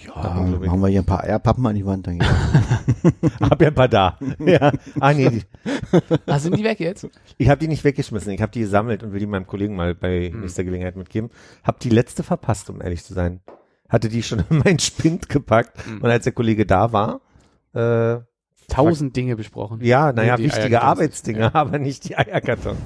Ja, 0.05 0.15
Machen 0.15 0.51
wir 0.61 0.67
machen 0.67 0.81
wir 0.81 0.87
hier 0.89 1.01
ein 1.01 1.05
paar 1.05 1.23
Eierpappen 1.23 1.65
an 1.65 1.75
die 1.75 1.85
Wand. 1.85 2.07
Dann 2.07 2.19
geht's. 2.19 2.31
hab 3.39 3.61
ja 3.61 3.67
ein 3.67 3.75
paar 3.75 3.87
da. 3.87 4.17
Ja, 4.39 4.71
ah 4.99 5.13
nee, 5.13 5.29
die, 5.29 5.43
Ah, 6.27 6.39
sind 6.39 6.57
die 6.57 6.63
weg 6.63 6.79
jetzt? 6.79 7.07
ich 7.37 7.49
habe 7.49 7.59
die 7.59 7.67
nicht 7.67 7.83
weggeschmissen, 7.83 8.31
ich 8.33 8.41
habe 8.41 8.51
die 8.51 8.61
gesammelt 8.61 9.03
und 9.03 9.11
will 9.13 9.19
die 9.19 9.25
meinem 9.27 9.47
Kollegen 9.47 9.75
mal 9.75 9.93
bei 9.95 10.29
Hm. 10.31 10.41
nächster 10.41 10.63
Gelegenheit 10.63 10.95
mitgeben. 10.95 11.29
Hab 11.63 11.79
die 11.79 11.89
letzte 11.89 12.23
verpasst, 12.23 12.69
um 12.69 12.81
ehrlich 12.81 13.03
zu 13.03 13.13
sein. 13.13 13.41
Hatte 13.89 14.07
die 14.09 14.23
schon 14.23 14.43
in 14.49 14.59
meinen 14.59 14.79
Spind 14.79 15.29
gepackt 15.29 15.85
Hm. 15.85 16.01
und 16.01 16.09
als 16.09 16.23
der 16.23 16.33
Kollege 16.33 16.65
da 16.65 16.93
war, 16.93 17.21
äh, 17.73 18.21
Tausend 18.71 19.15
Dinge 19.15 19.35
besprochen. 19.35 19.79
ja, 19.81 20.13
naja, 20.13 20.37
wichtige. 20.37 20.81
Arbeitsdinge, 20.81 21.53
aber 21.53 21.77
nicht 21.77 22.07
die 22.07 22.17
Eierkartons. 22.17 22.77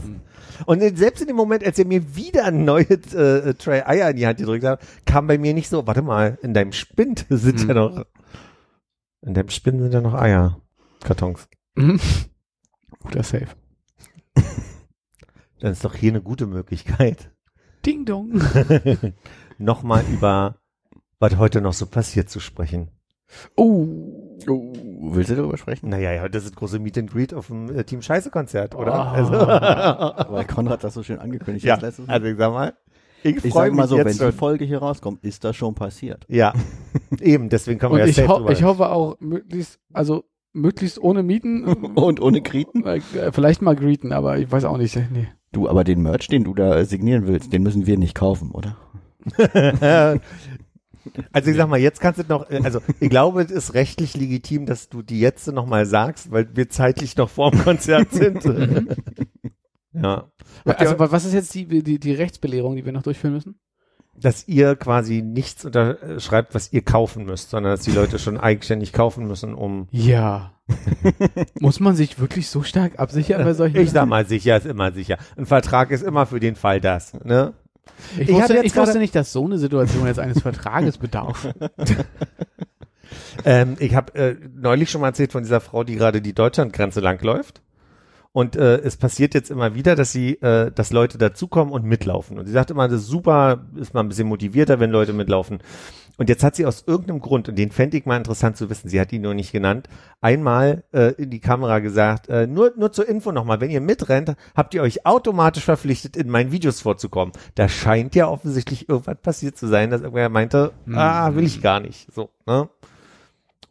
Und 0.65 0.97
selbst 0.97 1.21
in 1.21 1.27
dem 1.27 1.35
Moment, 1.35 1.63
als 1.65 1.77
er 1.77 1.85
mir 1.85 2.15
wieder 2.15 2.45
ein 2.45 2.65
neues 2.65 3.13
äh, 3.13 3.53
Tray 3.55 3.81
Eier 3.81 4.09
in 4.09 4.15
die 4.15 4.25
Hand 4.25 4.39
gedrückt 4.39 4.63
hat, 4.65 4.81
kam 5.05 5.27
bei 5.27 5.37
mir 5.37 5.53
nicht 5.53 5.69
so, 5.69 5.85
warte 5.85 6.01
mal, 6.01 6.37
in 6.41 6.53
deinem 6.53 6.71
Spind 6.71 7.25
sind 7.29 7.61
Hm. 7.61 7.67
ja 7.67 7.73
noch, 7.73 8.05
in 9.21 9.33
deinem 9.33 9.49
Spind 9.49 9.81
sind 9.81 9.93
ja 9.93 10.01
noch 10.01 10.13
Eierkartons. 10.15 11.47
Mhm. 11.75 11.99
Guter 13.01 13.23
Safe. 13.23 13.47
Dann 15.59 15.71
ist 15.71 15.83
doch 15.85 15.95
hier 15.95 16.11
eine 16.11 16.21
gute 16.21 16.47
Möglichkeit, 16.47 17.31
Ding 17.85 18.05
dong. 18.05 18.41
nochmal 19.57 20.03
über 20.11 20.59
was 21.19 21.37
heute 21.37 21.61
noch 21.61 21.73
so 21.73 21.85
passiert 21.85 22.29
zu 22.29 22.39
sprechen. 22.39 22.89
Oh. 23.55 24.37
oh, 24.47 24.73
willst 24.99 25.29
du 25.29 25.35
darüber 25.35 25.57
sprechen? 25.57 25.89
Naja, 25.89 26.11
ja, 26.11 26.29
das 26.29 26.43
ist 26.43 26.51
das 26.51 26.59
große 26.59 26.79
Meet 26.79 26.97
and 26.97 27.11
Greet 27.11 27.33
auf 27.33 27.47
dem 27.47 27.69
äh, 27.75 27.83
Team 27.83 28.01
Scheiße 28.01 28.29
Konzert, 28.29 28.75
oder? 28.75 28.93
Oh. 28.93 29.15
Also, 29.15 29.33
Weil 30.33 30.45
Konrad 30.45 30.83
das 30.83 30.93
so 30.93 31.03
schön 31.03 31.19
angekündigt 31.19 31.65
ja, 31.65 31.75
hat 31.75 31.81
letztes 31.81 32.07
Mal. 32.07 32.13
also 32.13 32.27
ich 32.27 32.37
sag 32.37 32.51
mal, 32.51 32.73
ich, 33.23 33.43
ich 33.43 33.51
freue 33.51 33.69
sag 33.69 33.73
mal 33.73 33.83
mich 33.83 33.89
so, 33.89 33.97
wenn 33.97 34.07
jetzt 34.07 34.19
die 34.19 34.23
schon. 34.23 34.33
Folge 34.33 34.65
hier 34.65 34.79
rauskommt, 34.79 35.23
ist 35.23 35.43
das 35.43 35.55
schon 35.55 35.73
passiert. 35.73 36.25
Ja, 36.29 36.53
eben, 37.19 37.49
deswegen 37.49 37.79
kommen 37.79 37.93
Und 37.93 37.99
wir 37.99 38.07
ja 38.07 38.23
ich, 38.23 38.29
ho 38.29 38.49
ich 38.49 38.63
hoffe 38.63 38.89
auch 38.89 39.19
möglichst, 39.19 39.79
also 39.93 40.25
möglichst 40.53 40.99
ohne 40.99 41.23
Mieten. 41.23 41.63
Und 41.95 42.21
ohne 42.21 42.41
Kriten? 42.41 42.85
Äh, 42.85 43.01
Vielleicht 43.31 43.61
mal 43.61 43.75
greeten, 43.75 44.13
aber 44.13 44.37
ich 44.37 44.51
weiß 44.51 44.65
auch 44.65 44.77
nicht. 44.77 44.95
Nee. 45.11 45.27
Du, 45.51 45.69
aber 45.69 45.83
den 45.83 46.01
Merch, 46.01 46.27
den 46.27 46.43
du 46.43 46.53
da 46.53 46.83
signieren 46.85 47.27
willst, 47.27 47.53
den 47.53 47.63
müssen 47.63 47.85
wir 47.85 47.97
nicht 47.97 48.15
kaufen, 48.15 48.51
oder? 48.51 48.77
Also 51.31 51.51
ich 51.51 51.57
sag 51.57 51.69
mal, 51.69 51.79
jetzt 51.79 51.99
kannst 51.99 52.19
du 52.19 52.23
noch, 52.27 52.49
äh, 52.49 52.61
also 52.63 52.79
ich 52.99 53.09
glaube, 53.09 53.41
es 53.43 53.51
ist 53.51 53.73
rechtlich 53.73 54.15
legitim, 54.15 54.65
dass 54.65 54.89
du 54.89 55.01
die 55.01 55.19
jetzt 55.19 55.47
noch 55.51 55.65
mal 55.65 55.85
sagst, 55.85 56.31
weil 56.31 56.47
wir 56.55 56.69
zeitlich 56.69 57.15
noch 57.17 57.29
vor 57.29 57.51
dem 57.51 57.63
Konzert 57.63 58.11
sind. 58.11 58.43
ja. 59.93 60.29
Also 60.65 60.99
wa- 60.99 61.11
was 61.11 61.25
ist 61.25 61.33
jetzt 61.33 61.53
die, 61.53 61.65
die, 61.83 61.99
die 61.99 62.13
Rechtsbelehrung, 62.13 62.75
die 62.75 62.85
wir 62.85 62.91
noch 62.91 63.03
durchführen 63.03 63.33
müssen? 63.33 63.59
dass 64.17 64.47
ihr 64.47 64.77
quasi 64.77 65.21
nichts 65.21 65.65
unterschreibt, 65.65 66.55
was 66.55 66.71
ihr 66.71 66.83
kaufen 66.83 67.25
müsst, 67.25 67.49
sondern 67.49 67.73
dass 67.73 67.81
die 67.81 67.91
Leute 67.91 68.17
schon 68.17 68.37
eigenständig 68.37 68.93
kaufen 68.93 69.27
müssen, 69.27 69.53
um 69.53 69.89
Ja. 69.91 70.53
Muss 71.59 71.81
man 71.81 71.97
sich 71.97 72.17
wirklich 72.17 72.47
so 72.47 72.63
stark 72.63 72.97
absichern 72.97 73.43
bei 73.43 73.53
solchen 73.53 73.75
ich 73.77 73.91
sag 73.91 74.07
mal, 74.07 74.25
sicher 74.25 74.55
ist 74.55 74.65
immer 74.67 74.93
sicher. 74.93 75.17
Ein 75.35 75.45
Vertrag 75.45 75.91
ist 75.91 76.01
immer 76.01 76.25
für 76.25 76.39
den 76.39 76.55
Fall 76.55 76.79
das, 76.79 77.13
ne? 77.25 77.55
Ich, 78.17 78.29
Ich 78.29 78.35
wusste, 78.35 78.57
ich 78.63 78.75
wusste 78.75 78.99
nicht, 78.99 79.15
dass 79.15 79.31
so 79.31 79.45
eine 79.45 79.57
Situation 79.57 80.05
jetzt 80.07 80.19
eines 80.19 80.41
Vertrages 80.41 80.97
bedarf. 80.97 81.47
Ähm, 83.43 83.75
ich 83.79 83.95
habe 83.95 84.15
äh, 84.15 84.35
neulich 84.55 84.89
schon 84.89 85.01
mal 85.01 85.07
erzählt 85.07 85.31
von 85.31 85.43
dieser 85.43 85.61
Frau, 85.61 85.83
die 85.83 85.95
gerade 85.95 86.21
die 86.21 86.33
Deutschlandgrenze 86.33 86.99
langläuft 86.99 87.61
Und 88.35 88.57
äh, 88.57 88.79
es 88.79 88.97
passiert 88.97 89.33
jetzt 89.33 89.49
immer 89.49 89.75
wieder, 89.75 89.95
dass 89.95 90.11
sie, 90.11 90.33
äh, 90.41 90.69
dass 90.69 90.91
Leute 90.91 91.17
dazukommen 91.17 91.73
und 91.73 91.85
mitlaufen. 91.85 92.37
Und 92.37 92.47
sie 92.47 92.51
sagt 92.51 92.69
immer, 92.69 92.89
das 92.89 93.03
ist 93.03 93.07
super, 93.07 93.65
ist 93.77 93.93
mal 93.93 94.01
ein 94.01 94.09
bisschen 94.09 94.27
motivierter, 94.27 94.81
wenn 94.81 94.91
Leute 94.91 95.13
mitlaufen. 95.13 95.59
Und 96.17 96.27
jetzt 96.27 96.43
hat 96.43 96.57
sie 96.57 96.65
aus 96.65 96.83
irgendeinem 96.85 97.21
Grund, 97.21 97.47
und 97.47 97.57
den 97.57 97.71
fände 97.71 97.95
ich 97.95 98.05
mal 98.05 98.17
interessant 98.17 98.57
zu 98.57 98.69
wissen, 98.69 98.89
sie 98.89 98.99
hat 98.99 99.13
ihn 99.13 99.21
nur 99.21 99.33
nicht 99.33 99.53
genannt, 99.53 99.87
einmal 100.19 100.83
äh, 100.91 101.13
in 101.13 101.29
die 101.29 101.39
Kamera 101.39 101.79
gesagt, 101.79 102.27
äh, 102.27 102.45
nur, 102.45 102.73
nur 102.75 102.91
zur 102.91 103.07
Info 103.07 103.31
nochmal, 103.31 103.61
wenn 103.61 103.71
ihr 103.71 103.79
mitrennt, 103.79 104.35
habt 104.53 104.73
ihr 104.73 104.81
euch 104.81 105.05
automatisch 105.05 105.63
verpflichtet, 105.63 106.17
in 106.17 106.29
meinen 106.29 106.51
Videos 106.51 106.81
vorzukommen. 106.81 107.31
Da 107.55 107.69
scheint 107.69 108.15
ja 108.15 108.27
offensichtlich 108.27 108.89
irgendwas 108.89 109.15
passiert 109.21 109.57
zu 109.57 109.67
sein, 109.67 109.91
dass 109.91 110.01
irgendwer 110.01 110.27
meinte, 110.27 110.73
ah, 110.91 111.33
will 111.35 111.45
ich 111.45 111.61
gar 111.61 111.79
nicht. 111.79 112.13
So, 112.13 112.31
ne? 112.45 112.67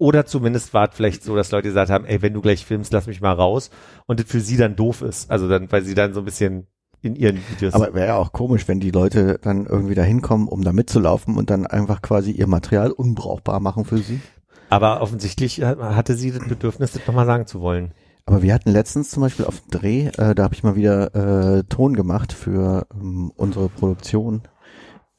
Oder 0.05 0.27
zumindest 0.27 0.75
war 0.75 0.91
es 0.91 0.95
vielleicht 0.95 1.25
so, 1.25 1.35
dass 1.35 1.51
Leute 1.51 1.69
gesagt 1.69 1.91
haben, 1.91 2.05
ey, 2.05 2.21
wenn 2.21 2.35
du 2.35 2.43
gleich 2.43 2.67
filmst, 2.67 2.93
lass 2.93 3.07
mich 3.07 3.23
mal 3.23 3.33
raus. 3.33 3.71
Und 4.05 4.21
das 4.21 4.27
für 4.27 4.41
sie 4.41 4.59
dann 4.59 4.77
doof 4.77 5.01
ist. 5.01 5.31
Also 5.31 5.49
dann, 5.49 5.73
weil 5.73 5.83
sie 5.83 5.95
dann 5.95 6.13
so 6.13 6.21
ein 6.21 6.27
bisschen 6.27 6.67
in 7.01 7.17
ihren 7.17 7.39
Videos. 7.49 7.73
Aber 7.73 7.95
wäre 7.95 8.09
ja 8.09 8.17
auch 8.17 8.33
komisch, 8.33 8.69
wenn 8.69 8.81
die 8.81 8.91
Leute 8.91 9.39
dann 9.41 9.65
irgendwie 9.65 9.95
da 9.95 10.03
hinkommen, 10.03 10.47
um 10.47 10.61
da 10.61 10.75
mitzulaufen 10.75 11.39
und 11.39 11.49
dann 11.49 11.67
einfach 11.67 12.03
quasi 12.03 12.33
ihr 12.33 12.47
Material 12.47 12.91
unbrauchbar 12.91 13.61
machen 13.61 13.87
für 13.87 13.97
sie. 13.97 14.21
Aber 14.69 15.01
offensichtlich 15.01 15.63
hatte 15.63 16.17
sie 16.17 16.33
das 16.33 16.47
Bedürfnis, 16.47 16.93
das 16.93 17.07
nochmal 17.07 17.25
sagen 17.25 17.47
zu 17.47 17.63
wollen. 17.63 17.95
Aber 18.27 18.43
wir 18.43 18.53
hatten 18.53 18.73
letztens 18.73 19.09
zum 19.09 19.23
Beispiel 19.23 19.47
auf 19.47 19.61
dem 19.61 19.71
Dreh, 19.71 20.09
äh, 20.19 20.35
da 20.35 20.43
habe 20.43 20.53
ich 20.53 20.63
mal 20.63 20.77
wieder 20.77 21.15
äh, 21.15 21.65
Ton 21.65 21.95
gemacht 21.95 22.35
für 22.35 22.87
ähm, 22.95 23.33
unsere 23.37 23.71
Produktion. 23.71 24.43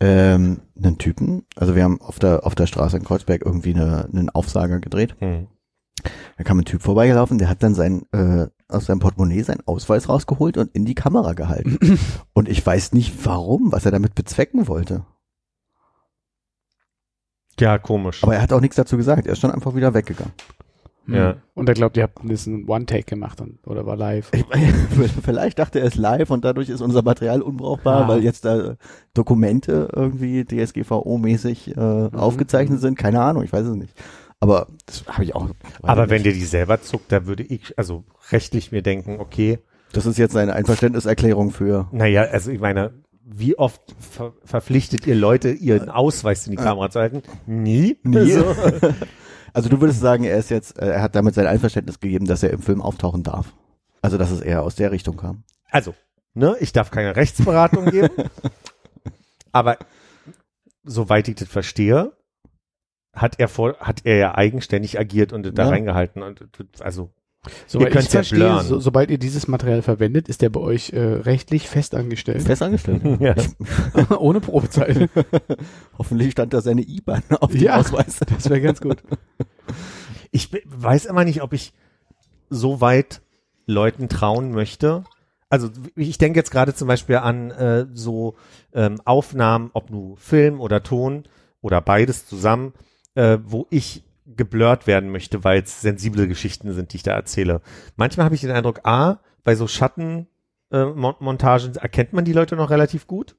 Ähm, 0.02 0.62
einen 0.76 0.98
Typen, 0.98 1.46
also 1.56 1.76
wir 1.76 1.84
haben 1.84 2.02
auf 2.02 2.20
der 2.20 2.46
auf 2.46 2.54
der 2.54 2.68
Straße 2.68 2.98
in 2.98 3.06
Kreuzberg 3.06 3.46
irgendwie 3.46 3.74
eine, 3.74 4.10
einen 4.12 4.30
Aufsager 4.30 4.80
gedreht. 4.80 5.16
Hm. 5.20 5.48
Da 6.38 6.44
kam 6.44 6.60
ein 6.60 6.66
Typ 6.66 6.82
vorbeigelaufen, 6.82 7.38
der 7.38 7.48
hat 7.48 7.64
dann 7.64 7.76
sein 7.76 8.06
äh, 8.12 8.48
aus 8.68 8.86
seinem 8.88 9.00
Portemonnaie 9.00 9.44
seinen 9.44 9.66
Ausweis 9.66 10.10
rausgeholt 10.10 10.58
und 10.58 10.76
in 10.76 10.86
die 10.86 10.96
Kamera 10.96 11.34
gehalten. 11.34 11.78
und 12.34 12.50
ich 12.50 12.66
weiß 12.66 12.94
nicht 12.94 13.26
warum, 13.26 13.72
was 13.72 13.86
er 13.86 13.92
damit 13.92 14.16
bezwecken 14.16 14.68
wollte. 14.68 15.06
Ja, 17.60 17.78
komisch. 17.78 18.22
Aber 18.22 18.36
er 18.36 18.42
hat 18.42 18.52
auch 18.52 18.60
nichts 18.60 18.76
dazu 18.76 18.98
gesagt. 18.98 19.28
Er 19.28 19.34
ist 19.34 19.40
schon 19.40 19.52
einfach 19.52 19.76
wieder 19.76 19.94
weggegangen. 19.94 20.34
Ja. 21.08 21.32
Hm. 21.34 21.38
Und 21.54 21.70
er 21.70 21.76
glaubt, 21.76 21.98
ihr 21.98 22.04
habt 22.04 22.24
ein 22.24 22.28
bisschen 22.28 22.68
One-Take 22.68 23.04
gemacht 23.04 23.40
und, 23.42 23.60
oder 23.68 23.86
war 23.86 23.96
live. 23.96 24.32
Ich 24.34 24.48
meine, 24.50 24.74
vielleicht 25.24 25.60
dachte 25.60 25.80
er 25.80 25.86
es 25.86 25.96
live 25.96 26.30
und 26.32 26.44
dadurch 26.46 26.70
ist 26.70 26.82
unser 26.82 27.02
Material 27.04 27.42
unbrauchbar, 27.42 28.02
Ja. 28.02 28.08
weil 28.08 28.24
jetzt 28.24 28.46
da 28.46 28.76
Dokumente 29.14 29.88
irgendwie 29.96 30.42
DSGVO-mäßig 30.42 31.78
äh, 31.78 32.16
aufgezeichnet 32.16 32.82
sind. 32.82 32.98
Keine 32.98 33.22
Ahnung, 33.22 33.44
ich 33.44 33.54
weiß 33.54 33.66
es 33.68 33.76
nicht. 33.76 33.94
Aber 34.40 34.68
das 34.86 35.06
habe 35.08 35.24
ich 35.24 35.34
auch. 35.36 35.48
Aber 35.82 36.10
wenn 36.10 36.24
dir 36.24 36.34
die 36.34 36.44
selber 36.46 36.82
zuckt, 36.82 37.12
da 37.12 37.26
würde 37.26 37.44
ich, 37.44 37.78
also 37.78 38.04
rechtlich 38.32 38.72
mir 38.72 38.82
denken, 38.82 39.20
okay, 39.20 39.60
das 39.94 40.06
ist 40.06 40.18
jetzt 40.18 40.36
eine 40.36 40.54
Einverständniserklärung 40.54 41.52
für. 41.52 41.88
naja, 41.92 42.24
also 42.24 42.52
ich 42.52 42.60
meine, 42.60 42.92
wie 43.24 43.58
oft 43.58 43.82
ver 44.00 44.34
verpflichtet 44.44 45.08
ihr 45.08 45.16
Leute, 45.16 45.50
ihren 45.52 45.90
Ausweis 45.90 46.46
in 46.46 46.52
die 46.52 46.58
Kamera 46.58 46.90
zu 46.90 47.00
halten? 47.00 47.24
Nie. 47.48 47.98
Nie. 48.04 48.18
Also, 48.44 48.46
Also 49.56 49.70
du 49.70 49.80
würdest 49.82 50.02
sagen, 50.02 50.24
er 50.26 50.38
ist 50.38 50.50
jetzt, 50.50 50.78
äh, 50.80 50.88
er 50.90 51.02
hat 51.02 51.16
damit 51.16 51.34
sein 51.36 51.48
Einverständnis 51.48 52.00
gegeben, 52.00 52.26
dass 52.26 52.44
er 52.44 52.50
im 52.52 52.62
Film 52.62 52.82
auftauchen 52.82 53.24
darf. 53.24 53.54
Also 54.02 54.18
dass 54.18 54.30
es 54.32 54.42
eher 54.42 54.62
aus 54.64 54.76
der 54.76 54.92
Richtung 54.92 55.18
kam. 55.18 55.44
also, 55.72 55.96
ne, 56.34 56.56
ich 56.60 56.74
darf 56.74 56.92
keine 56.92 57.16
Rechtsberatung 57.16 57.86
geben, 57.86 58.30
aber 59.52 59.78
soweit 60.84 61.28
ich 61.28 61.36
das 61.36 61.48
verstehe, 61.48 62.12
hat 63.14 63.40
er 63.40 63.48
vor, 63.48 63.78
hat 63.80 64.02
er 64.06 64.18
ja 64.18 64.36
eigenständig 64.36 65.00
agiert 65.00 65.32
und 65.34 65.58
da 65.58 65.64
Ja. 65.64 65.70
reingehalten 65.70 66.22
und 66.22 66.42
also 66.82 67.10
Soweit 67.68 67.92
könnt's 67.92 68.08
ich 68.08 68.14
ja 68.14 68.24
verstehe, 68.24 68.62
so, 68.64 68.80
sobald 68.80 69.10
ihr 69.12 69.18
dieses 69.18 69.48
Material 69.48 69.82
verwendet, 69.82 70.30
ist 70.30 70.42
der 70.42 70.50
bei 70.50 70.60
euch 70.60 70.92
äh, 70.92 71.00
rechtlich 71.00 71.68
festangestellt. 71.68 72.44
Fest 72.44 72.62
angestellt. 72.62 73.02
ja. 73.20 73.36
Ohne 74.18 74.42
Probezeit. 74.42 75.10
Hoffentlich 75.98 76.32
stand 76.32 76.54
da 76.54 76.62
seine 76.62 76.82
IBAN 76.82 77.24
auf 77.40 77.52
dem 77.52 77.62
Ja. 77.62 77.78
Ausweis. 77.78 78.20
Das 78.20 78.50
wäre 78.50 78.62
ganz 78.62 78.82
gut. 78.82 78.98
ich 80.32 80.50
weiß 80.66 81.06
immer 81.06 81.26
nicht, 81.26 81.42
ob 81.42 81.54
ich 81.54 81.74
so 82.50 82.82
weit 82.82 83.22
Leuten 83.66 84.10
trauen 84.10 84.52
möchte. 84.52 85.04
Also 85.50 85.70
ich 85.96 86.18
denke 86.18 86.40
jetzt 86.40 86.52
gerade 86.52 86.74
zum 86.74 86.88
Beispiel 86.88 87.18
an 87.18 87.52
äh, 87.52 87.86
so 87.94 88.36
ähm, 88.74 89.00
Aufnahmen, 89.06 89.70
ob 89.74 89.90
nur 89.90 90.18
Film 90.18 90.60
oder 90.60 90.84
Ton 90.84 91.24
oder 91.62 91.82
beides 91.82 92.28
zusammen, 92.28 92.74
äh, 93.16 93.38
wo 93.44 93.68
ich 93.70 94.04
geblurrt 94.26 94.88
werden 94.88 95.12
möchte, 95.12 95.44
weil 95.44 95.62
es 95.62 95.82
sensible 95.82 96.28
Geschichten 96.28 96.74
sind, 96.74 96.94
die 96.94 96.98
ich 96.98 97.04
da 97.04 97.14
erzähle. 97.14 97.62
Manchmal 97.96 98.26
habe 98.26 98.36
ich 98.36 98.42
den 98.42 98.52
Eindruck, 98.52 98.82
a, 98.84 99.20
bei 99.44 99.56
so 99.56 99.68
Schattenmontagen 99.68 101.76
äh, 101.76 101.80
erkennt 101.80 102.14
man 102.14 102.26
die 102.26 102.34
Leute 102.34 102.56
noch 102.56 102.70
relativ 102.70 103.08
gut. 103.08 103.36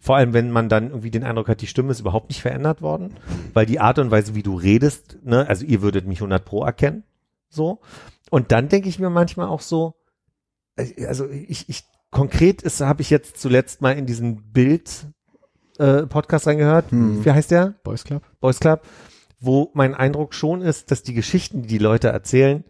Vor 0.00 0.16
allem, 0.16 0.32
wenn 0.32 0.50
man 0.50 0.68
dann 0.68 0.90
irgendwie 0.90 1.10
den 1.10 1.24
Eindruck 1.24 1.48
hat, 1.48 1.60
die 1.60 1.66
Stimme 1.66 1.90
ist 1.90 2.00
überhaupt 2.00 2.28
nicht 2.28 2.40
verändert 2.40 2.82
worden, 2.82 3.16
weil 3.52 3.66
die 3.66 3.80
Art 3.80 3.98
und 3.98 4.12
Weise, 4.12 4.34
wie 4.34 4.44
du 4.44 4.54
redest, 4.54 5.18
ne, 5.24 5.48
also 5.48 5.64
ihr 5.64 5.82
würdet 5.82 6.06
mich 6.06 6.18
100 6.18 6.44
pro 6.44 6.64
erkennen, 6.64 7.02
so. 7.48 7.80
Und 8.30 8.52
dann 8.52 8.68
denke 8.68 8.88
ich 8.88 8.98
mir 8.98 9.10
manchmal 9.10 9.48
auch 9.48 9.60
so, 9.60 9.94
äh, 10.76 11.06
also 11.06 11.28
ich, 11.28 11.68
ich 11.68 11.84
konkret 12.10 12.62
ist, 12.62 12.80
habe 12.80 13.02
ich 13.02 13.10
jetzt 13.10 13.38
zuletzt 13.38 13.82
mal 13.82 13.92
in 13.92 14.06
diesen 14.06 14.52
Bild 14.52 15.06
äh, 15.78 16.06
Podcast 16.06 16.46
reingehört. 16.46 16.90
Hm. 16.90 17.24
Wie 17.24 17.30
heißt 17.30 17.50
der? 17.50 17.74
Boys 17.82 18.04
Club. 18.04 18.22
Boys 18.40 18.60
Club, 18.60 18.82
wo 19.40 19.70
mein 19.74 19.94
Eindruck 19.94 20.34
schon 20.34 20.62
ist, 20.62 20.90
dass 20.90 21.02
die 21.02 21.14
Geschichten, 21.14 21.62
die 21.62 21.68
die 21.68 21.78
Leute 21.78 22.08
erzählen, 22.08 22.64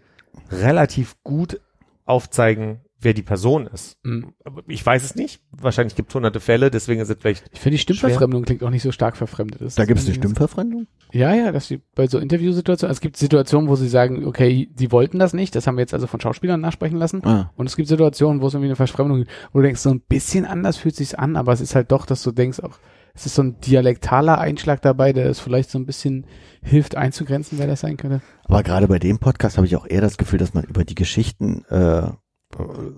relativ 0.51 1.17
gut 1.25 1.61
aufzeigen, 2.05 2.81
wer 3.01 3.15
die 3.15 3.23
Person 3.23 3.67
ist. 3.67 3.97
Mhm. 4.03 4.33
Ich 4.67 4.85
weiß 4.85 5.05
es 5.05 5.15
nicht. 5.15 5.41
Wahrscheinlich 5.53 5.95
gibt 5.95 6.11
es 6.11 6.15
hunderte 6.15 6.41
Fälle, 6.41 6.71
deswegen 6.71 7.01
ist 7.01 7.09
es 7.09 7.17
vielleicht. 7.21 7.45
Ich 7.53 7.61
finde, 7.61 7.77
die 7.77 7.83
Stimmverfremdung 7.83 8.43
klingt 8.43 8.63
auch 8.63 8.71
nicht 8.71 8.83
so 8.83 8.93
stark 8.93 9.17
verfremdet. 9.17 9.61
Das 9.61 9.77
Da 9.77 9.85
gibt 9.85 10.01
es 10.01 10.07
eine 10.07 10.15
Stimmverfremdung? 10.15 10.87
Ja, 11.13 11.35
ja, 11.35 11.53
dass 11.53 11.69
sie 11.69 11.81
bei 11.95 12.07
so 12.07 12.19
Interviewsituationen, 12.19 12.91
also 12.91 12.99
es 12.99 13.01
gibt 13.01 13.17
Situationen, 13.17 13.69
wo 13.69 13.77
sie 13.77 13.89
sagen, 13.89 14.27
okay, 14.27 14.69
die 14.73 14.91
wollten 14.91 15.19
das 15.19 15.33
nicht, 15.33 15.55
das 15.55 15.67
haben 15.67 15.77
wir 15.77 15.83
jetzt 15.83 15.95
also 15.95 16.07
von 16.07 16.21
Schauspielern 16.21 16.61
nachsprechen 16.61 16.99
lassen. 16.99 17.25
Ah. 17.25 17.53
Und 17.57 17.67
es 17.67 17.77
gibt 17.77 17.89
Situationen, 17.89 18.43
wo 18.43 18.49
es 18.49 18.55
irgendwie 18.55 18.69
eine 18.69 18.77
Verfremdung 18.77 19.19
gibt, 19.19 19.31
wo 19.53 19.61
du 19.61 19.65
denkst, 19.65 19.81
so 19.81 19.91
ein 19.91 20.01
bisschen 20.01 20.45
anders 20.45 20.77
fühlt 20.77 20.97
sich's 20.97 21.15
an, 21.15 21.37
aber 21.37 21.53
es 21.53 21.61
ist 21.61 21.75
halt 21.75 21.93
doch, 21.93 22.05
dass 22.05 22.23
du 22.23 22.33
denkst, 22.33 22.61
auch, 22.61 22.79
es 23.19 23.27
ist 23.27 23.35
so 23.35 23.43
ein 23.43 23.61
dialektaler 23.61 24.39
Einschlag 24.39 24.81
dabei, 24.81 25.13
der 25.13 25.27
es 25.27 25.41
vielleicht 25.41 25.71
so 25.71 25.79
ein 25.79 25.87
bisschen 25.87 26.25
hilft 26.63 26.97
einzugrenzen, 26.97 27.59
wer 27.59 27.67
das 27.67 27.81
sein 27.81 27.97
könnte. 27.97 28.23
Aber 28.45 28.63
gerade 28.63 28.87
bei 28.87 29.01
dem 29.01 29.19
Podcast 29.19 29.57
habe 29.57 29.67
ich 29.67 29.75
auch 29.75 29.87
eher 29.87 30.01
das 30.01 30.19
Gefühl, 30.19 30.39
dass 30.39 30.55
man 30.55 30.63
über 30.65 30.85
die 30.85 30.95
Geschichten 30.95 31.65
äh, 31.69 32.03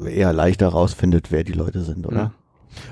eher 0.06 0.32
leichter 0.34 0.68
rausfindet, 0.68 1.30
wer 1.32 1.42
die 1.42 1.52
Leute 1.52 1.80
sind, 1.80 2.06
oder? 2.06 2.34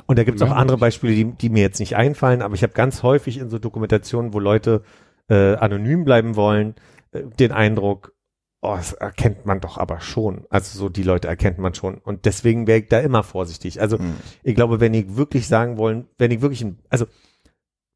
Und 0.07 0.19
da 0.19 0.25
gibt 0.25 0.37
es 0.37 0.43
auch 0.43 0.49
Ja, 0.51 0.57
andere. 0.57 0.79
Beispiele, 0.79 1.15
die, 1.15 1.25
die 1.27 1.51
mir 1.51 1.63
jetzt 1.63 1.81
nicht 1.81 1.97
einfallen, 1.97 2.41
aber 2.41 2.55
ich 2.55 2.63
habe 2.63 2.73
ganz 2.73 3.03
häufig 3.03 3.39
in 3.39 3.51
so 3.51 3.59
Dokumentationen, 3.59 4.33
wo 4.33 4.41
Leute 4.41 4.83
äh, 5.29 5.55
anonym 5.57 6.05
bleiben 6.05 6.35
wollen, 6.35 6.77
äh, 7.13 7.23
den 7.39 7.53
Eindruck, 7.53 8.15
oh, 8.61 8.75
das 8.77 8.93
erkennt 8.93 9.47
man 9.47 9.61
doch 9.61 9.79
aber 9.79 10.01
schon. 10.01 10.47
Also 10.51 10.79
so 10.79 10.89
die 10.89 11.03
Leute 11.03 11.29
erkennt 11.29 11.59
man 11.59 11.75
schon. 11.75 11.99
Und 11.99 12.25
deswegen 12.25 12.67
wäre 12.67 12.81
ich 12.81 12.89
da 12.89 12.99
immer 13.01 13.23
vorsichtig. 13.23 13.81
Also 13.81 13.99
Hm. 13.99 14.17
ich 14.43 14.55
glaube, 14.55 14.81
wenn 14.81 14.95
ich 14.95 15.17
wirklich 15.17 15.47
sagen 15.47 15.79
wollen, 15.79 16.09
wenn 16.19 16.31
ich 16.31 16.41
wirklich, 16.41 16.63
ein, 16.63 16.79
also, 16.89 17.07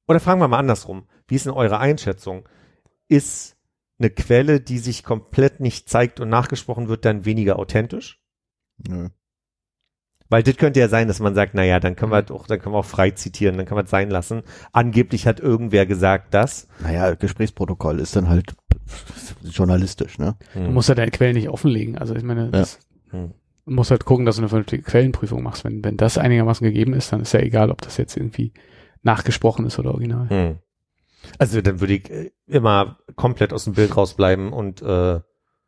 oder 0.07 0.21
fragen 0.21 0.41
wir 0.41 0.49
mal 0.49 0.59
andersrum, 0.59 1.07
wie 1.27 1.35
ist 1.37 1.47
denn 1.47 1.53
eure 1.53 1.79
Einschätzung? 1.79 2.49
Ist 3.09 3.57
eine 3.99 4.11
Quelle, 4.11 4.61
die 4.61 4.79
sich 4.79 5.05
komplett 5.05 5.61
nicht 5.61 5.89
zeigt 5.89 6.21
und 6.21 6.29
nachgesprochen 6.29 6.89
wird, 6.89 7.05
dann 7.05 7.25
weniger 7.25 7.59
authentisch? 7.59 8.21
Nö. 8.89 9.09
Weil 10.33 10.43
das 10.43 10.57
könnte 10.57 10.81
ja 10.81 10.89
sein, 10.89 11.09
dass 11.09 11.21
man 11.21 11.35
sagt, 11.35 11.53
naja, 11.53 11.79
dann 11.79 11.95
können 11.95 12.11
wir 12.11 12.23
doch, 12.23 12.47
dann 12.47 12.59
können 12.59 12.75
wir 12.75 12.79
auch 12.79 12.87
frei 12.87 13.11
zitieren, 13.11 13.59
dann 13.59 13.67
kann 13.67 13.77
man 13.77 13.85
es 13.85 13.91
sein 13.91 14.09
lassen. 14.09 14.43
Angeblich 14.73 15.27
hat 15.27 15.41
irgendwer 15.41 15.85
gesagt, 15.85 16.33
dass. 16.33 16.69
Naja, 16.81 17.15
Gesprächsprotokoll 17.15 18.01
ist 18.01 18.17
dann 18.17 18.31
halt 18.31 18.55
journalistisch, 19.43 20.19
ne? 20.19 20.37
Du 20.55 20.61
Hm. 20.61 20.73
musst 20.73 20.89
ja 20.89 20.95
deine 20.95 21.11
Quellen 21.11 21.35
nicht 21.35 21.51
offenlegen. 21.51 21.99
Also 21.99 22.15
ich 22.17 22.23
meine, 22.23 22.51
das, 22.51 22.79
Hm. 23.11 23.33
du 23.67 23.73
musst 23.75 23.91
halt 23.91 24.07
gucken, 24.07 24.25
dass 24.25 24.37
du 24.37 24.41
eine 24.41 24.49
vernünftige 24.49 24.83
Quellenprüfung 24.83 25.43
machst. 25.43 25.65
Wenn, 25.65 25.85
wenn 25.85 25.99
das 25.99 26.17
einigermaßen 26.17 26.65
gegeben 26.65 26.95
ist, 26.95 27.13
dann 27.13 27.21
ist 27.21 27.33
ja 27.35 27.41
egal, 27.41 27.71
ob 27.71 27.83
das 27.83 27.99
jetzt 27.99 28.17
irgendwie 28.17 28.55
nachgesprochen 29.03 29.67
ist 29.67 29.79
oder 29.79 29.91
original. 29.91 30.31
Hm. 30.31 30.59
Also 31.39 31.61
dann 31.61 31.81
würde 31.81 31.93
ich 31.93 32.11
äh, 32.11 32.31
immer 32.47 32.99
komplett 33.17 33.53
aus 33.53 33.65
dem 33.65 33.75
Bild 33.75 33.95
rausbleiben 33.97 34.51
und 34.55 34.81
äh, 34.81 35.21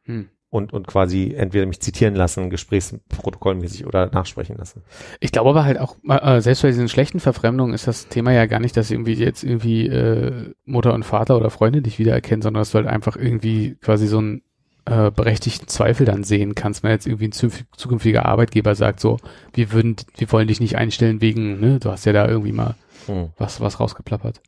Hm. 0.05 0.31
Und 0.55 0.73
und 0.73 0.87
quasi 0.87 1.35
entweder 1.37 1.67
mich 1.67 1.81
zitieren 1.81 2.15
lassen, 2.15 2.49
gesprächsprotokollmäßig 2.49 3.87
oder 3.87 4.11
nachsprechen 4.11 4.57
lassen. 4.57 4.83
Ich 5.21 5.33
glaube 5.33 5.51
aber 5.51 5.65
halt 5.65 5.79
auch, 5.79 5.97
äh, 6.09 6.41
selbst 6.41 6.63
bei 6.63 6.69
diesen 6.69 6.89
schlechten 6.89 7.21
Verfremdungen 7.21 7.75
ist 7.75 7.87
das 7.89 8.09
Thema 8.09 8.33
ja 8.33 8.47
gar 8.47 8.61
nicht, 8.61 8.77
dass 8.77 8.91
irgendwie 8.91 9.15
jetzt 9.15 9.43
irgendwie 9.43 9.89
äh, 9.89 10.53
Mutter 10.65 10.95
und 10.95 11.05
Vater 11.05 11.37
oder 11.37 11.51
Freunde 11.51 11.83
dich 11.83 11.99
wiedererkennen, 11.99 12.43
sondern 12.43 12.61
dass 12.61 12.71
du 12.71 12.79
halt 12.79 12.87
einfach 12.87 13.17
irgendwie 13.17 13.77
quasi 13.81 14.07
so 14.07 14.19
einen 14.19 14.43
äh, 14.87 15.11
berechtigten 15.11 15.67
Zweifel 15.67 16.07
dann 16.07 16.25
sehen 16.25 16.55
kannst, 16.55 16.83
wenn 16.83 16.91
jetzt 16.91 17.07
irgendwie 17.07 17.29
ein 17.29 17.33
zukünftiger 17.33 18.27
Arbeitgeber 18.27 18.75
sagt 18.75 19.01
so, 19.01 19.17
wir 19.53 19.73
würden, 19.73 19.97
wir 20.17 20.31
wollen 20.31 20.47
dich 20.47 20.61
nicht 20.61 20.77
einstellen 20.77 21.21
wegen, 21.21 21.59
ne, 21.59 21.81
du 21.81 21.91
hast 21.91 22.05
ja 22.05 22.13
da 22.13 22.29
irgendwie 22.29 22.53
mal 22.53 22.77
Hm. 23.07 23.31
was, 23.37 23.61
was 23.61 23.81
rausgeplappert. 23.81 24.41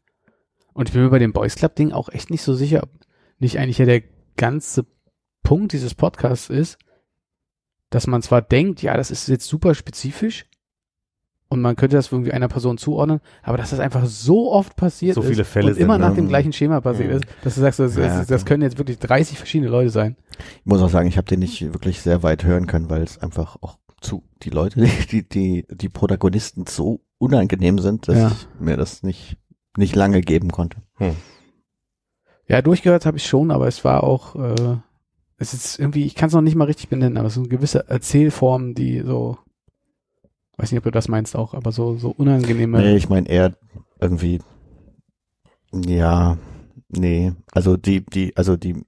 Und 0.73 0.89
ich 0.89 0.95
bin 0.95 1.03
mir 1.03 1.11
bei 1.11 1.19
dem 1.19 1.33
Boys 1.33 1.57
Club 1.57 1.75
Ding 1.75 1.93
auch 1.93 2.09
echt 2.09 2.31
nicht 2.31 2.43
so 2.43 2.55
sicher, 2.55 2.83
ob 2.83 2.91
nicht 3.39 3.59
eigentlich 3.59 3.79
ja 3.79 3.87
der 3.87 4.03
ganze 4.37 4.87
Punkt 5.47 5.73
dieses 5.73 5.95
Podcasts 5.95 6.51
ist, 6.51 6.77
dass 7.91 8.07
man 8.07 8.21
zwar 8.23 8.43
denkt, 8.43 8.83
ja, 8.83 8.97
das 8.97 9.11
ist 9.11 9.29
jetzt 9.29 9.47
super 9.47 9.75
spezifisch 9.75 10.45
und 11.49 11.61
man 11.63 11.77
könnte 11.77 11.95
das 11.97 12.11
irgendwie 12.11 12.33
einer 12.33 12.49
Person 12.49 12.79
zuordnen, 12.79 13.21
aber 13.43 13.57
dass 13.57 13.71
das 13.71 13.79
einfach 13.79 14.05
so 14.07 14.51
oft 14.53 14.75
passiert 14.77 15.15
So 15.15 15.21
ist 15.23 15.29
viele 15.29 15.45
Fälle 15.45 15.71
und 15.73 15.79
immer 15.79 15.99
nach 15.99 16.11
ne? 16.11 16.17
dem 16.17 16.29
gleichen 16.29 16.53
Schema 16.53 16.81
passiert 16.81 17.11
Mhm. 17.11 17.17
ist, 17.19 17.27
dass 17.43 17.55
du 17.55 17.61
sagst, 17.61 17.79
das, 17.79 17.95
Ja, 17.95 18.03
das, 18.03 18.27
das 18.27 18.27
klar. 18.27 18.45
können 18.49 18.63
jetzt 18.65 18.79
wirklich 18.79 18.99
30 18.99 19.39
verschiedene 19.39 19.71
Leute 19.71 19.91
sein. 19.91 20.17
Ich 20.61 20.67
muss 20.67 20.83
auch 20.83 20.91
sagen, 20.91 21.09
ich 21.09 21.17
habe 21.17 21.29
den 21.29 21.39
nicht 21.39 21.63
wirklich 21.73 22.01
sehr 22.03 22.23
weit 22.25 22.43
hören 22.45 22.67
können, 22.67 22.91
weil 22.91 23.03
es 23.03 23.19
einfach 23.19 23.57
auch 23.63 23.79
zu 24.01 24.25
die 24.43 24.51
Leute, 24.51 24.81
die 25.13 25.29
die 25.29 25.65
die 25.71 25.89
Protagonisten 25.89 26.67
so 26.67 27.01
unangenehm 27.19 27.79
sind, 27.79 28.09
dass 28.09 28.17
Ja. 28.17 28.33
ich 28.33 28.49
mir 28.61 28.77
das 28.77 29.05
nicht 29.05 29.39
nicht 29.77 29.95
lange 29.95 30.23
geben 30.23 30.51
konnte. 30.51 30.79
Ja, 32.49 32.63
durchgehört 32.63 33.07
habe 33.07 33.17
ich 33.19 33.27
schon, 33.27 33.51
aber 33.51 33.67
es 33.69 33.85
war 33.85 34.03
auch, 34.05 34.35
äh, 34.37 34.77
es 35.39 35.53
ist 35.55 35.79
irgendwie, 35.79 36.05
ich 36.05 36.15
kann 36.15 36.29
es 36.29 36.35
noch 36.35 36.41
nicht 36.43 36.55
mal 36.57 36.65
richtig 36.65 36.89
benennen, 36.89 37.19
aber 37.19 37.29
es 37.29 37.35
sind 37.35 37.51
gewisse 37.51 37.89
Erzählformen, 37.89 38.75
die 38.75 39.01
so, 39.01 39.39
weiß 40.57 40.71
nicht, 40.73 40.79
ob 40.79 40.85
du 40.85 40.91
das 40.91 41.09
meinst 41.09 41.37
auch, 41.37 41.55
aber 41.55 41.73
so, 41.73 41.97
so 41.97 42.11
unangenehme. 42.11 42.79
Nee, 42.79 42.97
ich 42.97 43.09
meine 43.09 43.29
eher 43.29 43.55
irgendwie 44.01 44.41
ja, 45.75 46.39
nee, 46.89 47.33
also 47.53 47.77
die 47.77 48.05
die 48.05 48.35
also 48.37 48.57
die 48.57 48.83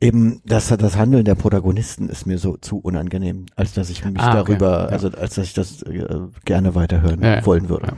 eben 0.00 0.40
das 0.44 0.68
das 0.68 0.96
Handeln 0.96 1.24
der 1.24 1.34
Protagonisten 1.34 2.08
ist 2.08 2.26
mir 2.26 2.38
so 2.38 2.56
zu 2.56 2.78
unangenehm, 2.78 3.46
als 3.56 3.72
dass 3.74 3.90
ich 3.90 4.04
mich 4.04 4.18
Ah, 4.22 4.40
okay. 4.40 4.52
darüber, 4.58 4.84
Ja. 4.84 4.86
also 4.86 5.08
als 5.08 5.34
dass 5.36 5.46
ich 5.46 5.54
das 5.54 5.82
äh, 5.82 6.04
gerne 6.44 6.74
weiterhören 6.74 7.22
Ja, 7.22 7.44
wollen 7.46 7.68
würde. 7.68 7.96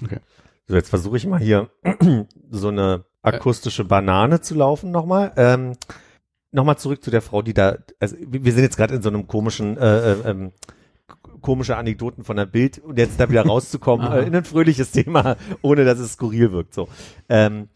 Ja. 0.00 0.18
So, 0.66 0.74
jetzt 0.74 0.88
versuche 0.90 1.16
ich 1.16 1.26
mal 1.26 1.40
hier 1.40 1.70
so 2.50 2.68
eine 2.68 3.04
akustische 3.22 3.84
Banane 3.84 4.40
zu 4.40 4.54
laufen 4.54 4.90
nochmal. 4.90 5.32
Ähm, 5.36 5.72
nochmal 6.50 6.76
zurück 6.78 7.02
zu 7.02 7.10
der 7.10 7.22
Frau, 7.22 7.42
die 7.42 7.54
da, 7.54 7.78
also 7.98 8.16
wir 8.20 8.52
sind 8.52 8.62
jetzt 8.62 8.76
gerade 8.76 8.94
in 8.94 9.02
so 9.02 9.08
einem 9.08 9.26
komischen, 9.26 9.76
äh, 9.78 10.12
äh, 10.12 10.30
ähm, 10.30 10.52
komische 11.40 11.76
Anekdoten 11.76 12.24
von 12.24 12.36
der 12.36 12.46
Bild 12.46 12.78
und 12.78 12.98
jetzt 12.98 13.18
da 13.18 13.28
wieder 13.30 13.42
rauszukommen 13.46 14.12
äh, 14.12 14.22
in 14.22 14.34
ein 14.34 14.44
fröhliches 14.44 14.90
Thema, 14.92 15.36
ohne 15.62 15.84
dass 15.84 15.98
es 15.98 16.14
skurril 16.14 16.52
wirkt. 16.52 16.74
So, 16.74 16.88
ähm, 17.28 17.68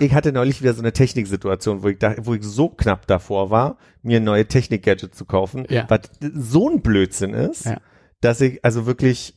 ich 0.00 0.12
hatte 0.12 0.32
neulich 0.32 0.60
wieder 0.60 0.74
so 0.74 0.82
eine 0.82 0.92
Techniksituation, 0.92 1.82
wo 1.82 1.88
ich 1.88 1.98
da, 1.98 2.14
wo 2.18 2.34
ich 2.34 2.42
so 2.42 2.68
knapp 2.68 3.06
davor 3.06 3.50
war, 3.50 3.78
mir 4.02 4.18
ein 4.18 4.24
neue 4.24 4.46
Technik-Gadget 4.46 5.14
zu 5.14 5.24
kaufen, 5.24 5.64
Ja. 5.70 5.86
was 5.88 6.00
so 6.20 6.68
ein 6.68 6.82
Blödsinn 6.82 7.32
ist, 7.32 7.64
Ja. 7.66 7.80
dass 8.20 8.40
ich 8.42 8.62
also 8.64 8.84
wirklich 8.86 9.34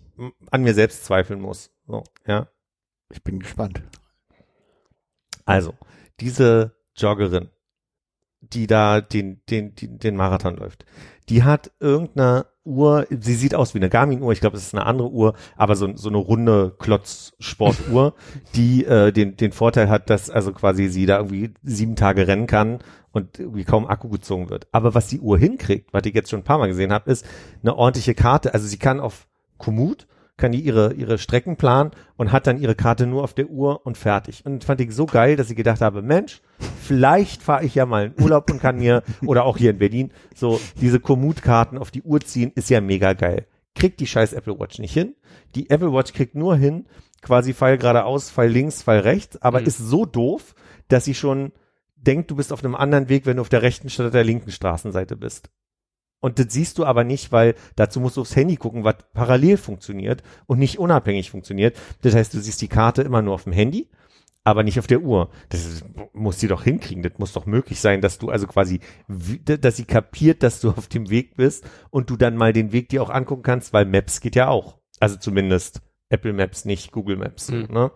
an 0.52 0.64
mir 0.64 0.74
selbst 0.74 1.06
zweifeln 1.06 1.40
muss. 1.40 1.72
So, 1.88 2.04
ja. 2.28 2.48
Ich 3.12 3.24
bin 3.24 3.40
gespannt. 3.40 3.82
Also, 5.46 5.74
diese 6.20 6.76
Joggerin, 6.96 7.50
die 8.42 8.68
da 8.68 9.02
den, 9.02 9.42
den, 9.50 9.76
den, 9.76 10.00
den 10.00 10.16
Marathon 10.16 10.58
läuft, 10.58 10.86
die 11.30 11.44
hat 11.44 11.72
irgendeine 11.80 12.46
Uhr, 12.64 13.06
sie 13.10 13.36
sieht 13.36 13.54
aus 13.54 13.74
wie 13.74 13.80
eine 13.80 13.90
Garmin-Uhr, 13.90 14.34
ich 14.34 14.42
glaube, 14.42 14.58
es 14.58 14.64
ist 14.64 14.74
eine 14.74 14.86
andere 14.86 15.10
Uhr, 15.12 15.36
aber 15.56 15.76
so, 15.76 15.96
so 15.96 16.10
eine 16.10 16.18
runde 16.18 16.76
Klotz-Sportuhr, 16.80 18.16
die 18.56 18.86
äh, 18.86 19.12
den, 19.12 19.38
den 19.38 19.52
Vorteil 19.52 19.90
hat, 19.90 20.10
dass 20.10 20.30
also 20.30 20.52
quasi 20.52 20.88
sie 20.88 21.06
da 21.06 21.18
irgendwie 21.18 21.54
sieben 21.64 21.96
Tage 21.96 22.28
rennen 22.28 22.48
kann 22.48 22.80
und 23.12 23.40
irgendwie 23.40 23.64
kaum 23.64 23.88
Akku 23.88 24.10
gezogen 24.10 24.50
wird. 24.50 24.68
Aber 24.72 24.96
was 24.96 25.08
die 25.08 25.20
Uhr 25.20 25.38
hinkriegt, 25.38 25.94
was 25.94 26.06
ich 26.06 26.16
jetzt 26.16 26.30
schon 26.30 26.40
ein 26.40 26.46
paar 26.46 26.58
Mal 26.58 26.68
gesehen 26.68 26.92
habe, 26.92 27.10
ist 27.12 27.26
eine 27.62 27.76
ordentliche 27.76 28.16
Karte. 28.16 28.54
Also 28.54 28.68
sie 28.68 28.80
kann 28.80 29.00
auf 29.00 29.28
Komoot, 29.58 30.08
kann 30.38 30.52
die 30.52 30.60
ihre, 30.60 30.94
ihre 30.94 31.18
Strecken 31.18 31.56
planen 31.56 31.92
und 32.18 32.32
hat 32.32 32.46
dann 32.48 32.60
ihre 32.60 32.76
Karte 32.76 33.08
nur 33.08 33.24
auf 33.24 33.34
der 33.34 33.50
Uhr 33.50 33.86
und 33.86 33.98
fertig. 33.98 34.46
Und 34.46 34.64
fand 34.66 34.82
ich 34.82 34.94
so 34.94 35.06
geil, 35.06 35.36
dass 35.38 35.50
ich 35.50 35.56
gedacht 35.56 35.82
habe, 35.82 36.02
Mensch, 36.02 36.42
vielleicht 36.82 37.42
fahre 37.42 37.64
ich 37.66 37.76
ja 37.76 37.86
mal 37.86 38.08
in 38.16 38.24
Urlaub 38.24 38.52
und 38.52 38.62
kann 38.62 38.78
mir, 38.78 39.04
oder 39.26 39.46
auch 39.46 39.58
hier 39.58 39.72
in 39.72 39.78
Berlin, 39.80 40.12
so 40.36 40.60
diese 40.82 41.00
Komoot-Karten 41.00 41.78
auf 41.78 41.92
die 41.92 42.02
Uhr 42.04 42.20
ziehen, 42.20 42.52
ist 42.56 42.70
ja 42.70 42.82
mega 42.82 43.14
geil. 43.14 43.48
Kriegt 43.76 44.00
die 44.00 44.08
scheiß 44.08 44.34
Apple 44.34 44.60
Watch 44.60 44.80
nicht 44.80 44.94
hin. 44.94 45.16
Die 45.56 45.70
Apple 45.70 45.94
Watch 45.94 46.14
kriegt 46.14 46.36
nur 46.36 46.56
hin, 46.56 46.86
quasi 47.22 47.54
Pfeil 47.54 47.78
geradeaus, 47.78 48.30
Pfeil 48.32 48.50
links, 48.50 48.84
Pfeil 48.84 49.00
rechts, 49.00 49.42
aber 49.42 49.62
Mhm. 49.62 49.68
ist 49.68 49.78
so 49.78 50.06
doof, 50.06 50.54
dass 50.90 51.06
sie 51.06 51.16
schon 51.16 51.52
denkt, 51.96 52.30
du 52.30 52.36
bist 52.36 52.54
auf 52.54 52.64
einem 52.64 52.76
anderen 52.76 53.10
Weg, 53.10 53.26
wenn 53.26 53.38
du 53.38 53.42
auf 53.42 53.50
der 53.50 53.62
rechten 53.64 53.90
statt 53.90 54.14
der 54.14 54.24
linken 54.24 54.52
Straßenseite 54.52 55.16
bist. 55.16 55.50
Und 56.20 56.40
das 56.40 56.48
siehst 56.50 56.78
du 56.78 56.86
aber 56.86 57.04
nicht, 57.04 57.32
weil 57.32 57.56
dazu 57.76 58.00
musst 58.00 58.18
du 58.18 58.22
aufs 58.22 58.36
Handy 58.36 58.56
gucken, 58.56 58.84
was 58.84 58.96
parallel 59.14 59.58
funktioniert 59.58 60.24
und 60.48 60.60
nicht 60.60 60.80
unabhängig 60.80 61.30
funktioniert. 61.30 61.78
Das 62.02 62.16
heißt, 62.16 62.34
du 62.34 62.40
siehst 62.40 62.62
die 62.62 62.68
Karte 62.68 63.04
immer 63.04 63.22
nur 63.22 63.36
auf 63.36 63.44
dem 63.44 63.54
Handy, 63.54 63.90
aber 64.44 64.64
nicht 64.64 64.80
auf 64.80 64.88
der 64.88 65.02
Uhr. 65.02 65.30
Das 65.50 65.66
ist, 65.66 65.84
muss 66.14 66.40
sie 66.40 66.48
doch 66.48 66.64
hinkriegen. 66.64 67.04
Das 67.04 67.14
muss 67.18 67.34
doch 67.34 67.46
möglich 67.46 67.80
sein, 67.80 68.02
dass 68.02 68.18
du 68.18 68.30
also 68.30 68.48
quasi, 68.48 68.80
dass 69.08 69.76
sie 69.76 69.86
kapiert, 69.86 70.44
dass 70.44 70.62
du 70.62 70.70
auf 70.78 70.88
dem 70.88 71.10
Weg 71.10 71.36
bist 71.36 71.66
und 71.90 72.10
du 72.10 72.16
dann 72.16 72.38
mal 72.38 72.54
den 72.54 72.72
Weg 72.72 72.90
dir 72.90 73.04
auch 73.04 73.10
angucken 73.10 73.44
kannst, 73.44 73.74
weil 73.74 73.86
Maps 73.86 74.22
geht 74.22 74.36
ja 74.36 74.48
auch. 74.48 74.78
Also 75.00 75.18
zumindest 75.18 75.82
Apple 76.10 76.34
Maps, 76.34 76.66
nicht 76.66 76.92
Google 76.92 77.18
Maps. 77.18 77.50
Mhm. 77.50 77.68
Ne? 77.70 77.92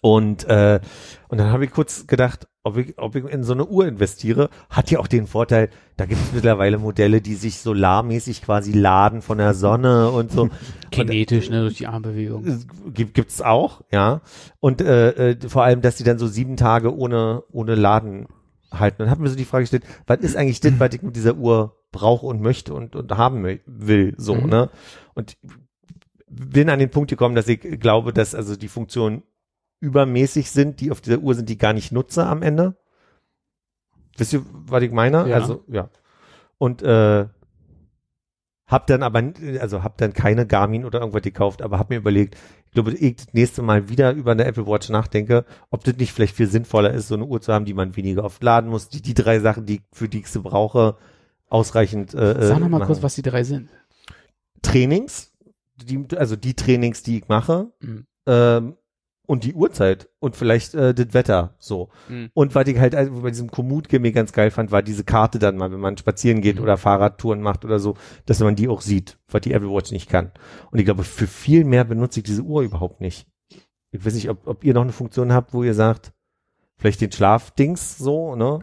Und, 0.00 0.44
äh, 0.44 0.80
und 1.28 1.38
dann 1.38 1.50
habe 1.50 1.64
ich 1.64 1.70
kurz 1.70 2.06
gedacht, 2.06 2.48
ob 2.64 2.76
ich, 2.76 2.96
ob 2.98 3.16
ich 3.16 3.24
in 3.24 3.42
so 3.42 3.52
eine 3.54 3.66
Uhr 3.66 3.86
investiere, 3.86 4.48
hat 4.70 4.90
ja 4.90 5.00
auch 5.00 5.08
den 5.08 5.26
Vorteil, 5.26 5.68
da 5.96 6.06
gibt 6.06 6.20
es 6.20 6.32
mittlerweile 6.32 6.78
Modelle, 6.78 7.20
die 7.20 7.34
sich 7.34 7.58
solarmäßig 7.58 8.42
quasi 8.42 8.72
laden 8.72 9.20
von 9.20 9.38
der 9.38 9.54
Sonne 9.54 10.10
und 10.10 10.30
so. 10.30 10.48
Kinetisch, 10.90 11.50
ne, 11.50 11.62
durch 11.62 11.78
die 11.78 11.86
Armbewegung. 11.88 12.64
Gibt, 12.94 13.14
gibt's 13.14 13.42
auch, 13.42 13.82
ja. 13.90 14.20
Und 14.60 14.80
äh, 14.80 15.30
äh, 15.30 15.48
vor 15.48 15.64
allem, 15.64 15.80
dass 15.80 15.96
die 15.96 16.04
dann 16.04 16.18
so 16.18 16.28
sieben 16.28 16.56
Tage 16.56 16.96
ohne, 16.96 17.42
ohne 17.50 17.74
Laden 17.74 18.26
halten. 18.70 19.02
Und 19.02 19.10
habe 19.10 19.22
mir 19.22 19.28
so 19.28 19.36
die 19.36 19.44
Frage 19.44 19.64
gestellt, 19.64 19.84
was 20.06 20.20
ist 20.20 20.36
eigentlich 20.36 20.60
das, 20.60 20.78
was 20.78 20.94
ich 20.94 21.02
mit 21.02 21.16
dieser 21.16 21.36
Uhr 21.36 21.76
brauche 21.90 22.26
und 22.26 22.40
möchte 22.40 22.74
und, 22.74 22.94
und 22.96 23.10
haben 23.16 23.44
will, 23.66 24.14
so, 24.16 24.34
Mhm. 24.36 24.48
ne? 24.48 24.70
Und 25.14 25.36
bin 26.28 26.70
an 26.70 26.78
den 26.78 26.90
Punkt 26.90 27.10
gekommen, 27.10 27.34
dass 27.34 27.48
ich 27.48 27.60
glaube, 27.60 28.12
dass 28.12 28.34
also 28.34 28.56
die 28.56 28.68
Funktionen 28.68 29.22
übermäßig 29.82 30.50
sind, 30.50 30.80
die 30.80 30.90
auf 30.92 31.00
dieser 31.00 31.18
Uhr 31.18 31.34
sind, 31.34 31.48
die 31.48 31.58
gar 31.58 31.72
nicht 31.72 31.90
nutze 31.92 32.24
am 32.24 32.42
Ende. 32.42 32.76
Wisst 34.16 34.32
ihr, 34.32 34.44
was 34.52 34.82
ich 34.82 34.92
meine? 34.92 35.28
Ja. 35.28 35.36
Also, 35.36 35.64
ja. 35.66 35.90
Und 36.58 36.82
äh, 36.82 37.26
hab 38.66 38.86
dann 38.86 39.02
aber, 39.02 39.22
also 39.60 39.82
hab 39.82 39.98
dann 39.98 40.12
keine 40.12 40.46
Garmin 40.46 40.84
oder 40.84 41.00
irgendwas 41.00 41.22
gekauft, 41.22 41.60
aber 41.62 41.78
hab 41.78 41.90
mir 41.90 41.96
überlegt, 41.96 42.36
ich 42.66 42.70
glaube, 42.72 42.92
ich 42.92 43.16
das 43.16 43.26
nächste 43.34 43.60
Mal 43.62 43.88
wieder 43.88 44.12
über 44.12 44.30
eine 44.32 44.44
Apple 44.44 44.66
Watch 44.66 44.88
nachdenke, 44.88 45.44
ob 45.70 45.82
das 45.84 45.96
nicht 45.96 46.12
vielleicht 46.12 46.36
viel 46.36 46.46
sinnvoller 46.46 46.92
ist, 46.92 47.08
so 47.08 47.14
eine 47.16 47.26
Uhr 47.26 47.40
zu 47.40 47.52
haben, 47.52 47.64
die 47.64 47.74
man 47.74 47.96
weniger 47.96 48.22
oft 48.24 48.42
laden 48.42 48.70
muss, 48.70 48.88
die 48.88 49.02
die 49.02 49.14
drei 49.14 49.40
Sachen, 49.40 49.66
die 49.66 49.82
für 49.92 50.08
die 50.08 50.20
ich 50.20 50.28
sie 50.28 50.38
brauche, 50.40 50.96
ausreichend. 51.48 52.14
Äh, 52.14 52.46
Sag 52.46 52.60
noch 52.60 52.68
mal 52.68 52.78
machen. 52.78 52.86
kurz, 52.86 53.02
was 53.02 53.14
die 53.16 53.22
drei 53.22 53.42
sind. 53.44 53.68
Trainings, 54.62 55.32
die, 55.76 56.06
also 56.16 56.36
die 56.36 56.54
Trainings, 56.54 57.02
die 57.02 57.18
ich 57.18 57.28
mache, 57.28 57.72
Mhm. 57.80 58.06
ähm, 58.26 58.76
und 59.32 59.44
die 59.44 59.54
Uhrzeit 59.54 60.08
und 60.20 60.36
vielleicht 60.36 60.74
äh, 60.74 60.92
das 60.92 61.14
Wetter 61.14 61.54
so. 61.58 61.88
Mhm. 62.08 62.30
Und 62.34 62.54
was 62.54 62.66
ich 62.68 62.78
halt 62.78 62.94
also 62.94 63.22
bei 63.22 63.30
diesem 63.30 63.50
Komoot-Gimmick 63.50 64.14
ganz 64.14 64.32
geil 64.32 64.50
fand, 64.50 64.70
war 64.70 64.82
diese 64.82 65.04
Karte 65.04 65.38
dann 65.38 65.56
mal, 65.56 65.72
wenn 65.72 65.80
man 65.80 65.96
spazieren 65.96 66.42
geht 66.42 66.56
Mhm. 66.56 66.62
oder 66.62 66.76
Fahrradtouren 66.76 67.40
macht 67.40 67.64
oder 67.64 67.78
so, 67.78 67.96
dass 68.26 68.40
man 68.40 68.54
die 68.56 68.68
auch 68.68 68.82
sieht, 68.82 69.18
was 69.30 69.40
die 69.40 69.52
Apple 69.54 69.70
Watch 69.70 69.90
nicht 69.90 70.10
kann. 70.10 70.32
Und 70.70 70.78
ich 70.78 70.84
glaube, 70.84 71.02
für 71.04 71.26
viel 71.26 71.64
mehr 71.64 71.84
benutze 71.84 72.20
ich 72.20 72.24
diese 72.24 72.42
Uhr 72.42 72.62
überhaupt 72.62 73.00
nicht. 73.00 73.26
Ich 73.90 74.04
weiß 74.04 74.14
nicht, 74.14 74.28
ob, 74.30 74.46
ob 74.46 74.64
ihr 74.64 74.74
noch 74.74 74.82
eine 74.82 74.92
Funktion 74.92 75.32
habt, 75.32 75.54
wo 75.54 75.62
ihr 75.62 75.74
sagt, 75.74 76.12
vielleicht 76.76 77.00
den 77.00 77.12
Schlafdings 77.12 77.96
so, 77.98 78.36
ne? 78.36 78.58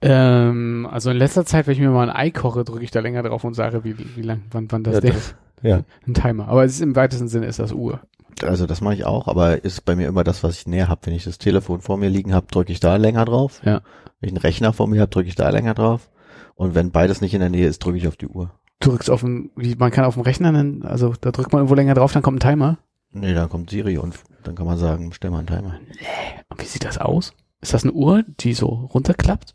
Ähm, 0.00 0.88
also 0.90 1.10
in 1.10 1.16
letzter 1.16 1.44
Zeit, 1.44 1.66
wenn 1.66 1.74
ich 1.74 1.80
mir 1.80 1.90
mal 1.90 2.08
ein 2.08 2.16
Ei 2.16 2.30
koche, 2.30 2.64
drücke 2.64 2.84
ich 2.84 2.90
da 2.90 3.00
länger 3.00 3.22
drauf 3.22 3.44
und 3.44 3.54
sage, 3.54 3.84
wie, 3.84 3.96
wie 4.16 4.22
lang, 4.22 4.42
wann, 4.50 4.70
wann 4.70 4.82
das 4.82 4.94
Ja, 4.94 5.00
Ding, 5.00 5.14
Ja. 5.62 5.82
ein 6.06 6.14
Timer. 6.14 6.48
Aber 6.48 6.64
es 6.64 6.72
ist 6.74 6.80
im 6.80 6.94
weitesten 6.96 7.28
Sinne 7.28 7.46
ist 7.46 7.58
das 7.58 7.72
Uhr. 7.72 8.00
Also 8.42 8.66
das 8.66 8.80
mache 8.80 8.94
ich 8.94 9.04
auch, 9.04 9.28
aber 9.28 9.64
ist 9.64 9.84
bei 9.84 9.96
mir 9.96 10.08
immer 10.08 10.24
das, 10.24 10.42
was 10.42 10.58
ich 10.58 10.66
näher 10.66 10.88
habe. 10.88 11.00
Wenn 11.04 11.14
ich 11.14 11.24
das 11.24 11.38
Telefon 11.38 11.80
vor 11.80 11.96
mir 11.96 12.10
liegen 12.10 12.34
habe, 12.34 12.46
drücke 12.50 12.72
ich 12.72 12.80
da 12.80 12.96
länger 12.96 13.24
drauf. 13.24 13.60
Ja. 13.64 13.80
Wenn 14.20 14.28
ich 14.28 14.34
einen 14.34 14.42
Rechner 14.42 14.72
vor 14.72 14.86
mir 14.86 15.00
habe, 15.00 15.10
drücke 15.10 15.28
ich 15.28 15.34
da 15.34 15.48
länger 15.48 15.74
drauf. 15.74 16.10
Und 16.54 16.74
wenn 16.74 16.90
beides 16.90 17.20
nicht 17.20 17.34
in 17.34 17.40
der 17.40 17.50
Nähe 17.50 17.66
ist, 17.66 17.84
drücke 17.84 17.98
ich 17.98 18.08
auf 18.08 18.16
die 18.16 18.28
Uhr. 18.28 18.50
Du 18.80 18.90
drückst 18.90 19.10
auf 19.10 19.20
dem, 19.20 19.50
wie, 19.56 19.74
man 19.74 19.90
kann 19.90 20.04
auf 20.04 20.14
dem 20.14 20.22
Rechner, 20.22 20.52
dann, 20.52 20.82
also 20.82 21.14
da 21.20 21.30
drückt 21.30 21.52
man 21.52 21.60
irgendwo 21.60 21.74
länger 21.74 21.94
drauf, 21.94 22.12
dann 22.12 22.22
kommt 22.22 22.44
ein 22.44 22.50
Timer. 22.50 22.78
Nee, 23.10 23.32
dann 23.32 23.48
kommt 23.48 23.70
Siri 23.70 23.96
und 23.96 24.14
dann 24.42 24.54
kann 24.54 24.66
man 24.66 24.76
sagen, 24.76 25.12
stell 25.12 25.30
mal 25.30 25.38
einen 25.38 25.46
Timer. 25.46 25.80
Und 26.48 26.60
wie 26.60 26.66
sieht 26.66 26.84
das 26.84 26.98
aus? 26.98 27.32
Ist 27.60 27.72
das 27.72 27.84
eine 27.84 27.92
Uhr, 27.92 28.24
die 28.40 28.52
so 28.52 28.66
runterklappt? 28.66 29.54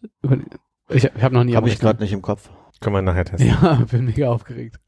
Ich, 0.89 1.05
habe 1.05 1.35
noch 1.35 1.43
nie 1.43 1.55
Habe 1.55 1.69
ich 1.69 1.79
gerade 1.79 2.01
nicht 2.01 2.13
im 2.13 2.21
Kopf. 2.21 2.49
Können 2.79 2.95
wir 2.95 3.01
nachher 3.03 3.25
testen. 3.25 3.47
Ja, 3.49 3.75
bin 3.91 4.05
mega 4.05 4.31
aufgeregt. 4.31 4.79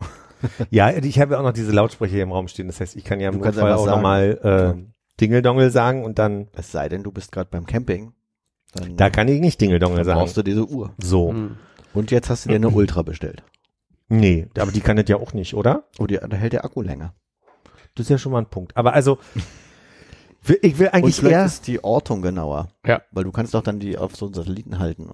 Ja, 0.70 0.92
ich 0.92 1.20
habe 1.20 1.34
ja 1.34 1.40
auch 1.40 1.44
noch 1.44 1.54
diese 1.54 1.72
Lautsprecher 1.72 2.14
hier 2.14 2.24
im 2.24 2.32
Raum 2.32 2.48
stehen. 2.48 2.68
Das 2.68 2.80
heißt, 2.80 2.96
ich 2.96 3.04
kann 3.04 3.20
ja 3.20 3.30
im 3.30 3.40
Du 3.40 3.46
Notfall 3.46 3.72
auch 3.74 3.86
sagen. 3.86 3.96
nochmal 3.98 4.76
äh, 4.78 5.20
Dingeldongel 5.22 5.70
sagen 5.72 6.04
und 6.04 6.20
dann, 6.20 6.48
Es 6.54 6.72
sei 6.72 6.90
denn, 6.90 7.04
du 7.04 7.12
bist 7.12 7.32
gerade 7.32 7.50
beim 7.50 7.66
Camping. 7.66 8.14
Dann, 8.74 8.98
da 8.98 9.10
kann 9.10 9.28
ich 9.28 9.40
nicht 9.40 9.62
Dingeldongel 9.62 9.98
dann 9.98 10.06
sagen. 10.06 10.20
brauchst 10.20 10.38
du 10.38 10.44
diese 10.44 10.66
Uhr. 10.68 10.94
So. 11.02 11.30
Hm. 11.32 11.58
Und 11.94 12.12
jetzt 12.12 12.30
hast 12.30 12.46
du 12.46 12.50
dir 12.50 12.56
eine 12.56 12.70
Ultra 12.72 13.02
bestellt. 13.04 13.44
Nee, 14.10 14.48
aber 14.58 14.72
die 14.72 14.82
kann 14.82 14.98
das 14.98 15.06
ja 15.08 15.16
auch 15.18 15.34
nicht, 15.34 15.54
oder? 15.54 15.84
Oh, 16.00 16.06
die, 16.08 16.16
da 16.18 16.36
hält 16.36 16.54
der 16.54 16.66
Akku 16.66 16.82
länger. 16.82 17.14
Das 17.96 18.06
ist 18.06 18.10
ja 18.10 18.18
schon 18.18 18.32
mal 18.32 18.40
ein 18.40 18.50
Punkt. 18.50 18.76
Aber 18.76 18.94
also, 18.94 19.18
will- 20.44 20.60
ich 20.62 20.78
will 20.80 20.88
Und 20.88 20.94
eigentlich 20.94 21.16
vielleicht 21.16 21.34
eher, 21.34 21.46
ist 21.46 21.68
die 21.68 21.84
Ortung 21.84 22.22
genauer. 22.22 22.70
Ja. 22.86 23.02
Weil 23.12 23.24
du 23.24 23.32
kannst 23.32 23.54
doch 23.54 23.62
dann 23.64 23.80
die 23.80 23.98
auf 23.98 24.16
so 24.16 24.26
einen 24.26 24.34
Satelliten 24.34 24.80
halten. 24.80 25.12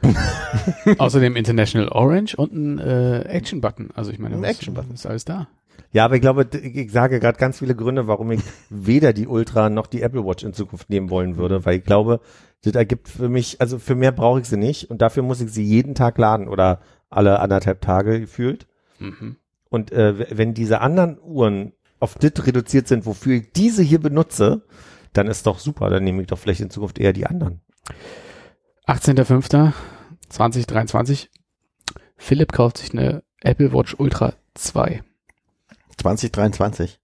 Außerdem 0.98 1.36
International 1.36 1.88
Orange 1.88 2.34
und 2.36 2.52
ein 2.52 2.78
äh, 2.78 3.20
Action-Button. 3.22 3.90
Also 3.94 4.10
ich 4.10 4.18
meine, 4.18 4.36
Ein 4.36 4.44
Action-Button. 4.44 4.94
ist 4.94 5.06
alles 5.06 5.24
da. 5.24 5.48
Ja, 5.92 6.04
aber 6.06 6.14
ich 6.14 6.20
glaube, 6.20 6.46
ich 6.52 6.90
sage 6.90 7.20
gerade 7.20 7.38
ganz 7.38 7.58
viele 7.58 7.74
Gründe, 7.74 8.06
warum 8.06 8.32
ich 8.32 8.40
weder 8.70 9.12
die 9.12 9.26
Ultra 9.26 9.68
noch 9.68 9.86
die 9.86 10.02
Apple 10.02 10.24
Watch 10.24 10.42
in 10.42 10.54
Zukunft 10.54 10.88
nehmen 10.90 11.10
wollen 11.10 11.36
würde, 11.36 11.64
weil 11.64 11.78
ich 11.78 11.84
glaube, 11.84 12.20
das 12.62 12.74
ergibt 12.74 13.08
für 13.08 13.28
mich, 13.28 13.60
also 13.60 13.78
für 13.78 13.94
mehr 13.94 14.12
brauche 14.12 14.40
ich 14.40 14.46
sie 14.46 14.56
nicht 14.56 14.90
und 14.90 15.02
dafür 15.02 15.22
muss 15.22 15.40
ich 15.40 15.50
sie 15.50 15.64
jeden 15.64 15.94
Tag 15.94 16.16
laden 16.16 16.48
oder 16.48 16.80
alle 17.10 17.40
anderthalb 17.40 17.80
Tage 17.82 18.20
gefühlt. 18.20 18.66
Mhm. 18.98 19.36
Und 19.68 19.92
äh, 19.92 20.36
wenn 20.36 20.54
diese 20.54 20.80
anderen 20.80 21.18
Uhren 21.20 21.72
auf 22.00 22.14
das 22.14 22.46
reduziert 22.46 22.88
sind, 22.88 23.04
wofür 23.04 23.36
ich 23.36 23.52
diese 23.52 23.82
hier 23.82 24.00
benutze, 24.00 24.62
dann 25.12 25.26
ist 25.26 25.46
doch 25.46 25.58
super, 25.58 25.90
dann 25.90 26.04
nehme 26.04 26.22
ich 26.22 26.28
doch 26.28 26.38
vielleicht 26.38 26.60
in 26.60 26.70
Zukunft 26.70 26.98
eher 26.98 27.12
die 27.12 27.26
anderen. 27.26 27.60
18.05.2023. 28.86 31.28
Philipp 32.16 32.52
kauft 32.52 32.78
sich 32.78 32.92
eine 32.92 33.24
Apple 33.40 33.72
Watch 33.72 33.96
Ultra 33.98 34.34
2. 34.54 35.02
2023. 35.98 37.00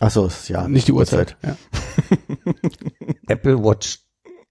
Ach 0.00 0.10
so, 0.10 0.26
ist 0.26 0.48
ja. 0.48 0.66
Nicht 0.68 0.88
die 0.88 0.92
Uhrzeit. 0.92 1.36
Ja. 1.42 1.56
Apple 3.28 3.62
Watch 3.62 4.00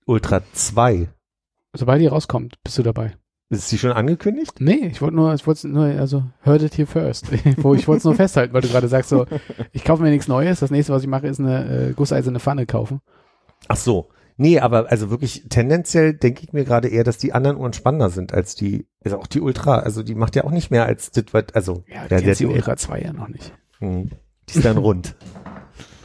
Ultra 0.06 0.42
2. 0.54 1.10
Sobald 1.74 2.02
die 2.02 2.08
rauskommt, 2.08 2.62
bist 2.64 2.78
du 2.78 2.84
dabei. 2.84 3.18
Ist 3.50 3.70
sie 3.70 3.78
schon 3.78 3.92
angekündigt? 3.92 4.60
Nee, 4.60 4.88
ich 4.92 5.02
wollte 5.02 5.16
nur, 5.16 5.34
ich 5.34 5.46
wollte 5.46 5.68
nur, 5.68 5.86
also 5.86 6.24
heard 6.42 6.64
it 6.64 6.78
here 6.78 6.88
first. 6.88 7.28
Wo 7.64 7.76
ich 7.76 7.88
wollte 7.88 8.00
es 8.00 8.06
nur 8.06 8.16
festhalten, 8.16 8.54
weil 8.54 8.62
du 8.62 8.70
gerade 8.70 8.88
sagst 8.88 9.10
so, 9.10 9.28
ich 9.72 9.84
kaufe 9.84 10.02
mir 10.02 10.10
nichts 10.10 10.28
Neues. 10.28 10.62
Das 10.62 10.72
nächste, 10.72 10.94
was 10.94 11.04
ich 11.04 11.10
mache, 11.10 11.28
ist 11.28 11.40
eine 11.40 11.90
äh, 11.90 11.94
gusseiserne 11.94 12.40
Pfanne 12.40 12.66
kaufen. 12.66 13.02
Ach 13.68 13.76
so. 13.76 14.10
Nee, 14.38 14.60
aber 14.60 14.92
also 14.92 15.10
wirklich 15.10 15.46
tendenziell 15.50 16.14
denke 16.14 16.44
ich 16.44 16.52
mir 16.52 16.66
gerade 16.66 16.90
eher, 16.90 17.04
dass 17.06 17.18
die 17.18 17.32
anderen 17.34 17.56
Uhren 17.58 17.72
spannender 17.74 18.10
sind 18.10 18.34
als 18.34 18.56
die, 18.56 18.86
also 19.04 19.18
auch 19.18 19.28
die 19.28 19.40
Ultra. 19.40 19.80
Also 19.80 20.04
die 20.04 20.16
macht 20.16 20.36
ja 20.36 20.44
auch 20.44 20.52
nicht 20.52 20.72
mehr 20.72 20.86
als 20.86 21.12
das, 21.12 21.26
was, 21.32 21.46
also 21.54 21.84
Ja, 21.88 21.96
ja, 22.04 22.08
der, 22.10 22.22
der, 22.22 22.36
die 22.36 22.46
Ultra 22.46 22.76
2 22.76 23.02
ja 23.02 23.14
noch 23.14 23.30
nicht. 23.30 23.54
Hm. 23.80 24.10
die 24.50 24.56
ist 24.58 24.66
dann 24.66 24.78
rund. 24.78 25.16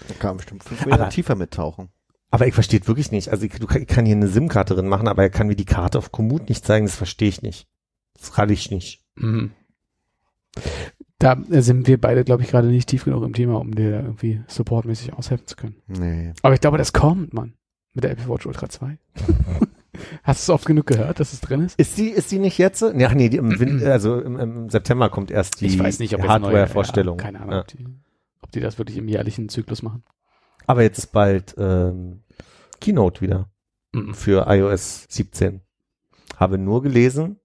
Da 0.09 0.15
kann 0.15 0.31
man 0.31 0.37
bestimmt 0.39 0.65
fünf 0.65 0.85
Meter 0.87 1.01
Aber- 1.03 1.09
tiefer 1.11 1.37
mittauchen. 1.37 1.89
Aber 2.33 2.47
ich 2.49 2.55
verstehe 2.55 2.85
wirklich 2.89 3.13
nicht. 3.13 3.29
Also 3.29 3.45
ich, 3.47 3.53
du, 3.53 3.67
kann- 3.69 3.83
ich 3.83 3.87
kann 3.89 4.07
hier 4.07 4.17
eine 4.17 4.27
SIM-Karte 4.27 4.75
drin 4.75 4.89
machen, 4.89 5.07
aber 5.07 5.23
er 5.23 5.31
kann 5.31 5.47
mir 5.47 5.55
die 5.57 5.65
Karte 5.65 5.99
auf 5.99 6.11
Komoot 6.11 6.49
nicht 6.49 6.65
zeigen. 6.65 6.87
Das 6.87 6.97
verstehe 6.97 7.29
ich 7.29 7.43
nicht. 7.43 7.69
Das 8.19 8.33
kann 8.33 8.51
ich 8.51 8.71
nicht. 8.73 9.05
Mhm. 9.17 9.53
Da 11.19 11.37
sind 11.49 11.87
wir 11.87 12.01
beide, 12.01 12.25
glaube 12.25 12.43
ich, 12.43 12.49
gerade 12.51 12.69
nicht 12.69 12.89
tief 12.89 13.05
genug 13.05 13.23
im 13.25 13.35
Thema, 13.35 13.61
um 13.61 13.75
dir 13.75 13.91
da 13.91 14.01
irgendwie 14.01 14.41
supportmäßig 14.49 15.13
aushelfen 15.13 15.47
zu 15.47 15.55
können. 15.57 15.77
Nee. 15.87 16.33
Aber 16.43 16.55
ich 16.55 16.61
glaube, 16.61 16.79
das 16.79 16.93
kommt, 16.93 17.35
Mann. 17.35 17.55
Mit 18.01 18.05
der 18.05 18.13
Apple 18.13 18.29
Watch 18.33 18.47
Ultra 18.47 18.67
2. 18.67 18.97
Hast 20.23 20.41
du 20.49 20.53
es 20.53 20.55
oft 20.55 20.65
genug 20.65 20.87
gehört, 20.87 21.21
dass 21.21 21.35
es 21.35 21.43
drin 21.43 21.61
ist? 21.61 21.79
Ist 21.79 21.99
die, 21.99 22.09
ist 22.09 22.33
die 22.33 22.39
nicht 22.39 22.57
jetzt? 22.57 22.83
Ach 22.83 23.13
nee, 23.15 23.29
die 23.29 23.37
im, 23.37 23.61
Win 23.61 23.85
also 23.87 24.19
im, 24.19 24.39
im 24.39 24.71
September 24.71 25.11
kommt 25.11 25.31
erst 25.31 25.61
die 25.61 25.67
ich 25.67 25.79
weiß 25.79 25.99
nicht, 25.99 26.15
ob 26.15 26.23
jetzt 26.23 26.31
eine 26.31 26.41
neue- 26.41 26.53
Hardware-Vorstellung. 26.61 27.19
Ja, 27.19 27.23
keine 27.25 27.41
Ahnung, 27.41 27.53
Ja. 27.53 27.61
ob, 27.61 27.67
die, 27.67 27.87
ob 28.41 28.51
die 28.53 28.61
das 28.61 28.79
wirklich 28.79 28.97
im 28.97 29.07
jährlichen 29.07 29.51
Zyklus 29.51 29.83
machen. 29.83 30.03
Aber 30.67 30.81
jetzt 30.83 30.97
ist 30.97 31.13
bald 31.13 31.55
ähm, 31.59 32.23
Keynote 32.81 33.21
wieder 33.21 33.51
Mhm. 33.93 34.15
für 34.15 34.47
iOS 34.49 35.05
17. 35.11 35.61
Habe 36.37 36.57
nur 36.57 36.81
gelesen, 36.83 37.39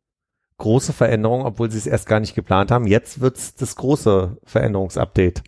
große 0.57 0.93
Veränderung, 0.93 1.41
obwohl 1.43 1.69
sie 1.69 1.79
es 1.79 1.87
erst 1.87 2.07
gar 2.07 2.21
nicht 2.21 2.33
geplant 2.35 2.71
haben. 2.71 2.87
Jetzt 2.87 3.19
wird's 3.19 3.55
das 3.55 3.75
große 3.75 4.37
Veränderungsupdate. 4.45 5.43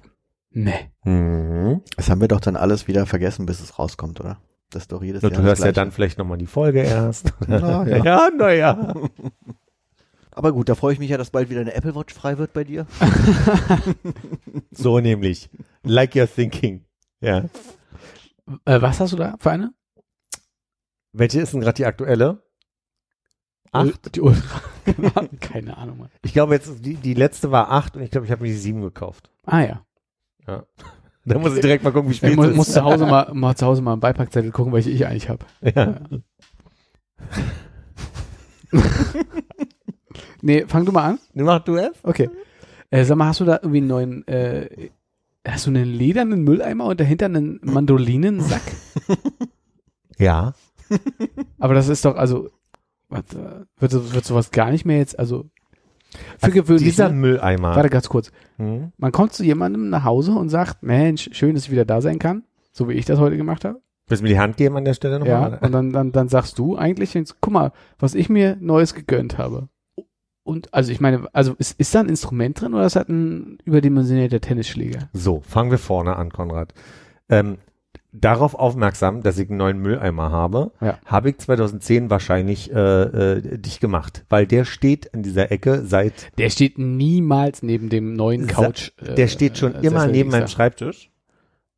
Nee. 0.52 0.92
Mhm. 1.06 1.84
Das 1.96 2.10
haben 2.10 2.20
wir 2.20 2.28
doch 2.28 2.42
dann 2.42 2.58
alles 2.58 2.88
wieder 2.90 3.06
vergessen, 3.06 3.46
bis 3.46 3.62
es 3.62 3.80
rauskommt, 3.80 4.20
oder? 4.20 4.42
Das 4.69 4.84
ist 4.84 4.91
doch 4.91 5.02
jedes 5.02 5.23
Und 5.23 5.31
Jahr 5.31 5.41
du 5.41 5.48
hörst 5.48 5.64
ja 5.64 5.72
dann 5.72 5.91
vielleicht 5.91 6.18
nochmal 6.18 6.38
die 6.38 6.48
Folge 6.48 6.81
erst. 6.81 7.34
Na, 7.48 7.88
ja. 7.88 7.98
ja, 8.03 8.30
naja. 8.30 8.94
Aber 10.31 10.52
gut, 10.52 10.69
da 10.69 10.76
freue 10.76 10.94
ich 10.94 10.99
mich 10.99 11.10
ja, 11.10 11.18
dass 11.18 11.31
bald 11.31 11.49
wieder 11.49 11.61
eine 11.61 11.73
Apple 11.73 11.95
Watch 11.95 12.14
frei 12.14 12.38
wird 12.38 12.53
bei 12.53 12.64
dir. 12.64 12.85
So 14.69 14.99
nämlich. 14.99 15.49
Like 15.81 16.14
you're 16.14 16.27
thinking. 16.27 16.85
Ja. 17.22 17.45
Äh, 18.65 18.81
was 18.81 18.99
hast 18.99 19.14
du 19.14 19.18
da 19.18 19.35
für 19.39 19.49
eine? 19.49 19.73
Welche 21.11 21.41
ist 21.41 21.53
denn 21.53 21.61
gerade 21.61 21.77
die 21.77 21.88
aktuelle? 21.88 22.44
Acht? 23.72 24.15
Die 24.15 24.22
Ultra. 24.22 24.61
keine 25.39 25.76
Ahnung, 25.76 25.98
Mann. 25.98 26.10
Ich 26.23 26.34
glaube 26.34 26.53
jetzt, 26.53 26.85
die, 26.85 26.95
die 26.95 27.15
letzte 27.15 27.49
war 27.49 27.72
acht 27.72 27.95
und 27.95 28.03
ich 28.03 28.11
glaube, 28.11 28.26
ich 28.26 28.31
habe 28.31 28.44
mir 28.44 28.49
die 28.49 28.57
sieben 28.57 28.81
gekauft. 28.81 29.31
Ah 29.44 29.61
ja. 29.61 29.85
Da 31.28 31.40
muss 31.40 31.56
ich 31.56 31.62
direkt 31.62 31.84
mal 31.84 31.91
gucken, 31.91 32.10
wie 32.10 32.14
Ich 32.14 32.18
spät 32.20 32.36
muss, 32.36 32.45
es 32.45 32.52
ist. 32.52 32.58
muss 32.58 32.72
zu 32.72 32.84
Hause 32.84 33.06
mal, 33.06 33.34
mal 33.34 33.56
zu 33.56 33.66
Hause 33.66 33.82
mal 33.82 33.94
einen 33.94 33.99
Beipackzettel 34.02 34.52
gucken, 34.52 34.72
welche 34.72 34.90
ich 34.90 35.06
eigentlich 35.06 35.30
habe. 35.30 35.45
Ja. 35.62 35.95
Nee, 40.41 40.66
fang 40.68 40.86
du 40.86 40.91
mal 40.91 41.04
an. 41.04 41.20
Mach 41.34 41.64
du 41.64 41.78
es? 41.78 41.91
Okay. 42.04 42.30
Äh, 42.90 43.04
sag 43.06 43.18
mal, 43.18 43.28
hast 43.28 43.40
du 43.40 43.45
da 43.45 43.56
irgendwie 43.56 43.80
einen 43.80 43.88
neuen, 43.88 44.28
äh, 44.28 44.90
hast 45.45 45.66
du 45.66 45.72
einen 45.72 45.86
ledernen 45.86 46.44
Mülleimer 46.44 46.86
und 46.86 46.99
dahinter 46.99 47.26
einen 47.26 47.60
Mandolinensack? 47.64 48.62
Ja. 50.20 50.54
Aber 51.60 51.76
das 51.76 51.90
ist 51.90 52.04
doch, 52.04 52.16
also, 52.16 52.49
was, 53.08 53.22
äh, 53.36 53.66
wird, 53.78 54.14
wird 54.14 54.26
sowas 54.26 54.49
gar 54.49 54.72
nicht 54.72 54.84
mehr 54.84 54.98
jetzt, 54.98 55.20
also, 55.20 55.45
für 56.38 56.44
Also 56.46 56.54
gewöhnlich. 56.54 56.84
dieser? 56.90 57.10
Mülleimer. 57.10 57.76
Warte 57.76 57.90
ganz 57.90 58.10
kurz. 58.10 58.32
Hm? 58.58 58.92
Man 58.98 59.12
kommt 59.12 59.34
zu 59.34 59.44
jemandem 59.44 59.90
nach 59.90 60.04
Hause 60.04 60.32
und 60.34 60.50
sagt, 60.50 60.84
Mensch, 60.84 61.30
schön, 61.34 61.56
dass 61.56 61.66
ich 61.66 61.72
wieder 61.72 61.86
da 61.86 62.02
sein 62.02 62.20
kann. 62.20 62.44
So 62.72 62.88
wie 62.90 62.94
ich 62.94 63.06
das 63.06 63.20
heute 63.20 63.38
gemacht 63.38 63.66
habe. 63.66 63.80
Willst 64.08 64.22
du 64.22 64.24
mir 64.24 64.30
die 64.30 64.40
Hand 64.40 64.56
geben 64.58 64.78
an 64.78 64.86
der 64.86 64.94
Stelle 64.94 65.16
Ja. 65.26 65.42
nochmal? 65.42 65.60
Und 65.62 65.72
dann, 65.74 65.92
dann, 65.92 66.12
dann 66.12 66.30
sagst 66.30 66.58
du 66.60 66.78
eigentlich, 66.78 67.18
guck 67.42 67.52
mal, 67.54 67.72
was 68.00 68.16
ich 68.16 68.30
mir 68.30 68.56
Neues 68.60 68.94
gegönnt 68.94 69.38
habe. 69.38 69.68
Und, 70.44 70.74
also 70.74 70.94
ich 70.94 71.02
meine, 71.02 71.28
also 71.34 71.56
ist, 71.58 71.78
ist 71.78 71.94
da 71.94 72.00
ein 72.00 72.08
Instrument 72.08 72.62
drin 72.62 72.74
oder 72.74 72.86
ist 72.86 72.96
das 72.96 73.10
ein 73.10 73.58
überdimensionierter 73.66 74.40
Tennisschläger? 74.40 75.10
So, 75.12 75.42
fangen 75.42 75.72
wir 75.72 75.78
vorne 75.78 76.16
an, 76.16 76.32
Konrad. 76.32 76.74
Ähm, 77.28 77.58
darauf 78.19 78.56
aufmerksam, 78.56 79.22
dass 79.23 79.38
ich 79.38 79.49
einen 79.49 79.57
neuen 79.57 79.80
Mülleimer 79.80 80.31
habe, 80.31 80.72
Ja. 80.81 80.98
habe 81.06 81.30
ich 81.30 81.38
2010 81.38 82.10
wahrscheinlich 82.10 82.72
äh, 82.73 83.02
äh, 83.03 83.57
dich 83.57 83.80
gemacht, 83.80 84.26
weil 84.30 84.45
der 84.48 84.65
steht 84.65 85.14
an 85.14 85.23
dieser 85.23 85.52
Ecke 85.52 85.84
seit, 85.85 86.31
Der 86.38 86.49
steht 86.49 86.77
niemals 86.77 87.64
neben 87.64 87.89
dem 87.89 88.14
neuen 88.14 88.48
Couch. 88.48 88.91
äh, 89.02 89.15
der 89.15 89.27
steht 89.27 89.57
schon 89.57 89.76
äh, 89.76 89.80
immer 89.81 89.99
Sessel, 90.02 90.11
neben 90.11 90.30
meinem. 90.31 90.48
Schreibtisch 90.48 91.11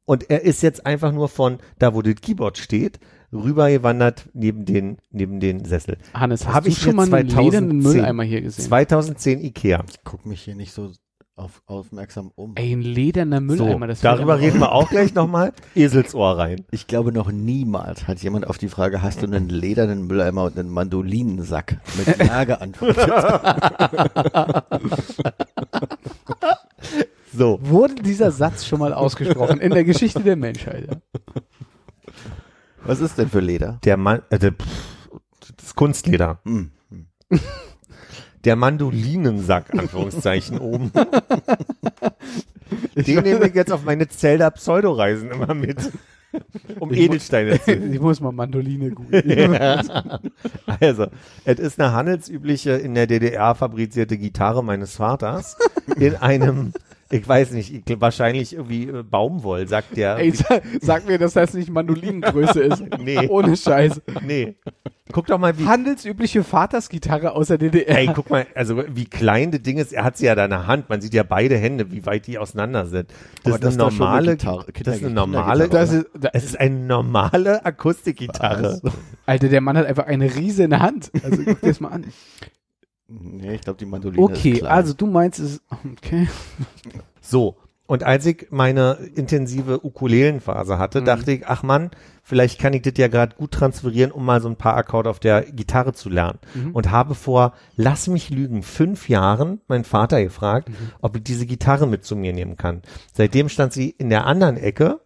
und 0.06 0.30
er 0.30 0.42
ist 0.42 0.62
jetzt 0.64 0.86
einfach 0.86 1.12
nur 1.12 1.30
von 1.30 1.60
da, 1.78 1.94
wo 1.94 2.02
das 2.02 2.16
Keyboard 2.16 2.58
steht, 2.58 3.00
rübergewandert 3.32 4.28
neben 4.34 4.66
den 4.66 4.98
neben 5.12 5.40
den 5.40 5.66
Sessel. 5.66 5.98
Hannes, 6.14 6.48
hast 6.48 6.54
Hab 6.56 6.64
du 6.64 6.70
ich 6.70 6.80
schon 6.80 6.96
mal 6.96 7.04
einen 7.04 7.30
2010 7.30 7.44
ledernen 7.46 7.78
Mülleimer 7.80 8.24
hier 8.24 8.42
gesehen? 8.42 8.66
2010 8.66 9.40
Ikea. 9.44 9.84
Ich 9.90 10.00
guck 10.04 10.26
mich 10.26 10.42
hier 10.42 10.56
nicht 10.56 10.74
so 10.74 10.92
auf, 11.40 11.62
aufmerksam 11.66 12.32
um. 12.36 12.54
Ey, 12.56 12.74
ein 12.74 12.82
lederner 12.82 13.40
Mülleimer. 13.40 13.86
so, 13.86 13.88
das 13.88 14.02
darüber 14.02 14.40
reden 14.40 14.60
wir 14.60 14.72
auch 14.72 14.90
gleich 14.90 15.14
nochmal. 15.14 15.54
Eselsohr 15.76 16.38
rein. 16.38 16.66
Ich 16.72 16.88
glaube, 16.88 17.12
noch 17.12 17.32
niemals 17.32 18.08
hat 18.08 18.20
jemand 18.22 18.46
auf 18.48 18.58
die 18.58 18.68
Frage, 18.70 19.02
hast 19.02 19.22
du 19.22 19.26
einen 19.26 19.50
ledernen 19.50 20.06
Mülleimer 20.08 20.44
und 20.44 20.60
einen 20.60 20.70
Mandolinensack 20.70 21.78
mit 21.98 22.18
Ja 22.28 22.44
geantwortet. 22.44 23.10
So, 27.32 27.60
Wurde 27.62 27.96
dieser 28.02 28.32
Satz 28.32 28.66
schon 28.66 28.80
mal 28.80 28.92
ausgesprochen 28.92 29.62
in 29.62 29.72
der 29.72 29.84
Geschichte 29.84 30.20
der 30.22 30.36
Menschheit? 30.36 30.88
Ja? 30.90 30.98
Was 32.84 33.02
ist 33.02 33.20
denn 33.20 33.30
für 33.30 33.40
Leder? 33.40 33.78
der 33.84 33.98
Mann, 33.98 34.24
äh, 34.32 34.40
der, 34.40 34.54
pff, 34.54 34.66
das 35.58 35.76
Kunstleder. 35.76 36.40
Hm. 36.44 36.72
Der 38.46 38.56
Mandolinensack, 38.56 39.74
Anführungszeichen, 39.74 40.58
oben. 40.60 40.92
Den 42.96 43.24
nehme 43.24 43.48
ich 43.48 43.56
jetzt 43.56 43.72
auf 43.72 43.84
meine 43.84 44.08
Zelda 44.08 44.50
Pseudoreisen 44.50 45.32
immer 45.32 45.54
mit. 45.54 45.92
Um 46.80 46.92
Ich 46.92 47.00
Edelsteine 47.00 47.60
zu. 47.62 47.72
Ich 47.92 48.00
muss 48.00 48.20
mal 48.22 48.32
Mandoline 48.32 48.92
googeln. 48.92 49.54
Ja. 49.54 50.20
Also, 50.80 51.08
es 51.44 51.60
ist 51.60 51.80
eine 51.80 51.92
handelsübliche 51.94 52.72
in 52.72 52.94
der 52.94 53.08
DDR 53.08 53.56
fabrizierte 53.56 54.18
Gitarre 54.18 54.64
meines 54.64 54.96
Vaters 54.96 55.58
in 55.98 56.16
einem, 56.16 56.74
ich 57.12 57.28
weiß 57.28 57.52
nicht, 57.52 57.74
ich, 57.88 58.02
wahrscheinlich 58.02 58.54
irgendwie 58.54 58.84
äh, 58.88 59.04
Baumwoll, 59.04 59.68
sagt 59.68 59.98
der. 59.98 60.18
Ey, 60.18 60.32
sag, 60.32 60.62
sag 60.82 61.08
mir, 61.08 61.18
dass 61.18 61.34
das 61.34 61.54
nicht 61.54 61.70
Mandolinengröße 61.70 62.62
ist. 62.62 62.84
Nee. 63.00 63.28
Ohne 63.30 63.56
Scheiß. 63.56 64.02
nee. 64.26 64.56
Guck 65.12 65.26
doch 65.26 65.40
mal, 65.40 65.58
wie, 65.58 65.66
Handelsübliche 65.66 66.44
Vatersgitarre 66.44 67.32
aus 67.32 67.48
der 67.48 67.58
DDR. 67.58 67.98
Ey, 67.98 68.10
guck 68.14 68.30
mal, 68.30 68.46
also 68.54 68.84
wie 68.90 69.06
klein 69.06 69.50
das 69.52 69.64
Ding 69.64 69.78
ist. 69.78 69.92
Er 69.92 70.04
hat 70.04 70.18
sie 70.18 70.26
ja 70.26 70.36
da 70.36 70.44
in 70.44 70.52
der 70.52 70.68
Hand. 70.68 70.90
Man 70.90 71.02
sieht 71.02 71.16
ja 71.16 71.24
beide 71.24 71.58
Hände, 71.58 71.92
wie 71.92 72.06
weit 72.06 72.28
die 72.28 72.38
auseinander 72.38 72.86
sind. 72.86 73.10
Das 73.44 73.54
Aber 73.56 73.64
ist 73.70 73.74
eine 73.74 73.78
doch 73.78 73.90
schon 73.90 73.98
normale, 74.00 74.32
Gitarre- 74.34 74.66
das 74.84 74.98
ist 74.98 75.04
eine 75.06 75.14
normale, 75.14 75.70
das 75.70 75.94
ist, 75.94 76.06
da, 76.20 76.30
es 76.34 76.44
ist 76.44 76.60
eine 76.60 76.76
normale 76.78 77.66
Akustikgitarre. 77.66 78.82
Alter, 79.26 79.48
der 79.50 79.62
Mann 79.62 79.78
hat 79.78 79.88
einfach 79.88 80.06
eine 80.06 80.36
Riese 80.36 80.64
in 80.66 80.70
der 80.70 80.82
Hand. 80.82 81.10
Also 81.24 81.38
guck 81.44 81.62
dir 81.62 81.68
das 81.70 81.80
mal 81.80 81.90
an. 81.90 82.06
Nee, 83.10 83.56
ich 83.56 83.62
glaube, 83.62 83.80
die 83.80 83.86
Mandoline 83.86 84.32
ist 84.32 84.38
Okay, 84.40 84.62
also 84.64 84.94
du 84.94 85.08
meinst 85.08 85.40
es. 85.40 85.62
Okay. 85.98 86.28
So. 87.22 87.58
Und 87.88 88.04
als 88.04 88.24
ich 88.28 88.48
meine 88.52 89.00
intensive 89.16 89.84
Ukulelenphase 89.84 90.78
hatte, 90.78 91.02
Mhm. 91.02 91.06
dachte 91.06 91.32
ich, 91.32 91.48
ach 91.48 91.64
Mann, 91.64 91.90
vielleicht 92.22 92.60
kann 92.60 92.74
ich 92.74 92.84
das 92.84 92.94
ja 92.98 93.08
gerade 93.08 93.36
gut 93.36 93.50
transferieren, 93.50 94.12
um 94.12 94.24
mal 94.26 94.42
so 94.42 94.48
ein 94.48 94.58
paar 94.58 94.76
Akkorde 94.78 95.10
auf 95.10 95.20
der 95.20 95.42
Gitarre 95.42 95.94
zu 95.94 96.08
lernen. 96.10 96.38
Mhm. 96.54 96.72
Und 96.76 96.92
habe 96.92 97.16
vor, 97.16 97.54
lass 97.76 98.06
mich 98.08 98.30
lügen, 98.30 98.62
fünf 98.62 99.10
Jahren 99.10 99.60
meinen 99.68 99.86
Vater 99.86 100.24
gefragt, 100.24 100.70
Mhm. 100.70 100.76
ob 101.02 101.16
ich 101.16 101.24
diese 101.24 101.48
Gitarre 101.48 101.88
mit 101.88 102.06
zu 102.06 102.16
mir 102.16 102.32
nehmen 102.32 102.58
kann. 102.58 102.84
Seitdem 103.12 103.50
stand 103.50 103.74
sie 103.74 103.90
in 103.90 104.10
der 104.12 104.28
anderen 104.28 104.58
Ecke, 104.58 105.00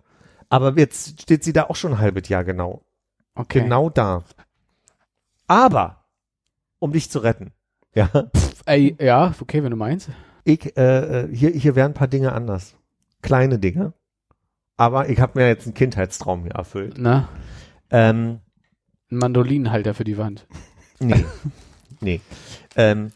aber 0.50 0.78
jetzt 0.78 1.22
steht 1.22 1.46
sie 1.46 1.54
da 1.54 1.64
auch 1.70 1.78
schon 1.78 1.94
ein 1.94 2.00
halbes 2.00 2.28
Jahr 2.28 2.44
genau. 2.44 2.82
Okay. 3.36 3.62
Genau 3.62 3.90
da. 3.90 4.24
Aber, 5.48 6.04
um 6.80 6.92
dich 6.92 7.10
zu 7.10 7.20
retten, 7.20 7.54
ja, 7.96 8.10
Ey, 8.66 8.96
ja, 9.00 9.34
okay, 9.40 9.64
wenn 9.64 9.72
du 9.72 9.78
meinst. 9.78 10.10
ich, 10.44 10.76
äh, 10.78 11.22
äh, 11.26 11.36
hier, 11.36 11.52
hier 11.52 11.76
wären 11.76 11.92
ein 11.92 11.96
paar 11.96 12.08
Dinge 12.08 12.32
anders. 12.34 12.76
Kleine 13.22 13.60
Dinge. 13.60 13.94
Aber 14.78 15.10
ich 15.10 15.20
habe 15.20 15.40
mir 15.40 15.48
jetzt 15.48 15.66
einen 15.66 15.76
Kindheitstraum 15.76 16.44
hier 16.44 16.54
erfüllt. 16.54 16.96
Na, 16.98 17.30
Ähm, 17.92 18.40
ein 19.12 19.18
Mandolinenhalter 19.18 19.94
für 19.94 20.04
die 20.04 20.18
Wand. 20.18 20.48
nee. 21.00 21.26
nee. 22.00 22.22
Ähm, 22.76 23.12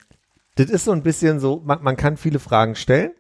das 0.56 0.70
ist 0.70 0.86
so 0.86 0.92
ein 0.92 1.04
bisschen 1.04 1.40
so, 1.40 1.62
man, 1.66 1.82
man 1.84 1.96
kann 1.98 2.18
viele 2.18 2.40
Fragen 2.40 2.76
stellen, 2.76 3.12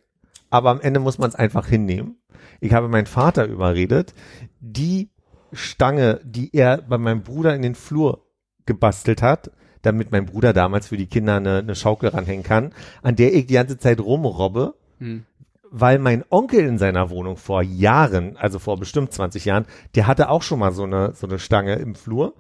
aber 0.50 0.70
am 0.70 0.82
Ende 0.82 1.00
muss 1.00 1.18
man 1.18 1.30
es 1.30 1.36
einfach 1.36 1.68
hinnehmen. 1.68 2.18
Ich 2.60 2.74
habe 2.74 2.88
meinen 2.88 3.08
Vater 3.08 3.46
überredet, 3.46 4.14
die 4.60 5.10
Stange, 5.54 6.20
die 6.24 6.56
er 6.56 6.78
bei 6.82 6.98
meinem 6.98 7.24
Bruder 7.24 7.56
in 7.56 7.62
den 7.62 7.76
Flur 7.76 8.26
gebastelt 8.66 9.22
hat, 9.22 9.52
damit 9.88 10.12
mein 10.12 10.26
Bruder 10.26 10.54
damals 10.54 10.88
für 10.88 10.98
die 10.98 11.08
Kinder 11.08 11.38
eine, 11.38 11.60
eine 11.60 11.76
Schaukel 11.76 12.10
ranhängen 12.10 12.44
kann, 12.44 12.74
an 13.02 13.16
der 13.16 13.34
ich 13.34 13.48
die 13.48 13.56
ganze 13.56 13.78
Zeit 13.78 14.00
rumrobbe, 14.00 14.76
Hm. 15.00 15.26
weil 15.70 16.00
mein 16.00 16.24
Onkel 16.30 16.62
in 16.62 16.78
seiner 16.78 17.10
Wohnung 17.10 17.38
vor 17.38 17.62
Jahren, 17.62 18.36
also 18.38 18.60
vor 18.60 18.78
bestimmt 18.78 19.14
20 19.14 19.46
Jahren, 19.46 19.66
der 19.96 20.08
hatte 20.08 20.30
auch 20.30 20.42
schon 20.42 20.60
mal 20.60 20.72
so 20.72 20.84
eine, 20.84 21.14
so 21.14 21.28
eine 21.28 21.40
Stange 21.40 21.76
im 21.76 21.96
Flur. 21.96 22.34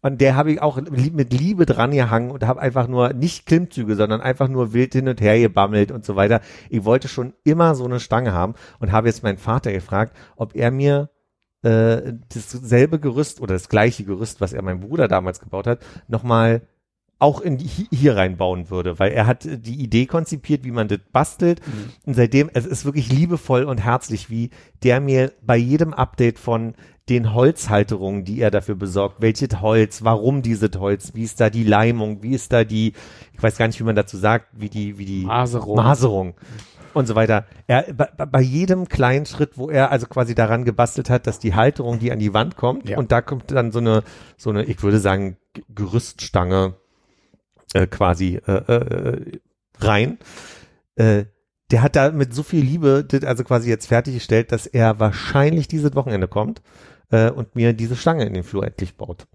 Und 0.00 0.20
der 0.20 0.36
habe 0.36 0.52
ich 0.52 0.60
auch 0.60 0.78
mit 0.90 1.32
Liebe 1.32 1.64
dran 1.64 1.90
gehangen 1.92 2.30
und 2.30 2.46
habe 2.46 2.60
einfach 2.60 2.88
nur 2.88 3.14
nicht 3.14 3.46
Klimmzüge, 3.46 3.96
sondern 3.96 4.20
einfach 4.20 4.48
nur 4.48 4.74
wild 4.74 4.92
hin 4.92 5.08
und 5.08 5.18
her 5.20 5.40
gebammelt 5.40 5.90
und 5.90 6.04
so 6.04 6.14
weiter. 6.14 6.42
Ich 6.68 6.84
wollte 6.84 7.08
schon 7.08 7.32
immer 7.42 7.74
so 7.74 7.86
eine 7.86 8.00
Stange 8.00 8.34
haben 8.34 8.52
und 8.80 8.92
habe 8.92 9.08
jetzt 9.08 9.22
meinen 9.22 9.38
Vater 9.38 9.72
gefragt, 9.72 10.14
ob 10.36 10.54
er 10.54 10.70
mir 10.70 11.08
äh, 11.62 12.12
dasselbe 12.34 13.00
Gerüst 13.00 13.40
oder 13.40 13.54
das 13.54 13.70
gleiche 13.70 14.04
Gerüst, 14.04 14.42
was 14.42 14.52
er 14.52 14.60
meinem 14.60 14.80
Bruder 14.80 15.08
damals 15.08 15.40
gebaut 15.40 15.66
hat, 15.66 15.80
nochmal 16.06 16.60
auch 17.18 17.40
in 17.40 17.56
die, 17.58 17.66
hi- 17.68 17.88
hier 17.90 18.16
reinbauen 18.16 18.70
würde, 18.70 18.98
weil 18.98 19.12
er 19.12 19.26
hat 19.26 19.44
die 19.44 19.80
Idee 19.82 20.06
konzipiert, 20.06 20.64
wie 20.64 20.70
man 20.72 20.88
das 20.88 20.98
bastelt. 21.12 21.60
Und 22.04 22.14
seitdem, 22.14 22.50
es 22.52 22.66
ist 22.66 22.84
wirklich 22.84 23.10
liebevoll 23.12 23.64
und 23.64 23.78
herzlich, 23.78 24.30
wie 24.30 24.50
der 24.82 25.00
mir 25.00 25.32
bei 25.42 25.56
jedem 25.56 25.94
Update 25.94 26.38
von 26.38 26.74
den 27.08 27.34
Holzhalterungen, 27.34 28.24
die 28.24 28.40
er 28.40 28.50
dafür 28.50 28.74
besorgt, 28.76 29.16
welches 29.20 29.60
Holz, 29.60 30.02
warum 30.04 30.40
dieses 30.42 30.70
Holz, 30.78 31.12
wie 31.14 31.22
ist 31.22 31.40
da 31.40 31.50
die 31.50 31.64
Leimung, 31.64 32.22
wie 32.22 32.32
ist 32.34 32.52
da 32.52 32.64
die, 32.64 32.94
ich 33.32 33.42
weiß 33.42 33.58
gar 33.58 33.66
nicht, 33.66 33.78
wie 33.78 33.84
man 33.84 33.96
dazu 33.96 34.16
sagt, 34.16 34.46
wie 34.52 34.68
die, 34.70 34.98
wie 34.98 35.04
die 35.04 35.24
Maserung. 35.24 35.76
Maserung 35.76 36.34
und 36.94 37.06
so 37.06 37.14
weiter. 37.14 37.44
Er, 37.66 37.92
bei, 37.92 38.06
bei 38.06 38.40
jedem 38.40 38.88
kleinen 38.88 39.26
Schritt, 39.26 39.58
wo 39.58 39.68
er 39.68 39.90
also 39.90 40.06
quasi 40.06 40.34
daran 40.34 40.64
gebastelt 40.64 41.10
hat, 41.10 41.26
dass 41.26 41.38
die 41.38 41.54
Halterung, 41.54 41.98
die 41.98 42.10
an 42.12 42.18
die 42.20 42.32
Wand 42.32 42.56
kommt, 42.56 42.88
Ja. 42.88 42.96
und 42.98 43.12
da 43.12 43.20
kommt 43.20 43.50
dann 43.50 43.70
so 43.72 43.80
eine, 43.80 44.02
so 44.38 44.50
eine, 44.50 44.64
ich 44.64 44.82
würde 44.82 44.98
sagen, 44.98 45.36
Gerüststange 45.74 46.74
äh, 47.74 47.86
quasi 47.86 48.40
äh, 48.46 48.52
äh, 48.52 49.38
rein. 49.78 50.18
Äh, 50.96 51.24
der 51.70 51.82
hat 51.82 51.96
da 51.96 52.10
mit 52.10 52.32
so 52.34 52.42
viel 52.42 52.64
Liebe 52.64 53.04
das 53.04 53.24
also 53.24 53.44
quasi 53.44 53.68
jetzt 53.68 53.86
fertiggestellt, 53.86 54.52
dass 54.52 54.66
er 54.66 54.98
wahrscheinlich 55.00 55.68
dieses 55.68 55.94
Wochenende 55.94 56.28
kommt 56.28 56.62
äh, 57.10 57.30
und 57.30 57.54
mir 57.56 57.72
diese 57.74 57.96
Stange 57.96 58.24
in 58.24 58.34
den 58.34 58.42
Flur 58.44 58.64
endlich 58.66 58.96
baut. 58.96 59.26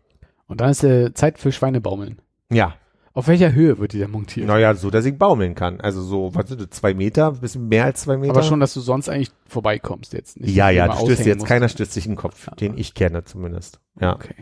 Und 0.47 0.61
dann 0.61 0.71
ist 0.71 0.83
äh, 0.83 1.13
Zeit 1.13 1.37
für 1.37 1.51
Schweinebaumeln. 1.51 2.21
Ja, 2.51 2.75
Auf 3.13 3.27
welcher 3.27 3.53
Höhe 3.53 3.77
wird 3.79 3.93
die 3.93 3.99
denn 3.99 4.11
montiert? 4.11 4.47
naja, 4.47 4.73
so, 4.73 4.89
dass 4.89 5.05
ich 5.05 5.17
baumeln 5.17 5.53
kann. 5.53 5.81
Also 5.81 6.01
so, 6.01 6.33
was 6.33 6.47
sind 6.49 6.61
das, 6.61 6.69
zwei 6.69 6.93
Meter, 6.93 7.27
ein 7.29 7.39
bisschen 7.41 7.67
mehr 7.67 7.85
als 7.85 8.01
zwei 8.01 8.17
Meter. 8.17 8.31
Aber 8.33 8.43
schon, 8.43 8.59
dass 8.59 8.73
du 8.73 8.79
sonst 8.79 9.09
eigentlich 9.09 9.29
vorbeikommst 9.47 10.13
jetzt. 10.13 10.39
Nicht, 10.39 10.55
Ja, 10.55 10.69
ja, 10.69 10.87
du 10.87 10.97
stößt 11.05 11.25
jetzt, 11.25 11.39
musst. 11.39 11.47
keiner 11.47 11.67
stößt 11.69 11.91
sich 11.93 12.05
in 12.05 12.13
den 12.13 12.17
Kopf, 12.17 12.47
Ja. 12.47 12.55
den 12.55 12.77
ich 12.77 12.93
kenne 12.93 13.23
zumindest. 13.25 13.79
Ja. 13.99 14.13
Okay. 14.15 14.35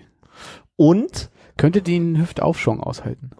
Und, 0.75 1.29
Könnte 1.57 1.81
die 1.81 1.95
einen 1.95 2.19
Hüftaufschwung 2.19 2.81
aushalten? 2.81 3.31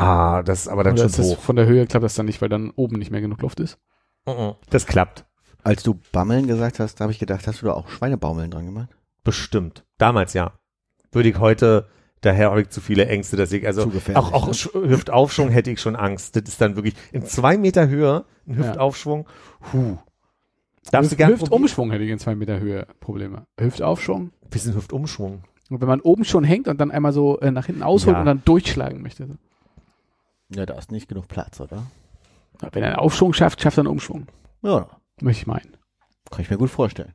Ah, 0.00 0.42
das 0.42 0.62
ist 0.62 0.68
aber 0.68 0.84
dann 0.84 0.94
Oder 0.94 1.02
schon 1.02 1.06
ist 1.10 1.18
das 1.18 1.26
hoch. 1.26 1.40
von 1.40 1.56
der 1.56 1.66
Höhe 1.66 1.86
klappt 1.86 2.04
das 2.04 2.14
dann 2.14 2.26
nicht, 2.26 2.40
weil 2.42 2.48
dann 2.48 2.70
oben 2.76 2.98
nicht 2.98 3.10
mehr 3.10 3.20
genug 3.20 3.40
Luft 3.42 3.60
ist? 3.60 3.78
Mhm. 4.26 4.52
Das 4.70 4.86
klappt. 4.86 5.24
Als 5.62 5.82
du 5.82 5.98
Bammeln 6.12 6.46
gesagt 6.46 6.80
hast, 6.80 6.96
da 6.96 7.04
habe 7.04 7.12
ich 7.12 7.18
gedacht, 7.18 7.46
hast 7.46 7.62
du 7.62 7.66
da 7.66 7.72
auch 7.74 7.88
Schweinebaumeln 7.88 8.50
dran 8.50 8.66
gemacht? 8.66 8.88
Bestimmt. 9.24 9.84
Damals 9.98 10.32
ja. 10.32 10.52
Würde 11.12 11.28
ich 11.28 11.38
heute, 11.38 11.86
daher 12.22 12.50
habe 12.50 12.62
ich 12.62 12.70
zu 12.70 12.80
viele 12.80 13.06
Ängste, 13.06 13.36
dass 13.36 13.52
ich, 13.52 13.66
also 13.66 13.82
Zu 13.82 13.90
gefährlich, 13.90 14.24
auch, 14.24 14.32
auch 14.32 14.46
ne? 14.46 14.52
Sch- 14.54 14.72
Hüftaufschwung 14.88 15.48
hätte 15.50 15.70
ich 15.70 15.80
schon 15.80 15.96
Angst. 15.96 16.34
Das 16.36 16.44
ist 16.44 16.60
dann 16.60 16.76
wirklich 16.76 16.94
in 17.12 17.24
zwei 17.26 17.58
Meter 17.58 17.88
Höhe 17.88 18.24
ein. 18.48 18.56
Hüftaufschwung. 18.56 19.26
Huh. 19.72 19.98
Darfst 20.90 21.12
du 21.12 21.16
Hüft, 21.16 21.18
probieren? 21.18 21.40
Hüftumschwung 21.40 21.90
hätte 21.90 22.04
ich 22.04 22.10
in 22.10 22.18
zwei 22.18 22.34
Meter 22.34 22.58
Höhe 22.58 22.86
Probleme. 23.00 23.46
Hüftaufschwung? 23.58 24.30
Bisschen 24.48 24.74
Hüftumschwung. 24.74 25.42
Und 25.68 25.80
wenn 25.80 25.88
man 25.88 26.00
oben 26.00 26.24
schon 26.24 26.42
hängt 26.42 26.66
und 26.68 26.80
dann 26.80 26.90
einmal 26.90 27.12
so 27.12 27.38
äh, 27.40 27.50
nach 27.50 27.66
hinten 27.66 27.82
ausholt 27.82 28.14
Ja. 28.14 28.20
und 28.20 28.26
dann 28.26 28.42
durchschlagen 28.44 29.02
möchte. 29.02 29.28
Ja, 30.54 30.66
da 30.66 30.74
ist 30.74 30.90
nicht 30.92 31.08
genug 31.08 31.28
Platz, 31.28 31.60
oder? 31.60 31.86
Wenn 32.72 32.82
er 32.82 32.90
einen 32.90 32.98
Aufschwung 32.98 33.32
schafft, 33.32 33.62
schafft 33.62 33.78
er 33.78 33.82
einen 33.82 33.88
Umschwung. 33.88 34.26
Ja, 34.62 34.88
Möchte 35.22 35.42
ich 35.42 35.46
meinen. 35.46 35.76
kann 36.30 36.40
ich 36.40 36.50
mir 36.50 36.58
gut 36.58 36.70
vorstellen. 36.70 37.14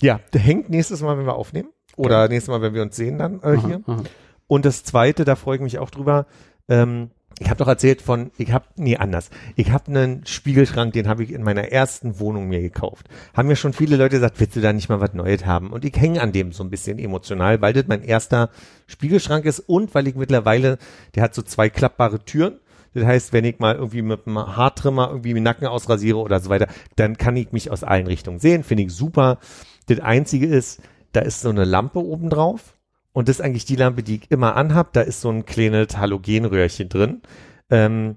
Ja, 0.00 0.20
der 0.32 0.40
hängt 0.40 0.70
nächstes 0.70 1.00
Mal, 1.02 1.18
wenn 1.18 1.26
wir 1.26 1.34
aufnehmen. 1.34 1.70
Oder 1.96 2.28
nächstes 2.28 2.48
Mal, 2.50 2.62
wenn 2.62 2.74
wir 2.74 2.82
uns 2.82 2.96
sehen 2.96 3.18
dann 3.18 3.40
äh, 3.42 3.56
hier. 3.56 3.82
Aha, 3.86 3.92
aha. 3.94 4.02
Und 4.46 4.64
das 4.64 4.84
zweite, 4.84 5.24
da 5.24 5.36
freue 5.36 5.56
ich 5.56 5.62
mich 5.62 5.78
auch 5.78 5.90
drüber. 5.90 6.26
Ähm, 6.68 7.10
ich 7.40 7.48
habe 7.48 7.58
doch 7.58 7.68
erzählt 7.68 8.02
von, 8.02 8.30
ich 8.36 8.52
habe, 8.52 8.66
nee, 8.76 8.96
anders. 8.96 9.30
Ich 9.54 9.70
habe 9.70 9.86
einen 9.88 10.26
Spiegelschrank, 10.26 10.92
den 10.92 11.08
habe 11.08 11.22
ich 11.22 11.32
in 11.32 11.42
meiner 11.42 11.70
ersten 11.70 12.18
Wohnung 12.18 12.48
mir 12.48 12.60
gekauft. 12.60 13.08
Haben 13.34 13.48
mir 13.48 13.56
schon 13.56 13.72
viele 13.72 13.96
Leute 13.96 14.16
gesagt, 14.16 14.40
willst 14.40 14.56
du 14.56 14.60
da 14.60 14.72
nicht 14.72 14.88
mal 14.88 15.00
was 15.00 15.14
Neues 15.14 15.46
haben? 15.46 15.70
Und 15.70 15.84
ich 15.84 15.96
hänge 15.96 16.20
an 16.20 16.32
dem 16.32 16.52
so 16.52 16.64
ein 16.64 16.70
bisschen 16.70 16.98
emotional, 16.98 17.60
weil 17.60 17.72
das 17.72 17.86
mein 17.86 18.02
erster 18.02 18.50
Spiegelschrank 18.86 19.44
ist 19.44 19.60
und 19.60 19.94
weil 19.94 20.08
ich 20.08 20.16
mittlerweile, 20.16 20.78
der 21.14 21.22
hat 21.22 21.34
so 21.34 21.42
zwei 21.42 21.68
klappbare 21.68 22.24
Türen. 22.24 22.58
Das 22.94 23.04
heißt, 23.04 23.32
wenn 23.32 23.44
ich 23.44 23.58
mal 23.58 23.76
irgendwie 23.76 24.02
mit 24.02 24.26
einem 24.26 24.38
Haartrimmer 24.38 25.08
irgendwie 25.10 25.34
den 25.34 25.42
Nacken 25.42 25.68
ausrasiere 25.68 26.18
oder 26.18 26.40
so 26.40 26.50
weiter, 26.50 26.66
dann 26.96 27.16
kann 27.16 27.36
ich 27.36 27.52
mich 27.52 27.70
aus 27.70 27.84
allen 27.84 28.06
Richtungen 28.06 28.40
sehen. 28.40 28.64
Finde 28.64 28.84
ich 28.84 28.92
super. 28.92 29.38
Das 29.86 30.00
Einzige 30.00 30.46
ist, 30.46 30.80
da 31.12 31.20
ist 31.20 31.42
so 31.42 31.50
eine 31.50 31.64
Lampe 31.64 32.00
oben 32.00 32.30
drauf. 32.30 32.74
Und 33.18 33.28
das 33.28 33.40
ist 33.40 33.44
eigentlich 33.44 33.64
die 33.64 33.74
Lampe, 33.74 34.04
die 34.04 34.14
ich 34.14 34.30
immer 34.30 34.54
anhab. 34.54 34.92
Da 34.92 35.00
ist 35.00 35.20
so 35.20 35.28
ein 35.28 35.44
kleines 35.44 35.96
Halogenröhrchen 35.96 36.88
drin. 36.88 37.20
Ähm, 37.68 38.14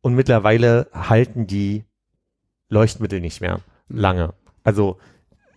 und 0.00 0.14
mittlerweile 0.14 0.86
halten 0.92 1.48
die 1.48 1.82
Leuchtmittel 2.68 3.20
nicht 3.20 3.40
mehr 3.40 3.62
lange. 3.88 4.32
Also 4.62 4.98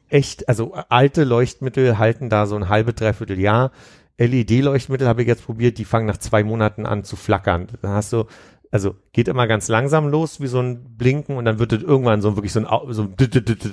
echt, 0.10 0.49
also 0.49 0.74
alte 0.90 1.26
Leuchtmittel 1.26 1.99
halten 1.99 2.32
da 2.32 2.48
so 2.48 2.56
ein 2.56 2.69
halbe, 2.69 2.94
dreiviertel 2.94 3.40
Jahr. 3.40 3.72
LED-Leuchtmittel 4.18 5.07
habe 5.07 5.22
ich 5.22 5.28
jetzt 5.28 5.45
probiert, 5.45 5.78
die 5.78 5.86
fangen 5.86 6.07
nach 6.07 6.18
zwei 6.18 6.44
Monaten 6.44 6.88
an 6.88 7.03
zu 7.03 7.18
flackern. 7.18 7.68
Dann 7.84 7.91
hast 7.91 8.14
du, 8.14 8.26
also 8.72 8.95
geht 9.14 9.28
immer 9.28 9.45
ganz 9.45 9.68
langsam 9.68 10.07
los, 10.07 10.41
wie 10.41 10.48
so 10.48 10.60
ein 10.60 10.98
Blinken 10.98 11.38
und 11.38 11.45
dann 11.45 11.60
wird 11.60 11.72
das 11.72 11.84
irgendwann 11.84 12.24
so 12.24 12.36
wirklich 12.36 12.52
so 12.52 12.61
ein, 12.61 12.94
so 12.95 13.03
ein, 13.03 13.15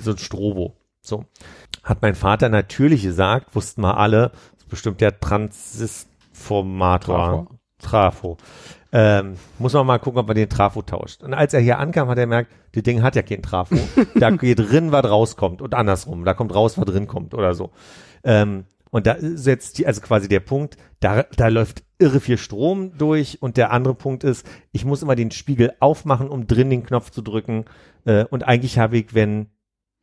so 0.03 0.11
ein 0.11 0.17
Strobo. 0.19 0.77
So. 1.01 1.25
Hat 1.83 2.01
mein 2.01 2.15
Vater 2.15 2.49
natürlich 2.49 3.03
gesagt, 3.03 3.55
wussten 3.55 3.81
wir 3.81 3.97
alle, 3.97 4.31
bestimmt 4.69 5.01
der 5.01 5.19
Transisformator. 5.19 7.17
Trafo. 7.17 7.47
Trafo. 7.81 8.37
Ähm, 8.91 9.35
muss 9.59 9.73
man 9.73 9.85
mal 9.85 9.99
gucken, 9.99 10.19
ob 10.19 10.27
man 10.27 10.37
den 10.37 10.49
Trafo 10.49 10.81
tauscht. 10.81 11.21
Und 11.21 11.33
als 11.33 11.53
er 11.53 11.59
hier 11.59 11.79
ankam, 11.79 12.07
hat 12.07 12.17
er 12.17 12.23
gemerkt, 12.23 12.51
das 12.71 12.83
Ding 12.83 13.03
hat 13.03 13.15
ja 13.15 13.23
keinen 13.23 13.43
Trafo. 13.43 13.75
da 14.15 14.29
geht 14.29 14.59
drin, 14.59 14.91
was 14.93 15.03
rauskommt 15.03 15.61
und 15.61 15.73
andersrum. 15.73 16.23
Da 16.23 16.33
kommt 16.33 16.55
raus, 16.55 16.77
was 16.77 16.85
drin 16.85 17.05
kommt 17.07 17.33
oder 17.33 17.53
so. 17.53 17.71
Ähm, 18.23 18.65
und 18.91 19.07
da 19.07 19.11
ist 19.11 19.45
jetzt 19.45 19.77
die, 19.77 19.87
also 19.87 19.99
quasi 19.99 20.29
der 20.29 20.39
Punkt, 20.39 20.77
da, 21.01 21.23
da 21.35 21.49
läuft 21.49 21.83
irre 21.99 22.21
viel 22.21 22.37
Strom 22.37 22.97
durch 22.97 23.41
und 23.41 23.57
der 23.57 23.71
andere 23.71 23.95
Punkt 23.95 24.23
ist, 24.23 24.47
ich 24.71 24.85
muss 24.85 25.03
immer 25.03 25.15
den 25.15 25.31
Spiegel 25.31 25.73
aufmachen, 25.81 26.29
um 26.29 26.47
drin 26.47 26.69
den 26.69 26.85
Knopf 26.85 27.09
zu 27.09 27.21
drücken. 27.21 27.65
Äh, 28.05 28.23
und 28.25 28.47
eigentlich 28.47 28.79
habe 28.79 28.97
ich, 28.97 29.13
wenn 29.13 29.47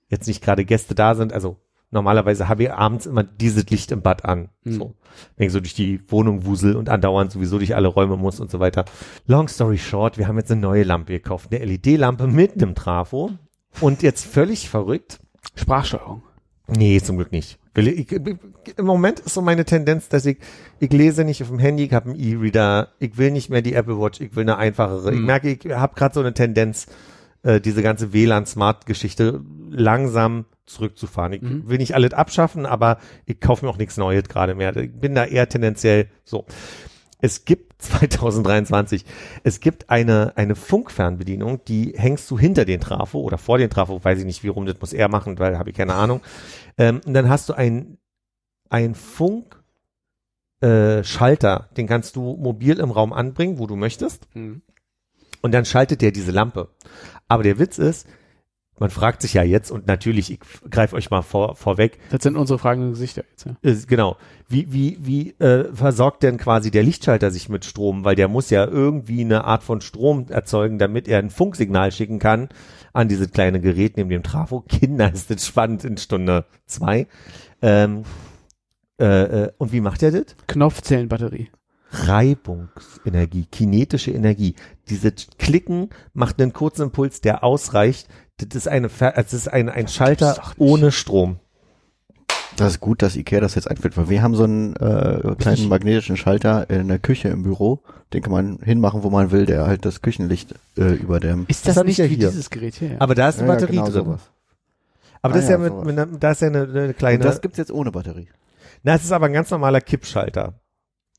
jetzt 0.08 0.26
nicht 0.26 0.44
gerade 0.44 0.66
Gäste 0.66 0.94
da 0.94 1.14
sind, 1.14 1.32
also 1.32 1.56
normalerweise 1.92 2.48
habe 2.48 2.64
ich 2.64 2.72
abends 2.72 3.06
immer 3.06 3.22
dieses 3.22 3.66
Licht 3.70 3.92
im 3.92 4.02
Bad 4.02 4.24
an. 4.24 4.48
Mhm. 4.64 4.72
So. 4.72 4.94
Wenn 5.36 5.46
ich 5.46 5.52
so 5.52 5.60
durch 5.60 5.74
die 5.74 6.00
Wohnung 6.10 6.44
wusel 6.46 6.74
und 6.74 6.88
andauernd 6.88 7.30
sowieso 7.30 7.58
durch 7.58 7.74
alle 7.76 7.88
Räume 7.88 8.16
muss 8.16 8.40
und 8.40 8.50
so 8.50 8.58
weiter. 8.60 8.84
Long 9.26 9.46
story 9.48 9.78
short, 9.78 10.18
wir 10.18 10.26
haben 10.26 10.38
jetzt 10.38 10.50
eine 10.50 10.60
neue 10.60 10.82
Lampe 10.82 11.12
gekauft. 11.12 11.50
Eine 11.52 11.64
LED-Lampe 11.64 12.26
mit 12.26 12.54
einem 12.54 12.74
Trafo. 12.74 13.30
Und 13.80 14.02
jetzt 14.02 14.24
völlig 14.26 14.68
verrückt. 14.68 15.20
Sprachsteuerung. 15.54 16.22
Nee, 16.68 17.00
zum 17.00 17.16
Glück 17.16 17.32
nicht. 17.32 17.58
Ich, 17.74 18.12
Im 18.12 18.84
Moment 18.86 19.20
ist 19.20 19.34
so 19.34 19.40
meine 19.42 19.64
Tendenz, 19.64 20.08
dass 20.08 20.26
ich, 20.26 20.38
ich 20.78 20.92
lese 20.92 21.24
nicht 21.24 21.42
auf 21.42 21.48
dem 21.48 21.58
Handy, 21.58 21.84
ich 21.84 21.92
habe 21.92 22.10
einen 22.10 22.18
E-Reader, 22.20 22.88
ich 22.98 23.16
will 23.16 23.30
nicht 23.30 23.48
mehr 23.50 23.62
die 23.62 23.74
Apple 23.74 23.98
Watch, 23.98 24.20
ich 24.20 24.36
will 24.36 24.42
eine 24.42 24.56
einfachere. 24.58 25.10
Ich 25.10 25.16
Hm. 25.18 25.24
merke, 25.26 25.50
ich 25.52 25.70
habe 25.72 25.94
gerade 25.94 26.14
so 26.14 26.20
eine 26.20 26.34
Tendenz, 26.34 26.86
äh, 27.42 27.60
diese 27.60 27.82
ganze 27.82 28.12
WLAN-Smart-Geschichte 28.12 29.40
langsam 29.70 30.44
zurückzufahren. 30.66 31.32
Ich 31.32 31.42
Mhm. 31.42 31.68
will 31.68 31.78
nicht 31.78 31.94
alles 31.94 32.12
abschaffen, 32.14 32.66
aber 32.66 32.98
ich 33.26 33.40
kaufe 33.40 33.64
mir 33.64 33.70
auch 33.70 33.78
nichts 33.78 33.96
Neues 33.96 34.24
gerade 34.28 34.54
mehr. 34.54 34.76
Ich 34.76 34.92
bin 34.92 35.14
da 35.14 35.24
eher 35.24 35.48
tendenziell 35.48 36.08
so. 36.24 36.46
Es 37.20 37.44
gibt 37.44 37.72
2023, 37.82 39.04
es 39.44 39.60
gibt 39.60 39.90
eine, 39.90 40.32
eine 40.36 40.54
Funkfernbedienung, 40.54 41.64
die 41.66 41.94
hängst 41.96 42.30
du 42.30 42.38
hinter 42.38 42.64
den 42.64 42.80
Trafo 42.80 43.20
oder 43.20 43.38
vor 43.38 43.58
den 43.58 43.70
Trafo, 43.70 44.02
weiß 44.02 44.18
ich 44.18 44.24
nicht, 44.24 44.42
wie 44.44 44.48
rum 44.48 44.66
das 44.66 44.80
muss 44.80 44.92
er 44.92 45.08
machen, 45.08 45.38
weil 45.38 45.58
habe 45.58 45.70
ich 45.70 45.76
keine 45.76 45.94
Ahnung. 45.94 46.20
Ähm, 46.78 47.00
und 47.06 47.14
dann 47.14 47.28
hast 47.28 47.48
du 47.48 47.54
ein, 47.54 47.98
ein 48.70 48.94
Funk, 48.94 49.60
äh, 50.60 51.02
Schalter, 51.02 51.68
den 51.76 51.86
kannst 51.88 52.14
du 52.16 52.36
mobil 52.36 52.78
im 52.78 52.90
Raum 52.92 53.12
anbringen, 53.12 53.58
wo 53.58 53.66
du 53.66 53.74
möchtest. 53.76 54.28
Mhm. 54.34 54.62
Und 55.40 55.52
dann 55.52 55.64
schaltet 55.64 56.02
der 56.02 56.12
diese 56.12 56.30
Lampe. 56.30 56.68
Aber 57.26 57.42
der 57.42 57.58
Witz 57.58 57.78
ist, 57.78 58.06
man 58.82 58.90
fragt 58.90 59.22
sich 59.22 59.32
ja 59.34 59.44
jetzt, 59.44 59.70
und 59.70 59.86
natürlich, 59.86 60.32
ich 60.32 60.40
greife 60.68 60.96
euch 60.96 61.08
mal 61.08 61.22
vor, 61.22 61.54
vorweg, 61.54 62.00
Das 62.10 62.24
sind 62.24 62.36
unsere 62.36 62.58
fragenden 62.58 62.90
Gesichter 62.90 63.22
jetzt, 63.30 63.46
ja. 63.46 63.54
äh, 63.62 63.76
genau, 63.86 64.16
wie, 64.48 64.72
wie, 64.72 64.98
wie 65.00 65.30
äh, 65.38 65.72
versorgt 65.72 66.24
denn 66.24 66.36
quasi 66.36 66.72
der 66.72 66.82
Lichtschalter 66.82 67.30
sich 67.30 67.48
mit 67.48 67.64
Strom? 67.64 68.04
Weil 68.04 68.16
der 68.16 68.26
muss 68.26 68.50
ja 68.50 68.66
irgendwie 68.66 69.20
eine 69.20 69.44
Art 69.44 69.62
von 69.62 69.80
Strom 69.80 70.26
erzeugen, 70.28 70.80
damit 70.80 71.06
er 71.06 71.20
ein 71.20 71.30
Funksignal 71.30 71.92
schicken 71.92 72.18
kann 72.18 72.48
an 72.92 73.06
dieses 73.06 73.30
kleine 73.30 73.60
Gerät 73.60 73.96
neben 73.96 74.10
dem 74.10 74.24
Trafo. 74.24 74.60
Kinder 74.68 75.12
ist 75.12 75.30
das 75.30 75.46
spannend 75.46 75.84
in 75.84 75.96
Stunde 75.96 76.44
zwei. 76.66 77.06
Ähm, 77.62 78.02
äh, 79.00 79.44
äh, 79.44 79.52
und 79.58 79.72
wie 79.72 79.80
macht 79.80 80.02
er 80.02 80.10
das? 80.10 80.34
Knopfzellenbatterie. 80.48 81.50
Reibungsenergie, 81.92 83.46
kinetische 83.46 84.10
Energie. 84.10 84.56
Diese 84.88 85.12
Klicken 85.12 85.90
macht 86.12 86.40
einen 86.40 86.52
kurzen 86.52 86.82
Impuls, 86.82 87.20
der 87.20 87.44
ausreicht. 87.44 88.08
Das 88.38 88.54
ist 88.56 88.68
eine, 88.68 88.88
das 88.88 89.32
ist 89.32 89.48
ein, 89.48 89.68
ein 89.68 89.88
Schalter 89.88 90.40
ohne 90.58 90.90
Strom. 90.92 91.38
Das 92.56 92.72
ist 92.72 92.80
gut, 92.80 93.00
dass 93.00 93.16
Ikea 93.16 93.40
das 93.40 93.54
jetzt 93.54 93.70
einführt, 93.70 93.96
weil 93.96 94.10
wir 94.10 94.22
haben 94.22 94.34
so 94.34 94.44
einen 94.44 94.76
äh, 94.76 95.34
kleinen 95.38 95.68
magnetischen 95.68 96.16
Schalter 96.18 96.68
in 96.68 96.88
der 96.88 96.98
Küche 96.98 97.28
im 97.28 97.44
Büro. 97.44 97.82
Den 98.12 98.20
kann 98.22 98.32
man 98.32 98.58
hinmachen, 98.62 99.02
wo 99.02 99.08
man 99.10 99.30
will, 99.30 99.46
der 99.46 99.66
halt 99.66 99.86
das 99.86 100.02
Küchenlicht 100.02 100.54
äh, 100.76 100.92
überdämmt. 100.94 101.48
Ist 101.48 101.66
Das 101.66 101.76
das, 101.76 101.84
nicht 101.84 101.96
ja 101.98 102.04
wie 102.10 102.16
hier. 102.16 102.28
dieses 102.28 102.50
Gerät 102.50 102.74
hier? 102.74 102.90
Ja. 102.92 102.96
Aber 103.00 103.14
da 103.14 103.28
ist 103.30 103.38
eine 103.38 103.48
Ja, 103.48 103.54
Batterie 103.54 103.72
genau 103.76 103.84
drin. 103.84 103.92
sowas. 104.04 104.20
Aber 105.22 105.32
Ah 105.32 105.36
das 105.36 105.44
ist 105.44 105.50
ja, 105.50 105.56
ja, 105.56 105.62
mit, 105.62 105.72
sowas. 105.72 105.84
mit 105.86 105.98
einer, 105.98 106.06
da 106.18 106.30
ist 106.32 106.42
ja 106.42 106.48
eine, 106.48 106.62
eine 106.64 106.86
Und 106.88 106.98
kleine, 106.98 107.24
das 107.24 107.40
gibt's 107.40 107.56
jetzt 107.56 107.72
ohne 107.72 107.90
Batterie. 107.90 108.28
na, 108.82 108.94
es 108.96 109.04
ist 109.04 109.12
aber 109.12 109.26
ein 109.26 109.32
ganz 109.32 109.50
normaler 109.50 109.80
Kippschalter. 109.80 110.54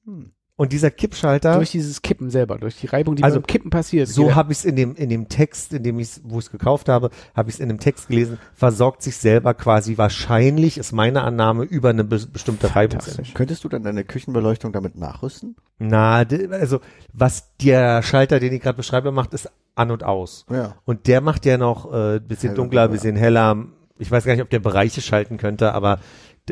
Hm. 0.05 0.33
Und 0.63 0.71
dieser 0.71 0.91
Kippschalter, 0.91 1.55
durch 1.55 1.71
dieses 1.71 2.01
Kippen 2.01 2.29
selber, 2.29 2.57
durch 2.57 2.77
die 2.77 2.87
Reibung, 2.87 3.17
die 3.17 3.23
Also, 3.23 3.41
beim 3.41 3.47
Kippen 3.47 3.69
passiert. 3.69 4.07
so 4.07 4.33
habe 4.33 4.53
ich 4.53 4.59
es 4.59 4.65
in 4.65 4.77
dem, 4.77 4.95
in 4.95 5.09
dem 5.09 5.27
Text, 5.27 5.73
in 5.73 5.83
dem 5.83 5.99
ich 5.99 6.21
wo 6.23 6.39
ich 6.39 6.45
es 6.45 6.51
gekauft 6.51 6.87
habe, 6.87 7.09
habe 7.35 7.49
ich 7.49 7.55
es 7.55 7.59
in 7.59 7.67
dem 7.67 7.81
Text 7.81 8.07
gelesen, 8.07 8.39
versorgt 8.53 9.03
sich 9.03 9.17
selber 9.17 9.55
quasi 9.55 9.97
wahrscheinlich, 9.97 10.77
ist 10.77 10.93
meine 10.93 11.23
Annahme, 11.23 11.65
über 11.65 11.89
eine 11.89 12.05
be 12.05 12.25
bestimmte 12.31 12.73
Reibungsenergie. 12.73 13.33
Könntest 13.33 13.65
du 13.65 13.67
dann 13.67 13.83
deine 13.83 14.05
Küchenbeleuchtung 14.05 14.71
damit 14.71 14.97
nachrüsten? 14.97 15.57
Na, 15.79 16.23
also 16.51 16.79
was 17.11 17.57
der 17.57 18.01
Schalter, 18.01 18.39
den 18.39 18.53
ich 18.53 18.61
gerade 18.61 18.77
beschreibe, 18.77 19.11
macht, 19.11 19.33
ist 19.33 19.51
an 19.75 19.91
und 19.91 20.05
aus. 20.05 20.45
Ja. 20.49 20.75
Und 20.85 21.07
der 21.07 21.19
macht 21.19 21.45
ja 21.45 21.57
noch 21.57 21.93
äh, 21.93 22.21
bisschen 22.21 22.51
Heller, 22.51 22.55
dunkler, 22.55 22.81
ja. 22.83 22.87
bisschen 22.87 23.17
heller. 23.17 23.65
Ich 23.99 24.09
weiß 24.09 24.23
gar 24.23 24.31
nicht, 24.31 24.43
ob 24.43 24.49
der 24.49 24.59
Bereiche 24.59 25.01
schalten 25.01 25.35
könnte, 25.35 25.73
aber 25.73 25.99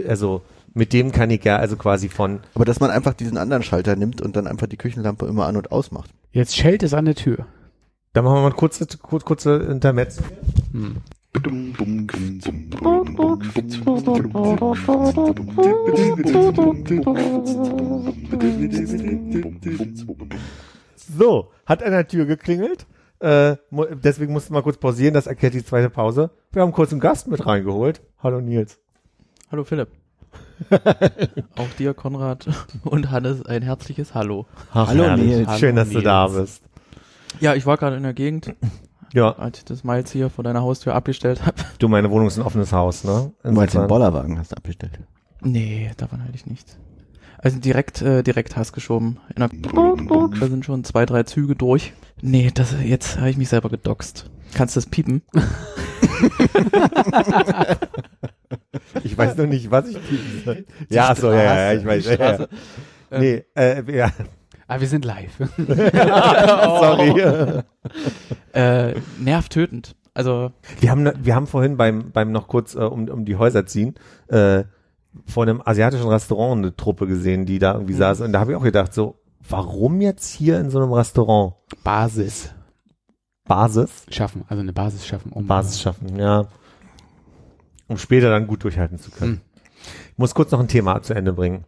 also 0.06 0.42
mit 0.74 0.94
dem 0.94 1.12
kann 1.12 1.30
ich 1.30 1.44
ja 1.44 1.58
also 1.58 1.76
quasi 1.76 2.10
von 2.10 2.40
Aber 2.56 2.66
dass 2.66 2.80
man 2.80 2.92
einfach 2.92 3.14
diesen 3.14 3.38
anderen 3.38 3.64
Schalter 3.64 3.96
nimmt 3.96 4.22
und 4.22 4.36
dann 4.36 4.48
einfach 4.48 4.68
die 4.68 4.78
Küchenlampe 4.78 5.26
immer 5.26 5.46
an 5.46 5.58
und 5.58 5.72
aus 5.72 5.92
macht. 5.92 6.12
Jetzt 6.32 6.56
schellt 6.56 6.84
es 6.84 6.94
an 6.94 7.06
der 7.06 7.16
Tür. 7.16 7.46
Da 8.14 8.22
machen 8.22 8.36
wir 8.36 8.42
mal 8.42 8.46
eine 8.48 8.56
kurze, 8.56 8.86
kurze, 8.98 9.26
kurze 9.26 9.56
Intermezzo. 9.58 10.22
Hm. 10.72 10.98
So, 21.18 21.52
hat 21.66 21.84
an 21.84 21.92
der 21.92 22.08
Tür 22.08 22.26
geklingelt. 22.26 22.86
Äh, 23.20 23.56
mu- 23.70 23.86
deswegen 23.92 24.34
mussten 24.34 24.54
wir 24.54 24.62
kurz 24.64 24.78
pausieren, 24.78 25.14
das 25.14 25.28
erklärt 25.28 25.54
die 25.54 25.64
zweite 25.64 25.90
Pause. 25.90 26.32
Wir 26.52 26.62
haben 26.64 26.72
kurz 26.72 26.92
einen 26.92 27.02
Gast 27.02 27.28
mit 27.28 27.46
reingeholt. 27.46 28.02
Hallo 28.24 28.42
Nils. 28.42 28.80
Hallo 29.52 29.64
Philipp. 29.64 29.90
Auch 31.58 31.70
dir, 31.78 31.94
Konrad 31.94 32.48
und 32.84 33.10
Hannes, 33.12 33.46
ein 33.46 33.62
herzliches 33.62 34.14
Hallo. 34.14 34.46
Ach, 34.74 34.88
Hallo, 34.88 35.04
herrlich. 35.04 35.26
Nils. 35.48 35.60
Schön, 35.60 35.76
dass 35.76 35.90
Hallo, 35.90 36.00
du 36.00 36.06
da 36.06 36.28
Nils. 36.28 36.38
bist. 36.40 36.64
Ja, 37.40 37.56
ich 37.56 37.66
war 37.66 37.78
gerade 37.78 37.96
in 37.98 38.04
der 38.04 38.14
Gegend, 38.14 38.54
Ja, 39.14 39.34
als 39.38 39.58
ich 39.60 39.66
das 39.66 39.84
Miles 39.84 40.10
hier 40.12 40.30
vor 40.30 40.44
deiner 40.46 40.62
Haustür 40.62 40.96
abgestellt 40.96 41.46
habe. 41.46 41.56
du, 41.80 41.88
meine 41.90 42.10
Wohnung 42.12 42.28
ist 42.28 42.38
ein 42.38 42.44
offenes 42.46 42.72
Haus, 42.72 43.04
ne? 43.04 43.32
Du 43.44 43.52
meinst 43.52 43.74
den 43.74 43.82
Insofern- 43.82 43.88
Bollerwagen 43.88 44.40
hast 44.40 44.52
du 44.54 44.56
abgestellt. 44.58 45.00
Nee, 45.42 45.92
davon 45.98 46.22
halte 46.24 46.36
ich 46.36 46.46
nichts. 46.46 46.78
Also 47.40 47.60
direkt, 47.60 48.02
äh, 48.04 48.22
direkt 48.24 48.56
Hass 48.56 48.72
geschoben. 48.72 49.18
In 49.36 49.40
der 49.42 49.50
da 49.50 50.46
sind 50.48 50.64
schon 50.64 50.84
zwei, 50.84 51.06
drei 51.08 51.24
Züge 51.24 51.56
durch. 51.56 51.92
Nee, 52.22 52.52
das, 52.54 52.76
jetzt 52.84 53.18
habe 53.18 53.32
ich 53.32 53.38
mich 53.38 53.50
selber 53.50 53.68
gedoxt. 53.70 54.30
Kannst 54.54 54.76
du 54.76 54.80
das 54.80 54.86
piepen? 54.90 55.24
Ich 59.04 59.18
weiß 59.18 59.38
noch 59.38 59.48
nicht, 59.48 59.72
was 59.72 59.88
ich 59.88 59.96
piepen 59.96 60.42
soll. 60.44 60.66
Ja, 60.90 61.10
ach 61.12 61.18
so, 61.18 61.32
ja, 61.32 61.44
ja, 61.44 61.72
ja, 61.72 61.80
ich 61.80 61.86
weiß. 61.86 62.06
Ja, 62.06 62.32
ja. 62.40 62.48
Nee, 63.12 63.46
äh, 63.56 63.96
ja, 63.96 64.12
Ah, 64.72 64.80
wir 64.80 64.88
sind 64.88 65.04
live. 65.04 65.34
sorry. 65.58 67.22
Äh, 68.54 68.94
nervtötend. 69.20 69.98
Also, 70.14 70.54
Wir 70.80 70.92
haben, 70.92 71.12
wir 71.22 71.36
haben 71.36 71.48
vorhin 71.48 71.76
beim, 71.76 72.12
beim 72.12 72.32
noch 72.32 72.48
kurz 72.48 72.76
äh, 72.76 72.80
um, 72.80 73.10
um 73.10 73.26
die 73.26 73.36
Häuser 73.36 73.66
ziehen, 73.66 73.96
äh, 74.30 74.64
vor 75.26 75.44
einem 75.44 75.62
asiatischen 75.66 76.08
Restaurant 76.08 76.60
eine 76.60 76.74
Truppe 76.74 77.06
gesehen, 77.06 77.46
die 77.46 77.60
da 77.60 77.74
irgendwie 77.74 77.96
saß. 77.96 78.22
Und 78.22 78.32
da 78.32 78.40
habe 78.40 78.52
ich 78.52 78.58
auch 78.58 78.64
gedacht, 78.64 78.94
so, 78.94 79.20
warum 79.50 80.00
jetzt 80.00 80.30
hier 80.30 80.58
in 80.58 80.70
so 80.70 80.80
einem 80.82 80.94
Restaurant 80.94 81.56
Basis 81.84 82.52
Basis? 83.56 84.06
schaffen, 84.10 84.44
also 84.48 84.62
eine 84.62 84.74
Basis 84.74 85.06
schaffen. 85.06 85.32
Um 85.32 85.48
Basis 85.48 85.82
schaffen, 85.82 86.18
ja. 86.18 86.48
Um 87.88 87.98
später 87.98 88.30
dann 88.30 88.48
gut 88.48 88.64
durchhalten 88.64 88.98
zu 89.00 89.12
können. 89.12 89.42
Ich 90.12 90.18
muss 90.18 90.34
kurz 90.36 90.52
noch 90.52 90.60
ein 90.60 90.68
Thema 90.68 91.02
zu 91.02 91.14
Ende 91.14 91.34
bringen. 91.34 91.66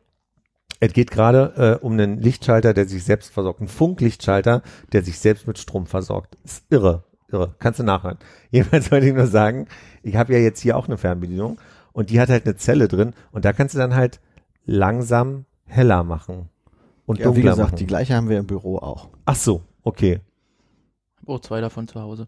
Es 0.79 0.93
geht 0.93 1.11
gerade 1.11 1.79
äh, 1.81 1.85
um 1.85 1.93
einen 1.93 2.19
Lichtschalter, 2.21 2.73
der 2.73 2.87
sich 2.87 3.03
selbst 3.03 3.31
versorgt. 3.31 3.61
Ein 3.61 3.67
Funklichtschalter, 3.67 4.61
der 4.91 5.03
sich 5.03 5.19
selbst 5.19 5.47
mit 5.47 5.57
Strom 5.57 5.85
versorgt. 5.85 6.37
Ist 6.43 6.65
irre, 6.69 7.03
irre. 7.31 7.55
Kannst 7.59 7.79
du 7.79 7.83
nachhören. 7.83 8.17
Jedenfalls 8.51 8.91
wollte 8.91 9.07
ich 9.07 9.13
nur 9.13 9.27
sagen, 9.27 9.67
ich 10.03 10.15
habe 10.15 10.33
ja 10.33 10.39
jetzt 10.39 10.59
hier 10.61 10.77
auch 10.77 10.87
eine 10.87 10.97
Fernbedienung 10.97 11.57
und 11.93 12.09
die 12.09 12.19
hat 12.19 12.29
halt 12.29 12.45
eine 12.45 12.55
Zelle 12.57 12.87
drin 12.87 13.13
und 13.31 13.45
da 13.45 13.53
kannst 13.53 13.75
du 13.75 13.79
dann 13.79 13.95
halt 13.95 14.19
langsam 14.65 15.45
heller 15.65 16.03
machen 16.03 16.49
und 17.05 17.19
Ja, 17.19 17.25
wie 17.25 17.33
dunkler 17.35 17.51
gesagt, 17.51 17.67
machen. 17.71 17.77
die 17.77 17.87
gleiche 17.87 18.15
haben 18.15 18.29
wir 18.29 18.39
im 18.39 18.47
Büro 18.47 18.77
auch. 18.77 19.09
Ach 19.25 19.35
so, 19.35 19.61
okay. 19.83 20.19
Oh, 21.25 21.39
zwei 21.39 21.61
davon 21.61 21.87
zu 21.87 22.01
Hause. 22.01 22.27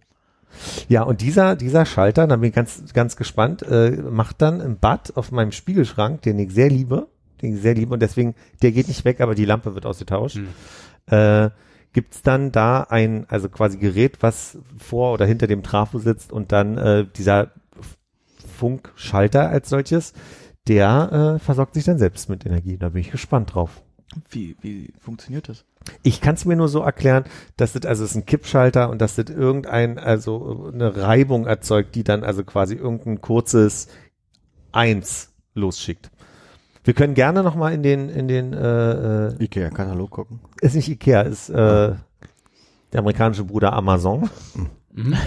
Ja, 0.87 1.03
und 1.03 1.21
dieser, 1.21 1.55
dieser 1.55 1.85
Schalter, 1.85 2.27
da 2.27 2.35
bin 2.35 2.49
ich 2.49 2.55
ganz, 2.55 2.93
ganz 2.93 3.15
gespannt, 3.15 3.61
äh, 3.63 3.91
macht 3.91 4.41
dann 4.41 4.61
im 4.61 4.77
Bad 4.77 5.15
auf 5.17 5.31
meinem 5.31 5.51
Spiegelschrank, 5.51 6.21
den 6.21 6.39
ich 6.39 6.51
sehr 6.51 6.69
liebe, 6.69 7.07
den 7.41 7.55
ich 7.55 7.61
sehr 7.61 7.73
liebe 7.73 7.93
und 7.93 8.01
deswegen, 8.01 8.35
der 8.61 8.71
geht 8.71 8.87
nicht 8.87 9.05
weg, 9.05 9.21
aber 9.21 9.35
die 9.35 9.45
Lampe 9.45 9.75
wird 9.75 9.85
ausgetauscht. 9.85 10.37
Hm. 10.37 10.47
Äh, 11.07 11.49
gibt's 11.93 12.21
dann 12.21 12.51
da 12.51 12.81
ein, 12.81 13.25
also 13.29 13.49
quasi 13.49 13.77
Gerät, 13.77 14.17
was 14.21 14.57
vor 14.77 15.13
oder 15.13 15.25
hinter 15.25 15.47
dem 15.47 15.63
Trafo 15.63 15.99
sitzt 15.99 16.31
und 16.31 16.51
dann 16.51 16.77
äh, 16.77 17.05
dieser 17.15 17.51
Funkschalter 18.57 19.49
als 19.49 19.69
solches, 19.69 20.13
der 20.67 21.35
äh, 21.35 21.39
versorgt 21.39 21.73
sich 21.73 21.85
dann 21.85 21.97
selbst 21.97 22.29
mit 22.29 22.45
Energie. 22.45 22.77
Da 22.77 22.89
bin 22.89 23.01
ich 23.01 23.11
gespannt 23.11 23.53
drauf. 23.53 23.81
Wie, 24.29 24.55
wie 24.61 24.93
funktioniert 24.99 25.49
das? 25.49 25.65
Ich 26.03 26.19
kann 26.21 26.35
es 26.35 26.45
mir 26.45 26.55
nur 26.55 26.67
so 26.67 26.81
erklären, 26.81 27.25
dass 27.57 27.73
das, 27.73 27.85
also 27.85 28.03
es 28.03 28.11
ist 28.11 28.15
ein 28.15 28.25
Kippschalter 28.25 28.89
und 28.89 28.99
dass 29.01 29.15
das 29.15 29.25
irgendein, 29.29 29.99
also 29.99 30.71
eine 30.73 30.95
Reibung 30.97 31.45
erzeugt, 31.45 31.95
die 31.95 32.03
dann 32.03 32.23
also 32.23 32.43
quasi 32.43 32.75
irgendein 32.75 33.21
kurzes 33.21 33.87
Eins 34.71 35.31
losschickt. 35.53 36.09
Wir 36.83 36.93
können 36.93 37.13
gerne 37.13 37.43
nochmal 37.43 37.73
in 37.73 37.81
den, 37.83 38.09
in 38.09 38.27
den, 38.27 38.53
äh, 38.53 39.27
äh, 39.29 39.43
Ikea-Katalog 39.43 40.09
gucken. 40.11 40.39
ist 40.61 40.75
nicht 40.75 40.89
Ikea, 40.89 41.21
ist 41.21 41.49
äh, 41.49 41.53
der 42.93 42.99
amerikanische 42.99 43.43
Bruder 43.43 43.73
Amazon. 43.73 44.29
Mhm. 44.93 45.15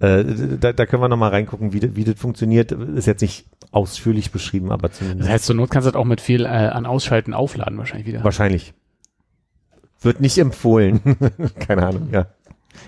Äh, 0.00 0.24
da, 0.58 0.72
da 0.72 0.84
können 0.84 1.00
wir 1.00 1.08
nochmal 1.08 1.30
reingucken, 1.30 1.72
wie, 1.72 1.78
das- 1.78 1.94
wie 1.94 2.02
das 2.02 2.18
funktioniert. 2.18 2.72
Ist 2.72 3.06
jetzt 3.06 3.20
nicht 3.20 3.46
ausführlich 3.70 4.32
beschrieben, 4.32 4.72
aber 4.72 4.88
Das 4.88 4.98
zumindest 4.98 5.30
heißt, 5.30 5.44
zur 5.44 5.54
Not 5.54 5.70
kannst 5.70 5.86
du 5.86 5.92
das 5.92 6.00
auch 6.00 6.04
mit 6.04 6.20
viel 6.20 6.44
äh, 6.44 6.48
an 6.48 6.86
Ausschalten 6.86 7.34
aufladen 7.34 7.78
wahrscheinlich 7.78 8.08
wieder. 8.08 8.24
wahrscheinlich. 8.24 8.74
Wird 10.02 10.20
nicht 10.20 10.38
empfohlen. 10.38 11.00
Keine 11.58 11.86
Ahnung, 11.86 12.08
ja. 12.10 12.26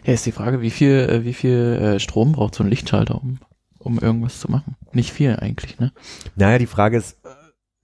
Ja, 0.05 0.12
ist 0.12 0.27
die 0.27 0.32
Frage, 0.32 0.61
wie 0.61 0.70
viel, 0.70 1.09
äh, 1.11 1.24
wie 1.24 1.35
viel 1.35 1.78
äh, 1.97 2.01
Strom 2.01 2.32
braucht 2.32 2.55
so 2.55 2.65
ein 2.65 2.70
Lichtschalter, 2.70 3.20
um, 3.20 3.39
um 3.78 3.99
irgendwas 3.99 4.41
zu 4.41 4.51
machen? 4.51 4.77
Nicht 4.93 5.12
viel 5.12 5.36
eigentlich, 5.36 5.78
ne? 5.78 5.93
Naja, 6.36 6.59
die 6.59 6.66
Frage 6.66 6.97
ist, 6.97 7.19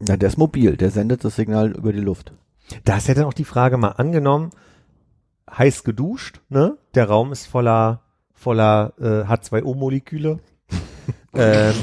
Ja, 0.07 0.16
der 0.16 0.28
ist 0.28 0.39
mobil, 0.39 0.77
der 0.77 0.90
sendet 0.90 1.24
das 1.24 1.36
Signal 1.36 1.73
über 1.73 1.93
die 1.93 2.01
Luft. 2.01 2.32
Da 2.85 2.97
ist 2.97 3.09
ja 3.09 3.15
dann 3.15 3.24
auch 3.24 3.35
die 3.35 3.44
Frage 3.44 3.77
mal 3.77 3.90
angenommen, 3.90 4.51
heiß 5.51 5.85
geduscht, 5.85 6.40
ne? 6.48 6.78
Der 6.94 7.09
Raum 7.09 7.32
ist 7.32 7.47
voller 7.47 8.02
voller 8.40 8.94
äh, 8.98 9.28
H2O-Moleküle. 9.31 10.39
Ähm, 11.35 11.74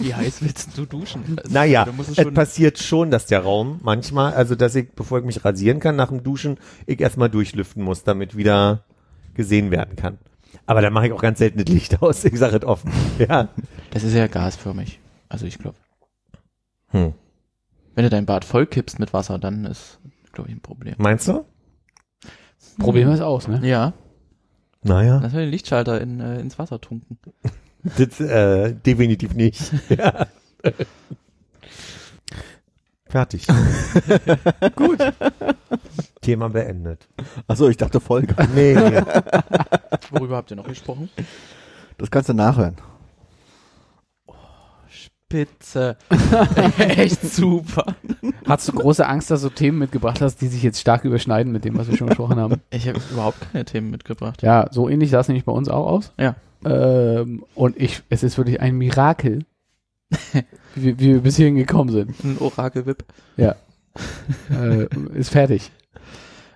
Wie 0.00 0.14
heiß 0.14 0.42
willst 0.42 0.76
du 0.76 0.86
duschen? 0.86 1.22
Also, 1.38 1.52
naja, 1.52 1.84
du 1.84 1.92
es 2.16 2.34
passiert 2.34 2.78
schon, 2.78 3.10
dass 3.10 3.26
der 3.26 3.40
Raum 3.40 3.80
manchmal, 3.82 4.34
also 4.34 4.54
dass 4.54 4.74
ich, 4.74 4.92
bevor 4.92 5.18
ich 5.18 5.24
mich 5.24 5.44
rasieren 5.44 5.80
kann 5.80 5.96
nach 5.96 6.08
dem 6.08 6.22
Duschen, 6.22 6.58
ich 6.86 7.00
erstmal 7.00 7.30
durchlüften 7.30 7.82
muss, 7.82 8.04
damit 8.04 8.36
wieder 8.36 8.84
gesehen 9.34 9.70
werden 9.70 9.96
kann. 9.96 10.18
Aber 10.66 10.80
da 10.82 10.90
mache 10.90 11.06
ich 11.06 11.12
auch 11.12 11.22
ganz 11.22 11.38
selten 11.38 11.58
das 11.64 11.72
Licht 11.74 12.02
aus, 12.02 12.24
ich 12.24 12.38
sage 12.38 12.56
es 12.58 12.64
offen. 12.64 12.92
Ja. 13.18 13.48
das 13.90 14.02
ist 14.04 14.14
ja 14.14 14.26
gasförmig. 14.26 15.00
Also 15.28 15.46
ich 15.46 15.58
glaube, 15.58 15.76
Hm. 16.88 17.14
wenn 17.94 18.04
du 18.04 18.10
dein 18.10 18.26
Bad 18.26 18.44
voll 18.44 18.66
kippst 18.66 18.98
mit 18.98 19.12
Wasser, 19.14 19.38
dann 19.38 19.64
ist, 19.64 19.98
glaube 20.32 20.50
ich, 20.50 20.56
ein 20.56 20.60
Problem. 20.60 20.94
Meinst 20.98 21.26
du? 21.28 21.44
Problem 22.78 23.08
ist 23.10 23.20
aus, 23.22 23.48
ne? 23.48 23.60
Ja, 23.66 23.94
Naja. 24.82 25.20
lass 25.22 25.32
mal 25.32 25.40
den 25.40 25.50
Lichtschalter 25.50 26.00
in, 26.00 26.20
äh, 26.20 26.38
ins 26.40 26.58
Wasser 26.58 26.80
tunken. 26.80 27.18
Das, 27.82 28.20
äh, 28.20 28.74
definitiv 28.74 29.34
nicht. 29.34 29.72
Ja. 29.88 30.26
Fertig. 33.12 33.46
Gut. 34.74 34.98
Thema 36.22 36.48
beendet. 36.48 37.06
Achso, 37.46 37.68
ich 37.68 37.76
dachte 37.76 38.00
Folge. 38.00 38.34
Nee, 38.54 38.74
nee. 38.74 39.02
Worüber 40.10 40.36
habt 40.36 40.50
ihr 40.50 40.56
noch 40.56 40.66
gesprochen? 40.66 41.10
Das 41.98 42.10
kannst 42.10 42.30
du 42.30 42.32
nachhören. 42.32 42.76
Spitze. 44.88 45.98
Echt 46.78 47.20
super. 47.22 47.96
Hast 48.46 48.68
du 48.68 48.72
große 48.72 49.06
Angst, 49.06 49.30
dass 49.30 49.42
du 49.42 49.50
Themen 49.50 49.78
mitgebracht 49.78 50.22
hast, 50.22 50.40
die 50.40 50.48
sich 50.48 50.62
jetzt 50.62 50.80
stark 50.80 51.04
überschneiden 51.04 51.52
mit 51.52 51.66
dem, 51.66 51.76
was 51.76 51.90
wir 51.90 51.98
schon 51.98 52.06
gesprochen 52.08 52.36
haben? 52.38 52.62
Ich 52.70 52.88
habe 52.88 52.98
überhaupt 53.10 53.38
keine 53.52 53.66
Themen 53.66 53.90
mitgebracht. 53.90 54.42
Ja, 54.42 54.68
so 54.70 54.88
ähnlich 54.88 55.10
sah 55.10 55.20
es 55.20 55.28
nämlich 55.28 55.44
bei 55.44 55.52
uns 55.52 55.68
auch 55.68 55.86
aus. 55.86 56.12
Ja. 56.18 56.36
Ähm, 56.64 57.44
und 57.54 57.76
ich, 57.76 58.02
es 58.08 58.22
ist 58.22 58.38
wirklich 58.38 58.60
ein 58.60 58.76
Mirakel, 58.76 59.44
wie, 60.74 60.98
wie 60.98 61.14
wir 61.14 61.20
bis 61.20 61.36
hierhin 61.36 61.56
gekommen 61.56 61.90
sind. 61.90 62.22
Ein 62.24 62.38
Orakel-Wip. 62.38 63.04
Äh, 64.50 64.86
ist 65.14 65.30
fertig. 65.30 65.70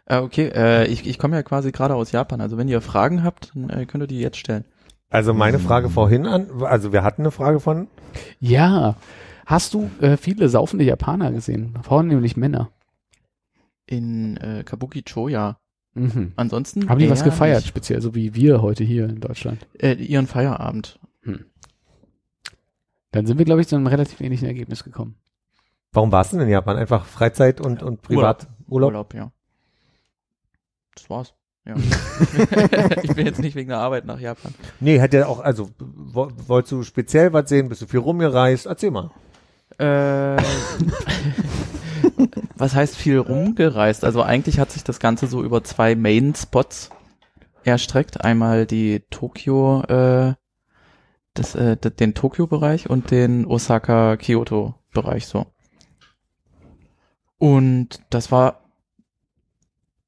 Äh, 0.07 0.19
okay, 0.19 0.51
äh, 0.55 0.87
ich, 0.87 1.07
ich 1.07 1.19
komme 1.19 1.37
ja 1.37 1.43
quasi 1.43 1.73
gerade 1.73 1.95
aus 1.95 2.13
Japan. 2.13 2.41
Also 2.41 2.57
wenn 2.57 2.69
ihr 2.69 2.81
Fragen 2.81 3.23
habt, 3.23 3.53
dann 3.55 3.71
äh, 3.71 3.87
könnt 3.87 4.05
ihr 4.05 4.07
die 4.09 4.21
jetzt 4.21 4.39
stellen. 4.39 4.65
Also 5.11 5.35
meine 5.35 5.59
Frage 5.59 5.89
vorhin 5.89 6.27
an, 6.27 6.51
also 6.63 6.93
wir 6.93 7.03
hatten 7.05 7.23
eine 7.23 7.31
Frage 7.31 7.61
von, 7.61 7.89
Ja. 8.41 8.97
Hast 9.47 9.75
du 9.75 9.89
äh, 10.01 10.17
viele 10.17 10.49
saufende 10.49 10.85
Japaner 10.85 11.31
gesehen? 11.31 11.79
Vornehmlich 11.83 12.37
Männer. 12.37 12.71
In 13.87 14.37
äh, 14.39 14.65
Kabuki-cho, 14.65 15.29
ja. 15.29 15.59
Mhm. 15.97 16.33
Ansonsten 16.37 16.89
Haben 16.89 16.99
die 16.99 17.11
was 17.11 17.25
gefeiert, 17.25 17.63
nicht. 17.63 17.69
speziell, 17.69 18.01
so 18.03 18.15
wie 18.15 18.35
wir 18.35 18.63
heute 18.63 18.85
hier 18.85 19.09
in 19.09 19.21
Deutschland? 19.21 19.67
Äh, 19.79 19.95
ihren 19.95 20.27
Feierabend. 20.27 20.99
Dann 23.17 23.25
sind 23.25 23.39
wir, 23.39 23.47
glaube 23.47 23.63
ich, 23.63 23.69
zu 23.69 23.77
einem 23.77 23.87
relativ 23.87 24.21
ähnlichen 24.21 24.47
Ergebnis 24.47 24.85
gekommen. 24.85 25.17
warum 25.93 26.13
warst 26.13 26.33
du 26.33 26.37
denn 26.37 26.49
in 26.49 26.53
Japan? 26.53 26.77
Einfach 26.77 27.07
Freizeit 27.07 27.63
und, 27.63 27.83
und 27.83 28.03
Privaturlaub? 28.03 28.53
Urlaub, 28.69 29.15
ja. 29.15 29.33
Das 30.95 31.09
war's. 31.09 31.35
Ja. 31.65 31.77
ich 33.03 33.15
bin 33.15 33.25
jetzt 33.25 33.41
nicht 33.41 33.55
wegen 33.55 33.71
der 33.71 33.79
Arbeit 33.79 34.05
nach 34.05 34.21
Japan. 34.21 34.55
Nee, 34.81 35.01
hätte 35.01 35.17
ja 35.17 35.27
auch, 35.29 35.41
also 35.41 35.71
wo, 35.79 36.31
wolltest 36.47 36.73
du 36.73 36.83
speziell 36.83 37.33
was 37.33 37.49
sehen? 37.49 37.71
Bist 37.71 37.81
du 37.81 37.87
viel 37.87 38.01
rumgereist? 38.01 38.67
Erzähl 38.67 38.91
mal. 38.91 39.11
Äh, 39.79 40.37
was 42.57 42.75
heißt 42.75 42.97
viel 42.97 43.19
rumgereist? 43.19 44.05
Also 44.05 44.23
eigentlich 44.23 44.59
hat 44.59 44.73
sich 44.73 44.83
das 44.83 44.99
Ganze 44.99 45.27
so 45.27 45.43
über 45.43 45.63
zwei 45.63 45.95
Main-Spots 45.95 46.91
erstreckt. 47.65 48.25
Einmal 48.25 48.67
die 48.67 49.03
Tokio, 49.11 49.83
äh, 49.83 50.35
das, 51.35 51.55
äh, 51.55 51.77
den 51.77 52.15
Tokio-Bereich 52.15 52.89
und 52.89 53.11
den 53.11 53.45
Osaka-Kyoto-Bereich 53.47 55.27
so. 55.27 55.47
Und 57.39 58.01
das 58.09 58.33
war, 58.33 58.63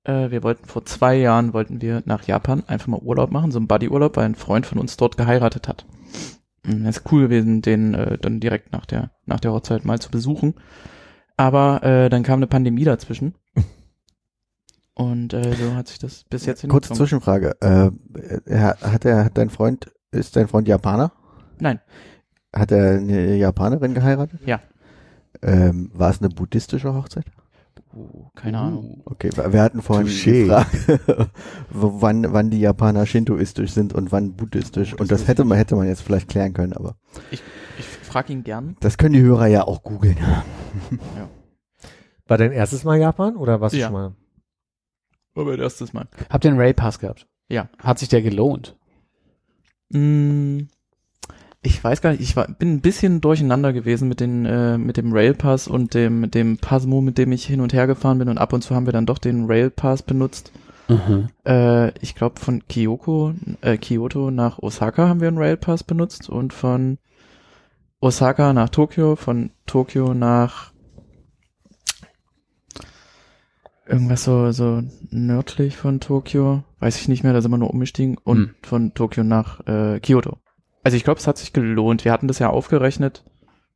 äh, 0.04 0.30
wir 0.30 0.42
wollten 0.42 0.64
vor 0.64 0.86
zwei 0.86 1.16
Jahren 1.16 1.52
wollten 1.52 1.82
wir 1.82 2.02
nach 2.06 2.26
Japan 2.26 2.64
einfach 2.66 2.86
mal 2.86 3.00
Urlaub 3.00 3.30
machen, 3.30 3.50
so 3.52 3.58
einen 3.58 3.68
Buddy-Urlaub, 3.68 4.16
weil 4.16 4.24
ein 4.24 4.34
Freund 4.34 4.64
von 4.64 4.78
uns 4.78 4.96
dort 4.96 5.18
geheiratet 5.18 5.68
hat. 5.68 5.84
Es 6.62 6.98
ist 6.98 7.12
cool 7.12 7.22
gewesen, 7.22 7.60
den 7.60 7.94
äh, 7.94 8.16
dann 8.18 8.40
direkt 8.40 8.72
nach 8.72 8.86
der 8.86 9.10
nach 9.26 9.40
der 9.40 9.52
Hochzeit 9.52 9.84
mal 9.84 10.00
zu 10.00 10.10
besuchen. 10.10 10.54
Aber 11.38 11.82
äh, 11.82 12.08
dann 12.10 12.22
kam 12.24 12.40
eine 12.40 12.46
Pandemie 12.48 12.84
dazwischen. 12.84 13.34
Und 14.94 15.32
äh, 15.32 15.54
so 15.54 15.74
hat 15.74 15.88
sich 15.88 15.98
das 15.98 16.24
bis 16.28 16.44
jetzt 16.44 16.62
Kurze 16.68 16.88
hinbekommen. 16.88 16.96
Zwischenfrage. 16.96 17.56
Äh, 17.60 17.90
hat 18.84 19.04
er, 19.04 19.24
hat 19.24 19.38
dein 19.38 19.48
Freund, 19.48 19.90
ist 20.10 20.34
dein 20.36 20.48
Freund 20.48 20.66
Japaner? 20.66 21.12
Nein, 21.60 21.80
Hat 22.54 22.72
er 22.72 22.98
eine 22.98 23.36
Japanerin 23.36 23.94
geheiratet? 23.94 24.40
Ja. 24.44 24.60
Ähm, 25.42 25.90
war 25.94 26.10
es 26.10 26.20
eine 26.20 26.30
buddhistische 26.30 26.92
Hochzeit? 26.94 27.26
uh, 27.94 28.28
keine 28.34 28.58
Ahnung. 28.58 29.02
Okay, 29.04 29.30
wir 29.34 29.62
hatten 29.62 29.82
vorhin 29.82 30.08
Touché. 30.08 30.46
gefragt, 30.46 31.30
wo- 31.70 32.00
wann, 32.02 32.32
wann 32.32 32.50
die 32.50 32.58
Japaner 32.60 33.06
shintoistisch 33.06 33.70
sind 33.70 33.92
und 33.92 34.10
wann 34.10 34.34
buddhistisch. 34.34 34.94
Und 34.94 35.12
das 35.12 35.28
hätte 35.28 35.44
man, 35.44 35.58
hätte 35.58 35.76
man 35.76 35.86
jetzt 35.86 36.02
vielleicht 36.02 36.28
klären 36.28 36.52
können, 36.54 36.72
aber 36.72 36.96
Ich 37.30 37.40
frage 38.08 38.32
ihn 38.32 38.44
gern. 38.44 38.76
das 38.80 38.98
können 38.98 39.14
die 39.14 39.22
Hörer 39.22 39.46
ja 39.46 39.64
auch 39.64 39.82
googeln. 39.82 40.16
War 42.26 42.38
dein 42.38 42.52
erstes 42.52 42.84
Mal 42.84 42.98
Japan 42.98 43.36
oder 43.36 43.60
warst 43.60 43.74
du 43.74 43.78
Ja. 43.78 43.86
schon 43.86 43.94
mal? 43.94 44.12
War 45.34 45.44
mein 45.44 45.58
erstes 45.60 45.92
Mal. 45.92 46.08
Habt 46.30 46.44
ihr 46.44 46.50
einen 46.50 46.60
Rail 46.60 46.74
Pass 46.74 46.98
gehabt? 46.98 47.26
Ja. 47.48 47.68
Hat 47.78 47.98
sich 47.98 48.08
der 48.08 48.22
gelohnt? 48.22 48.76
Mm, 49.90 50.62
ich 51.62 51.82
weiß 51.82 52.02
gar 52.02 52.10
nicht, 52.10 52.20
ich 52.20 52.36
war, 52.36 52.46
bin 52.48 52.74
ein 52.74 52.80
bisschen 52.80 53.20
durcheinander 53.20 53.72
gewesen 53.72 54.08
mit, 54.08 54.20
den, 54.20 54.44
äh, 54.46 54.76
mit 54.78 54.96
dem 54.96 55.12
Railpass 55.12 55.66
und 55.68 55.94
dem, 55.94 56.30
dem 56.30 56.58
Pasmo, 56.58 57.00
mit 57.00 57.16
dem 57.18 57.32
ich 57.32 57.46
hin 57.46 57.60
und 57.60 57.72
her 57.72 57.86
gefahren 57.86 58.18
bin 58.18 58.28
und 58.28 58.38
ab 58.38 58.52
und 58.52 58.62
zu 58.62 58.74
haben 58.74 58.86
wir 58.86 58.92
dann 58.92 59.06
doch 59.06 59.18
den 59.18 59.46
Railpass 59.46 60.02
benutzt. 60.02 60.52
Mhm. 60.88 61.28
Äh, 61.46 61.90
ich 62.00 62.14
glaube 62.14 62.40
von 62.40 62.62
Kyoko, 62.68 63.32
äh, 63.60 63.76
Kyoto 63.78 64.30
nach 64.30 64.58
Osaka 64.58 65.08
haben 65.08 65.20
wir 65.20 65.28
einen 65.28 65.38
Railpass 65.38 65.84
benutzt 65.84 66.28
und 66.28 66.52
von 66.52 66.98
Osaka 68.00 68.52
nach 68.52 68.68
Tokio, 68.68 69.16
von 69.16 69.50
Tokio 69.66 70.14
nach 70.14 70.72
irgendwas 73.86 74.24
so, 74.24 74.52
so 74.52 74.82
nördlich 75.10 75.76
von 75.76 75.98
Tokio, 76.00 76.62
weiß 76.78 77.00
ich 77.00 77.08
nicht 77.08 77.24
mehr, 77.24 77.32
da 77.32 77.40
sind 77.40 77.50
wir 77.50 77.58
nur 77.58 77.70
umgestiegen 77.70 78.16
und 78.22 78.38
Hm. 78.38 78.54
von 78.62 78.94
Tokio 78.94 79.24
nach 79.24 79.66
äh, 79.66 79.98
Kyoto. 80.00 80.36
Also 80.84 80.96
ich 80.96 81.04
glaube, 81.04 81.18
es 81.20 81.26
hat 81.26 81.38
sich 81.38 81.52
gelohnt. 81.52 82.04
Wir 82.04 82.12
hatten 82.12 82.28
das 82.28 82.38
ja 82.38 82.50
aufgerechnet, 82.50 83.24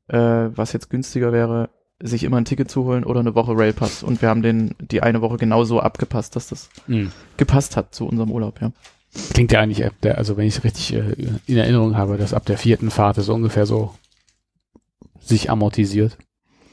äh, 0.08 0.16
was 0.18 0.72
jetzt 0.72 0.88
günstiger 0.90 1.32
wäre, 1.32 1.70
sich 2.00 2.24
immer 2.24 2.36
ein 2.36 2.44
Ticket 2.44 2.70
zu 2.70 2.84
holen 2.84 3.04
oder 3.04 3.20
eine 3.20 3.34
Woche 3.34 3.52
Railpass 3.56 4.02
und 4.02 4.22
wir 4.22 4.28
haben 4.28 4.42
den 4.42 4.74
die 4.80 5.02
eine 5.02 5.20
Woche 5.20 5.36
genauso 5.36 5.80
abgepasst, 5.80 6.36
dass 6.36 6.48
das 6.48 6.68
Mhm. 6.86 7.10
gepasst 7.36 7.76
hat 7.76 7.94
zu 7.94 8.06
unserem 8.06 8.30
Urlaub, 8.30 8.60
ja. 8.60 8.72
Klingt 9.34 9.52
ja 9.52 9.60
eigentlich, 9.60 9.86
der, 10.02 10.16
also 10.18 10.36
wenn 10.36 10.46
ich 10.46 10.56
es 10.58 10.64
richtig 10.64 10.94
äh, 10.94 11.12
in 11.46 11.56
Erinnerung 11.58 11.96
habe, 11.96 12.16
dass 12.16 12.34
ab 12.34 12.44
der 12.46 12.56
vierten 12.58 12.90
Fahrt 12.90 13.18
es 13.18 13.28
ungefähr 13.28 13.66
so 13.66 13.94
sich 15.22 15.50
amortisiert 15.50 16.18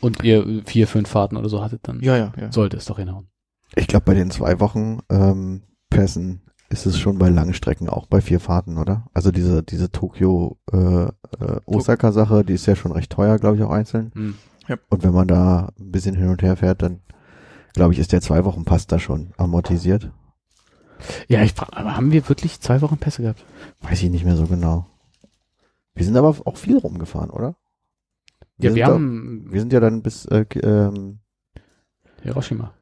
und 0.01 0.23
ihr 0.23 0.61
vier, 0.65 0.87
fünf 0.87 1.09
Fahrten 1.09 1.37
oder 1.37 1.49
so 1.49 1.61
hattet, 1.61 1.87
dann 1.87 1.99
Ja, 2.01 2.17
ja, 2.17 2.33
ja. 2.39 2.51
sollte 2.51 2.77
es 2.77 2.85
doch 2.85 2.97
hinhauen. 2.97 3.27
Ich 3.75 3.87
glaube, 3.87 4.05
bei 4.05 4.13
den 4.13 4.31
zwei 4.31 4.59
Wochen 4.59 4.99
ähm, 5.09 5.63
Pässen 5.89 6.41
ist 6.69 6.85
es 6.85 6.99
schon 6.99 7.17
bei 7.17 7.29
langen 7.29 7.53
Strecken 7.53 7.89
auch 7.89 8.05
bei 8.07 8.21
vier 8.21 8.39
Fahrten, 8.39 8.77
oder? 8.77 9.07
Also 9.13 9.31
diese 9.31 9.63
diese 9.63 9.91
Tokio 9.91 10.57
äh, 10.71 11.03
äh, 11.05 11.09
Osaka 11.65 12.11
Sache, 12.11 12.43
die 12.43 12.53
ist 12.53 12.65
ja 12.67 12.75
schon 12.75 12.91
recht 12.91 13.11
teuer, 13.11 13.37
glaube 13.39 13.57
ich, 13.57 13.63
auch 13.63 13.71
einzeln. 13.71 14.11
Mhm. 14.13 14.35
Und 14.89 15.03
wenn 15.03 15.13
man 15.13 15.27
da 15.27 15.71
ein 15.79 15.91
bisschen 15.91 16.15
hin 16.15 16.27
und 16.29 16.43
her 16.43 16.55
fährt, 16.55 16.83
dann 16.83 17.01
glaube 17.73 17.93
ich, 17.93 17.99
ist 17.99 18.11
der 18.11 18.21
zwei 18.21 18.45
Wochen 18.45 18.65
Pass 18.65 18.85
da 18.85 18.99
schon 18.99 19.31
amortisiert. 19.37 20.11
Ja, 21.27 21.41
ich 21.41 21.53
frage, 21.53 21.75
aber 21.75 21.95
haben 21.95 22.11
wir 22.11 22.27
wirklich 22.29 22.59
zwei 22.59 22.81
Wochen 22.81 22.97
Pässe 22.97 23.21
gehabt? 23.23 23.43
Weiß 23.81 24.03
ich 24.03 24.09
nicht 24.11 24.25
mehr 24.25 24.35
so 24.35 24.45
genau. 24.45 24.85
Wir 25.95 26.05
sind 26.05 26.17
aber 26.17 26.35
auch 26.45 26.57
viel 26.57 26.77
rumgefahren, 26.77 27.29
oder? 27.29 27.55
Ja, 28.59 28.69
sind 28.69 28.75
wir 28.75 28.85
da- 28.85 28.93
haben 28.93 29.47
wir 29.51 29.59
sind 29.59 29.73
ja 29.73 29.79
dann 29.79 30.01
bis 30.01 30.25
äh, 30.25 30.45
ähm, 30.63 31.19
Hiroshima. 32.21 32.73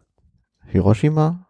Hiroshima. 0.66 1.48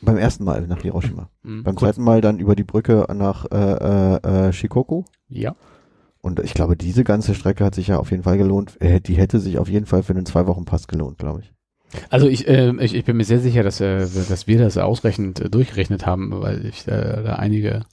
Beim 0.00 0.16
ersten 0.16 0.44
Mal 0.44 0.66
nach 0.66 0.82
Hiroshima. 0.82 1.30
Mhm. 1.42 1.62
Beim 1.64 1.76
zweiten 1.78 2.02
Mal 2.02 2.20
dann 2.20 2.40
über 2.40 2.54
die 2.54 2.64
Brücke 2.64 3.06
nach 3.14 3.46
äh, 3.50 3.56
äh, 3.56 4.48
äh, 4.48 4.52
Shikoku. 4.52 5.04
Ja. 5.28 5.54
Und 6.20 6.40
ich 6.40 6.52
glaube, 6.52 6.76
diese 6.76 7.04
ganze 7.04 7.34
Strecke 7.34 7.64
hat 7.64 7.74
sich 7.74 7.86
ja 7.86 7.98
auf 7.98 8.10
jeden 8.10 8.24
Fall 8.24 8.36
gelohnt. 8.36 8.76
Äh, 8.82 9.00
Die 9.00 9.14
hätte 9.14 9.38
sich 9.40 9.56
auf 9.58 9.68
jeden 9.68 9.86
Fall 9.86 10.02
für 10.02 10.12
einen 10.12 10.26
zwei 10.26 10.46
Wochen 10.46 10.64
Pass 10.66 10.88
gelohnt, 10.88 11.16
glaube 11.18 11.40
ich. 11.40 11.52
Also 12.10 12.26
ich, 12.28 12.46
äh, 12.48 12.72
ich, 12.84 12.94
ich 12.94 13.04
bin 13.06 13.16
mir 13.16 13.24
sehr 13.24 13.38
sicher, 13.40 13.62
dass, 13.62 13.80
äh, 13.80 14.00
dass 14.00 14.46
wir 14.46 14.58
das 14.58 14.76
ausreichend 14.76 15.40
äh, 15.40 15.48
durchgerechnet 15.48 16.04
haben, 16.04 16.32
weil 16.42 16.66
ich 16.66 16.86
äh, 16.86 17.22
da 17.22 17.36
einige 17.36 17.86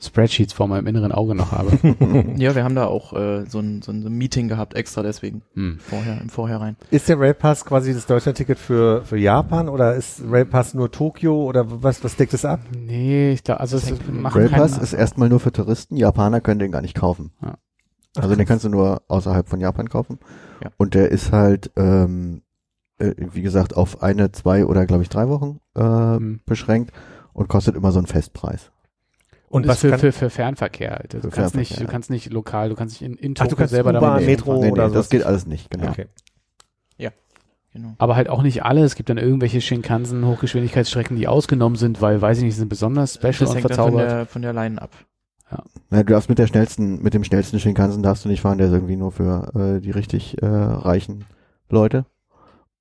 Spreadsheets 0.00 0.52
vor 0.52 0.68
meinem 0.68 0.86
inneren 0.86 1.10
Auge 1.12 1.34
noch 1.34 1.52
habe. 1.52 1.70
Ja, 2.36 2.54
wir 2.54 2.62
haben 2.64 2.74
da 2.76 2.86
auch 2.86 3.12
äh, 3.14 3.44
so, 3.46 3.58
ein, 3.58 3.82
so 3.82 3.90
ein 3.90 4.02
Meeting 4.16 4.48
gehabt, 4.48 4.74
extra 4.74 5.02
deswegen, 5.02 5.42
Hm. 5.54 5.78
vorher, 5.80 6.20
im 6.20 6.28
Vorhinein. 6.28 6.76
Ist 6.90 7.08
der 7.08 7.18
Railpass 7.18 7.64
quasi 7.64 7.92
das 7.92 8.06
Deutschlandticket 8.06 8.58
für, 8.58 9.04
für 9.04 9.16
Japan 9.16 9.68
oder 9.68 9.94
ist 9.94 10.22
Railpass 10.24 10.74
nur 10.74 10.90
Tokio 10.92 11.44
oder 11.44 11.82
was, 11.82 12.04
was 12.04 12.16
deckt 12.16 12.32
es 12.34 12.44
ab? 12.44 12.60
Nee, 12.78 13.32
ich 13.32 13.42
glaube, 13.42 13.60
also 13.60 13.76
es 13.76 13.92
Railpass 14.12 14.78
ist 14.78 14.92
erstmal 14.92 15.28
nur 15.28 15.40
für 15.40 15.52
Touristen. 15.52 15.96
Japaner 15.96 16.40
können 16.40 16.60
den 16.60 16.70
gar 16.72 16.82
nicht 16.82 16.94
kaufen. 16.94 17.32
Ja. 17.42 17.58
Also 18.16 18.34
den 18.36 18.46
kannst 18.46 18.64
du 18.64 18.68
nur 18.68 19.02
außerhalb 19.08 19.48
von 19.48 19.60
Japan 19.60 19.88
kaufen. 19.88 20.18
Ja. 20.62 20.70
Und 20.76 20.94
der 20.94 21.10
ist 21.10 21.32
halt, 21.32 21.70
ähm, 21.76 22.42
äh, 22.98 23.12
wie 23.18 23.42
gesagt, 23.42 23.76
auf 23.76 24.02
eine, 24.02 24.32
zwei 24.32 24.64
oder 24.64 24.86
glaube 24.86 25.02
ich 25.02 25.08
drei 25.08 25.28
Wochen 25.28 25.60
äh, 25.76 25.80
Hm. 25.82 26.40
beschränkt 26.46 26.92
und 27.32 27.48
kostet 27.48 27.76
immer 27.76 27.92
so 27.92 27.98
einen 27.98 28.06
Festpreis. 28.06 28.70
Und 29.48 29.64
ist 29.64 29.68
was 29.68 29.80
für, 29.80 29.98
für, 29.98 30.12
für 30.12 30.30
Fernverkehr. 30.30 31.04
Du 31.08 31.20
Für 31.20 31.28
kannst 31.30 31.54
nicht, 31.56 31.68
Fernverkehr, 31.68 31.86
du 31.86 31.92
kannst 31.92 32.10
nicht 32.10 32.32
lokal, 32.32 32.68
du 32.68 32.74
kannst 32.74 33.00
nicht 33.00 33.10
in, 33.10 33.16
in 33.16 33.34
Ach, 33.38 33.46
du 33.46 33.56
kannst 33.56 33.72
selber 33.72 33.96
U-Bahn, 33.96 34.24
Metro 34.24 34.52
fahren. 34.52 34.60
nee, 34.60 34.70
oder 34.72 34.88
nee, 34.88 34.94
das 34.94 35.08
geht 35.08 35.24
alles 35.24 35.46
nicht, 35.46 35.70
genau. 35.70 35.88
okay. 35.90 36.06
Genau. 37.72 37.94
Aber 37.98 38.16
halt 38.16 38.28
auch 38.28 38.42
nicht 38.42 38.64
alle. 38.64 38.82
Es 38.82 38.94
gibt 38.94 39.08
dann 39.08 39.18
irgendwelche 39.18 39.60
Shinkansen, 39.60 40.26
Hochgeschwindigkeitsstrecken, 40.26 41.16
die 41.16 41.28
ausgenommen 41.28 41.76
sind, 41.76 42.00
weil, 42.00 42.20
weiß 42.20 42.38
ich 42.38 42.44
nicht, 42.44 42.56
sind 42.56 42.68
besonders 42.68 43.14
special 43.14 43.32
Das 43.40 43.50
und 43.50 43.56
hängt 43.56 43.70
dann 43.70 43.76
von 43.76 43.84
verzaubert. 43.92 44.10
der, 44.10 44.26
von 44.26 44.42
der 44.42 44.52
Line 44.52 44.80
ab. 44.80 44.90
Na, 45.90 46.02
du 46.02 46.12
darfst 46.12 46.28
mit 46.28 46.38
der 46.38 46.46
schnellsten, 46.46 47.02
mit 47.02 47.14
dem 47.14 47.24
schnellsten 47.24 47.58
Shinkansen 47.58 48.02
darfst 48.02 48.24
du 48.24 48.28
nicht 48.28 48.42
fahren, 48.42 48.58
der 48.58 48.66
ist 48.66 48.72
irgendwie 48.72 48.96
nur 48.96 49.12
für 49.12 49.76
äh, 49.78 49.80
die 49.80 49.90
richtig 49.90 50.42
äh, 50.42 50.46
reichen 50.46 51.24
Leute. 51.70 52.04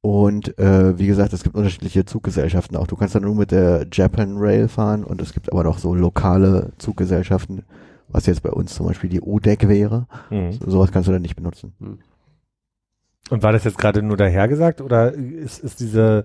Und 0.08 0.58
äh, 0.58 0.98
wie 0.98 1.06
gesagt, 1.06 1.34
es 1.34 1.44
gibt 1.44 1.58
unterschiedliche 1.58 2.06
Zuggesellschaften 2.06 2.78
auch. 2.78 2.88
Du 2.88 2.96
kannst 2.96 3.14
dann 3.14 3.24
nur 3.24 3.36
mit 3.36 3.52
der 3.52 3.88
Japan 3.92 4.38
Rail 4.38 4.70
fahren 4.70 5.04
und 5.04 5.22
es 5.22 5.34
gibt 5.34 5.52
aber 5.52 5.66
noch 5.66 5.80
so 5.80 5.94
lokale 5.94 6.72
Zuggesellschaften, 6.78 7.66
was 8.08 8.26
jetzt 8.26 8.42
bei 8.42 8.52
uns 8.52 8.74
zum 8.74 8.88
Beispiel 8.88 9.10
die 9.10 9.20
ODEC 9.20 9.68
wäre. 9.68 10.08
Mhm. 10.30 10.54
So, 10.54 10.72
sowas 10.72 10.94
kannst 10.94 11.10
du 11.10 11.12
dann 11.12 11.24
nicht 11.24 11.36
benutzen. 11.36 11.74
Und 13.30 13.44
war 13.44 13.52
das 13.52 13.66
jetzt 13.66 13.78
gerade 13.78 14.02
nur 14.02 14.16
dahergesagt 14.16 14.80
oder 14.80 15.12
ist, 15.12 15.60
ist 15.60 15.82
diese, 15.82 16.24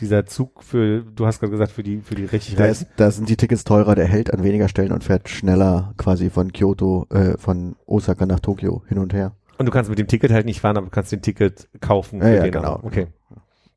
dieser 0.00 0.26
Zug 0.26 0.64
für, 0.64 1.04
du 1.04 1.24
hast 1.24 1.38
gerade 1.38 1.52
gesagt, 1.52 1.70
für 1.70 1.84
die, 1.84 2.00
für 2.00 2.16
die 2.16 2.24
richtig 2.24 2.56
Da, 2.56 2.64
ist, 2.64 2.88
da 2.96 3.12
sind 3.12 3.28
die 3.28 3.36
Tickets 3.36 3.62
teurer, 3.62 3.94
der 3.94 4.06
hält 4.06 4.34
an 4.34 4.42
weniger 4.42 4.66
Stellen 4.66 4.90
und 4.90 5.04
fährt 5.04 5.28
schneller 5.28 5.94
quasi 5.98 6.30
von 6.30 6.52
Kyoto, 6.52 7.06
äh, 7.10 7.38
von 7.38 7.76
Osaka 7.86 8.26
nach 8.26 8.40
Tokio 8.40 8.82
hin 8.88 8.98
und 8.98 9.14
her. 9.14 9.36
Und 9.60 9.66
du 9.66 9.72
kannst 9.72 9.90
mit 9.90 9.98
dem 9.98 10.06
Ticket 10.06 10.32
halt 10.32 10.46
nicht 10.46 10.62
fahren, 10.62 10.78
aber 10.78 10.86
du 10.86 10.90
kannst 10.90 11.12
den 11.12 11.20
Ticket 11.20 11.68
kaufen. 11.82 12.20
Ja, 12.20 12.24
für 12.24 12.34
ja, 12.34 12.42
den 12.44 12.52
genau. 12.52 12.76
anderen. 12.76 12.86
Okay. 12.86 13.06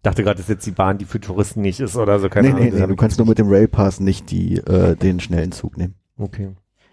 Dachte 0.02 0.24
gerade, 0.24 0.38
das 0.38 0.46
ist 0.46 0.50
jetzt 0.50 0.66
die 0.66 0.72
Bahn, 0.72 0.98
die 0.98 1.04
für 1.04 1.20
Touristen 1.20 1.60
nicht 1.60 1.82
ist 1.82 1.98
oder 1.98 2.20
so. 2.20 2.30
Keine 2.30 2.48
nee, 2.48 2.54
Ahnung. 2.54 2.74
nee, 2.74 2.80
nee, 2.80 2.88
du 2.88 2.96
kannst 2.96 3.18
nur 3.18 3.28
mit 3.28 3.38
dem 3.38 3.50
Railpass 3.50 4.00
nicht 4.00 4.32
die, 4.32 4.60
äh, 4.60 4.96
den 4.96 5.20
schnellen 5.20 5.52
Zug 5.52 5.76
nehmen. 5.76 5.96
Okay. 6.18 6.52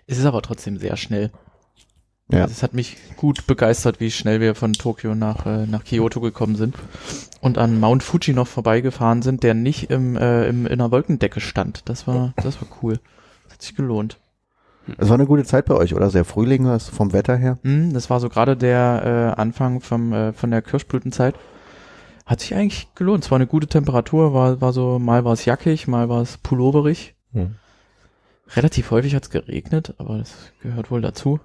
Es 0.09 0.19
ist 0.19 0.25
aber 0.25 0.43
trotzdem 0.43 0.77
sehr 0.77 0.97
schnell. 0.97 1.31
Ja. 2.33 2.43
Also 2.43 2.51
es 2.51 2.65
hat 2.65 2.75
mich 2.75 2.97
gut 3.17 3.47
begeistert, 3.47 4.01
wie 4.01 4.11
schnell 4.11 4.41
wir 4.41 4.57
von 4.57 4.73
Tokio 4.73 5.15
nach, 5.15 5.47
äh, 5.47 5.67
nach 5.67 5.85
Kyoto 5.85 6.21
gekommen 6.21 6.57
sind 6.57 6.75
und 7.41 7.59
an 7.59 7.79
Mount 7.79 8.03
Fuji 8.03 8.35
noch 8.35 8.49
vorbeigefahren 8.49 9.23
sind, 9.23 9.45
der 9.45 9.55
nicht 9.55 9.93
im, 9.93 10.17
äh, 10.17 10.49
im, 10.49 10.67
in 10.67 10.73
einer 10.73 10.91
Wolkendecke 10.91 11.39
stand. 11.39 11.89
Das 11.89 12.09
war, 12.09 12.35
das 12.43 12.61
war 12.61 12.67
cool. 12.83 12.99
Das 13.45 13.53
hat 13.53 13.63
sich 13.63 13.77
gelohnt. 13.77 14.19
Es 14.99 15.09
war 15.09 15.15
eine 15.15 15.27
gute 15.27 15.45
Zeit 15.45 15.67
bei 15.67 15.75
euch, 15.75 15.95
oder? 15.95 16.11
Sehr 16.11 16.25
Frühling 16.25 16.67
was 16.67 16.89
vom 16.89 17.13
Wetter 17.13 17.37
her. 17.37 17.59
Hm, 17.63 17.93
das 17.93 18.11
war 18.11 18.21
so 18.21 18.29
gerade 18.29 18.57
der 18.57 19.35
äh, 19.37 19.41
Anfang 19.41 19.81
vom, 19.81 20.13
äh, 20.13 20.33
von 20.33 20.51
der 20.51 20.63
Kirschblütenzeit. 20.63 21.35
Hat 22.27 22.41
sich 22.41 22.55
eigentlich 22.55 22.95
gelohnt. 22.95 23.25
Es 23.25 23.31
war 23.31 23.37
eine 23.37 23.47
gute 23.47 23.67
Temperatur, 23.67 24.33
war, 24.35 24.61
war 24.61 24.73
so, 24.73 24.99
mal 24.99 25.25
war 25.25 25.33
es 25.33 25.45
jackig, 25.45 25.89
mal 25.89 26.09
war 26.09 26.23
es 26.23 26.39
pulloverig. 26.39 27.15
Hm. 27.33 27.57
Relativ 28.55 28.91
häufig 28.91 29.15
hat 29.15 29.25
es 29.25 29.31
geregnet, 29.31 29.95
aber 29.99 30.19
das 30.19 30.35
gehört 30.63 30.91
wohl 30.91 31.01
dazu. 31.01 31.41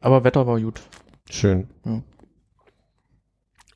Aber 0.00 0.24
Wetter 0.24 0.46
war 0.46 0.60
gut. 0.60 0.80
Schön. 1.30 1.68
Ja. 1.84 2.02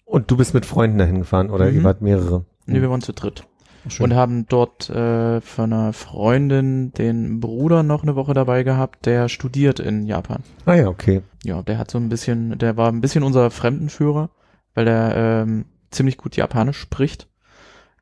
Und 0.05 0.31
du 0.31 0.37
bist 0.37 0.55
mit 0.55 0.67
Freunden 0.67 0.99
dahin 0.99 1.19
gefahren 1.19 1.51
oder 1.51 1.71
Mhm. 1.71 1.77
ihr 1.77 1.85
wart 1.85 2.01
mehrere? 2.01 2.45
Nee, 2.67 2.81
wir 2.81 2.91
waren 2.91 3.03
zu 3.03 3.13
dritt. 3.13 3.47
Schön. 3.89 4.05
Und 4.05 4.15
haben 4.15 4.47
dort 4.47 4.89
äh, 4.89 5.41
von 5.41 5.73
einer 5.73 5.93
Freundin 5.93 6.93
den 6.93 7.41
Bruder 7.41 7.83
noch 7.83 8.03
eine 8.03 8.17
Woche 8.17 8.33
dabei 8.33 8.63
gehabt, 8.63 9.07
der 9.07 9.29
studiert 9.29 9.79
in 9.79 10.07
Japan. 10.07 10.43
ah 10.65 10.75
ja, 10.75 10.89
okay. 10.89 11.23
Ja, 11.45 11.63
der 11.63 11.79
hat 11.79 11.91
so 11.91 11.99
ein 11.99 12.09
bisschen, 12.09 12.59
der 12.59 12.77
war 12.77 12.91
ein 12.91 13.01
bisschen 13.01 13.23
unser 13.23 13.51
Fremdenführer, 13.51 14.31
weil 14.75 14.89
er 14.89 15.43
ähm, 15.43 15.67
ziemlich 15.91 16.17
gut 16.17 16.37
Japanisch 16.37 16.79
spricht 16.79 17.29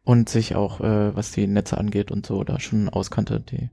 und 0.05 0.29
sich 0.29 0.55
auch, 0.55 0.81
äh, 0.81 1.15
was 1.17 1.33
die 1.33 1.47
Netze 1.47 1.79
angeht 1.79 2.11
und 2.11 2.27
so, 2.27 2.45
da 2.45 2.61
schon 2.61 2.89
auskannte, 2.89 3.41
die, 3.41 3.71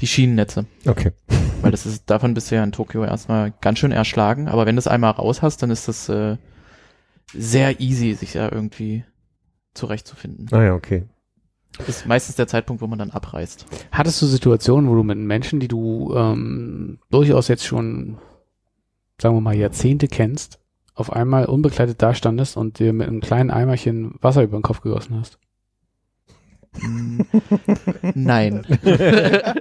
die 0.00 0.06
Schienennetze. 0.06 0.66
Okay. 0.86 1.12
Weil 1.62 1.72
das 1.72 1.86
ist, 1.86 2.08
davon 2.08 2.36
ja 2.50 2.62
in 2.62 2.72
Tokio 2.72 3.04
erstmal 3.04 3.52
ganz 3.60 3.78
schön 3.80 3.90
erschlagen, 3.90 4.48
aber 4.48 4.64
wenn 4.64 4.76
du 4.76 4.80
es 4.80 4.86
einmal 4.86 5.10
raus 5.10 5.42
hast, 5.42 5.62
dann 5.62 5.70
ist 5.70 5.88
das 5.88 6.08
äh, 6.08 6.36
sehr 7.32 7.80
easy, 7.80 8.14
sich 8.14 8.32
da 8.34 8.50
irgendwie 8.50 9.04
zurechtzufinden. 9.74 10.48
Ah 10.52 10.62
ja, 10.62 10.74
okay. 10.74 11.04
Ist 11.86 12.06
meistens 12.06 12.36
der 12.36 12.48
Zeitpunkt, 12.48 12.82
wo 12.82 12.86
man 12.86 12.98
dann 12.98 13.10
abreist. 13.10 13.66
Hattest 13.92 14.20
du 14.20 14.26
Situationen, 14.26 14.90
wo 14.90 14.94
du 14.94 15.02
mit 15.02 15.18
Menschen, 15.18 15.60
die 15.60 15.68
du 15.68 16.12
ähm, 16.16 16.98
durchaus 17.10 17.48
jetzt 17.48 17.64
schon, 17.64 18.18
sagen 19.20 19.36
wir 19.36 19.40
mal, 19.40 19.54
Jahrzehnte 19.54 20.08
kennst, 20.08 20.58
auf 20.94 21.12
einmal 21.12 21.44
unbekleidet 21.44 22.02
dastandest 22.02 22.56
und 22.56 22.80
dir 22.80 22.92
mit 22.92 23.06
einem 23.06 23.20
kleinen 23.20 23.50
Eimerchen 23.50 24.14
Wasser 24.20 24.42
über 24.42 24.58
den 24.58 24.62
Kopf 24.62 24.80
gegossen 24.80 25.20
hast? 25.20 25.38
Mm, 26.80 27.20
Nein. 28.14 28.66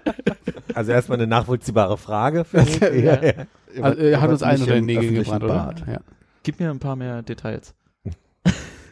Also 0.73 0.91
erstmal 0.91 1.17
eine 1.17 1.25
nachvollziehbare 1.25 1.97
Frage. 1.97 2.43
finde 2.45 2.89
ich. 2.91 3.03
ja, 3.03 3.23
ja. 3.23 3.33
Also, 3.81 3.99
er 3.99 4.21
hat 4.21 4.29
uns 4.29 4.43
allen 4.43 4.61
unter 4.61 4.75
den 4.75 4.85
Nägeln 4.85 5.05
öffentlichen 5.05 5.39
gebrannt, 5.39 5.81
oder? 5.81 5.91
Ja. 5.91 5.99
Gib 6.43 6.59
mir 6.59 6.69
ein 6.69 6.77
paar 6.77 6.95
mehr 6.95 7.23
Details. 7.23 7.73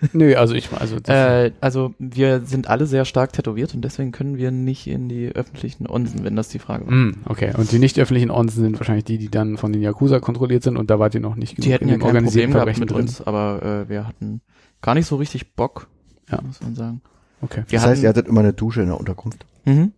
Nö, 0.14 0.36
also 0.36 0.54
ich, 0.56 0.72
also 0.72 1.00
das, 1.00 1.16
Äh, 1.16 1.52
also 1.62 1.94
wir 2.00 2.42
sind 2.46 2.68
alle 2.68 2.86
sehr 2.86 3.06
stark 3.06 3.34
tätowiert 3.34 3.74
und 3.74 3.82
deswegen 3.82 4.12
können 4.12 4.38
wir 4.38 4.52
nicht 4.52 4.88
in 4.88 5.08
die 5.10 5.30
öffentlichen 5.30 5.90
Onsen, 5.90 6.24
wenn 6.24 6.36
das 6.36 6.50
die 6.50 6.60
Frage 6.60 6.86
war. 6.88 6.94
Mm, 6.94 7.16
okay. 7.26 7.54
Und 7.58 7.72
die 7.72 7.80
nicht 7.80 8.00
öffentlichen 8.00 8.32
Onsen 8.32 8.64
sind 8.64 8.80
wahrscheinlich 8.80 9.06
die, 9.06 9.18
die 9.18 9.30
dann 9.30 9.58
von 9.58 9.72
den 9.74 9.82
Yakuza 9.82 10.20
kontrolliert 10.20 10.64
sind 10.64 10.78
und 10.78 10.90
da 10.90 11.00
wart 11.00 11.16
ihr 11.16 11.22
noch 11.22 11.36
nicht 11.36 11.64
Die 11.64 11.72
hätten 11.72 11.88
ja 11.88 11.96
in 11.96 12.00
kein 12.02 12.08
organisierten 12.08 12.52
Problem 12.52 12.66
gehabt 12.66 12.78
Verbrechen 12.78 12.82
mit 12.82 12.92
drin. 12.92 13.02
uns, 13.02 13.22
aber 13.26 13.64
äh, 13.86 13.90
wir 13.90 14.08
hatten 14.08 14.42
gar 14.82 14.96
nicht 14.96 15.08
so 15.08 15.16
richtig 15.16 15.56
Bock, 15.56 15.88
Ja. 16.30 16.42
muss 16.42 16.62
man 16.62 16.76
sagen. 16.76 17.02
Okay. 17.42 17.64
Wir 17.68 17.80
Das 17.80 17.88
heißt, 17.88 18.04
ihr 18.04 18.10
hatten, 18.10 18.18
hattet 18.20 18.30
immer 18.30 18.42
eine 18.42 18.54
Dusche 18.54 18.82
in 18.82 18.88
der 18.88 19.00
Unterkunft. 19.00 19.46
mhm. 19.66 19.92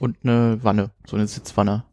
und 0.00 0.16
eine 0.24 0.58
Wanne, 0.62 0.90
so 1.06 1.16
eine 1.16 1.26
Sitzwanne. 1.26 1.84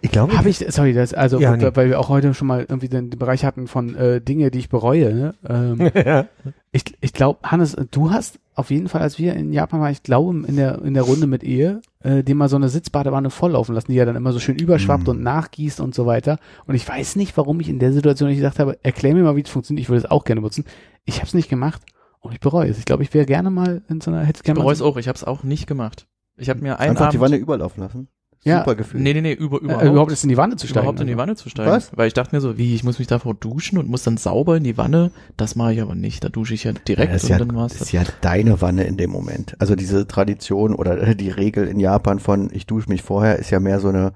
Ich 0.00 0.10
glaube, 0.10 0.36
Habe 0.36 0.48
ich, 0.48 0.64
sorry, 0.68 0.92
das, 0.92 1.12
also, 1.12 1.40
Ja, 1.40 1.50
weil, 1.50 1.58
nee. 1.58 1.70
weil 1.74 1.88
wir 1.88 1.98
auch 1.98 2.08
heute 2.08 2.34
schon 2.34 2.46
mal 2.46 2.60
irgendwie 2.68 2.88
den, 2.88 3.10
den 3.10 3.18
Bereich 3.18 3.44
hatten 3.44 3.66
von 3.66 3.94
äh, 3.96 4.20
Dinge, 4.20 4.50
die 4.50 4.60
ich 4.60 4.68
bereue. 4.68 5.12
Ne? 5.14 5.34
Ähm, 5.48 5.90
ja. 6.04 6.26
ich 6.72 6.84
ich 7.00 7.12
glaube, 7.12 7.40
Hannes, 7.42 7.76
du 7.90 8.10
hast 8.10 8.38
auf 8.54 8.70
jeden 8.70 8.88
Fall, 8.88 9.02
als 9.02 9.18
wir 9.18 9.34
in 9.34 9.52
Japan 9.52 9.80
waren, 9.80 9.92
ich 9.92 10.02
glaube, 10.02 10.44
in 10.46 10.56
der, 10.56 10.80
in 10.82 10.94
der 10.94 11.02
Runde 11.02 11.26
mit 11.26 11.42
Ehe, 11.44 11.82
äh, 12.00 12.22
dir 12.22 12.34
mal 12.34 12.48
so 12.48 12.56
eine 12.56 12.68
Sitzbadewanne 12.68 13.28
volllaufen 13.30 13.74
lassen, 13.74 13.90
die 13.90 13.98
ja 13.98 14.04
dann 14.04 14.16
immer 14.16 14.32
so 14.32 14.38
schön 14.38 14.56
überschwappt 14.56 15.06
Mm. 15.06 15.10
und 15.10 15.22
nachgießt 15.22 15.80
und 15.80 15.94
so 15.94 16.06
weiter. 16.06 16.38
Und 16.66 16.74
ich 16.74 16.88
weiß 16.88 17.16
nicht, 17.16 17.36
warum 17.36 17.60
ich 17.60 17.68
in 17.68 17.78
der 17.78 17.92
Situation 17.92 18.28
nicht 18.28 18.38
gesagt 18.38 18.58
habe, 18.58 18.78
erklär 18.82 19.14
mir 19.14 19.24
mal, 19.24 19.36
wie 19.36 19.42
es 19.42 19.50
funktioniert. 19.50 19.82
Ich 19.82 19.88
würde 19.88 20.04
es 20.04 20.10
auch 20.10 20.24
gerne 20.24 20.40
nutzen. 20.40 20.64
Ich 21.04 21.16
habe 21.16 21.26
es 21.26 21.34
nicht 21.34 21.48
gemacht 21.50 21.82
und 22.20 22.32
ich 22.32 22.40
bereue 22.40 22.70
es. 22.70 22.78
Ich 22.78 22.84
glaube, 22.84 23.02
ich 23.02 23.12
wäre 23.12 23.26
gerne 23.26 23.50
mal 23.50 23.82
in 23.88 24.00
so 24.00 24.10
einer, 24.10 24.22
hätte 24.24 24.40
Ich 24.44 24.54
bereue 24.54 24.72
es 24.72 24.80
auch, 24.80 24.96
ich 24.96 25.08
habe 25.08 25.16
es 25.16 25.24
auch 25.24 25.42
nicht 25.42 25.66
gemacht. 25.66 26.06
Ich 26.38 26.48
habe 26.48 26.60
mir 26.60 26.78
einen 26.78 26.90
Einfach 26.90 27.10
die 27.10 27.16
Abend, 27.18 27.32
Wanne 27.32 27.36
überlaufen 27.36 27.82
lassen. 27.82 28.08
Ja. 28.46 28.60
Super 28.60 28.76
Gefühl. 28.76 29.00
nee, 29.00 29.12
nee, 29.12 29.20
nee, 29.20 29.32
über, 29.32 29.56
äh, 29.56 29.64
überhaupt, 29.64 29.84
überhaupt 29.84 30.10
erst 30.12 30.22
in 30.22 30.28
die 30.28 30.36
Wanne 30.36 30.54
zu 30.54 30.68
steigen. 30.68 30.84
überhaupt 30.84 31.00
in 31.00 31.06
die 31.08 31.14
also. 31.14 31.22
Wanne 31.22 31.34
zu 31.34 31.48
steigen. 31.48 31.70
Was? 31.70 31.90
Weil 31.96 32.06
ich 32.06 32.14
dachte 32.14 32.34
mir 32.34 32.40
so, 32.40 32.56
wie, 32.56 32.76
ich 32.76 32.84
muss 32.84 33.00
mich 33.00 33.08
davor 33.08 33.34
duschen 33.34 33.76
und 33.76 33.88
muss 33.88 34.04
dann 34.04 34.16
sauber 34.16 34.56
in 34.56 34.62
die 34.62 34.78
Wanne. 34.78 35.10
Das 35.36 35.56
mache 35.56 35.74
ich 35.74 35.82
aber 35.82 35.96
nicht. 35.96 36.22
Da 36.22 36.28
dusche 36.28 36.54
ich 36.54 36.64
ja 36.64 36.72
direkt 36.72 37.12
das 37.12 37.24
ist 37.24 37.30
und 37.30 37.38
ja, 37.38 37.44
dann 37.44 37.56
war's 37.56 37.72
das 37.72 37.78
das. 37.80 37.88
ist 37.88 37.92
ja 37.92 38.04
deine 38.20 38.60
Wanne 38.60 38.84
in 38.84 38.96
dem 38.96 39.10
Moment. 39.10 39.56
Also 39.58 39.74
diese 39.74 40.06
Tradition 40.06 40.74
oder 40.74 41.14
die 41.14 41.30
Regel 41.30 41.66
in 41.66 41.80
Japan 41.80 42.20
von 42.20 42.48
ich 42.52 42.66
dusche 42.66 42.88
mich 42.88 43.02
vorher 43.02 43.36
ist 43.38 43.50
ja 43.50 43.58
mehr 43.58 43.80
so 43.80 43.88
eine 43.88 44.12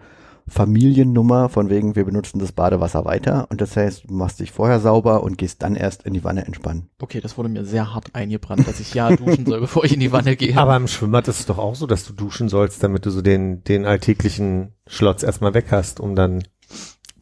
Familiennummer 0.50 1.48
von 1.48 1.70
wegen 1.70 1.94
wir 1.94 2.04
benutzen 2.04 2.40
das 2.40 2.50
Badewasser 2.50 3.04
weiter 3.04 3.46
und 3.50 3.60
das 3.60 3.76
heißt 3.76 4.10
du 4.10 4.14
machst 4.14 4.40
dich 4.40 4.50
vorher 4.50 4.80
sauber 4.80 5.22
und 5.22 5.38
gehst 5.38 5.62
dann 5.62 5.76
erst 5.76 6.02
in 6.02 6.12
die 6.12 6.24
Wanne 6.24 6.44
entspannen. 6.44 6.90
Okay, 7.00 7.20
das 7.20 7.38
wurde 7.38 7.48
mir 7.48 7.64
sehr 7.64 7.94
hart 7.94 8.16
eingebrannt, 8.16 8.66
dass 8.66 8.80
ich 8.80 8.92
ja 8.92 9.14
duschen 9.14 9.46
soll, 9.46 9.60
bevor 9.60 9.84
ich 9.84 9.94
in 9.94 10.00
die 10.00 10.10
Wanne 10.10 10.34
gehe. 10.34 10.56
Aber 10.56 10.76
im 10.76 10.88
Schwimmbad 10.88 11.28
ist 11.28 11.38
es 11.38 11.46
doch 11.46 11.58
auch 11.58 11.76
so, 11.76 11.86
dass 11.86 12.04
du 12.04 12.12
duschen 12.12 12.48
sollst, 12.48 12.82
damit 12.82 13.06
du 13.06 13.10
so 13.10 13.22
den, 13.22 13.62
den 13.62 13.86
alltäglichen 13.86 14.72
Schlotz 14.88 15.22
erstmal 15.22 15.54
weg 15.54 15.66
hast, 15.70 16.00
um 16.00 16.16
dann. 16.16 16.42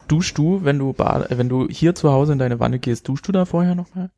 duschst 0.07 0.35
du, 0.39 0.63
wenn 0.63 0.79
du 0.79 0.93
bad, 0.93 1.29
äh, 1.29 1.37
wenn 1.37 1.49
du 1.49 1.67
hier 1.69 1.93
zu 1.93 2.11
Hause 2.11 2.33
in 2.33 2.39
deine 2.39 2.59
Wanne 2.59 2.79
gehst, 2.79 3.07
duschst 3.07 3.27
du 3.27 3.31
da 3.31 3.45
vorher 3.45 3.75
nochmal? 3.75 4.09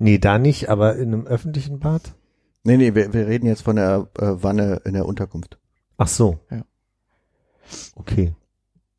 Nee, 0.00 0.18
da 0.18 0.40
nicht, 0.40 0.68
aber 0.68 0.96
in 0.96 1.14
einem 1.14 1.26
öffentlichen 1.28 1.78
Bad? 1.78 2.16
Nee, 2.64 2.76
nee, 2.76 2.94
wir, 2.96 3.12
wir 3.14 3.28
reden 3.28 3.46
jetzt 3.46 3.62
von 3.62 3.76
der 3.76 4.08
äh, 4.18 4.42
Wanne 4.42 4.82
in 4.84 4.94
der 4.94 5.06
Unterkunft. 5.06 5.58
Ach 5.96 6.08
so. 6.08 6.40
Ja. 6.50 6.64
Okay. 7.96 8.34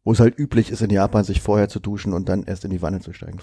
Wo 0.06 0.12
es 0.12 0.20
halt 0.20 0.38
üblich 0.38 0.70
ist 0.70 0.82
in 0.82 0.90
Japan, 0.90 1.24
sich 1.24 1.40
vorher 1.42 1.70
zu 1.70 1.80
duschen 1.80 2.12
und 2.12 2.28
dann 2.28 2.44
erst 2.44 2.66
in 2.66 2.72
die 2.72 2.82
Wanne 2.82 3.00
zu 3.00 3.14
steigen. 3.14 3.38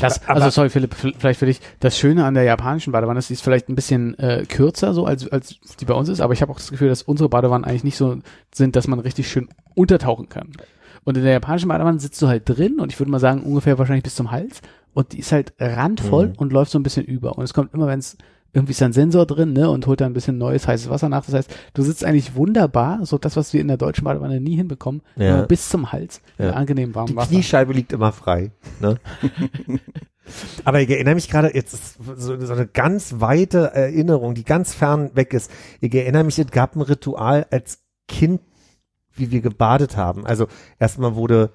Das, 0.00 0.26
also 0.28 0.50
sorry 0.50 0.68
Philipp, 0.68 0.94
vielleicht 0.94 1.38
für 1.38 1.46
dich, 1.46 1.60
das 1.78 1.96
Schöne 1.96 2.24
an 2.24 2.34
der 2.34 2.42
japanischen 2.42 2.92
Badewanne 2.92 3.20
ist, 3.20 3.28
die 3.28 3.34
ist 3.34 3.42
vielleicht 3.42 3.68
ein 3.68 3.76
bisschen 3.76 4.18
äh, 4.18 4.44
kürzer 4.48 4.94
so, 4.94 5.06
als, 5.06 5.28
als 5.28 5.60
die 5.78 5.84
bei 5.84 5.94
uns 5.94 6.08
ist, 6.08 6.20
aber 6.20 6.32
ich 6.32 6.42
habe 6.42 6.50
auch 6.50 6.56
das 6.56 6.72
Gefühl, 6.72 6.88
dass 6.88 7.02
unsere 7.02 7.28
Badewannen 7.28 7.64
eigentlich 7.64 7.84
nicht 7.84 7.96
so 7.96 8.16
sind, 8.52 8.74
dass 8.74 8.88
man 8.88 8.98
richtig 8.98 9.30
schön 9.30 9.48
untertauchen 9.76 10.28
kann. 10.28 10.48
Und 11.04 11.16
in 11.16 11.22
der 11.22 11.32
japanischen 11.34 11.68
Badewanne 11.68 12.00
sitzt 12.00 12.20
du 12.20 12.26
halt 12.26 12.48
drin 12.48 12.80
und 12.80 12.90
ich 12.92 12.98
würde 12.98 13.12
mal 13.12 13.20
sagen 13.20 13.42
ungefähr 13.44 13.78
wahrscheinlich 13.78 14.04
bis 14.04 14.16
zum 14.16 14.32
Hals 14.32 14.60
und 14.94 15.12
die 15.12 15.20
ist 15.20 15.30
halt 15.30 15.52
randvoll 15.60 16.28
Mhm. 16.30 16.34
und 16.36 16.52
läuft 16.52 16.72
so 16.72 16.80
ein 16.80 16.82
bisschen 16.82 17.04
über. 17.04 17.38
Und 17.38 17.44
es 17.44 17.54
kommt 17.54 17.74
immer, 17.74 17.86
wenn 17.86 18.00
es 18.00 18.16
irgendwie 18.54 18.72
ist 18.72 18.80
da 18.80 18.86
ein 18.86 18.92
Sensor 18.92 19.24
drin, 19.26 19.52
ne, 19.54 19.70
und 19.70 19.86
holt 19.86 20.00
da 20.00 20.06
ein 20.06 20.12
bisschen 20.12 20.36
neues 20.38 20.68
heißes 20.68 20.90
Wasser 20.90 21.08
nach. 21.08 21.24
Das 21.24 21.34
heißt, 21.34 21.54
du 21.74 21.82
sitzt 21.82 22.04
eigentlich 22.04 22.34
wunderbar, 22.34 23.04
so 23.06 23.16
das, 23.18 23.36
was 23.36 23.52
wir 23.54 23.60
in 23.60 23.68
der 23.68 23.78
deutschen 23.78 24.04
Badewanne 24.04 24.40
nie 24.40 24.56
hinbekommen, 24.56 25.02
Ja. 25.16 25.42
bis 25.46 25.68
zum 25.70 25.90
Hals, 25.92 26.20
Ja. 26.38 26.50
angenehm 26.50 26.94
warmem 26.94 27.08
Die 27.12 27.16
Wasser. 27.16 27.30
Kniescheibe 27.30 27.72
liegt 27.72 27.92
immer 27.92 28.12
frei. 28.12 28.50
Ne? 28.80 28.96
Aber 30.64 30.80
ich 30.80 30.88
erinnere 30.90 31.14
mich 31.16 31.28
gerade, 31.28 31.54
jetzt 31.54 31.74
ist 31.74 31.96
so, 32.16 32.38
so 32.40 32.52
eine 32.52 32.66
ganz 32.66 33.16
weite 33.18 33.72
Erinnerung, 33.74 34.34
die 34.34 34.44
ganz 34.44 34.72
fern 34.74 35.10
weg 35.14 35.34
ist. 35.34 35.50
Ich 35.80 35.92
erinnere 35.94 36.24
mich, 36.24 36.38
es 36.38 36.50
gab 36.50 36.76
ein 36.76 36.82
Ritual 36.82 37.46
als 37.50 37.82
Kind, 38.08 38.40
wie 39.14 39.30
wir 39.30 39.40
gebadet 39.40 39.96
haben. 39.96 40.24
Also 40.26 40.46
erstmal 40.78 41.16
wurde 41.16 41.50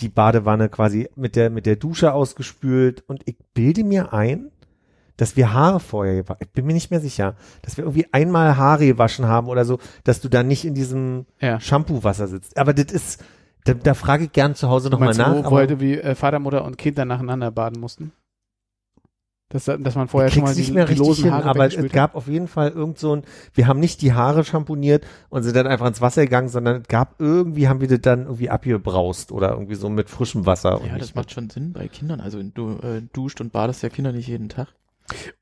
die 0.00 0.08
Badewanne 0.08 0.68
quasi 0.68 1.08
mit 1.16 1.36
der, 1.36 1.50
mit 1.50 1.66
der 1.66 1.76
Dusche 1.76 2.12
ausgespült 2.12 3.02
und 3.08 3.22
ich 3.26 3.36
bilde 3.54 3.84
mir 3.84 4.12
ein, 4.12 4.50
dass 5.22 5.36
wir 5.36 5.52
Haare 5.52 5.78
vorher 5.78 6.16
gewaschen, 6.16 6.40
ich 6.40 6.50
bin 6.50 6.66
mir 6.66 6.72
nicht 6.72 6.90
mehr 6.90 6.98
sicher, 6.98 7.36
dass 7.62 7.76
wir 7.76 7.84
irgendwie 7.84 8.12
einmal 8.12 8.56
Haare 8.56 8.84
gewaschen 8.84 9.28
haben 9.28 9.46
oder 9.46 9.64
so, 9.64 9.78
dass 10.02 10.20
du 10.20 10.28
da 10.28 10.42
nicht 10.42 10.64
in 10.64 10.74
diesem 10.74 11.26
Ja. 11.40 11.60
Shampoo-Wasser 11.60 12.26
sitzt. 12.26 12.58
Aber 12.58 12.74
das 12.74 12.92
ist, 12.92 13.24
da, 13.62 13.74
da 13.74 13.94
frage 13.94 14.24
ich 14.24 14.32
gern 14.32 14.56
zu 14.56 14.68
Hause 14.68 14.90
nochmal 14.90 15.14
nach. 15.14 15.44
wo, 15.44 15.50
heute 15.50 15.78
wie 15.78 15.96
äh, 15.96 16.16
Vater, 16.16 16.40
Mutter 16.40 16.64
und 16.64 16.76
Kind 16.76 16.98
dann 16.98 17.06
nacheinander 17.06 17.52
baden 17.52 17.78
mussten? 17.80 18.10
Dass, 19.50 19.66
dass 19.66 19.94
man 19.94 20.08
vorher 20.08 20.28
schon 20.28 20.42
mal 20.42 20.56
nicht 20.56 20.70
die, 20.70 20.72
mehr 20.72 20.86
die 20.86 20.94
richtig 20.94 21.06
losen 21.06 21.24
hin, 21.24 21.32
Haare 21.34 21.50
aber 21.50 21.66
es 21.66 21.92
gab 21.92 22.16
auf 22.16 22.26
jeden 22.26 22.48
Fall 22.48 22.70
irgend 22.70 22.98
so 22.98 23.14
ein, 23.14 23.22
wir 23.54 23.68
haben 23.68 23.78
nicht 23.78 24.02
die 24.02 24.14
Haare 24.14 24.42
schamponiert 24.42 25.06
und 25.28 25.44
sind 25.44 25.54
dann 25.54 25.68
einfach 25.68 25.86
ins 25.86 26.00
Wasser 26.00 26.22
gegangen, 26.22 26.48
sondern 26.48 26.80
es 26.82 26.88
gab 26.88 27.20
irgendwie, 27.20 27.68
haben 27.68 27.80
wir 27.80 27.86
das 27.86 28.00
dann 28.00 28.22
irgendwie 28.22 28.50
abgebraust 28.50 29.30
oder 29.30 29.50
irgendwie 29.50 29.76
so 29.76 29.88
mit 29.88 30.10
frischem 30.10 30.46
Wasser. 30.46 30.80
Ja, 30.84 30.98
das 30.98 31.14
macht 31.14 31.30
schon 31.30 31.48
Sinn 31.48 31.74
bei 31.74 31.86
Kindern. 31.86 32.20
Also 32.20 32.42
du 32.42 32.78
äh, 32.78 33.02
duscht 33.12 33.40
und 33.40 33.52
badest 33.52 33.84
ja 33.84 33.88
Kinder 33.88 34.10
nicht 34.10 34.26
jeden 34.26 34.48
Tag. 34.48 34.74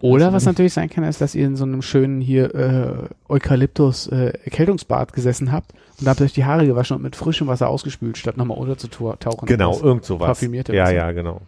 Oder 0.01 0.33
was 0.33 0.47
natürlich 0.47 0.73
sein 0.73 0.89
kann, 0.91 1.05
ist, 1.05 1.21
dass 1.21 1.35
ihr 1.35 1.47
in 1.47 1.55
so 1.57 1.65
einem 1.65 1.83
schönen 1.83 2.21
hier 2.21 2.55
äh, 2.55 3.09
Eukalyptus 3.29 4.07
äh, 4.09 4.33
Erkältungsbad 4.45 5.13
gesessen 5.13 5.53
habt 5.53 5.73
und 5.99 6.07
da 6.07 6.11
habt 6.11 6.21
ihr 6.21 6.25
euch 6.25 6.33
die 6.33 6.45
Haare 6.45 6.67
gewaschen 6.67 6.97
und 6.97 7.03
mit 7.03 7.15
frischem 7.15 7.47
Wasser 7.47 7.69
ausgespült, 7.69 8.19
statt 8.19 8.37
nochmal 8.37 8.59
unterzutauchen. 8.59 9.47
Genau, 9.47 9.79
irgend 9.81 10.05
sowas. 10.05 10.27
parfümierte 10.27 10.75
Ja, 10.75 10.85
Wasser. 10.85 10.95
ja, 10.95 11.13
genau. 11.13 11.41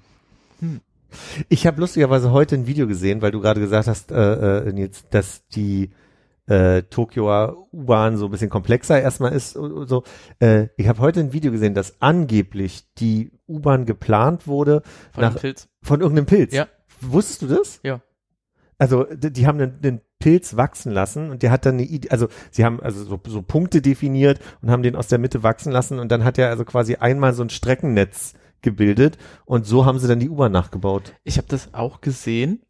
Hm. 0.60 0.80
Ich 1.48 1.66
habe 1.66 1.80
lustigerweise 1.80 2.30
heute 2.32 2.55
ein 2.55 2.66
Video 2.66 2.86
gesehen, 2.86 3.20
weil 3.22 3.32
du 3.32 3.40
gerade 3.40 3.60
gesagt 3.60 3.86
hast, 3.89 4.12
äh, 4.12 4.68
äh, 4.68 4.72
Nils, 4.72 5.05
dass 5.10 5.47
die 5.48 5.90
äh, 6.47 6.82
Tokioer 6.84 7.56
U-Bahn 7.72 8.16
so 8.16 8.26
ein 8.26 8.30
bisschen 8.30 8.51
komplexer 8.51 9.01
erstmal 9.01 9.32
ist 9.32 9.56
und, 9.56 9.72
und 9.72 9.89
so. 9.89 10.05
Äh, 10.39 10.68
ich 10.76 10.89
habe 10.89 11.01
heute 11.01 11.20
ein 11.20 11.32
Video 11.32 11.52
gesehen, 11.52 11.74
dass 11.74 12.01
angeblich 12.01 12.84
die 12.98 13.30
U-Bahn 13.48 13.84
geplant 13.84 14.47
wurde 14.47 14.82
Von 15.12 15.22
Nach- 15.22 15.36
Pilz. 15.36 15.68
von 15.82 16.01
irgendeinem 16.01 16.26
Pilz. 16.26 16.52
Ja. 16.55 16.66
Wusstest 17.03 17.43
du 17.43 17.47
das? 17.49 17.81
Ja. 17.83 18.01
Also 18.79 19.05
die, 19.05 19.33
die 19.33 19.47
haben 19.47 19.61
einen, 19.61 19.79
einen 19.83 20.01
Pilz 20.19 20.57
wachsen 20.57 20.93
lassen 20.93 21.31
und 21.31 21.43
der 21.43 21.51
hat 21.51 21.66
dann 21.66 21.74
eine 21.74 21.85
Idee, 21.85 22.11
also 22.11 22.29
sie 22.51 22.65
haben 22.65 22.81
also 22.81 23.05
so, 23.05 23.20
so 23.27 23.43
Punkte 23.43 23.83
definiert 23.83 24.41
und 24.61 24.70
haben 24.70 24.83
den 24.83 24.97
aus 24.97 25.09
der 25.09 25.19
Mitte 25.19 25.43
wachsen 25.43 25.73
lassen 25.73 25.99
und 25.99 26.11
dann 26.11 26.24
hat 26.24 26.39
er 26.39 26.49
also 26.49 26.65
quasi 26.65 26.97
einmal 26.97 27.33
so 27.33 27.43
ein 27.43 27.51
Streckennetz 27.51 28.35
gebildet 28.61 29.19
und 29.45 29.66
so 29.66 29.85
haben 29.85 29.99
sie 29.99 30.09
dann 30.09 30.20
die 30.20 30.31
U-Bahn 30.31 30.53
nachgebaut. 30.53 31.15
Ich 31.24 31.39
habe 31.39 31.49
das 31.49 31.74
auch 31.74 32.01
gesehen, 32.01 32.62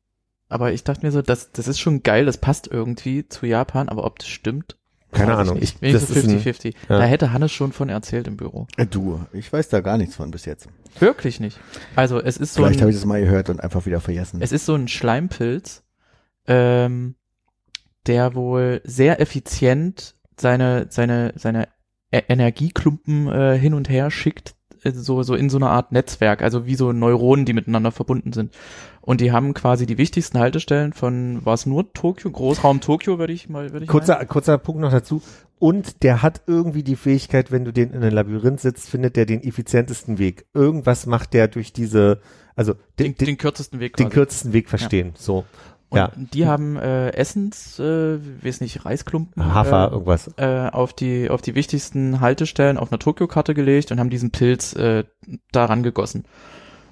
aber 0.48 0.72
ich 0.72 0.84
dachte 0.84 1.04
mir 1.04 1.12
so, 1.12 1.22
das, 1.22 1.52
das 1.52 1.68
ist 1.68 1.80
schon 1.80 2.02
geil, 2.02 2.26
das 2.26 2.38
passt 2.38 2.66
irgendwie 2.68 3.28
zu 3.28 3.46
Japan, 3.46 3.88
aber 3.88 4.04
ob 4.04 4.18
das 4.18 4.28
stimmt? 4.28 4.76
Keine 5.12 5.36
Ahnung. 5.36 5.58
Ich 5.60 5.76
Ich, 5.80 5.92
das 5.92 6.08
so 6.08 6.14
ist 6.14 6.28
ein, 6.28 6.40
50-50. 6.40 6.74
ja. 6.88 6.98
Da 6.98 7.04
hätte 7.04 7.32
Hannes 7.32 7.52
schon 7.52 7.72
von 7.72 7.88
erzählt 7.88 8.26
im 8.26 8.36
Büro. 8.36 8.66
Äh, 8.76 8.86
Du, 8.86 9.20
ich 9.32 9.52
weiß 9.52 9.68
da 9.68 9.80
gar 9.80 9.98
nichts 9.98 10.16
von 10.16 10.30
bis 10.30 10.44
jetzt. 10.46 10.66
Wirklich 10.98 11.38
nicht. 11.40 11.60
Also 11.96 12.20
es 12.20 12.36
ist 12.36 12.54
so 12.54 12.62
Vielleicht 12.62 12.80
habe 12.80 12.88
ein, 12.88 12.94
ich 12.94 12.96
das 12.96 13.04
mal 13.06 13.20
gehört 13.20 13.48
und 13.50 13.60
einfach 13.62 13.86
wieder 13.86 14.00
vergessen. 14.00 14.40
es 14.42 14.52
ist 14.52 14.66
so 14.66 14.74
ein 14.74 14.88
Schleimpilz, 14.88 15.82
ähm, 16.46 17.14
der 18.06 18.34
wohl 18.34 18.80
sehr 18.84 19.20
effizient 19.20 20.16
seine, 20.38 20.86
seine, 20.90 21.32
seine 21.36 21.68
E- 22.12 22.22
Energieklumpen 22.28 23.28
äh, 23.28 23.58
hin 23.58 23.74
und 23.74 23.88
her 23.88 24.10
schickt, 24.10 24.54
so, 24.84 25.22
so 25.22 25.34
in 25.34 25.50
so 25.50 25.58
einer 25.58 25.70
Art 25.70 25.92
Netzwerk, 25.92 26.42
also 26.42 26.66
wie 26.66 26.74
so 26.74 26.92
Neuronen, 26.92 27.44
die 27.44 27.52
miteinander 27.52 27.92
verbunden 27.92 28.32
sind. 28.32 28.52
Und 29.00 29.20
die 29.20 29.32
haben 29.32 29.54
quasi 29.54 29.86
die 29.86 29.98
wichtigsten 29.98 30.38
Haltestellen 30.38 30.92
von, 30.92 31.44
war 31.44 31.54
es 31.54 31.66
nur 31.66 31.92
Tokio, 31.92 32.30
Großraum 32.30 32.80
Tokio, 32.80 33.18
würde 33.18 33.32
ich 33.32 33.48
mal, 33.48 33.72
würde 33.72 33.84
ich 33.84 33.90
meinen. 33.90 33.98
kurzer, 33.98 34.24
kurzer 34.26 34.58
Punkt 34.58 34.80
noch 34.80 34.92
dazu. 34.92 35.22
Und 35.58 36.02
der 36.02 36.22
hat 36.22 36.42
irgendwie 36.46 36.82
die 36.82 36.96
Fähigkeit, 36.96 37.52
wenn 37.52 37.64
du 37.64 37.72
den 37.72 37.90
in 37.90 38.02
einem 38.02 38.14
Labyrinth 38.14 38.60
sitzt, 38.60 38.88
findet 38.88 39.16
der 39.16 39.26
den 39.26 39.42
effizientesten 39.42 40.18
Weg. 40.18 40.46
Irgendwas 40.54 41.06
macht 41.06 41.34
der 41.34 41.46
durch 41.48 41.72
diese, 41.72 42.20
also 42.56 42.74
den, 42.98 43.06
den, 43.06 43.14
den, 43.14 43.26
den 43.26 43.38
kürzesten 43.38 43.78
Weg 43.78 43.96
den 43.96 44.06
quasi. 44.06 44.14
kürzesten 44.14 44.52
Weg 44.52 44.68
verstehen. 44.68 45.12
So. 45.16 45.44
Und 45.92 45.98
ja. 45.98 46.10
die 46.16 46.46
haben 46.46 46.76
äh, 46.76 47.10
Essens, 47.10 47.78
äh, 47.78 48.18
weiß 48.42 48.62
nicht, 48.62 48.86
Reisklumpen 48.86 49.54
Hafer, 49.54 49.88
äh, 49.88 49.92
irgendwas. 49.92 50.30
äh, 50.38 50.70
auf 50.72 50.94
die 50.94 51.28
auf 51.28 51.42
die 51.42 51.54
wichtigsten 51.54 52.20
Haltestellen 52.20 52.78
auf 52.78 52.90
einer 52.90 52.98
Tokio-Karte 52.98 53.52
gelegt 53.52 53.92
und 53.92 54.00
haben 54.00 54.08
diesen 54.08 54.30
Pilz 54.30 54.72
äh, 54.74 55.04
daran 55.52 55.82
gegossen. 55.82 56.24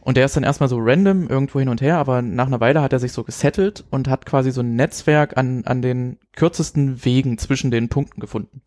Und 0.03 0.19
der 0.19 0.27
ist 0.27 0.37
dann 0.37 0.43
erstmal 0.43 0.69
so 0.69 0.79
random 0.79 1.29
irgendwo 1.29 1.61
hin 1.61 1.71
und 1.71 1.81
her, 1.81 1.97
aber 1.97 2.21
nach 2.21 2.47
einer 2.47 2.61
Weile 2.61 2.83
hat 2.83 2.93
er 2.93 2.99
sich 2.99 3.13
so 3.13 3.25
gesettelt 3.25 3.85
und 3.91 4.07
hat 4.07 4.27
quasi 4.27 4.51
so 4.51 4.61
ein 4.61 4.77
Netzwerk 4.77 5.39
an, 5.39 5.63
an 5.65 5.81
den 5.81 6.19
kürzesten 6.37 7.03
Wegen 7.05 7.39
zwischen 7.39 7.71
den 7.71 7.89
Punkten 7.89 8.21
gefunden. 8.21 8.61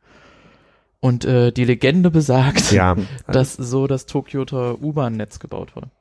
Und 1.00 1.26
äh, 1.26 1.52
die 1.52 1.66
Legende 1.66 2.10
besagt, 2.12 2.72
Ja. 2.72 2.96
dass 3.28 3.54
so 3.54 3.86
das 3.88 4.08
Tokioter 4.08 4.82
U-Bahn-Netz 4.82 5.38
gebaut 5.40 5.76
wurde. 5.76 5.92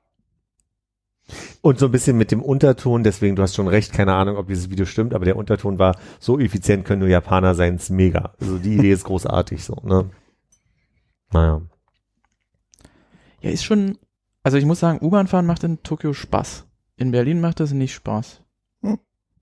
Und 1.62 1.78
so 1.78 1.86
ein 1.86 1.92
bisschen 1.92 2.18
mit 2.18 2.30
dem 2.32 2.42
Unterton, 2.42 3.04
deswegen, 3.04 3.36
du 3.36 3.42
hast 3.42 3.54
schon 3.54 3.68
recht, 3.68 3.92
keine 3.92 4.14
Ahnung, 4.14 4.36
ob 4.36 4.48
dieses 4.48 4.70
Video 4.70 4.84
stimmt, 4.84 5.14
aber 5.14 5.24
der 5.24 5.36
Unterton 5.36 5.78
war, 5.78 5.96
so 6.18 6.38
effizient 6.38 6.84
können 6.84 7.00
nur 7.00 7.08
Japaner 7.08 7.54
sein, 7.54 7.76
ist 7.76 7.90
mega. 7.90 8.34
Also 8.40 8.58
die 8.58 8.74
Idee 8.74 8.92
ist 8.92 9.04
großartig 9.04 9.64
so, 9.64 9.76
ne? 9.84 10.10
Naja. 11.32 11.62
Ja, 13.40 13.50
ist 13.50 13.64
schon, 13.64 13.98
also 14.42 14.58
ich 14.58 14.64
muss 14.64 14.80
sagen, 14.80 14.98
U-Bahn 15.04 15.26
fahren 15.28 15.46
macht 15.46 15.64
in 15.64 15.82
Tokio 15.82 16.12
Spaß. 16.12 16.66
In 16.96 17.12
Berlin 17.12 17.40
macht 17.40 17.60
das 17.60 17.72
nicht 17.72 17.94
Spaß. 17.94 18.42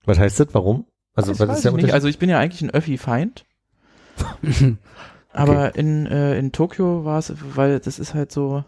Was 0.05 0.17
heißt 0.19 0.39
das? 0.39 0.47
Warum? 0.53 0.85
Also, 1.13 1.31
Das 1.31 1.39
was 1.41 1.49
weiß 1.49 1.57
ist 1.57 1.63
der 1.65 1.71
ich 1.71 1.75
nicht. 1.75 1.83
Unterschied? 1.83 1.93
Also 1.93 2.07
ich 2.07 2.19
bin 2.19 2.29
ja 2.29 2.39
eigentlich 2.39 2.61
ein 2.61 2.71
Öffi-Feind. 2.71 3.45
Aber 5.33 5.75
in, 5.75 6.05
äh, 6.07 6.37
in 6.37 6.51
Tokio 6.51 7.05
war 7.05 7.19
es, 7.19 7.33
weil 7.55 7.79
das 7.79 7.99
ist 7.99 8.13
halt 8.13 8.31
so, 8.31 8.63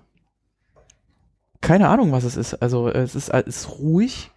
keine 1.63 1.87
Ahnung, 1.89 2.11
was 2.11 2.23
es 2.25 2.37
ist. 2.37 2.55
Also 2.55 2.89
es 2.89 3.15
ist, 3.15 3.29
es 3.29 3.47
ist 3.47 3.69
ruhig. 3.79 4.29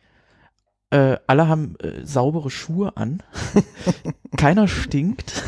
Äh, 0.90 1.16
alle 1.27 1.48
haben 1.48 1.74
äh, 1.81 2.05
saubere 2.07 2.48
Schuhe 2.48 2.97
an. 2.97 3.23
Keiner 4.36 4.69
stinkt. 4.69 5.43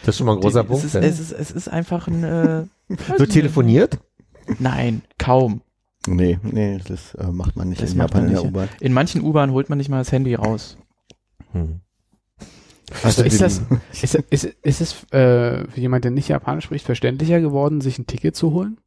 das 0.00 0.08
ist 0.08 0.16
schon 0.18 0.26
mal 0.26 0.34
ein 0.34 0.40
großer 0.40 0.62
Die- 0.62 0.68
Punkt. 0.68 0.84
Es 0.84 0.94
ist, 0.94 1.02
es 1.02 1.20
ist, 1.20 1.32
es 1.32 1.50
ist 1.50 1.68
einfach 1.68 2.06
ein. 2.06 2.22
Äh, 2.22 2.66
Wird 2.88 3.18
nicht. 3.20 3.32
telefoniert? 3.32 3.98
Nein, 4.58 5.02
kaum. 5.18 5.62
nee, 6.06 6.38
nee, 6.42 6.78
das 6.86 7.14
äh, 7.14 7.26
macht 7.32 7.56
man 7.56 7.70
nicht 7.70 7.82
Das 7.82 7.92
in 7.92 7.98
Japan 7.98 8.22
man 8.22 8.28
in 8.28 8.34
der 8.34 8.42
nicht, 8.42 8.50
U-Bahn. 8.52 8.68
In 8.80 8.92
manchen 8.92 9.22
U-Bahnen 9.22 9.52
holt 9.52 9.68
man 9.68 9.78
nicht 9.78 9.88
mal 9.88 9.98
das 9.98 10.12
Handy 10.12 10.34
raus. 10.34 10.76
Hm. 11.52 11.80
Also 13.02 13.22
ist 13.24 13.40
das, 13.40 13.62
ist, 14.02 14.14
ist, 14.14 14.44
ist 14.44 14.80
es 14.82 14.92
äh, 15.12 15.66
für 15.66 15.80
jemand, 15.80 16.04
der 16.04 16.10
nicht 16.12 16.28
Japanisch 16.28 16.66
spricht, 16.66 16.84
verständlicher 16.84 17.40
geworden, 17.40 17.80
sich 17.80 17.98
ein 17.98 18.06
Ticket 18.06 18.36
zu 18.36 18.52
holen? 18.52 18.78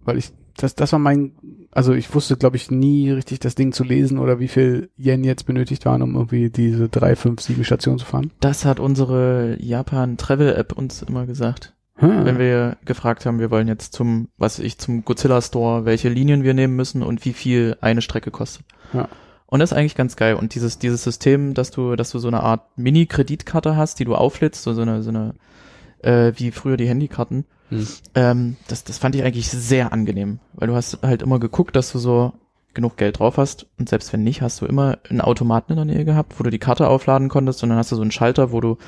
Weil 0.00 0.16
ich, 0.18 0.32
das, 0.56 0.74
das 0.74 0.92
war 0.92 0.98
mein, 0.98 1.32
also 1.70 1.92
ich 1.92 2.14
wusste, 2.14 2.36
glaube 2.36 2.56
ich, 2.56 2.70
nie 2.70 3.10
richtig 3.10 3.40
das 3.40 3.54
Ding 3.54 3.72
zu 3.72 3.84
lesen 3.84 4.18
oder 4.18 4.38
wie 4.38 4.48
viel 4.48 4.90
Yen 4.96 5.24
jetzt 5.24 5.46
benötigt 5.46 5.84
waren, 5.84 6.02
um 6.02 6.14
irgendwie 6.14 6.50
diese 6.50 6.88
drei, 6.88 7.16
fünf, 7.16 7.40
sieben 7.40 7.64
Stationen 7.64 7.98
zu 7.98 8.06
fahren. 8.06 8.30
Das 8.40 8.64
hat 8.64 8.80
unsere 8.80 9.56
Japan-Travel-App 9.60 10.72
uns 10.72 11.02
immer 11.02 11.26
gesagt. 11.26 11.74
Hm. 11.96 12.24
wenn 12.24 12.38
wir 12.38 12.78
gefragt 12.86 13.26
haben, 13.26 13.38
wir 13.38 13.50
wollen 13.50 13.68
jetzt 13.68 13.92
zum, 13.92 14.28
was 14.38 14.58
ich, 14.58 14.78
zum 14.78 15.04
Godzilla 15.04 15.42
Store, 15.42 15.84
welche 15.84 16.08
Linien 16.08 16.42
wir 16.42 16.54
nehmen 16.54 16.74
müssen 16.74 17.02
und 17.02 17.24
wie 17.24 17.34
viel 17.34 17.76
eine 17.80 18.00
Strecke 18.00 18.30
kostet. 18.30 18.64
Ja. 18.94 19.08
Und 19.46 19.60
das 19.60 19.70
ist 19.70 19.76
eigentlich 19.76 19.94
ganz 19.94 20.16
geil. 20.16 20.34
Und 20.34 20.54
dieses, 20.54 20.78
dieses 20.78 21.04
System, 21.04 21.52
dass 21.52 21.70
du, 21.70 21.94
dass 21.94 22.10
du 22.10 22.18
so 22.18 22.28
eine 22.28 22.42
Art 22.42 22.76
Mini-Kreditkarte 22.76 23.76
hast, 23.76 24.00
die 24.00 24.06
du 24.06 24.14
auflädst, 24.14 24.62
so 24.62 24.72
so 24.72 24.80
eine, 24.80 25.02
so 25.02 25.10
eine, 25.10 25.34
äh, 25.98 26.32
wie 26.36 26.50
früher 26.50 26.78
die 26.78 26.88
Handykarten, 26.88 27.44
Hm. 27.72 27.86
ähm, 28.14 28.56
das, 28.68 28.84
das 28.84 28.98
fand 28.98 29.14
ich 29.14 29.22
eigentlich 29.22 29.48
sehr 29.50 29.92
angenehm, 29.92 30.40
weil 30.52 30.68
du 30.68 30.74
hast 30.74 30.98
halt 31.02 31.22
immer 31.22 31.40
geguckt, 31.40 31.74
dass 31.74 31.90
du 31.92 31.98
so 31.98 32.32
genug 32.74 32.96
Geld 32.96 33.18
drauf 33.18 33.36
hast 33.36 33.66
und 33.78 33.88
selbst 33.88 34.12
wenn 34.12 34.22
nicht, 34.22 34.42
hast 34.42 34.60
du 34.60 34.66
immer 34.66 34.98
einen 35.08 35.20
Automaten 35.20 35.72
in 35.72 35.76
der 35.76 35.84
Nähe 35.84 36.04
gehabt, 36.04 36.38
wo 36.38 36.42
du 36.44 36.50
die 36.50 36.58
Karte 36.58 36.88
aufladen 36.88 37.28
konntest 37.28 37.62
und 37.62 37.68
dann 37.68 37.78
hast 37.78 37.92
du 37.92 37.96
so 37.96 38.02
einen 38.02 38.10
Schalter, 38.10 38.52
wo 38.52 38.60
du 38.60 38.78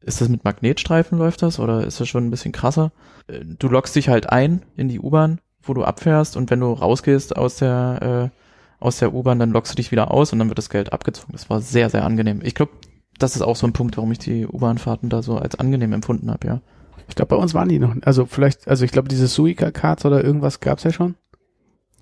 ist 0.00 0.20
das 0.20 0.28
mit 0.28 0.44
Magnetstreifen 0.44 1.18
läuft 1.18 1.42
das 1.42 1.58
oder 1.58 1.84
ist 1.84 2.00
das 2.00 2.08
schon 2.08 2.26
ein 2.26 2.30
bisschen 2.30 2.52
krasser? 2.52 2.92
Äh, 3.26 3.40
Du 3.58 3.68
loggst 3.68 3.96
dich 3.96 4.08
halt 4.08 4.30
ein 4.30 4.62
in 4.76 4.88
die 4.88 5.00
U-Bahn, 5.00 5.40
wo 5.62 5.74
du 5.74 5.84
abfährst 5.84 6.36
und 6.36 6.50
wenn 6.50 6.60
du 6.60 6.72
rausgehst 6.72 7.36
aus 7.36 7.56
der 7.56 8.30
äh, 8.32 8.36
aus 8.78 8.98
der 8.98 9.14
U-Bahn, 9.14 9.38
dann 9.38 9.50
loggst 9.52 9.72
du 9.72 9.76
dich 9.76 9.90
wieder 9.90 10.10
aus 10.10 10.32
und 10.32 10.38
dann 10.38 10.48
wird 10.48 10.58
das 10.58 10.70
Geld 10.70 10.92
abgezogen. 10.92 11.32
Das 11.32 11.48
war 11.48 11.60
sehr, 11.60 11.88
sehr 11.90 12.04
angenehm. 12.04 12.40
Ich 12.44 12.54
glaube, 12.54 12.72
das 13.18 13.34
ist 13.34 13.42
auch 13.42 13.56
so 13.56 13.66
ein 13.66 13.72
Punkt, 13.72 13.96
warum 13.96 14.12
ich 14.12 14.18
die 14.18 14.46
U-Bahn-Fahrten 14.46 15.08
da 15.08 15.22
so 15.22 15.38
als 15.38 15.58
angenehm 15.58 15.92
empfunden 15.94 16.30
habe, 16.30 16.46
ja. 16.46 16.60
Ich 17.08 17.14
glaube, 17.14 17.30
bei 17.30 17.36
uns 17.36 17.54
waren 17.54 17.68
die 17.68 17.78
noch, 17.78 17.94
also 18.02 18.26
vielleicht, 18.26 18.68
also 18.68 18.84
ich 18.84 18.92
glaube, 18.92 19.08
diese 19.08 19.28
Suica-Cards 19.28 20.04
oder 20.04 20.24
irgendwas 20.24 20.60
gab's 20.60 20.84
ja 20.84 20.92
schon. 20.92 21.14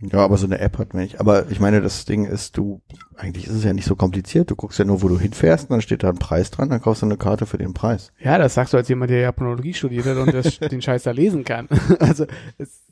Ja, 0.00 0.18
aber 0.18 0.36
so 0.36 0.46
eine 0.46 0.58
App 0.58 0.78
hat 0.78 0.92
man 0.92 1.02
nicht. 1.02 1.20
Aber 1.20 1.50
ich 1.50 1.60
meine, 1.60 1.80
das 1.80 2.04
Ding 2.04 2.26
ist, 2.26 2.56
du, 2.56 2.82
eigentlich 3.16 3.46
ist 3.46 3.54
es 3.54 3.64
ja 3.64 3.72
nicht 3.72 3.86
so 3.86 3.96
kompliziert. 3.96 4.50
Du 4.50 4.56
guckst 4.56 4.78
ja 4.78 4.84
nur, 4.84 5.02
wo 5.02 5.08
du 5.08 5.18
hinfährst, 5.18 5.64
und 5.64 5.74
dann 5.74 5.82
steht 5.82 6.02
da 6.02 6.08
ein 6.08 6.18
Preis 6.18 6.50
dran, 6.50 6.68
dann 6.68 6.80
kaufst 6.80 7.02
du 7.02 7.06
eine 7.06 7.16
Karte 7.16 7.46
für 7.46 7.58
den 7.58 7.74
Preis. 7.74 8.12
Ja, 8.20 8.36
das 8.38 8.54
sagst 8.54 8.72
du 8.72 8.76
als 8.76 8.88
jemand, 8.88 9.10
der 9.10 9.20
Japanologie 9.20 9.72
studiert 9.72 10.06
hat 10.06 10.16
und 10.16 10.34
das, 10.34 10.58
den 10.70 10.82
Scheiß 10.82 11.04
da 11.04 11.12
lesen 11.12 11.44
kann. 11.44 11.68
Also 12.00 12.26
es, 12.58 12.82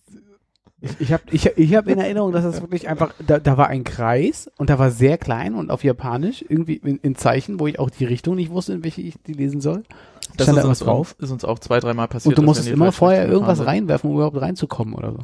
ich, 0.80 1.00
ich 1.00 1.12
habe 1.12 1.22
ich, 1.30 1.46
ich 1.46 1.74
hab 1.74 1.86
in 1.86 1.98
Erinnerung, 1.98 2.32
dass 2.32 2.44
das 2.44 2.60
wirklich 2.60 2.88
einfach, 2.88 3.14
da, 3.24 3.38
da 3.38 3.56
war 3.56 3.68
ein 3.68 3.84
Kreis 3.84 4.50
und 4.56 4.68
da 4.68 4.78
war 4.78 4.90
sehr 4.90 5.16
klein 5.18 5.54
und 5.54 5.70
auf 5.70 5.84
Japanisch 5.84 6.44
irgendwie 6.48 6.74
in, 6.74 6.98
in 6.98 7.14
Zeichen, 7.14 7.60
wo 7.60 7.66
ich 7.66 7.78
auch 7.78 7.90
die 7.90 8.04
Richtung 8.04 8.34
nicht 8.34 8.50
wusste, 8.50 8.72
in 8.72 8.84
welche 8.84 9.00
ich 9.00 9.14
die 9.26 9.32
lesen 9.32 9.60
soll. 9.60 9.84
Das 10.36 10.46
Stand 10.46 10.58
ist 10.58 10.64
da 10.64 10.68
uns, 10.68 10.80
was 10.80 10.86
drauf? 10.86 11.14
ist 11.18 11.30
uns 11.30 11.44
auch 11.44 11.58
zwei, 11.58 11.80
dreimal 11.80 12.08
passiert. 12.08 12.30
Und 12.32 12.38
du 12.38 12.42
musstest 12.42 12.68
immer 12.68 12.92
vorher 12.92 13.28
irgendwas 13.28 13.64
reinwerfen, 13.64 14.10
um 14.10 14.16
überhaupt 14.16 14.40
reinzukommen 14.40 14.94
oder 14.94 15.12
so. 15.12 15.18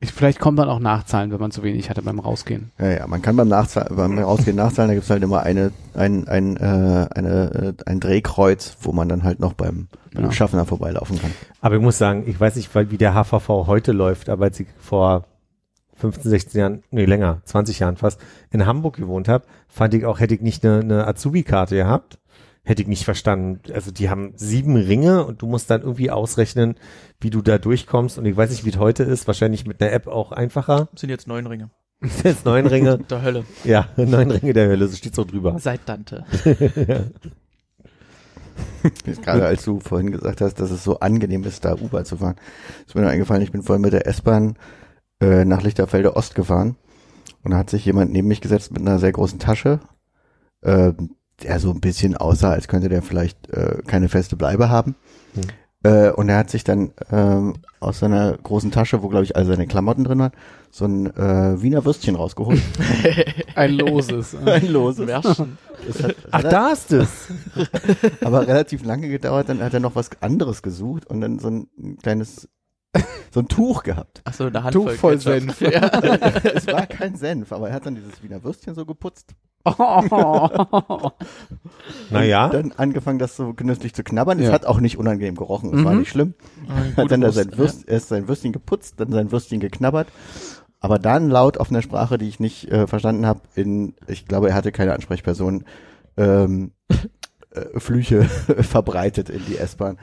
Ich, 0.00 0.12
vielleicht 0.12 0.40
kommen 0.40 0.56
dann 0.56 0.68
auch 0.68 0.80
Nachzahlen, 0.80 1.30
wenn 1.30 1.38
man 1.38 1.52
zu 1.52 1.62
wenig 1.62 1.88
hatte 1.88 2.02
beim 2.02 2.18
Rausgehen. 2.18 2.72
Ja, 2.80 2.88
ja, 2.90 3.06
man 3.06 3.22
kann 3.22 3.36
beim 3.36 3.46
Nachzahlen, 3.46 3.94
beim 3.96 4.18
Rausgehen 4.18 4.56
nachzahlen, 4.56 4.88
da 4.88 4.94
gibt's 4.94 5.10
halt 5.10 5.22
immer 5.22 5.44
eine, 5.44 5.70
ein, 5.94 6.26
ein, 6.26 6.56
äh, 6.56 7.06
eine, 7.14 7.74
äh, 7.78 7.82
ein 7.86 8.00
Drehkreuz, 8.00 8.76
wo 8.80 8.90
man 8.90 9.08
dann 9.08 9.22
halt 9.22 9.38
noch 9.38 9.52
beim, 9.52 9.86
beim 10.12 10.22
Genau. 10.22 10.30
Schaffner 10.32 10.64
vorbeilaufen 10.66 11.20
kann. 11.20 11.30
Aber 11.60 11.76
ich 11.76 11.80
muss 11.80 11.98
sagen, 11.98 12.24
ich 12.26 12.38
weiß 12.40 12.56
nicht, 12.56 12.74
weil- 12.74 12.90
wie 12.90 12.98
der 12.98 13.14
HVV 13.14 13.68
heute 13.68 13.92
läuft, 13.92 14.28
aber 14.28 14.46
als 14.46 14.58
ich 14.58 14.66
vor 14.76 15.22
15, 15.94 16.30
16 16.32 16.60
Jahren, 16.60 16.82
nee, 16.90 17.04
länger, 17.04 17.40
20 17.44 17.78
Jahren 17.78 17.96
fast, 17.96 18.20
in 18.50 18.66
Hamburg 18.66 18.96
gewohnt 18.96 19.28
habe, 19.28 19.44
fand 19.68 19.94
ich 19.94 20.04
auch, 20.04 20.18
hätte 20.18 20.34
ich 20.34 20.40
nicht 20.40 20.66
eine, 20.66 20.80
eine 20.80 21.06
Azubi-Karte 21.06 21.76
gehabt, 21.76 22.18
hätte 22.64 22.82
ich 22.82 22.88
nicht 22.88 23.04
verstanden. 23.04 23.60
Also 23.72 23.90
die 23.90 24.08
haben 24.08 24.32
sieben 24.36 24.76
Ringe 24.76 25.24
und 25.24 25.42
du 25.42 25.46
musst 25.46 25.70
dann 25.70 25.82
irgendwie 25.82 26.10
ausrechnen, 26.10 26.76
wie 27.20 27.30
du 27.30 27.42
da 27.42 27.58
durchkommst. 27.58 28.18
Und 28.18 28.24
ich 28.26 28.36
weiß 28.36 28.50
nicht, 28.50 28.64
wie 28.64 28.70
es 28.70 28.78
heute 28.78 29.02
ist, 29.02 29.26
wahrscheinlich 29.26 29.66
mit 29.66 29.82
einer 29.82 29.92
App 29.92 30.06
auch 30.06 30.32
einfacher. 30.32 30.88
sind 30.94 31.10
jetzt 31.10 31.26
neun 31.26 31.46
Ringe. 31.46 31.70
Jetzt 32.24 32.44
neun 32.44 32.66
Ringe, 32.66 32.98
Der 33.10 33.22
Hölle. 33.22 33.44
ja, 33.62 33.86
neun 33.96 34.28
Ringe 34.32 34.52
der 34.52 34.66
Hölle, 34.66 34.88
so 34.88 34.96
steht 34.96 35.14
so 35.14 35.22
drüber. 35.24 35.56
Seit 35.60 35.88
Dante. 35.88 36.24
Gerade 39.22 39.46
als 39.46 39.64
du 39.64 39.78
vorhin 39.78 40.10
gesagt 40.10 40.40
hast, 40.40 40.54
dass 40.54 40.72
es 40.72 40.82
so 40.82 40.98
angenehm 40.98 41.44
ist, 41.44 41.64
da 41.64 41.74
U-Bahn 41.74 42.04
zu 42.04 42.16
fahren, 42.16 42.34
ist 42.86 42.96
mir 42.96 43.02
noch 43.02 43.08
eingefallen, 43.10 43.42
ich 43.42 43.52
bin 43.52 43.62
vorhin 43.62 43.82
mit 43.82 43.92
der 43.92 44.08
S-Bahn 44.08 44.56
äh, 45.20 45.44
nach 45.44 45.62
Lichterfelde 45.62 46.16
Ost 46.16 46.34
gefahren 46.34 46.76
und 47.44 47.52
da 47.52 47.58
hat 47.58 47.70
sich 47.70 47.84
jemand 47.84 48.10
neben 48.12 48.26
mich 48.26 48.40
gesetzt 48.40 48.72
mit 48.72 48.80
einer 48.82 48.98
sehr 48.98 49.12
großen 49.12 49.38
Tasche, 49.38 49.78
äh, 50.62 50.92
der 51.44 51.60
so 51.60 51.70
ein 51.70 51.80
bisschen 51.80 52.16
aussah, 52.16 52.52
als 52.52 52.68
könnte 52.68 52.88
der 52.88 53.02
vielleicht 53.02 53.50
äh, 53.50 53.82
keine 53.86 54.08
feste 54.08 54.36
Bleibe 54.36 54.68
haben. 54.68 54.94
Hm. 55.34 55.42
Äh, 55.84 56.10
und 56.10 56.28
er 56.28 56.38
hat 56.38 56.50
sich 56.50 56.62
dann 56.62 56.92
ähm, 57.10 57.54
aus 57.80 57.98
seiner 57.98 58.36
großen 58.36 58.70
Tasche, 58.70 59.02
wo 59.02 59.08
glaube 59.08 59.24
ich 59.24 59.34
all 59.34 59.44
seine 59.44 59.66
Klamotten 59.66 60.04
drin 60.04 60.20
waren, 60.20 60.32
so 60.70 60.84
ein 60.84 61.06
äh, 61.16 61.60
Wiener 61.60 61.84
Würstchen 61.84 62.14
rausgeholt. 62.14 62.62
Ein 63.54 63.72
loses. 63.72 64.34
ein 64.46 64.66
loses. 64.68 65.06
Märchen. 65.06 65.58
Ach, 66.30 66.42
da 66.42 66.70
ist 66.70 66.92
es. 66.92 67.28
aber 68.22 68.46
relativ 68.46 68.84
lange 68.84 69.08
gedauert, 69.08 69.48
dann 69.48 69.60
hat 69.60 69.74
er 69.74 69.80
noch 69.80 69.94
was 69.94 70.10
anderes 70.22 70.62
gesucht 70.62 71.04
und 71.06 71.20
dann 71.20 71.38
so 71.38 71.48
ein 71.48 71.98
kleines, 72.02 72.48
so 73.30 73.40
ein 73.40 73.48
Tuch 73.48 73.82
gehabt. 73.82 74.22
Achso, 74.24 74.46
eine 74.46 74.62
Handvoll 74.62 74.92
Tuch 74.92 75.00
voll. 75.00 75.18
Senf. 75.18 75.60
Ja. 75.60 75.90
es 76.54 76.66
war 76.68 76.86
kein 76.86 77.16
Senf, 77.16 77.52
aber 77.52 77.68
er 77.68 77.74
hat 77.74 77.84
dann 77.84 77.96
dieses 77.96 78.22
Wiener 78.22 78.42
Würstchen 78.42 78.74
so 78.74 78.86
geputzt. 78.86 79.34
Naja, 82.10 82.48
Dann 82.48 82.72
angefangen, 82.72 83.18
das 83.18 83.36
so 83.36 83.54
genüsslich 83.54 83.94
zu 83.94 84.02
knabbern. 84.04 84.38
Es 84.38 84.46
Ja. 84.46 84.52
hat 84.52 84.66
auch 84.66 84.80
nicht 84.80 84.98
unangenehm 84.98 85.34
gerochen, 85.36 85.72
es 85.76 85.84
war 85.84 85.92
Mhm. 85.92 85.98
nicht 86.00 86.10
schlimm. 86.10 86.34
Hat 86.96 87.10
dann 87.10 87.20
da 87.20 87.28
Wurst, 87.28 87.36
sein 87.38 87.58
Würst, 87.58 87.88
erst 87.88 88.08
sein 88.08 88.28
Würstchen 88.28 88.52
geputzt, 88.52 88.94
dann 88.98 89.10
sein 89.12 89.32
Würstchen 89.32 89.60
geknabbert. 89.60 90.08
Aber 90.80 90.98
dann 90.98 91.28
laut 91.30 91.58
auf 91.58 91.70
einer 91.70 91.82
Sprache, 91.82 92.18
die 92.18 92.28
ich 92.28 92.40
nicht 92.40 92.68
äh, 92.70 92.86
verstanden 92.86 93.24
habe, 93.26 93.40
in, 93.54 93.94
ich 94.08 94.26
glaube, 94.26 94.48
er 94.48 94.54
hatte 94.54 94.72
keine 94.72 94.92
Ansprechperson, 94.94 95.64
ähm, 96.16 96.72
äh, 97.52 97.78
Flüche 97.78 98.22
verbreitet 98.60 99.30
in 99.30 99.44
die 99.46 99.56
S-Bahn. 99.58 99.98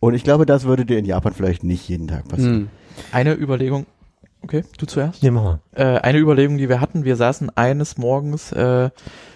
Und 0.00 0.14
ich 0.14 0.24
glaube, 0.24 0.44
das 0.46 0.64
würde 0.64 0.84
dir 0.84 0.98
in 0.98 1.04
Japan 1.04 1.32
vielleicht 1.34 1.62
nicht 1.64 1.88
jeden 1.88 2.08
Tag 2.08 2.26
passieren. 2.28 2.54
Hm. 2.54 2.68
Eine 3.12 3.34
Überlegung. 3.34 3.86
Okay, 4.42 4.64
du 4.78 4.86
zuerst. 4.86 5.22
nee, 5.22 5.30
mach 5.30 5.42
mal. 5.42 5.60
Äh, 5.72 6.00
eine 6.00 6.18
Überlegung, 6.18 6.58
die 6.58 6.68
wir 6.68 6.80
hatten, 6.80 7.04
wir 7.04 7.16
saßen 7.16 7.50
eines 7.56 7.98
Morgens, 7.98 8.52
äh, 8.52 8.90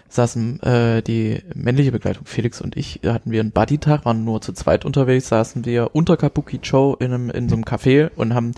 saßen 0.08 0.60
äh, 0.62 1.02
die 1.02 1.42
männliche 1.54 1.92
Begleitung, 1.92 2.26
Felix 2.26 2.60
und 2.60 2.76
ich, 2.76 3.00
hatten 3.04 3.30
wir 3.30 3.40
einen 3.40 3.50
Buddy-Tag, 3.50 4.04
waren 4.04 4.24
nur 4.24 4.40
zu 4.40 4.52
zweit 4.52 4.84
unterwegs, 4.84 5.28
saßen 5.28 5.64
wir 5.64 5.94
unter 5.94 6.16
Kabuki-Cho 6.16 6.96
in, 7.00 7.12
einem, 7.12 7.30
in 7.30 7.48
so 7.48 7.56
einem 7.56 7.64
Café 7.64 8.10
und 8.14 8.34
haben 8.34 8.52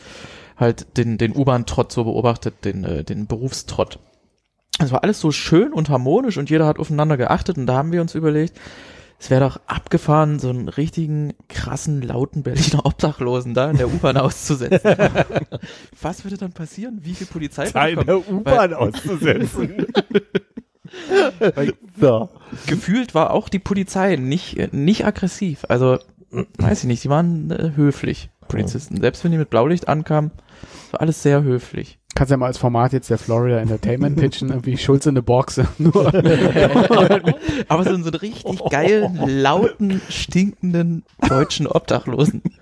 halt 0.56 0.96
den, 0.96 1.18
den 1.18 1.34
U-Bahn-Trott 1.34 1.92
so 1.92 2.04
beobachtet, 2.04 2.64
den, 2.64 2.84
äh, 2.84 3.04
den 3.04 3.26
Berufstrott. 3.26 3.98
Es 4.80 4.90
war 4.92 5.04
alles 5.04 5.20
so 5.20 5.30
schön 5.30 5.72
und 5.72 5.88
harmonisch 5.88 6.36
und 6.36 6.50
jeder 6.50 6.66
hat 6.66 6.78
aufeinander 6.78 7.16
geachtet 7.16 7.56
und 7.56 7.66
da 7.66 7.76
haben 7.76 7.92
wir 7.92 8.00
uns 8.00 8.14
überlegt, 8.14 8.58
es 9.18 9.30
wäre 9.30 9.40
doch 9.40 9.60
abgefahren, 9.66 10.38
so 10.38 10.50
einen 10.50 10.68
richtigen 10.68 11.34
krassen, 11.48 12.02
lauten 12.02 12.42
Berliner 12.42 12.84
Obdachlosen 12.84 13.54
da 13.54 13.70
in 13.70 13.78
der 13.78 13.88
U-Bahn 13.88 14.16
auszusetzen. 14.16 14.80
Was 16.00 16.24
würde 16.24 16.36
dann 16.36 16.52
passieren? 16.52 17.00
Wie 17.02 17.14
viel 17.14 17.26
Polizei? 17.26 17.70
Teil 17.70 17.96
der 17.96 18.28
U-Bahn 18.28 18.74
auszusetzen. 18.74 19.86
so. 22.00 22.28
Gefühlt 22.66 23.14
war 23.14 23.30
auch 23.30 23.48
die 23.48 23.58
Polizei 23.58 24.16
nicht, 24.16 24.72
nicht 24.72 25.06
aggressiv. 25.06 25.64
Also, 25.68 25.98
weiß 26.58 26.80
ich 26.80 26.86
nicht, 26.86 27.04
die 27.04 27.08
waren 27.08 27.50
äh, 27.50 27.72
höflich, 27.76 28.30
Polizisten. 28.48 29.00
Selbst 29.00 29.24
wenn 29.24 29.32
die 29.32 29.38
mit 29.38 29.50
Blaulicht 29.50 29.88
ankamen, 29.88 30.32
war 30.90 31.00
alles 31.00 31.22
sehr 31.22 31.42
höflich. 31.42 31.98
Kannst 32.14 32.30
ja 32.30 32.36
mal 32.36 32.46
als 32.46 32.58
Format 32.58 32.92
jetzt 32.92 33.10
der 33.10 33.18
Florida 33.18 33.58
Entertainment 33.58 34.16
pitchen, 34.16 34.50
irgendwie 34.50 34.76
Schulz 34.76 35.06
in 35.06 35.16
the 35.16 35.20
Box. 35.20 35.60
Nur 35.78 36.06
Aber 37.68 37.82
so 37.82 37.90
einen, 37.90 38.04
so 38.04 38.10
einen 38.10 38.14
richtig 38.20 38.44
geilen, 38.70 39.18
lauten, 39.26 40.00
stinkenden 40.08 41.04
deutschen 41.28 41.66
Obdachlosen. 41.66 42.42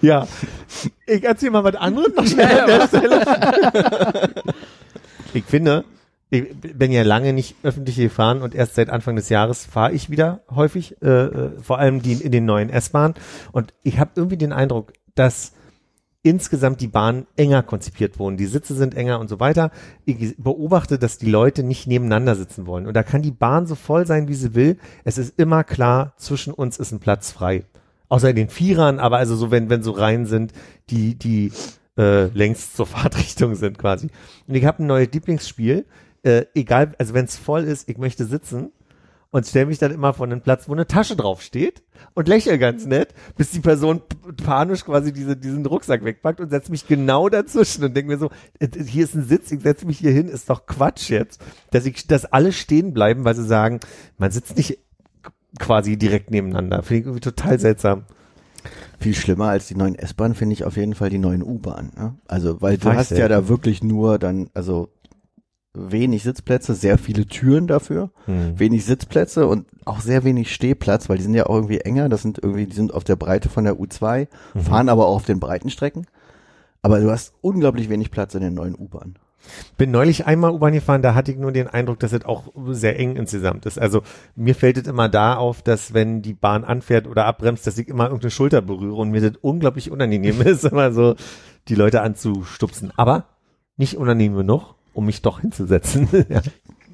Ja. 0.00 0.26
Ich 1.06 1.22
erzähl 1.22 1.50
mal 1.50 1.62
was 1.62 1.76
anderes 1.76 2.12
noch 2.16 2.26
schnell 2.26 2.60
an 2.60 2.66
der 2.66 2.88
Stelle. 2.88 4.44
Ich 5.32 5.44
finde, 5.44 5.84
ich 6.30 6.48
bin 6.60 6.90
ja 6.92 7.02
lange 7.02 7.32
nicht 7.32 7.56
öffentlich 7.62 7.96
gefahren 7.96 8.42
und 8.42 8.54
erst 8.54 8.74
seit 8.74 8.90
Anfang 8.90 9.16
des 9.16 9.28
Jahres 9.28 9.64
fahre 9.66 9.92
ich 9.92 10.10
wieder 10.10 10.40
häufig, 10.50 10.96
äh, 11.02 11.06
äh, 11.06 11.50
vor 11.60 11.78
allem 11.78 12.02
die 12.02 12.14
in 12.14 12.32
den 12.32 12.46
neuen 12.46 12.70
S-Bahnen. 12.70 13.14
Und 13.52 13.74
ich 13.82 13.98
habe 13.98 14.12
irgendwie 14.16 14.38
den 14.38 14.52
Eindruck, 14.52 14.92
dass 15.14 15.52
insgesamt 16.22 16.80
die 16.80 16.88
Bahnen 16.88 17.26
enger 17.36 17.62
konzipiert 17.62 18.18
wurden. 18.18 18.36
Die 18.36 18.46
Sitze 18.46 18.74
sind 18.74 18.94
enger 18.94 19.18
und 19.18 19.28
so 19.28 19.40
weiter. 19.40 19.70
Ich 20.04 20.36
beobachte, 20.38 20.98
dass 20.98 21.18
die 21.18 21.30
Leute 21.30 21.64
nicht 21.64 21.86
nebeneinander 21.86 22.36
sitzen 22.36 22.66
wollen. 22.66 22.86
Und 22.86 22.94
da 22.94 23.02
kann 23.02 23.22
die 23.22 23.32
Bahn 23.32 23.66
so 23.66 23.74
voll 23.74 24.06
sein, 24.06 24.28
wie 24.28 24.34
sie 24.34 24.54
will. 24.54 24.78
Es 25.04 25.18
ist 25.18 25.38
immer 25.38 25.64
klar, 25.64 26.14
zwischen 26.16 26.52
uns 26.52 26.78
ist 26.78 26.92
ein 26.92 27.00
Platz 27.00 27.32
frei. 27.32 27.64
Außer 28.08 28.30
in 28.30 28.36
den 28.36 28.50
Vierern, 28.50 29.00
aber 29.00 29.16
also 29.16 29.34
so, 29.34 29.50
wenn, 29.50 29.68
wenn 29.68 29.82
so 29.82 29.90
Reihen 29.90 30.26
sind, 30.26 30.52
die, 30.90 31.16
die 31.16 31.50
äh, 31.98 32.26
längst 32.26 32.76
zur 32.76 32.86
Fahrtrichtung 32.86 33.56
sind 33.56 33.78
quasi. 33.78 34.08
Und 34.46 34.54
ich 34.54 34.64
habe 34.64 34.82
ein 34.82 34.86
neues 34.86 35.08
Lieblingsspiel. 35.12 35.86
Äh, 36.22 36.44
egal, 36.54 36.94
also 36.98 37.14
wenn 37.14 37.24
es 37.24 37.36
voll 37.36 37.64
ist, 37.64 37.88
ich 37.88 37.98
möchte 37.98 38.26
sitzen 38.26 38.70
und 39.32 39.46
stelle 39.46 39.66
mich 39.66 39.78
dann 39.78 39.90
immer 39.90 40.12
vor 40.12 40.26
einen 40.26 40.42
Platz, 40.42 40.68
wo 40.68 40.72
eine 40.72 40.86
Tasche 40.86 41.16
drauf 41.16 41.40
steht 41.40 41.82
und 42.14 42.28
lächle 42.28 42.58
ganz 42.58 42.84
nett, 42.86 43.14
bis 43.36 43.50
die 43.50 43.60
Person 43.60 44.02
panisch 44.44 44.84
quasi 44.84 45.12
diese, 45.12 45.36
diesen 45.36 45.64
Rucksack 45.64 46.04
wegpackt 46.04 46.38
und 46.38 46.50
setze 46.50 46.70
mich 46.70 46.86
genau 46.86 47.30
dazwischen 47.30 47.82
und 47.82 47.96
denke 47.96 48.12
mir 48.12 48.18
so, 48.18 48.30
äh, 48.60 48.68
hier 48.84 49.04
ist 49.04 49.14
ein 49.14 49.24
Sitz, 49.24 49.50
ich 49.50 49.62
setze 49.62 49.86
mich 49.86 49.98
hier 49.98 50.12
hin, 50.12 50.28
ist 50.28 50.50
doch 50.50 50.66
Quatsch 50.66 51.08
jetzt, 51.08 51.40
dass 51.70 51.86
ich, 51.86 52.06
dass 52.06 52.26
alle 52.26 52.52
stehen 52.52 52.92
bleiben, 52.92 53.24
weil 53.24 53.34
sie 53.34 53.46
sagen, 53.46 53.80
man 54.18 54.30
sitzt 54.30 54.56
nicht 54.56 54.78
quasi 55.58 55.96
direkt 55.96 56.30
nebeneinander. 56.30 56.82
Finde 56.82 57.00
ich 57.00 57.06
irgendwie 57.06 57.20
total 57.20 57.58
seltsam. 57.58 58.04
Viel 59.00 59.14
schlimmer 59.14 59.48
als 59.48 59.66
die 59.66 59.74
neuen 59.74 59.94
S-Bahn 59.94 60.34
finde 60.34 60.52
ich 60.52 60.64
auf 60.64 60.76
jeden 60.76 60.94
Fall 60.94 61.08
die 61.08 61.18
neuen 61.18 61.42
U-Bahn. 61.42 61.90
Ne? 61.96 62.14
Also, 62.28 62.60
weil 62.60 62.76
du 62.76 62.92
hast 62.92 63.10
ja 63.10 63.28
da 63.28 63.48
wirklich 63.48 63.82
nur 63.82 64.18
dann, 64.18 64.50
also 64.54 64.90
wenig 65.74 66.22
Sitzplätze, 66.22 66.74
sehr 66.74 66.98
viele 66.98 67.26
Türen 67.26 67.66
dafür, 67.66 68.10
Hm. 68.26 68.58
wenig 68.58 68.84
Sitzplätze 68.84 69.46
und 69.46 69.66
auch 69.84 70.00
sehr 70.00 70.22
wenig 70.24 70.52
Stehplatz, 70.54 71.08
weil 71.08 71.16
die 71.16 71.22
sind 71.22 71.34
ja 71.34 71.46
auch 71.46 71.54
irgendwie 71.54 71.80
enger. 71.80 72.08
Das 72.08 72.22
sind 72.22 72.38
irgendwie, 72.42 72.66
die 72.66 72.76
sind 72.76 72.92
auf 72.92 73.04
der 73.04 73.16
Breite 73.16 73.48
von 73.48 73.64
der 73.64 73.76
U2, 73.78 74.28
Mhm. 74.54 74.60
fahren 74.60 74.88
aber 74.88 75.06
auch 75.06 75.16
auf 75.16 75.24
den 75.24 75.40
breiten 75.40 75.70
Strecken. 75.70 76.06
Aber 76.82 77.00
du 77.00 77.10
hast 77.10 77.32
unglaublich 77.40 77.88
wenig 77.88 78.10
Platz 78.10 78.34
in 78.34 78.42
den 78.42 78.54
neuen 78.54 78.74
U-Bahn. 78.74 79.14
Bin 79.76 79.90
neulich 79.90 80.26
einmal 80.26 80.52
U-Bahn 80.52 80.72
gefahren, 80.72 81.02
da 81.02 81.14
hatte 81.14 81.32
ich 81.32 81.38
nur 81.38 81.50
den 81.52 81.66
Eindruck, 81.68 81.98
dass 82.00 82.12
es 82.12 82.24
auch 82.24 82.44
sehr 82.68 82.98
eng 82.98 83.16
insgesamt 83.16 83.66
ist. 83.66 83.78
Also 83.78 84.02
mir 84.36 84.54
fällt 84.54 84.76
es 84.76 84.86
immer 84.86 85.08
da 85.08 85.36
auf, 85.36 85.62
dass 85.62 85.94
wenn 85.94 86.22
die 86.22 86.34
Bahn 86.34 86.62
anfährt 86.64 87.08
oder 87.08 87.24
abbremst, 87.24 87.66
dass 87.66 87.78
ich 87.78 87.88
immer 87.88 88.04
irgendeine 88.04 88.30
Schulter 88.30 88.62
berühre 88.62 88.94
und 88.96 89.10
mir 89.10 89.20
das 89.20 89.38
unglaublich 89.40 89.90
unangenehm 89.90 90.40
ist, 90.42 90.64
immer 90.64 90.92
so 90.92 91.14
die 91.68 91.74
Leute 91.74 92.02
anzustupsen. 92.02 92.92
Aber 92.96 93.24
nicht 93.76 93.96
unangenehm 93.96 94.36
genug, 94.36 94.74
um 94.92 95.06
mich 95.06 95.22
doch 95.22 95.40
hinzusetzen. 95.40 96.08
ja. 96.28 96.42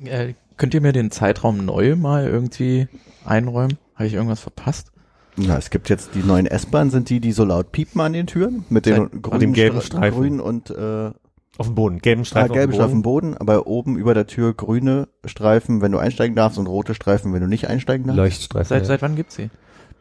Äh, 0.05 0.35
könnt 0.57 0.75
ihr 0.75 0.81
mir 0.81 0.93
den 0.93 1.11
Zeitraum 1.11 1.65
neu 1.65 1.97
mal 1.97 2.27
irgendwie 2.27 2.89
einräumen? 3.25 3.79
Habe 3.95 4.07
ich 4.07 4.15
irgendwas 4.15 4.41
verpasst? 4.41 4.93
Na, 5.37 5.57
es 5.57 5.71
gibt 5.71 5.89
jetzt 5.89 6.15
die 6.15 6.23
neuen 6.23 6.47
S-Bahnen, 6.47 6.91
sind 6.91 7.11
die, 7.11 7.21
die 7.21 7.33
so 7.33 7.45
laut 7.45 7.71
piepen 7.71 8.01
an 8.01 8.13
den 8.13 8.27
Türen 8.27 8.65
mit 8.71 8.87
den 8.87 9.09
Seit- 9.11 9.23
grünen 9.23 9.41
dem 9.41 9.53
gelben 9.53 9.81
Streifen. 9.81 10.19
grün 10.19 10.41
und 10.41 10.71
äh, 10.71 11.11
Auf 11.59 11.67
dem 11.67 11.75
Boden, 11.77 11.99
gelben 12.01 12.23
ah, 12.23 12.25
Streifen. 12.25 12.55
gelbe 12.55 12.73
auf 12.73 12.77
dem 12.77 12.81
Streifen 12.81 13.03
Boden. 13.03 13.31
Boden, 13.33 13.41
aber 13.41 13.67
oben 13.69 13.97
über 13.97 14.15
der 14.15 14.27
Tür 14.27 14.53
grüne 14.55 15.09
Streifen, 15.25 15.81
wenn 15.81 15.93
du 15.93 15.99
einsteigen 15.99 16.35
darfst 16.35 16.59
und 16.59 16.67
rote 16.67 16.95
Streifen, 16.95 17.33
wenn 17.33 17.41
du 17.41 17.47
nicht 17.47 17.69
einsteigen 17.69 18.07
darfst. 18.07 18.17
Leuchtstreifen. 18.17 18.69
Seit, 18.69 18.83
ja. 18.83 18.87
seit 18.87 19.03
wann 19.03 19.15
gibt's 19.15 19.37
sie? 19.37 19.51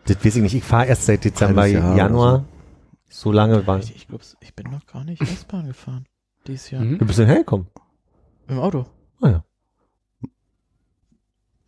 Das 0.05 0.17
weiß 0.25 0.37
ich 0.37 0.41
nicht. 0.41 0.55
Ich 0.55 0.63
fahre 0.63 0.87
erst 0.87 1.05
seit 1.05 1.23
Dezember, 1.23 1.65
Jahr 1.67 1.95
Januar. 1.95 2.45
So 3.09 3.31
lange 3.31 3.67
war 3.67 3.79
Ich, 3.79 3.95
ich 3.95 4.07
glaube, 4.07 4.23
ich 4.41 4.55
bin 4.55 4.71
noch 4.71 4.85
gar 4.85 5.03
nicht 5.03 5.21
S-Bahn 5.21 5.67
gefahren. 5.67 6.05
Dieses 6.47 6.71
Jahr. 6.71 6.83
Mhm. 6.83 6.97
Du 6.97 7.05
bist 7.05 7.19
denn 7.19 7.27
hergekommen? 7.27 7.67
Im 8.47 8.59
Auto. 8.59 8.85
Ah 9.21 9.29
ja. 9.29 9.43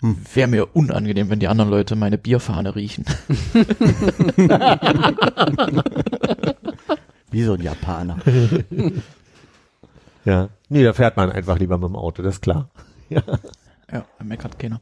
Wäre 0.01 0.47
mir 0.47 0.76
unangenehm, 0.76 1.30
wenn 1.30 1.39
die 1.39 1.49
anderen 1.49 1.69
Leute 1.69 1.95
meine 1.97 2.18
Bierfahne 2.18 2.73
riechen. 2.76 3.03
Wie 7.31 7.43
so 7.43 7.53
ein 7.53 7.61
Japaner. 7.61 8.18
Ja. 10.26 10.49
Nee, 10.68 10.84
da 10.84 10.91
fährt 10.93 11.15
man 11.15 11.31
einfach 11.31 11.57
lieber 11.57 11.77
mit 11.77 11.88
dem 11.89 11.95
Auto, 11.95 12.22
das 12.22 12.35
ist 12.35 12.41
klar. 12.41 12.69
Ja, 13.10 13.23
meckert 14.22 14.60
keiner. 14.60 14.81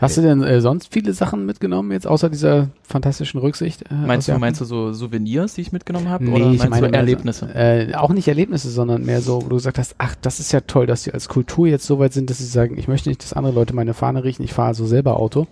Hast 0.00 0.16
du 0.16 0.22
denn 0.22 0.42
äh, 0.42 0.60
sonst 0.60 0.92
viele 0.92 1.12
Sachen 1.12 1.44
mitgenommen, 1.46 1.92
jetzt 1.92 2.06
außer 2.06 2.30
dieser 2.30 2.68
fantastischen 2.82 3.38
Rücksicht? 3.40 3.82
Äh, 3.90 3.94
Meinst 4.06 4.28
du, 4.28 4.38
meinst 4.38 4.60
du 4.60 4.64
so 4.64 4.92
Souvenirs, 4.92 5.54
die 5.54 5.60
ich 5.60 5.72
mitgenommen 5.72 6.08
habe? 6.08 6.24
Nee, 6.24 6.30
oder 6.36 6.50
ich 6.52 6.58
meinst 6.58 6.70
meine 6.70 6.90
du 6.90 6.94
Erlebnisse? 6.96 7.46
So, 7.52 7.52
äh, 7.58 7.94
auch 7.94 8.10
nicht 8.10 8.26
Erlebnisse, 8.28 8.70
sondern 8.70 9.04
mehr 9.04 9.20
so, 9.20 9.42
wo 9.44 9.48
du 9.48 9.56
gesagt 9.56 9.78
hast, 9.78 9.94
ach, 9.98 10.14
das 10.22 10.40
ist 10.40 10.52
ja 10.52 10.60
toll, 10.62 10.86
dass 10.86 11.02
die 11.02 11.12
als 11.12 11.28
Kultur 11.28 11.66
jetzt 11.66 11.86
so 11.86 11.98
weit 11.98 12.12
sind, 12.12 12.30
dass 12.30 12.38
sie 12.38 12.46
sagen, 12.46 12.78
ich 12.78 12.88
möchte 12.88 13.08
nicht, 13.10 13.22
dass 13.22 13.32
andere 13.34 13.52
Leute 13.54 13.74
meine 13.74 13.92
Fahne 13.94 14.24
riechen, 14.24 14.42
ich 14.42 14.52
fahre 14.54 14.68
also 14.68 14.86
selber 14.86 15.18
Auto. 15.18 15.46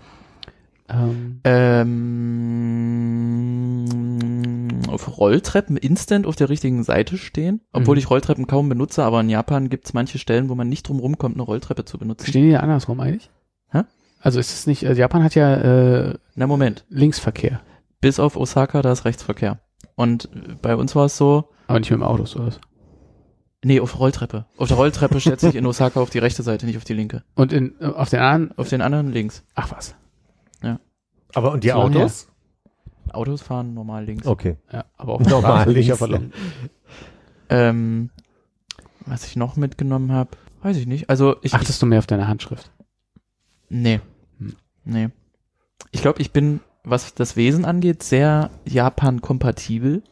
Ähm, 0.90 1.40
Ähm, 3.88 4.68
auf 4.88 5.18
Rolltreppen 5.18 5.76
instant 5.76 6.26
auf 6.26 6.36
der 6.36 6.48
richtigen 6.48 6.82
Seite 6.82 7.18
stehen. 7.18 7.60
Obwohl 7.72 7.94
Mhm. 7.96 7.98
ich 7.98 8.10
Rolltreppen 8.10 8.46
kaum 8.46 8.68
benutze, 8.68 9.04
aber 9.04 9.20
in 9.20 9.28
Japan 9.28 9.68
gibt's 9.68 9.92
manche 9.92 10.18
Stellen, 10.18 10.48
wo 10.48 10.54
man 10.54 10.68
nicht 10.68 10.88
drum 10.88 10.98
rumkommt, 11.00 11.34
eine 11.36 11.42
Rolltreppe 11.42 11.84
zu 11.84 11.98
benutzen. 11.98 12.26
stehen 12.26 12.48
die 12.48 12.56
andersrum 12.56 13.00
eigentlich? 13.00 13.30
Also 14.20 14.40
ist 14.40 14.52
es 14.52 14.66
nicht, 14.66 14.82
äh, 14.82 14.94
Japan 14.94 15.22
hat 15.22 15.34
ja 15.34 15.54
äh, 16.08 16.14
Na 16.34 16.46
Moment, 16.46 16.84
Linksverkehr, 16.88 17.60
bis 18.00 18.18
auf 18.18 18.36
Osaka, 18.36 18.82
da 18.82 18.92
ist 18.92 19.04
Rechtsverkehr. 19.04 19.60
Und 19.94 20.28
bei 20.62 20.76
uns 20.76 20.94
war 20.96 21.06
es 21.06 21.16
so, 21.16 21.50
aber 21.66 21.78
nicht 21.80 21.90
mit 21.90 22.00
dem 22.00 22.04
Auto, 22.04 22.24
so 22.24 22.46
was. 22.46 22.60
nee, 23.64 23.80
auf 23.80 23.98
Rolltreppe. 23.98 24.46
Auf 24.56 24.68
der 24.68 24.76
Rolltreppe 24.76 25.20
stellt 25.20 25.40
sich 25.40 25.54
in 25.54 25.66
Osaka 25.66 26.00
auf 26.00 26.10
die 26.10 26.18
rechte 26.18 26.42
Seite, 26.42 26.66
nicht 26.66 26.76
auf 26.76 26.84
die 26.84 26.94
linke. 26.94 27.22
Und 27.34 27.52
in, 27.52 27.80
auf 27.80 28.10
den 28.10 28.20
anderen, 28.20 28.56
Auf 28.58 28.68
den 28.68 28.80
anderen 28.82 29.12
links. 29.12 29.44
ach 29.54 29.70
was. 29.72 29.94
Aber 31.34 31.52
und 31.52 31.62
die 31.62 31.68
So 31.68 31.74
Autos? 31.74 32.28
Autos 33.12 33.42
fahren 33.42 33.74
normal 33.74 34.04
links. 34.06 34.26
Okay. 34.26 34.56
Ja, 34.72 34.86
aber 34.96 35.12
auf 35.14 35.20
Normal, 35.28 35.70
links, 35.70 36.02
Ähm, 37.50 38.10
was 39.04 39.26
ich 39.26 39.36
noch 39.36 39.56
mitgenommen 39.56 40.10
habe, 40.12 40.30
weiß 40.62 40.76
ich 40.78 40.86
nicht. 40.86 41.10
Also 41.10 41.36
ich, 41.42 41.52
Achtest 41.54 41.80
du 41.82 41.86
mehr 41.86 41.98
auf 41.98 42.06
deine 42.06 42.28
Handschrift? 42.28 42.70
Nee. 43.68 44.00
Hm. 44.38 44.54
Nee. 44.84 45.08
Ich 45.90 46.02
glaube, 46.02 46.20
ich 46.20 46.32
bin, 46.32 46.60
was 46.84 47.14
das 47.14 47.36
Wesen 47.36 47.64
angeht, 47.64 48.02
sehr 48.02 48.50
Japan-kompatibel. 48.66 50.02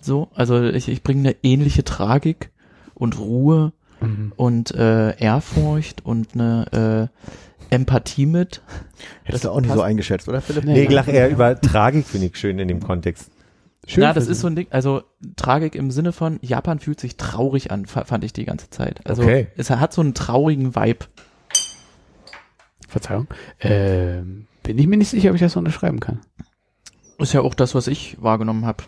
So, 0.00 0.28
also 0.34 0.62
ich, 0.62 0.88
ich 0.88 1.02
bringe 1.02 1.20
eine 1.28 1.36
ähnliche 1.42 1.84
Tragik 1.84 2.50
und 2.94 3.18
Ruhe 3.18 3.72
Mhm. 4.00 4.32
und 4.36 4.70
äh, 4.76 5.16
Ehrfurcht 5.18 6.06
und 6.06 6.34
eine 6.34 7.10
äh, 7.70 7.74
Empathie 7.74 8.26
mit. 8.26 8.62
Hättest 9.24 9.42
Das 9.44 9.50
du 9.50 9.56
auch 9.56 9.60
nicht 9.60 9.72
so 9.74 9.82
eingeschätzt, 9.82 10.28
oder 10.28 10.40
Philipp? 10.40 10.62
Nee. 10.64 10.74
Nee, 10.74 10.82
ich 10.84 10.90
lache 10.92 11.10
eher 11.10 11.28
über 11.28 11.60
Tragik, 11.60 12.06
finde 12.06 12.28
ich 12.28 12.36
schön 12.36 12.60
in 12.60 12.68
dem 12.68 12.78
Kontext. 12.80 13.28
Schön 13.88 14.02
Na, 14.04 14.10
für 14.12 14.20
das 14.20 14.28
ist 14.28 14.38
so 14.40 14.46
ein 14.46 14.54
Ding, 14.54 14.68
also 14.70 15.02
Tragik 15.34 15.74
im 15.74 15.90
Sinne 15.90 16.12
von, 16.12 16.38
Japan 16.42 16.78
fühlt 16.78 17.00
sich 17.00 17.16
traurig 17.16 17.72
an, 17.72 17.86
fa- 17.86 18.04
fand 18.04 18.22
ich 18.22 18.32
die 18.32 18.44
ganze 18.44 18.70
Zeit. 18.70 19.00
Also 19.04 19.22
Okay. 19.24 19.48
es 19.56 19.68
hat 19.68 19.92
so 19.92 20.00
einen 20.00 20.14
traurigen 20.14 20.76
Vibe. 20.76 21.06
Verzeihung. 22.88 23.28
Ähm, 23.60 24.46
bin 24.62 24.78
ich 24.78 24.86
mir 24.86 24.96
nicht 24.96 25.10
sicher, 25.10 25.30
ob 25.30 25.36
ich 25.36 25.40
das 25.40 25.52
so 25.52 25.60
unterschreiben 25.60 26.00
kann. 26.00 26.20
Ist 27.18 27.32
ja 27.32 27.42
auch 27.42 27.54
das, 27.54 27.74
was 27.74 27.86
ich 27.86 28.16
wahrgenommen 28.20 28.66
habe. 28.66 28.84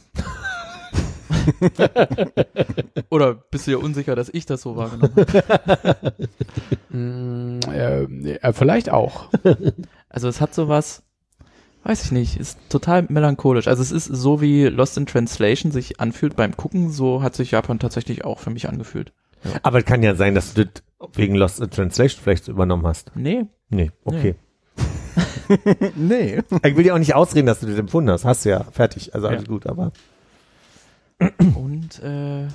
Oder 3.10 3.34
bist 3.34 3.66
du 3.66 3.72
dir 3.72 3.78
unsicher, 3.78 4.16
dass 4.16 4.28
ich 4.28 4.46
das 4.46 4.62
so 4.62 4.76
wahrgenommen 4.76 5.14
habe? 5.16 6.14
Mm, 6.90 7.60
äh, 7.70 8.02
äh, 8.34 8.52
vielleicht 8.52 8.90
auch. 8.90 9.28
Also 10.08 10.28
es 10.28 10.40
hat 10.40 10.54
sowas, 10.54 11.02
weiß 11.84 12.04
ich 12.04 12.12
nicht, 12.12 12.36
ist 12.36 12.58
total 12.68 13.06
melancholisch. 13.08 13.68
Also 13.68 13.82
es 13.82 13.92
ist 13.92 14.06
so 14.06 14.40
wie 14.40 14.64
Lost 14.64 14.96
in 14.96 15.06
Translation 15.06 15.70
sich 15.72 16.00
anfühlt 16.00 16.36
beim 16.36 16.56
Gucken, 16.56 16.90
so 16.90 17.22
hat 17.22 17.34
sich 17.36 17.52
Japan 17.52 17.78
tatsächlich 17.78 18.24
auch 18.24 18.38
für 18.38 18.50
mich 18.50 18.68
angefühlt. 18.68 19.12
Aber 19.62 19.78
es 19.78 19.84
kann 19.84 20.02
ja 20.02 20.14
sein, 20.14 20.34
dass 20.34 20.54
du 20.54 20.66
das 20.66 20.82
wegen 21.14 21.34
Lost 21.34 21.60
in 21.60 21.70
Translation 21.70 22.22
vielleicht 22.22 22.48
übernommen 22.48 22.86
hast. 22.86 23.12
Nee, 23.14 23.44
Nee, 23.70 23.90
okay. 24.04 24.34
Nee. 25.96 26.40
Ich 26.64 26.76
will 26.76 26.84
dir 26.84 26.94
auch 26.94 26.98
nicht 26.98 27.14
ausreden, 27.14 27.46
dass 27.46 27.60
du 27.60 27.66
das 27.66 27.78
empfunden 27.78 28.10
hast. 28.10 28.24
Hast 28.24 28.44
du 28.44 28.50
ja 28.50 28.64
fertig. 28.72 29.14
Also 29.14 29.28
alles 29.28 29.42
Ja. 29.42 29.48
gut, 29.48 29.66
aber. 29.66 29.92
und 31.54 32.00
äh, 32.02 32.46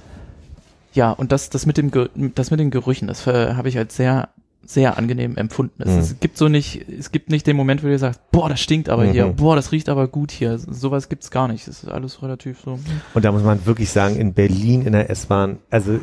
ja, 0.94 1.12
und 1.12 1.32
das, 1.32 1.50
das 1.50 1.66
mit 1.66 1.78
dem 1.78 1.92
Ge 1.92 2.10
das 2.36 2.52
mit 2.52 2.60
den 2.60 2.72
Gerüchen, 2.72 3.08
das 3.08 3.28
äh, 3.28 3.54
habe 3.56 3.70
ich 3.70 3.78
als 3.78 3.96
sehr, 3.96 4.30
sehr 4.66 4.98
angenehm 4.98 5.36
empfunden. 5.38 5.84
Es, 5.84 5.90
Mhm. 5.92 6.00
es 6.00 6.20
gibt 6.20 6.38
so 6.38 6.48
nicht, 6.48 6.88
es 6.90 7.12
gibt 7.12 7.30
nicht 7.30 7.46
den 7.48 7.56
Moment, 7.58 7.84
wo 7.84 7.88
du 7.88 7.98
sagst, 8.00 8.20
boah, 8.32 8.50
das 8.50 8.60
stinkt 8.62 8.90
aber 8.90 9.06
hier, 9.06 9.28
Mhm. 9.28 9.36
boah, 9.36 9.56
das 9.56 9.72
riecht 9.72 9.90
aber 9.90 10.08
gut 10.08 10.32
hier. 10.32 10.58
Sowas 10.58 11.10
gibt's 11.10 11.30
gar 11.32 11.48
nicht. 11.48 11.68
Es 11.68 11.84
ist 11.84 11.90
alles 11.90 12.22
relativ 12.24 12.60
so. 12.64 12.80
Und 13.14 13.26
da 13.26 13.32
muss 13.32 13.44
man 13.44 13.66
wirklich 13.66 13.90
sagen, 13.90 14.16
in 14.16 14.34
Berlin 14.34 14.82
in 14.84 14.94
der 14.94 15.10
S-Bahn, 15.10 15.60
also 15.70 16.00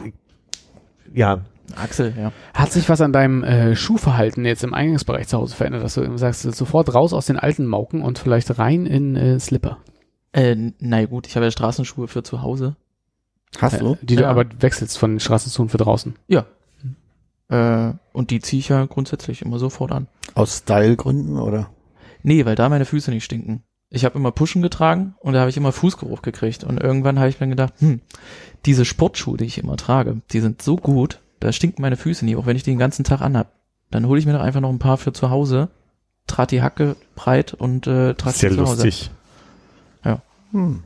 ja, 1.14 1.40
Axel, 1.76 2.12
ja. 2.18 2.32
Hat 2.54 2.72
sich 2.72 2.88
was 2.88 3.00
an 3.00 3.12
deinem 3.12 3.44
äh, 3.44 3.74
Schuhverhalten 3.76 4.44
jetzt 4.44 4.64
im 4.64 4.74
Eingangsbereich 4.74 5.28
zu 5.28 5.38
Hause 5.38 5.54
verändert, 5.56 5.82
dass 5.82 5.94
du 5.94 6.16
sagst, 6.18 6.42
sofort 6.42 6.94
raus 6.94 7.12
aus 7.12 7.26
den 7.26 7.38
alten 7.38 7.66
Mauken 7.66 8.02
und 8.02 8.18
vielleicht 8.18 8.58
rein 8.58 8.86
in 8.86 9.16
äh, 9.16 9.38
Slipper? 9.40 9.78
Äh, 10.32 10.72
na 10.78 11.04
gut, 11.06 11.26
ich 11.26 11.36
habe 11.36 11.46
ja 11.46 11.50
Straßenschuhe 11.50 12.08
für 12.08 12.22
zu 12.22 12.42
Hause. 12.42 12.76
Hast 13.58 13.80
du? 13.80 13.92
Äh, 13.94 13.96
die 14.02 14.16
du 14.16 14.22
Ja. 14.22 14.30
aber 14.30 14.44
wechselst 14.60 14.98
von 14.98 15.12
den 15.12 15.20
Straßenschuhen 15.20 15.68
für 15.68 15.78
draußen. 15.78 16.14
Ja. 16.28 16.46
Äh, 17.48 17.94
und 18.12 18.30
die 18.30 18.40
ziehe 18.40 18.60
ich 18.60 18.68
ja 18.68 18.84
grundsätzlich 18.86 19.42
immer 19.42 19.58
sofort 19.58 19.92
an. 19.92 20.08
Aus 20.34 20.58
Stylegründen, 20.58 21.38
oder? 21.38 21.70
Nee, 22.22 22.44
weil 22.44 22.54
da 22.54 22.68
meine 22.68 22.84
Füße 22.84 23.10
nicht 23.10 23.24
stinken. 23.24 23.62
Ich 23.90 24.04
habe 24.06 24.18
immer 24.18 24.30
Puschen 24.32 24.62
getragen 24.62 25.16
und 25.20 25.34
da 25.34 25.40
habe 25.40 25.50
ich 25.50 25.56
immer 25.58 25.72
Fußgeruch 25.72 26.22
gekriegt. 26.22 26.64
Und 26.64 26.80
irgendwann 26.80 27.18
habe 27.18 27.28
ich 27.28 27.40
mir 27.40 27.48
gedacht, 27.48 27.74
hm, 27.78 28.00
diese 28.64 28.86
Sportschuhe, 28.86 29.36
die 29.36 29.44
ich 29.44 29.58
immer 29.58 29.76
trage, 29.76 30.22
die 30.30 30.40
sind 30.40 30.62
so 30.62 30.76
gut, 30.76 31.20
da 31.42 31.52
stinken 31.52 31.82
meine 31.82 31.96
Füße 31.96 32.24
nie, 32.24 32.36
auch 32.36 32.46
wenn 32.46 32.56
ich 32.56 32.62
die 32.62 32.70
den 32.70 32.78
ganzen 32.78 33.04
Tag 33.04 33.20
anhab. 33.20 33.52
Dann 33.90 34.06
hole 34.06 34.18
ich 34.18 34.26
mir 34.26 34.32
doch 34.32 34.40
einfach 34.40 34.60
noch 34.60 34.70
ein 34.70 34.78
paar 34.78 34.96
für 34.96 35.12
zu 35.12 35.30
Hause, 35.30 35.68
trat 36.26 36.50
die 36.50 36.62
Hacke 36.62 36.96
breit 37.14 37.52
und 37.54 37.86
äh, 37.86 38.14
trage 38.14 38.36
ja 38.38 38.48
die 38.48 38.54
zu 38.56 38.62
Hause. 38.62 38.84
lustig. 38.84 39.10
Hm. 40.52 40.82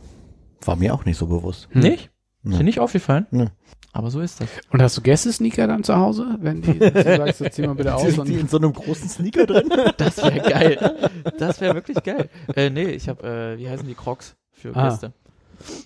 War 0.64 0.76
mir 0.76 0.94
auch 0.94 1.04
nicht 1.04 1.16
so 1.18 1.26
bewusst. 1.26 1.66
Hm. 1.72 1.82
Nicht? 1.82 2.04
Ist 2.04 2.10
Nee. 2.44 2.58
dir 2.58 2.62
nicht 2.64 2.78
aufgefallen? 2.78 3.26
Nee. 3.32 3.48
Aber 3.92 4.10
so 4.12 4.20
ist 4.20 4.40
das. 4.40 4.48
Und 4.70 4.80
hast 4.80 4.96
du 4.96 5.00
Gäste-Sneaker 5.02 5.66
dann 5.66 5.82
zu 5.82 5.96
Hause, 5.96 6.36
wenn 6.40 6.62
die 6.62 6.78
du 6.78 7.02
sagst, 7.02 7.38
so, 7.38 7.48
zieh 7.48 7.62
mal 7.66 7.74
bitte 7.74 7.92
aus 7.96 8.02
Sind 8.02 8.28
die 8.28 8.34
in 8.34 8.46
so 8.46 8.58
einem 8.58 8.72
großen 8.72 9.08
Sneaker 9.08 9.46
drin? 9.46 9.68
Das 9.96 10.18
wäre 10.18 10.38
geil. 10.48 11.10
Das 11.38 11.60
wäre 11.60 11.74
wirklich 11.74 12.00
geil. 12.04 12.28
Äh, 12.54 12.70
nee, 12.70 12.84
ich 12.90 13.08
habe, 13.08 13.26
äh, 13.26 13.58
wie 13.58 13.68
heißen 13.68 13.88
die 13.88 13.94
Crocs 13.94 14.36
für 14.52 14.76
Ah. 14.76 14.88
Gäste? 14.90 15.12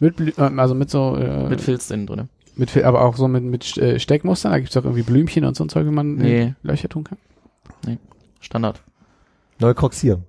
mit, 0.01 0.20
äh, 0.38 0.42
also 0.42 0.74
mit 0.74 0.90
so 0.90 1.16
äh, 1.16 1.48
Mit 1.48 1.62
Filz 1.62 1.90
innen 1.90 2.06
drin. 2.06 2.28
Mit 2.56 2.77
aber 2.77 3.02
auch 3.05 3.16
so 3.16 3.28
mit 3.28 3.43
mit 3.44 3.77
äh, 3.78 3.98
Steckmustern, 3.98 4.52
da 4.52 4.59
gibt's 4.59 4.74
doch 4.74 4.85
irgendwie 4.85 5.02
Blümchen 5.02 5.44
und 5.44 5.56
so 5.56 5.64
ein 5.64 5.68
Zeug, 5.68 5.86
wie 5.86 5.90
man 5.90 6.14
Nee. 6.16 6.55
Löcher 6.62 6.89
tun 6.89 7.05
kann. 7.05 7.18
Standard. 8.40 8.82
Neue 9.59 9.74
Crocs 9.74 10.01
hier, 10.01 10.22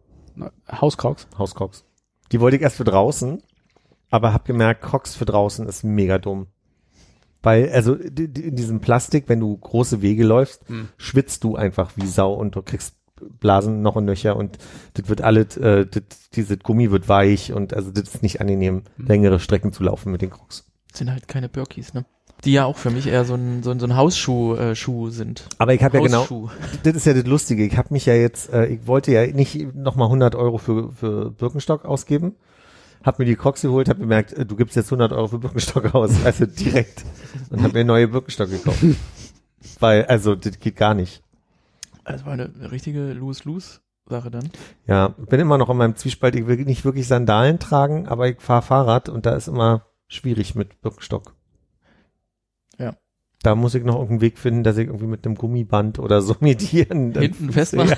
Hauskrauks. 0.70 1.28
Hauscrocs. 1.38 1.86
Die 2.32 2.40
wollte 2.42 2.58
ich 2.58 2.62
erst 2.64 2.76
für 2.78 2.84
draußen, 2.84 3.42
aber 4.10 4.34
hab 4.34 4.46
gemerkt, 4.46 4.82
Crocs 4.82 5.16
für 5.16 5.26
draußen 5.26 5.66
ist 5.68 5.84
mega 5.84 6.18
dumm. 6.18 6.48
Weil, 7.42 7.72
also 7.72 7.96
die- 7.96 8.28
die- 8.28 8.44
in 8.44 8.56
diesem 8.56 8.82
Plastik, 8.82 9.28
wenn 9.28 9.40
du 9.40 9.56
große 9.58 10.02
Wege 10.02 10.24
läufst, 10.26 10.68
Hm. 10.68 10.90
schwitzt 10.98 11.44
du 11.44 11.56
einfach 11.56 11.92
wie 11.96 12.06
Sau 12.06 12.34
und 12.34 12.56
du 12.56 12.62
kriegst 12.62 12.96
Blasen 13.40 13.82
noch 13.82 13.96
und 13.96 14.06
Nöcher 14.06 14.36
und 14.36 14.58
das 14.96 15.08
wird 15.08 15.22
alles, 15.22 15.56
äh, 15.58 15.86
das, 15.88 16.30
dieses 16.34 16.60
Gummi 16.60 16.92
wird 16.92 17.08
weich 17.08 17.54
und 17.54 17.74
also 17.74 17.92
das 17.92 18.16
ist 18.16 18.24
nicht 18.24 18.42
angenehm, 18.42 18.84
Hm. 18.98 19.06
längere 19.08 19.40
Strecken 19.40 19.72
zu 19.74 19.84
laufen 19.84 20.12
mit 20.12 20.22
den 20.22 20.30
Crocs. 20.32 20.71
Sind 20.92 21.10
halt 21.10 21.28
keine 21.28 21.50
Birkis, 21.50 21.94
ne? 21.94 22.06
Die 22.44 22.54
ja 22.54 22.66
auch 22.66 22.78
für 22.78 22.90
mich 22.90 23.08
eher 23.08 23.24
so 23.24 23.36
ein, 23.36 23.62
so 23.62 23.72
ein, 23.72 23.80
so 23.80 23.86
ein 23.86 23.96
Hausschuh 23.96 24.56
äh, 24.56 24.76
Schuh 24.76 25.10
sind. 25.10 25.48
Aber 25.60 25.74
ich 25.74 25.84
habe 25.84 25.98
ja 25.98 26.04
genau, 26.04 26.50
das 26.84 26.96
ist 26.96 27.06
ja 27.06 27.14
das 27.14 27.26
Lustige. 27.26 27.64
Ich 27.64 27.78
habe 27.78 27.94
mich 27.94 28.06
ja 28.06 28.16
jetzt, 28.16 28.52
äh, 28.52 28.66
ich 28.66 28.88
wollte 28.88 29.12
ja 29.12 29.28
nicht 29.28 29.76
nochmal 29.76 30.08
100 30.08 30.36
Euro 30.36 30.58
für, 30.58 30.92
für 30.92 31.32
Birkenstock 31.32 31.86
ausgeben. 31.86 32.36
Hab 33.04 33.20
mir 33.20 33.26
die 33.26 33.36
Crocs 33.36 33.62
geholt, 33.62 33.90
hab 33.90 34.00
bemerkt, 34.00 34.34
äh, 34.34 34.46
du 34.46 34.56
gibst 34.56 34.76
jetzt 34.76 34.88
100 34.88 35.12
Euro 35.12 35.28
für 35.28 35.40
Birkenstock 35.40 35.94
aus, 35.94 36.12
also 36.26 36.46
direkt. 36.46 37.04
Und 37.50 37.62
hab 37.62 37.74
mir 37.74 37.84
neue 37.84 38.08
Birkenstock 38.08 38.50
gekauft. 38.50 38.84
Weil, 39.80 40.06
also, 40.06 40.36
das 40.36 40.60
geht 40.60 40.76
gar 40.76 40.96
nicht. 40.96 41.22
Das 42.04 42.26
war 42.26 42.34
eine 42.34 42.52
richtige 42.72 43.14
Lose-Lose-Sache 43.14 44.32
dann. 44.32 44.50
Ja, 44.88 45.10
bin 45.10 45.40
immer 45.40 45.60
noch 45.60 45.70
in 45.70 45.78
meinem 45.78 45.96
Zwiespalt. 45.96 46.36
Ich 46.36 46.48
will 46.48 46.58
nicht 46.66 46.86
wirklich 46.86 47.08
Sandalen 47.08 47.60
tragen, 47.60 48.08
aber 48.08 48.28
ich 48.28 48.42
fahre 48.42 48.64
Fahrrad 48.64 49.10
und 49.10 49.28
da 49.28 49.36
ist 49.36 49.48
immer 49.48 49.86
schwierig 50.12 50.56
mit 50.56 50.82
Birkenstock. 50.82 51.36
Ja. 52.78 52.96
Da 53.44 53.56
muss 53.56 53.74
ich 53.76 53.84
noch 53.84 53.96
irgendeinen 53.96 54.22
Weg 54.22 54.38
finden, 54.38 54.64
dass 54.64 54.78
ich 54.78 54.88
irgendwie 54.88 55.08
mit 55.08 55.26
einem 55.26 55.36
Gummiband 55.36 55.98
oder 56.00 56.22
so 56.22 56.36
medieren. 56.42 57.14
Hinten 57.14 57.52
festmachen. 57.52 57.96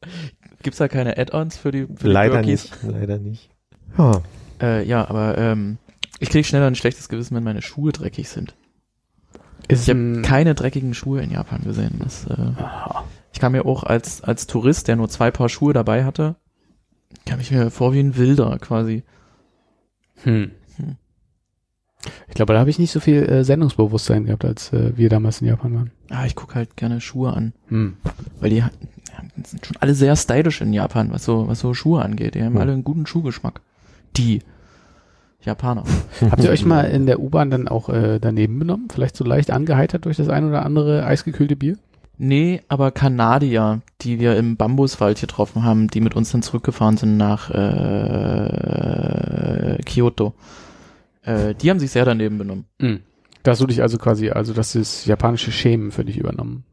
Gibt's 0.62 0.78
da 0.78 0.88
keine 0.88 1.18
Add-ons 1.18 1.56
für 1.56 1.70
die, 1.70 1.86
für 1.86 2.04
die 2.04 2.12
Leider 2.12 2.34
Birkis? 2.42 2.70
nicht, 2.70 2.82
leider 2.84 3.18
nicht. 3.18 3.50
Ja. 3.98 4.22
Äh, 4.60 4.84
ja, 4.86 5.08
aber 5.08 5.36
ähm, 5.38 5.78
ich 6.18 6.28
krieg 6.30 6.44
schneller 6.46 6.66
ein 6.66 6.74
schlechtes 6.74 7.08
Gewissen, 7.08 7.34
wenn 7.34 7.44
meine 7.44 7.62
Schuhe 7.62 7.92
dreckig 7.92 8.28
sind. 8.28 8.54
Ist 9.68 9.84
Ich 9.84 9.90
habe 9.90 10.00
ein- 10.00 10.22
keine 10.22 10.54
dreckigen 10.54 10.94
Schuhe 10.94 11.22
in 11.22 11.30
Japan 11.30 11.62
gesehen. 11.62 11.96
Das, 12.02 12.26
äh, 12.26 12.52
ich 13.32 13.40
kam 13.40 13.52
mir 13.52 13.64
auch 13.66 13.84
als, 13.84 14.22
als 14.22 14.46
Tourist, 14.46 14.88
der 14.88 14.96
nur 14.96 15.08
zwei 15.08 15.30
Paar 15.30 15.48
Schuhe 15.48 15.72
dabei 15.72 16.04
hatte, 16.04 16.36
kam 17.26 17.40
ich 17.40 17.50
mir 17.50 17.70
vor 17.70 17.92
wie 17.94 18.00
ein 18.00 18.16
Wilder 18.16 18.58
quasi. 18.58 19.02
Hm. 20.22 20.50
Ich 22.28 22.34
glaube, 22.34 22.52
da 22.54 22.60
habe 22.60 22.70
ich 22.70 22.78
nicht 22.78 22.92
so 22.92 23.00
viel 23.00 23.22
äh, 23.28 23.44
Sendungsbewusstsein 23.44 24.24
gehabt, 24.26 24.44
als 24.44 24.72
äh, 24.72 24.92
wir 24.96 25.08
damals 25.10 25.40
in 25.42 25.48
Japan 25.48 25.74
waren. 25.74 25.90
Ah, 26.10 26.24
ich 26.26 26.34
guck 26.34 26.54
halt 26.54 26.76
gerne 26.76 27.00
Schuhe 27.00 27.32
an, 27.34 27.52
Hm. 27.68 27.94
weil 28.40 28.50
die 28.50 28.56
ja, 28.56 28.70
sind 29.44 29.66
schon 29.66 29.76
alle 29.80 29.94
sehr 29.94 30.16
stylisch 30.16 30.60
in 30.62 30.72
Japan, 30.72 31.12
was 31.12 31.24
so, 31.24 31.46
was 31.48 31.60
so 31.60 31.74
Schuhe 31.74 32.02
angeht. 32.02 32.34
Die 32.34 32.42
haben 32.42 32.54
Hm. 32.54 32.60
alle 32.60 32.72
einen 32.72 32.84
guten 32.84 33.06
Schuhgeschmack. 33.06 33.60
Die 34.16 34.40
Japaner. 35.42 35.84
Habt 36.30 36.42
ihr 36.44 36.50
euch 36.50 36.64
mal 36.64 36.82
in 36.82 37.06
der 37.06 37.20
U-Bahn 37.20 37.50
dann 37.50 37.68
auch 37.68 37.88
äh, 37.90 38.18
daneben 38.18 38.58
benommen? 38.58 38.88
Vielleicht 38.92 39.16
so 39.16 39.24
leicht 39.24 39.50
angeheitert 39.50 40.04
durch 40.06 40.16
das 40.16 40.28
ein 40.28 40.44
oder 40.48 40.64
andere 40.64 41.04
eisgekühlte 41.04 41.56
Bier? 41.56 41.76
Nee, 42.22 42.60
aber 42.68 42.90
Kanadier, 42.90 43.80
die 44.02 44.20
wir 44.20 44.36
im 44.36 44.56
Bambuswald 44.56 45.18
getroffen 45.20 45.64
haben, 45.64 45.88
die 45.88 46.00
mit 46.02 46.14
uns 46.14 46.30
dann 46.32 46.42
zurückgefahren 46.42 46.98
sind 46.98 47.16
nach 47.16 47.50
äh, 48.10 49.78
Kyoto. 49.86 50.34
Äh, 51.22 51.54
die 51.54 51.70
haben 51.70 51.78
sich 51.78 51.90
sehr 51.90 52.04
daneben 52.04 52.38
benommen. 52.38 52.64
Hm. 52.80 53.00
Da 53.42 53.52
hast 53.52 53.60
du 53.60 53.66
dich 53.66 53.82
also 53.82 53.96
quasi, 53.98 54.30
also 54.30 54.52
das 54.52 54.74
ist 54.74 55.06
japanische 55.06 55.52
Schämen 55.52 55.90
für 55.92 56.04
dich 56.04 56.18
übernommen. 56.18 56.64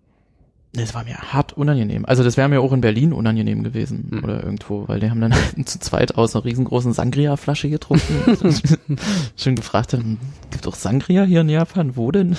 Das 0.74 0.94
war 0.94 1.06
mir 1.06 1.16
hart 1.16 1.54
unangenehm. 1.54 2.06
Also 2.06 2.24
das 2.24 2.36
wäre 2.38 2.50
mir 2.50 2.60
auch 2.62 2.74
in 2.74 2.82
Berlin 2.82 3.14
unangenehm 3.14 3.64
gewesen 3.64 4.10
Hm. 4.12 4.24
oder 4.24 4.44
irgendwo, 4.44 4.88
weil 4.88 5.00
die 5.00 5.10
haben 5.10 5.22
dann 5.22 5.34
zu 5.66 5.80
zweit 5.80 6.16
aus 6.16 6.36
einer 6.36 6.46
riesengroßen 6.46 6.94
Sangria-Flasche 6.94 7.70
getrunken. 7.70 8.54
Schon 9.38 9.56
gefragt 9.56 9.94
haben, 9.94 10.20
gibt 10.52 10.66
doch 10.66 10.76
Sangria 10.76 11.24
hier 11.24 11.42
in 11.42 11.50
Japan? 11.50 11.96
Wo 11.96 12.12
denn? 12.12 12.36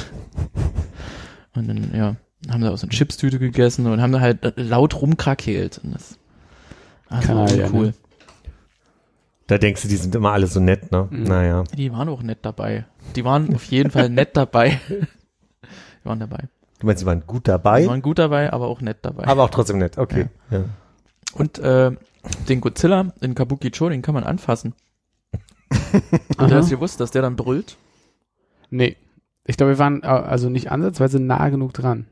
Und 1.55 1.69
dann, 1.69 1.91
ja, 1.95 2.17
haben 2.51 2.63
sie 2.63 2.71
aus 2.71 2.83
einer 2.83 2.93
Chipstüte 2.93 3.39
gegessen 3.39 3.87
und 3.87 4.01
haben 4.01 4.13
da 4.13 4.21
halt 4.21 4.55
laut 4.57 5.01
rumkrakeelt. 5.01 5.81
Und 5.83 5.95
das, 5.95 6.19
war 7.09 7.21
Kanadier, 7.21 7.71
cool. 7.73 7.87
ne? 7.87 7.95
Da 9.49 9.59
denkst 9.59 9.83
du, 9.83 9.89
die 9.89 9.97
sind 9.97 10.15
immer 10.15 10.33
alle 10.33 10.47
so 10.47 10.61
nett, 10.61 10.93
ne? 10.93 11.09
Mhm. 11.11 11.23
Naja. 11.25 11.65
Die 11.77 11.91
waren 11.93 12.09
auch 12.09 12.23
nett 12.23 12.39
dabei. 12.43 12.85
Die 13.17 13.25
waren 13.25 13.53
auf 13.55 13.65
jeden 13.65 13.91
Fall 13.91 14.09
nett 14.11 14.37
dabei. 14.37 14.79
Die 14.89 16.05
waren 16.05 16.21
dabei. 16.21 16.45
Du 16.79 16.87
meinst, 16.87 17.01
sie 17.01 17.07
waren 17.07 17.25
gut 17.27 17.47
Die 17.47 17.51
dabei, 17.51 17.87
waren 17.87 18.03
gut 18.03 18.19
dabei, 18.21 18.53
aber 18.53 18.69
auch 18.69 18.81
nett 18.81 18.99
dabei. 19.03 19.27
aber 19.27 19.43
auch 19.43 19.51
trotzdem 19.51 19.79
nett. 19.79 19.99
Okay. 19.99 20.29
Ja. 20.51 20.65
Und 21.35 21.59
äh, 21.59 21.91
den 22.49 22.61
Godzilla 22.61 23.13
in 23.21 23.35
Kabukicho, 23.35 23.89
den 23.89 24.01
kann 24.01 24.15
man 24.15 24.23
anfassen. 24.25 24.75
Und 25.71 26.39
Aha. 26.39 26.47
du 26.47 26.55
hast 26.55 26.71
gewusst, 26.71 27.01
dass 27.01 27.11
der 27.11 27.23
dann 27.23 27.37
brüllt? 27.37 27.77
Nee. 28.71 28.97
Ich 29.45 29.57
glaube, 29.57 29.73
wir 29.73 29.79
waren 29.79 30.03
äh, 30.03 30.07
also 30.07 30.51
nicht 30.51 30.71
ansatzweise 30.71 31.21
nah 31.21 31.49
genug 31.49 31.73
dran. 31.73 32.07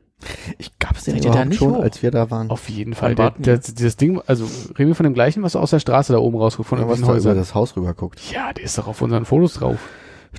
Ich 0.57 0.77
gab's 0.79 1.03
den 1.03 1.13
Seid 1.15 1.25
ihr 1.25 1.29
da 1.29 1.29
überhaupt 1.35 1.49
nicht 1.49 1.57
schon, 1.59 1.75
hoch? 1.75 1.81
als 1.83 2.01
wir 2.01 2.09
da 2.11 2.31
waren. 2.31 2.49
Auf 2.49 2.69
jeden 2.69 2.93
Fall. 2.95 3.13
Der, 3.15 3.31
der, 3.31 3.57
dieses 3.59 3.97
Ding, 3.97 4.19
also 4.25 4.45
reden 4.77 4.89
wir 4.89 4.95
von 4.95 5.03
dem 5.03 5.13
gleichen, 5.13 5.43
was 5.43 5.53
du 5.53 5.59
aus 5.59 5.69
der 5.69 5.79
Straße 5.79 6.11
da 6.13 6.19
oben 6.19 6.37
rausguckt, 6.37 6.67
von 6.67 6.79
Oder 6.79 6.89
was 6.89 7.01
da 7.01 7.15
über 7.15 7.35
das 7.35 7.53
Haus 7.53 7.75
rüber 7.75 7.93
guckt. 7.93 8.19
Ja, 8.31 8.51
der 8.53 8.63
ist 8.63 8.77
doch 8.77 8.87
auf 8.87 9.01
unseren 9.01 9.25
Fotos 9.25 9.53
drauf. 9.55 9.77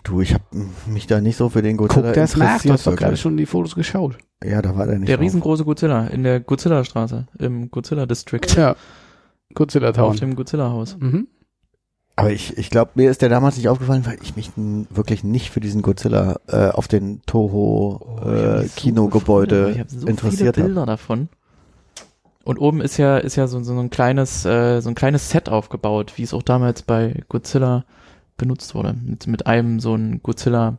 Du, 0.05 0.21
ich 0.21 0.35
habe 0.35 0.45
mich 0.87 1.07
da 1.07 1.21
nicht 1.21 1.37
so 1.37 1.49
für 1.49 1.63
den 1.63 1.77
Godzilla 1.77 2.09
Guck 2.09 2.15
das 2.15 2.37
nach, 2.37 2.39
du 2.39 2.45
interessiert. 2.45 2.73
hast 2.75 2.87
doch 2.87 2.97
gerade 2.97 3.17
schon 3.17 3.37
die 3.37 3.47
Fotos 3.47 3.75
geschaut. 3.75 4.19
Ja, 4.45 4.61
da 4.63 4.77
war 4.77 4.87
der 4.87 4.99
nicht 4.99 5.09
Der 5.09 5.17
drauf. 5.17 5.25
riesengroße 5.25 5.65
Godzilla 5.65 6.07
in 6.09 6.23
der 6.25 6.41
Godzilla-Straße, 6.41 7.27
im 7.39 7.71
Godzilla-District, 7.71 8.41
Ja. 8.57 8.77
Godzilla 9.55 9.91
auf 9.91 9.97
Town. 9.97 10.17
dem 10.17 10.37
Godzilla-Haus. 10.37 10.97
Mhm. 11.01 11.29
Aber 12.19 12.31
ich, 12.33 12.59
ich 12.59 12.69
glaube, 12.71 12.91
mir 12.95 13.11
ist 13.11 13.23
der 13.23 13.29
damals 13.29 13.57
nicht 13.57 13.69
aufgefallen, 13.69 14.05
weil 14.05 14.19
ich 14.23 14.35
mich 14.35 14.51
wirklich 14.57 15.23
nicht 15.23 15.51
für 15.51 15.61
diesen 15.61 15.83
Godzilla 15.83 16.37
äh, 16.49 16.69
auf 16.71 16.89
den 16.89 17.23
Toho 17.27 18.01
Oh, 18.03 18.21
hab 18.21 18.27
äh, 18.27 18.63
so 18.65 18.69
Kinogebäude 18.77 19.71
ich 19.73 19.79
hab 19.81 19.91
so 19.91 20.07
interessiert 20.07 20.57
viele 20.57 20.65
habe. 20.65 20.75
Bilder 20.75 20.87
davon. 20.87 21.29
Und 22.45 22.59
oben 22.59 22.81
ist 22.81 22.97
ja 22.97 23.19
ist 23.19 23.37
ja 23.37 23.47
so, 23.47 23.63
so 23.63 23.79
ein 23.79 23.91
kleines 23.91 24.45
äh, 24.45 24.81
so 24.81 24.89
ein 24.89 24.95
kleines 24.95 25.31
Set 25.31 25.49
aufgebaut, 25.49 26.15
wie 26.17 26.23
es 26.23 26.35
auch 26.35 26.43
damals 26.43 26.83
bei 26.83 27.23
Godzilla 27.29 27.85
benutzt 28.37 28.75
wurde. 28.75 28.95
Mit, 28.95 29.27
mit 29.27 29.47
einem 29.47 29.79
so 29.81 29.95
ein 29.95 30.21
Godzilla 30.23 30.79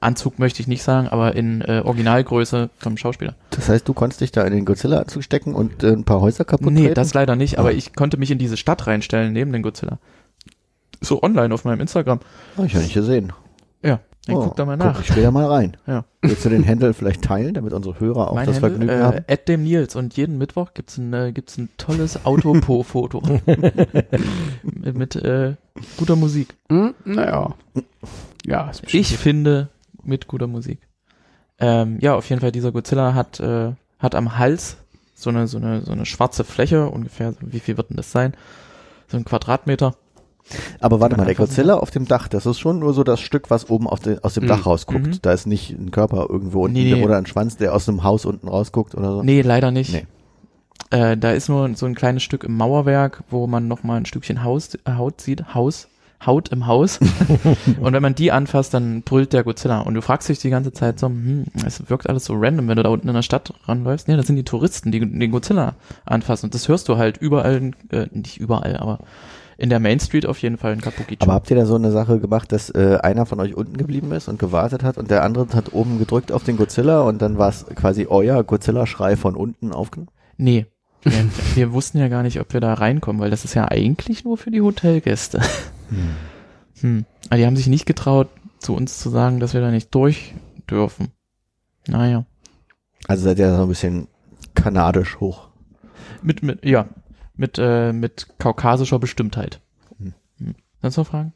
Anzug 0.00 0.38
möchte 0.38 0.60
ich 0.60 0.66
nicht 0.68 0.82
sagen, 0.82 1.08
aber 1.08 1.34
in 1.36 1.60
äh, 1.62 1.82
Originalgröße 1.84 2.68
vom 2.78 2.96
Schauspieler. 2.96 3.36
Das 3.50 3.68
heißt, 3.68 3.86
du 3.88 3.94
konntest 3.94 4.20
dich 4.20 4.32
da 4.32 4.42
in 4.42 4.52
den 4.52 4.64
Godzilla-Anzug 4.66 5.22
stecken 5.22 5.54
und 5.54 5.82
äh, 5.82 5.92
ein 5.92 6.04
paar 6.04 6.20
Häuser 6.20 6.44
kaputt 6.44 6.72
Nee, 6.72 6.80
treten? 6.82 6.94
das 6.94 7.14
leider 7.14 7.36
nicht, 7.36 7.58
aber 7.58 7.68
Ah. 7.70 7.72
ich 7.72 7.94
konnte 7.94 8.16
mich 8.18 8.30
in 8.30 8.36
diese 8.38 8.56
Stadt 8.58 8.86
reinstellen 8.86 9.32
neben 9.32 9.52
den 9.52 9.62
Godzilla. 9.62 9.98
So 11.04 11.22
online 11.22 11.52
auf 11.54 11.64
meinem 11.64 11.80
Instagram. 11.80 12.20
Hab 12.56 12.64
ich 12.64 12.72
ja 12.72 12.80
nicht 12.80 12.94
gesehen. 12.94 13.32
Ja, 13.82 14.00
dann 14.26 14.36
Oh, 14.36 14.44
guck 14.44 14.56
da 14.56 14.64
mal 14.64 14.78
Guck 14.78 14.86
nach. 14.86 15.00
ich 15.00 15.06
später 15.08 15.30
mal 15.30 15.46
rein. 15.46 15.76
Ja. 15.86 16.04
Willst 16.22 16.44
du 16.44 16.48
den 16.48 16.66
Handle 16.66 16.94
vielleicht 16.94 17.22
teilen, 17.22 17.54
damit 17.54 17.72
unsere 17.74 18.00
Hörer 18.00 18.30
auch 18.30 18.34
Mein 18.34 18.46
das 18.46 18.56
Handle, 18.56 18.70
Vergnügen 18.70 19.00
äh, 19.00 19.02
haben? 19.04 19.24
At 19.28 19.48
dem 19.48 19.64
Nils 19.64 19.94
und 19.96 20.16
jeden 20.16 20.38
Mittwoch 20.38 20.72
gibt's 20.72 20.96
ein, 20.96 21.12
äh, 21.12 21.32
gibt's 21.32 21.58
ein 21.58 21.68
tolles 21.76 22.24
Autopo-Foto. 22.24 23.20
mit 24.62 24.96
mit 24.96 25.16
äh, 25.16 25.54
guter 25.98 26.16
Musik. 26.16 26.54
Hm, 26.70 26.94
naja. 27.04 27.54
Ja, 28.46 28.70
ist 28.70 28.82
bestimmt 28.82 29.00
Ich 29.00 29.18
finde 29.18 29.68
mit 30.02 30.26
guter 30.26 30.46
Musik. 30.46 30.78
Ähm, 31.58 31.98
ja, 32.00 32.14
auf 32.14 32.28
jeden 32.28 32.40
Fall, 32.40 32.52
dieser 32.52 32.72
Godzilla 32.72 33.14
hat, 33.14 33.40
äh, 33.40 33.72
hat 33.98 34.14
am 34.14 34.38
Hals 34.38 34.78
so 35.14 35.30
eine, 35.30 35.46
so 35.46 35.58
eine, 35.58 35.82
so 35.82 35.92
eine 35.92 36.06
schwarze 36.06 36.44
Fläche, 36.44 36.88
ungefähr, 36.88 37.32
so, 37.32 37.38
wie 37.42 37.60
viel 37.60 37.76
wird 37.76 37.90
denn 37.90 37.96
das 37.96 38.10
sein? 38.10 38.34
So 39.08 39.16
ein 39.16 39.24
Quadratmeter. 39.24 39.94
Aber 40.80 41.00
warte 41.00 41.16
mal, 41.16 41.24
der 41.24 41.34
Godzilla 41.34 41.74
auf 41.76 41.90
dem 41.90 42.06
Dach, 42.06 42.28
das 42.28 42.46
ist 42.46 42.58
schon 42.58 42.78
nur 42.78 42.92
so 42.92 43.02
das 43.02 43.20
Stück, 43.20 43.50
was 43.50 43.70
oben 43.70 43.88
den, 44.04 44.22
aus 44.22 44.34
dem 44.34 44.44
Mhm. 44.44 44.48
Dach 44.48 44.66
rausguckt. 44.66 45.06
Mhm. 45.06 45.18
Da 45.22 45.32
ist 45.32 45.46
nicht 45.46 45.70
ein 45.70 45.90
Körper 45.90 46.26
irgendwo 46.28 46.64
unten 46.64 46.74
Nee, 46.74 47.02
oder 47.02 47.16
ein 47.16 47.26
Schwanz, 47.26 47.56
der 47.56 47.74
aus 47.74 47.88
einem 47.88 48.04
Haus 48.04 48.24
unten 48.24 48.48
rausguckt 48.48 48.94
oder 48.94 49.10
so. 49.12 49.22
Nee, 49.22 49.42
leider 49.42 49.70
nicht. 49.70 49.92
Nee. 49.92 50.06
Äh, 50.90 51.16
da 51.16 51.32
ist 51.32 51.48
nur 51.48 51.74
so 51.74 51.86
ein 51.86 51.94
kleines 51.94 52.22
Stück 52.22 52.44
im 52.44 52.56
Mauerwerk, 52.56 53.24
wo 53.30 53.46
man 53.46 53.68
noch 53.68 53.82
mal 53.82 53.96
ein 53.96 54.06
Stückchen 54.06 54.44
Haus, 54.44 54.74
äh, 54.84 54.92
Haut 54.96 55.20
sieht, 55.20 55.54
Haus, 55.54 55.88
Haut 56.24 56.50
im 56.50 56.66
Haus. 56.66 57.00
und 57.80 57.92
wenn 57.92 58.02
man 58.02 58.14
die 58.14 58.30
anfasst, 58.30 58.74
dann 58.74 59.02
brüllt 59.02 59.32
der 59.32 59.44
Godzilla. 59.44 59.80
Und 59.80 59.94
du 59.94 60.02
fragst 60.02 60.28
dich 60.28 60.38
die 60.38 60.50
ganze 60.50 60.72
Zeit 60.72 61.00
so, 61.00 61.06
hm, 61.08 61.46
es 61.66 61.88
wirkt 61.88 62.08
alles 62.08 62.26
so 62.26 62.34
random, 62.36 62.68
wenn 62.68 62.76
du 62.76 62.82
da 62.82 62.90
unten 62.90 63.08
in 63.08 63.14
der 63.14 63.22
Stadt 63.22 63.52
ranläufst. 63.66 64.08
Nee, 64.08 64.16
das 64.16 64.26
sind 64.26 64.36
die 64.36 64.44
Touristen, 64.44 64.92
die 64.92 65.00
den 65.00 65.30
Godzilla 65.30 65.74
anfassen. 66.04 66.46
Und 66.46 66.54
das 66.54 66.68
hörst 66.68 66.88
du 66.88 66.96
halt 66.96 67.16
überall, 67.16 67.72
äh, 67.90 68.06
nicht 68.12 68.38
überall, 68.38 68.76
aber 68.76 69.00
in 69.56 69.70
der 69.70 69.80
Main 69.80 70.00
Street 70.00 70.26
auf 70.26 70.38
jeden 70.38 70.56
Fall 70.56 70.72
in 70.72 70.80
Kabukicho. 70.80 71.22
Aber 71.22 71.34
habt 71.34 71.50
ihr 71.50 71.56
da 71.56 71.66
so 71.66 71.74
eine 71.74 71.90
Sache 71.90 72.18
gemacht, 72.18 72.52
dass 72.52 72.70
äh, 72.70 72.98
einer 73.02 73.26
von 73.26 73.40
euch 73.40 73.54
unten 73.54 73.76
geblieben 73.76 74.12
ist 74.12 74.28
und 74.28 74.38
gewartet 74.38 74.82
hat 74.82 74.98
und 74.98 75.10
der 75.10 75.22
andere 75.22 75.48
hat 75.54 75.72
oben 75.72 75.98
gedrückt 75.98 76.32
auf 76.32 76.44
den 76.44 76.56
Godzilla 76.56 77.02
und 77.02 77.22
dann 77.22 77.38
war 77.38 77.48
es 77.48 77.66
quasi 77.74 78.06
euer 78.08 78.42
Godzilla-Schrei 78.42 79.16
von 79.16 79.36
unten 79.36 79.72
aufgenommen? 79.72 80.10
Nee. 80.36 80.66
Wir, 81.02 81.12
wir 81.54 81.72
wussten 81.72 81.98
ja 81.98 82.08
gar 82.08 82.22
nicht, 82.22 82.40
ob 82.40 82.52
wir 82.52 82.60
da 82.60 82.74
reinkommen, 82.74 83.20
weil 83.20 83.30
das 83.30 83.44
ist 83.44 83.54
ja 83.54 83.68
eigentlich 83.68 84.24
nur 84.24 84.36
für 84.36 84.50
die 84.50 84.60
Hotelgäste. 84.60 85.40
Hm. 86.80 87.04
Aber 87.28 87.36
die 87.36 87.46
haben 87.46 87.56
sich 87.56 87.68
nicht 87.68 87.86
getraut, 87.86 88.28
zu 88.58 88.74
uns 88.74 88.98
zu 88.98 89.10
sagen, 89.10 89.40
dass 89.40 89.54
wir 89.54 89.60
da 89.60 89.70
nicht 89.70 89.94
durch 89.94 90.34
dürfen. 90.68 91.08
Naja. 91.86 92.24
Also 93.06 93.24
seid 93.24 93.38
ihr 93.38 93.48
da 93.48 93.56
so 93.56 93.62
ein 93.62 93.68
bisschen 93.68 94.08
kanadisch 94.54 95.20
hoch. 95.20 95.48
Mit, 96.22 96.42
mit, 96.42 96.64
ja, 96.64 96.86
mit, 97.36 97.58
äh, 97.58 97.92
mit 97.92 98.28
kaukasischer 98.38 98.98
Bestimmtheit. 98.98 99.60
Hm. 99.98 100.14
Hm. 100.38 100.54
Sonst 100.82 100.96
noch 100.96 101.06
Fragen? 101.06 101.32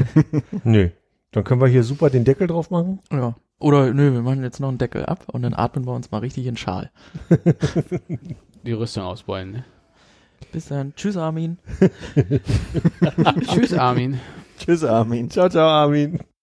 Nö. 0.64 0.90
Dann 1.32 1.44
können 1.44 1.60
wir 1.60 1.68
hier 1.68 1.82
super 1.82 2.10
den 2.10 2.24
Deckel 2.24 2.46
drauf 2.46 2.70
machen. 2.70 3.00
Ja. 3.10 3.34
Oder 3.58 3.94
nö, 3.94 4.12
wir 4.12 4.22
machen 4.22 4.42
jetzt 4.42 4.58
noch 4.58 4.68
einen 4.68 4.78
Deckel 4.78 5.06
ab 5.06 5.26
und 5.32 5.42
dann 5.42 5.54
atmen 5.54 5.86
wir 5.86 5.94
uns 5.94 6.10
mal 6.10 6.18
richtig 6.18 6.46
in 6.46 6.54
den 6.54 6.56
Schal. 6.56 6.90
die 8.64 8.72
Rüstung 8.72 9.04
ausbeulen. 9.04 9.52
Ne? 9.52 9.64
Bis 10.50 10.66
dann. 10.66 10.94
Tschüss, 10.96 11.16
Armin. 11.16 11.58
Tschüss, 13.46 13.72
Armin. 13.72 14.18
Tschüss, 14.58 14.82
Armin. 14.84 15.30
Ciao, 15.30 15.48
ciao, 15.48 15.68
Armin. 15.68 16.18